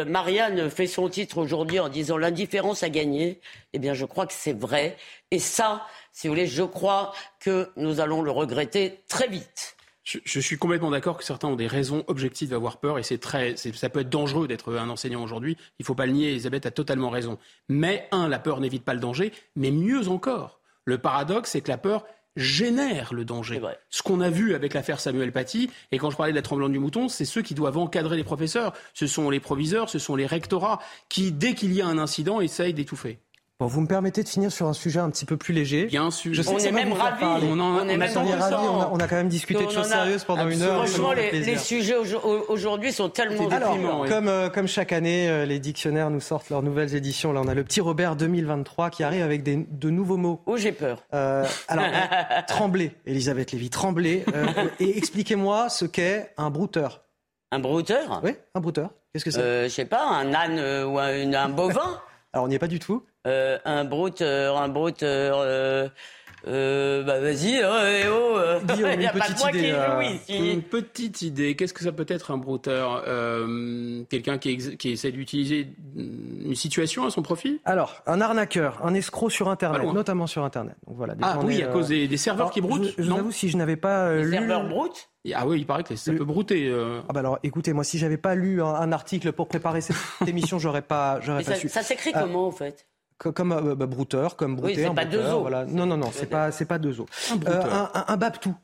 [0.07, 3.22] Marianne fait son titre aujourd'hui en disant l'indifférence a gagné.
[3.73, 4.97] Eh bien, je crois que c'est vrai.
[5.31, 9.75] Et ça, si vous voulez, je crois que nous allons le regretter très vite.
[10.03, 13.55] Je, suis complètement d'accord que certains ont des raisons objectives d'avoir peur et c'est très,
[13.55, 15.55] ça peut être dangereux d'être un enseignant aujourd'hui.
[15.79, 16.31] Il ne faut pas le nier.
[16.31, 17.37] Elisabeth a totalement raison.
[17.69, 19.31] Mais un, la peur n'évite pas le danger.
[19.55, 22.05] Mais mieux encore, le paradoxe, c'est que la peur
[22.35, 23.61] génère le danger.
[23.89, 26.71] Ce qu'on a vu avec l'affaire Samuel Paty, et quand je parlais de la tremblante
[26.71, 28.73] du mouton, c'est ceux qui doivent encadrer les professeurs.
[28.93, 30.79] Ce sont les proviseurs, ce sont les rectorats
[31.09, 33.19] qui, dès qu'il y a un incident, essayent d'étouffer
[33.67, 35.85] vous me permettez de finir sur un sujet un petit peu plus léger.
[35.85, 36.33] Bien sûr.
[36.33, 37.23] Je sais on est même ravis.
[37.23, 38.55] On, on, est même ravis.
[38.91, 40.85] On a, quand même discuté de choses sérieuses pendant une heure.
[40.85, 41.95] Franchement, les, sujets
[42.49, 46.63] aujourd'hui sont tellement Alors, comme, euh, comme chaque année, euh, les dictionnaires nous sortent leurs
[46.63, 47.33] nouvelles éditions.
[47.33, 50.41] Là, on a le petit Robert 2023 qui arrive avec des, de nouveaux mots.
[50.45, 51.03] Oh, j'ai peur.
[51.13, 51.85] Euh, alors,
[52.47, 54.25] tremblez, Elisabeth Lévy, tremblez.
[54.79, 57.01] et expliquez-moi ce qu'est un brouteur.
[57.51, 58.21] Un brouteur?
[58.23, 58.89] Oui, un brouteur.
[59.13, 59.69] Qu'est-ce que c'est?
[59.69, 62.01] Je sais pas, un âne ou un, un bovin?
[62.33, 63.03] Alors, on n'y est pas du tout.
[63.27, 65.37] Euh, un brouteur, un brouteur.
[65.39, 65.87] Euh,
[66.45, 68.59] euh, bah vas-y, oh, eh, oh, euh.
[68.77, 70.51] il n'y a pas de moi qui joue ici.
[70.51, 75.11] Une petite idée, qu'est-ce que ça peut être un brouteur euh, Quelqu'un qui, qui, essaie
[75.11, 77.61] d'utiliser une situation à son profit?
[77.63, 80.75] Alors, un arnaqueur, un escroc sur Internet, notamment sur Internet.
[80.85, 83.55] Donc, voilà, ah oui, à cause des, serveurs qui broutent Je, vous avoue, si je
[83.55, 84.31] n'avais pas les lu...
[84.31, 85.09] serveurs broutent?
[85.33, 86.69] Ah oui, il paraît que ça peut brouter.
[87.07, 89.95] Ah bah alors, écoutez, moi, si j'avais pas lu un, article pour préparer cette
[90.27, 91.69] émission, j'aurais pas, j'aurais pas ça, su.
[91.69, 92.85] Ça s'écrit comment, en fait?
[93.31, 94.75] comme euh, bah, brouteur, comme brouter.
[94.75, 95.41] Oui, c'est pas deux os.
[95.41, 95.65] Voilà.
[95.65, 97.07] Non, non, non, c'est pas, c'est pas deux os.
[97.31, 98.55] Un, euh, un, un, baptou.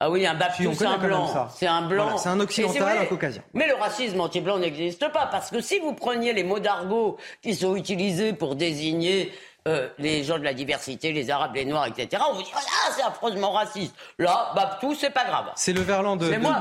[0.00, 1.48] Ah oui, un baptou, c'est un blanc.
[1.54, 2.18] C'est un blanc.
[2.18, 3.42] c'est un occidental, un caucasien.
[3.52, 7.54] Mais le racisme anti-blanc n'existe pas, parce que si vous preniez les mots d'argot qui
[7.54, 9.32] sont utilisés pour désigner
[9.66, 12.22] euh, les gens de la diversité, les arabes, les noirs, etc.
[12.30, 13.94] On vous dit, ah, c'est affreusement raciste.
[14.18, 15.46] Là, Baptou, c'est pas grave.
[15.56, 16.58] C'est le verlan de, mais moi,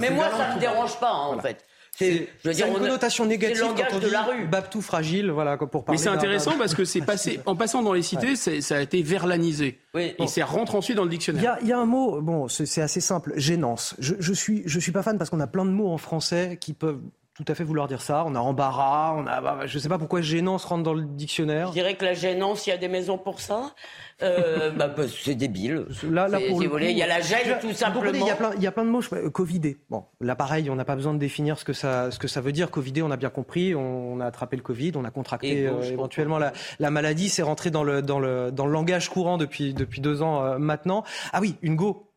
[0.00, 1.64] mais moi, ça me dérange pas, hein, en fait.
[1.98, 4.46] C'est une connotation négative quand on de la rue.
[4.46, 5.98] Baptou fragile, voilà, pour parler.
[5.98, 9.02] Mais c'est intéressant parce que c'est passé, en passant dans les cités, ça a été
[9.02, 9.78] verlanisé.
[9.96, 11.56] Et c'est rentre ensuite dans le dictionnaire.
[11.62, 13.94] Il y, a un mot, bon, c'est assez simple, gênance.
[13.98, 16.58] Je, je suis, je suis pas fan parce qu'on a plein de mots en français
[16.60, 17.00] qui peuvent
[17.38, 18.24] tout à fait vouloir dire ça.
[18.26, 21.04] On a embarras, on a, bah, je ne sais pas pourquoi gênance rentre dans le
[21.04, 21.68] dictionnaire.
[21.68, 23.76] Je dirais que la gênance, il y a des maisons pour ça.
[24.22, 25.86] Euh, bah, bah, c'est débile.
[26.10, 28.10] Là, là pour le coup, il y a la gêne, tout simplement.
[28.12, 29.02] Il y, a plein, il y a plein de mots.
[29.12, 29.76] Euh, Covidé.
[29.88, 32.40] Bon, là, pareil, on n'a pas besoin de définir ce que ça, ce que ça
[32.40, 32.72] veut dire.
[32.72, 33.72] Covidé, on a bien compris.
[33.76, 37.28] On a attrapé le Covid, on a contracté euh, éventuellement la, la, maladie.
[37.28, 41.04] C'est rentré dans le, dans, le, dans le langage courant depuis, depuis deux ans maintenant.
[41.32, 42.10] Ah oui, une go.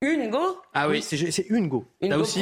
[0.00, 0.62] Une go?
[0.72, 1.84] Ah oui, c'est une go.
[2.00, 2.40] Une go aussi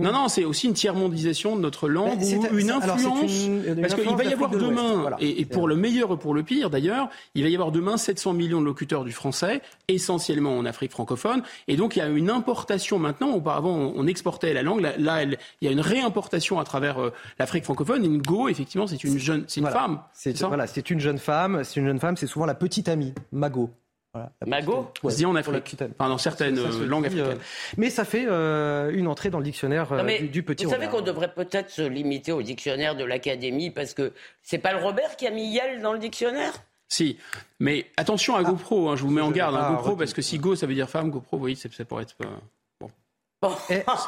[0.00, 3.48] non, non, c'est aussi une tiers-mondisation de notre langue ou une influence.
[3.80, 7.08] parce qu'il va y avoir demain, et, pour le meilleur et pour le pire d'ailleurs,
[7.34, 11.42] il va y avoir demain 700 millions de locuteurs du français, essentiellement en Afrique francophone.
[11.68, 13.30] Et donc il y a une importation maintenant.
[13.30, 14.80] Auparavant, on, exportait la langue.
[14.80, 18.04] Là, il y a une réimportation à travers euh, l'Afrique francophone.
[18.04, 20.00] Une go, effectivement, c'est une jeune, c'est une femme.
[20.12, 21.62] C'est voilà, c'est une jeune femme.
[21.64, 22.16] C'est une jeune femme.
[22.16, 23.70] C'est souvent la petite amie, Mago.
[24.12, 27.38] Voilà, Mago On se dit en Afrique, enfin, dans certaines langues africaines.
[27.38, 30.88] Euh, mais ça fait euh, une entrée dans le dictionnaire euh, du, petit Vous savez
[30.88, 35.14] qu'on devrait peut-être se limiter au dictionnaire de l'Académie parce que c'est pas le Robert
[35.16, 36.52] qui a mis Yale dans le dictionnaire?
[36.88, 37.18] Si,
[37.60, 38.42] mais attention à ah.
[38.42, 40.74] GoPro, hein, je vous mets en garde, hein, GoPro, parce que si Go ça veut
[40.74, 42.16] dire femme, GoPro, vous voyez, ça pourrait être.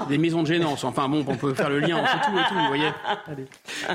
[0.09, 0.85] Des maisons de gênance.
[0.85, 2.91] Enfin bon, on peut faire le lien entre tout et tout, vous voyez.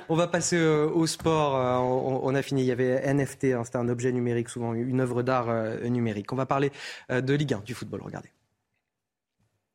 [0.10, 1.56] On va passer euh, au sport.
[1.56, 2.62] Euh, on, a fini.
[2.62, 6.34] Il y avait NFT, hein, c'était un objet numérique, souvent une œuvre d'art euh, numérique.
[6.34, 6.72] On va parler
[7.10, 8.02] de Ligue 1, du football.
[8.04, 8.30] Regardez.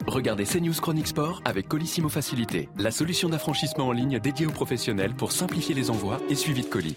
[0.06, 5.14] Regardez CNews Chronique Sport avec Colissimo Facilité, la solution d'affranchissement en ligne dédiée aux professionnels
[5.14, 6.96] pour simplifier les envois et suivi de colis.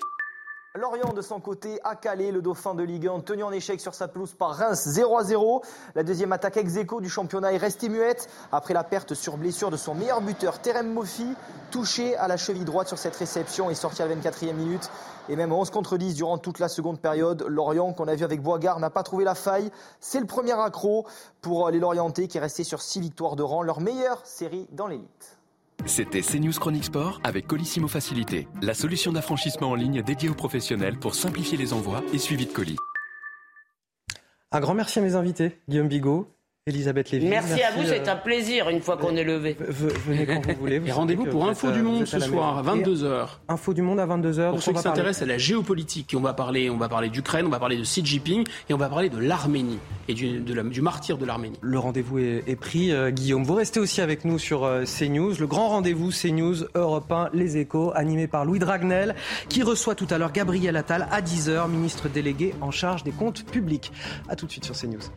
[0.78, 3.94] Lorient, de son côté, a calé le dauphin de Ligue 1, tenu en échec sur
[3.94, 5.62] sa pelouse par Reims 0 à 0.
[5.96, 9.72] La deuxième attaque ex aequo du championnat est restée muette après la perte sur blessure
[9.72, 11.28] de son meilleur buteur, Terem Mofi,
[11.72, 14.90] touché à la cheville droite sur cette réception et sorti à la 24e minute.
[15.30, 17.46] Et même 11 contre 10 durant toute la seconde période.
[17.48, 19.72] Lorient, qu'on a vu avec Boisgard, n'a pas trouvé la faille.
[20.02, 21.08] C'est le premier accro
[21.40, 24.88] pour les Lorientais qui est resté sur 6 victoires de rang, leur meilleure série dans
[24.88, 25.38] l'élite.
[25.88, 30.98] C'était CNews Chronique Sport avec Colissimo Facilité, la solution d'affranchissement en ligne dédiée aux professionnels
[30.98, 32.78] pour simplifier les envois et suivi de colis.
[34.52, 36.35] Un grand merci à mes invités, Guillaume Bigot,
[36.68, 37.28] Elisabeth Lévy.
[37.28, 39.56] Merci, à vous, c'est euh, un plaisir une fois qu'on est levé.
[39.60, 40.82] Venez quand vous voulez.
[40.84, 43.28] et rendez-vous pour Info du Monde ce soir à 22h.
[43.50, 44.50] Info du Monde à 22h.
[44.50, 47.50] Pour ceux qui s'intéressent à la géopolitique, on va parler, on va parler d'Ukraine, on
[47.50, 49.78] va parler de Xi Jinping et on va parler de l'Arménie
[50.08, 51.60] et du, du, martyr de l'Arménie.
[51.62, 52.92] Le rendez-vous est, pris.
[52.92, 55.36] Euh, Guillaume, vous restez aussi avec nous sur euh, CNews.
[55.40, 59.14] Le grand rendez-vous CNews Europe 1, Les Échos, animé par Louis Dragnel,
[59.50, 63.46] qui reçoit tout à l'heure Gabriel Attal à 10h, ministre délégué en charge des comptes
[63.46, 63.92] publics.
[64.30, 65.12] A tout de suite sur CNews.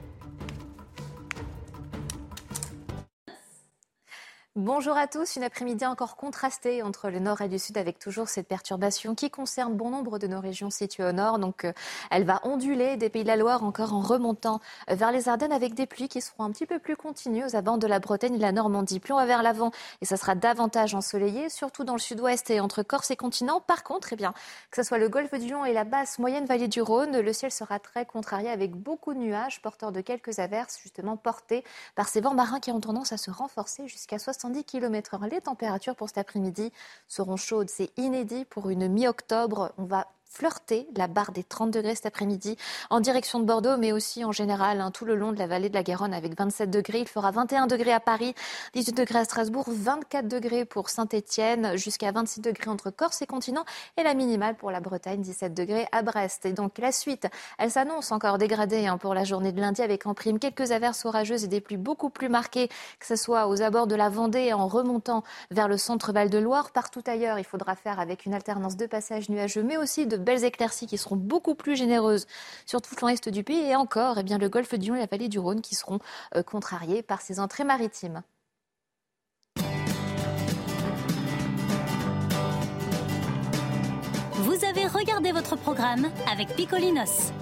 [4.59, 8.28] Bonjour à tous, une après-midi encore contrastée entre le nord et le sud avec toujours
[8.28, 11.39] cette perturbation qui concerne bon nombre de nos régions situées au nord.
[11.39, 11.73] Donc euh,
[12.11, 15.75] elle va onduler des pays de la Loire encore en remontant vers les Ardennes avec
[15.75, 18.39] des pluies qui seront un petit peu plus continues aux abords de la Bretagne et
[18.39, 18.99] de la Normandie.
[18.99, 19.70] Plus on va vers l'avant
[20.01, 23.61] et ça sera davantage ensoleillé, surtout dans le sud-ouest et entre Corse et continent.
[23.61, 24.35] Par contre, eh bien,
[24.73, 27.33] que ce soit le golfe du Lion et la basse moyenne vallée du Rhône, le
[27.33, 31.62] ciel sera très contrarié avec beaucoup de nuages porteurs de quelques averses justement portés
[31.95, 35.28] par ces vents marins qui ont tendance à se renforcer jusqu'à 60 10 km/h.
[35.31, 36.73] Les températures pour cet après-midi
[37.07, 37.70] seront chaudes.
[37.70, 39.73] C'est inédit pour une mi-octobre.
[39.78, 42.57] On va flirter la barre des 30 degrés cet après-midi
[42.90, 45.68] en direction de Bordeaux, mais aussi en général hein, tout le long de la vallée
[45.68, 47.00] de la Garonne avec 27 degrés.
[47.00, 48.34] Il fera 21 degrés à Paris,
[48.74, 53.65] 18 degrés à Strasbourg, 24 degrés pour Saint-Étienne, jusqu'à 26 degrés entre Corse et continent,
[53.97, 56.47] et la minimale pour la Bretagne, 17 degrés à Brest.
[56.47, 57.26] Et donc la suite,
[57.58, 61.05] elle s'annonce encore dégradée hein, pour la journée de lundi avec en prime quelques averses
[61.07, 62.68] orageuses et des pluies beaucoup plus marquées,
[63.00, 66.70] que ce soit aux abords de la Vendée en remontant vers le centre Val-de-Loire.
[66.70, 70.44] Partout ailleurs, il faudra faire avec une alternance de passages nuageux, mais aussi de belles
[70.44, 72.26] éclaircies qui seront beaucoup plus généreuses
[72.66, 75.06] sur tout l'ouest du pays et encore eh bien, le golfe du Lion et la
[75.06, 75.98] vallée du Rhône qui seront
[76.34, 78.22] euh, contrariés par ces entrées maritimes.
[84.32, 87.32] Vous avez regardé votre programme avec Picolinos.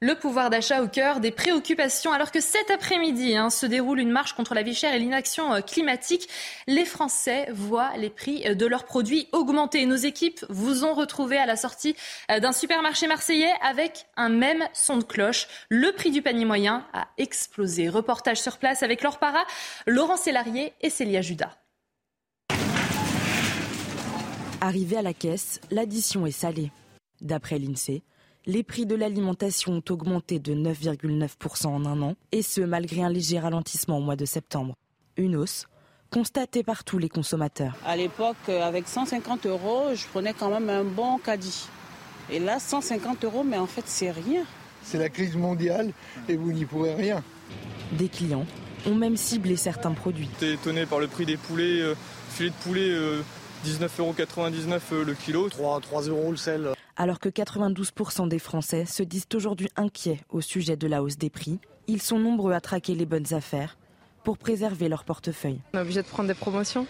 [0.00, 4.10] Le pouvoir d'achat au cœur des préoccupations, alors que cet après-midi hein, se déroule une
[4.10, 6.28] marche contre la vie chère et l'inaction euh, climatique.
[6.66, 9.86] Les Français voient les prix euh, de leurs produits augmenter.
[9.86, 11.94] Nos équipes vous ont retrouvé à la sortie
[12.30, 15.46] euh, d'un supermarché marseillais avec un même son de cloche.
[15.70, 17.88] Le prix du panier moyen a explosé.
[17.88, 19.44] Reportage sur place avec Laure Para,
[19.86, 21.56] Laurent Sélarié et Célia Judas.
[24.60, 26.72] Arrivé à la caisse, l'addition est salée.
[27.20, 28.02] D'après l'INSEE,
[28.46, 33.08] les prix de l'alimentation ont augmenté de 9,9% en un an, et ce malgré un
[33.08, 34.74] léger ralentissement au mois de septembre.
[35.16, 35.66] Une hausse
[36.10, 37.76] constatée par tous les consommateurs.
[37.84, 41.66] À l'époque, avec 150 euros, je prenais quand même un bon caddie.
[42.30, 44.44] Et là, 150 euros, mais en fait, c'est rien.
[44.82, 45.92] C'est la crise mondiale
[46.28, 47.22] et vous n'y pourrez rien.
[47.92, 48.46] Des clients
[48.86, 50.28] ont même ciblé certains produits.
[50.38, 51.94] J'étais étonné par le prix des poulets, euh,
[52.30, 52.90] filet de poulet
[53.66, 54.14] 19,99 euros
[54.92, 55.48] euh, le kilo.
[55.48, 56.74] 3, 3 euros le sel.
[56.96, 61.30] Alors que 92% des Français se disent aujourd'hui inquiets au sujet de la hausse des
[61.30, 61.58] prix,
[61.88, 63.76] ils sont nombreux à traquer les bonnes affaires
[64.22, 65.60] pour préserver leur portefeuille.
[65.74, 66.86] On est obligé de prendre des promotions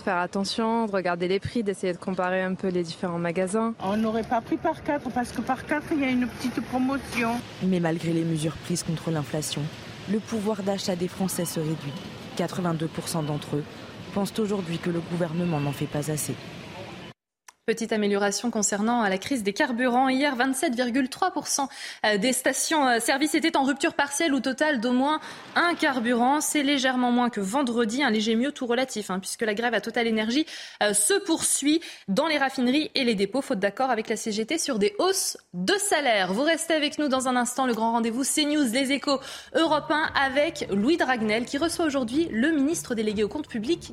[0.00, 3.74] de faire attention, de regarder les prix, d'essayer de comparer un peu les différents magasins.
[3.80, 6.58] On n'aurait pas pris par quatre parce que par quatre, il y a une petite
[6.68, 7.32] promotion.
[7.62, 9.60] Mais malgré les mesures prises contre l'inflation,
[10.10, 11.92] le pouvoir d'achat des Français se réduit.
[12.38, 13.64] 82% d'entre eux
[14.14, 16.34] pensent aujourd'hui que le gouvernement n'en fait pas assez.
[17.70, 20.08] Petite amélioration concernant la crise des carburants.
[20.08, 21.68] Hier, 27,3%
[22.04, 25.20] euh, des stations-service euh, étaient en rupture partielle ou totale d'au moins
[25.54, 26.40] un carburant.
[26.40, 29.80] C'est légèrement moins que vendredi, un léger mieux tout relatif, hein, puisque la grève à
[29.80, 30.46] Total Energy
[30.82, 34.80] euh, se poursuit dans les raffineries et les dépôts, faute d'accord avec la CGT sur
[34.80, 36.32] des hausses de salaire.
[36.32, 37.66] Vous restez avec nous dans un instant.
[37.66, 39.20] Le grand rendez-vous CNews, les échos
[39.54, 43.92] européens avec Louis Dragnel, qui reçoit aujourd'hui le ministre délégué au compte public.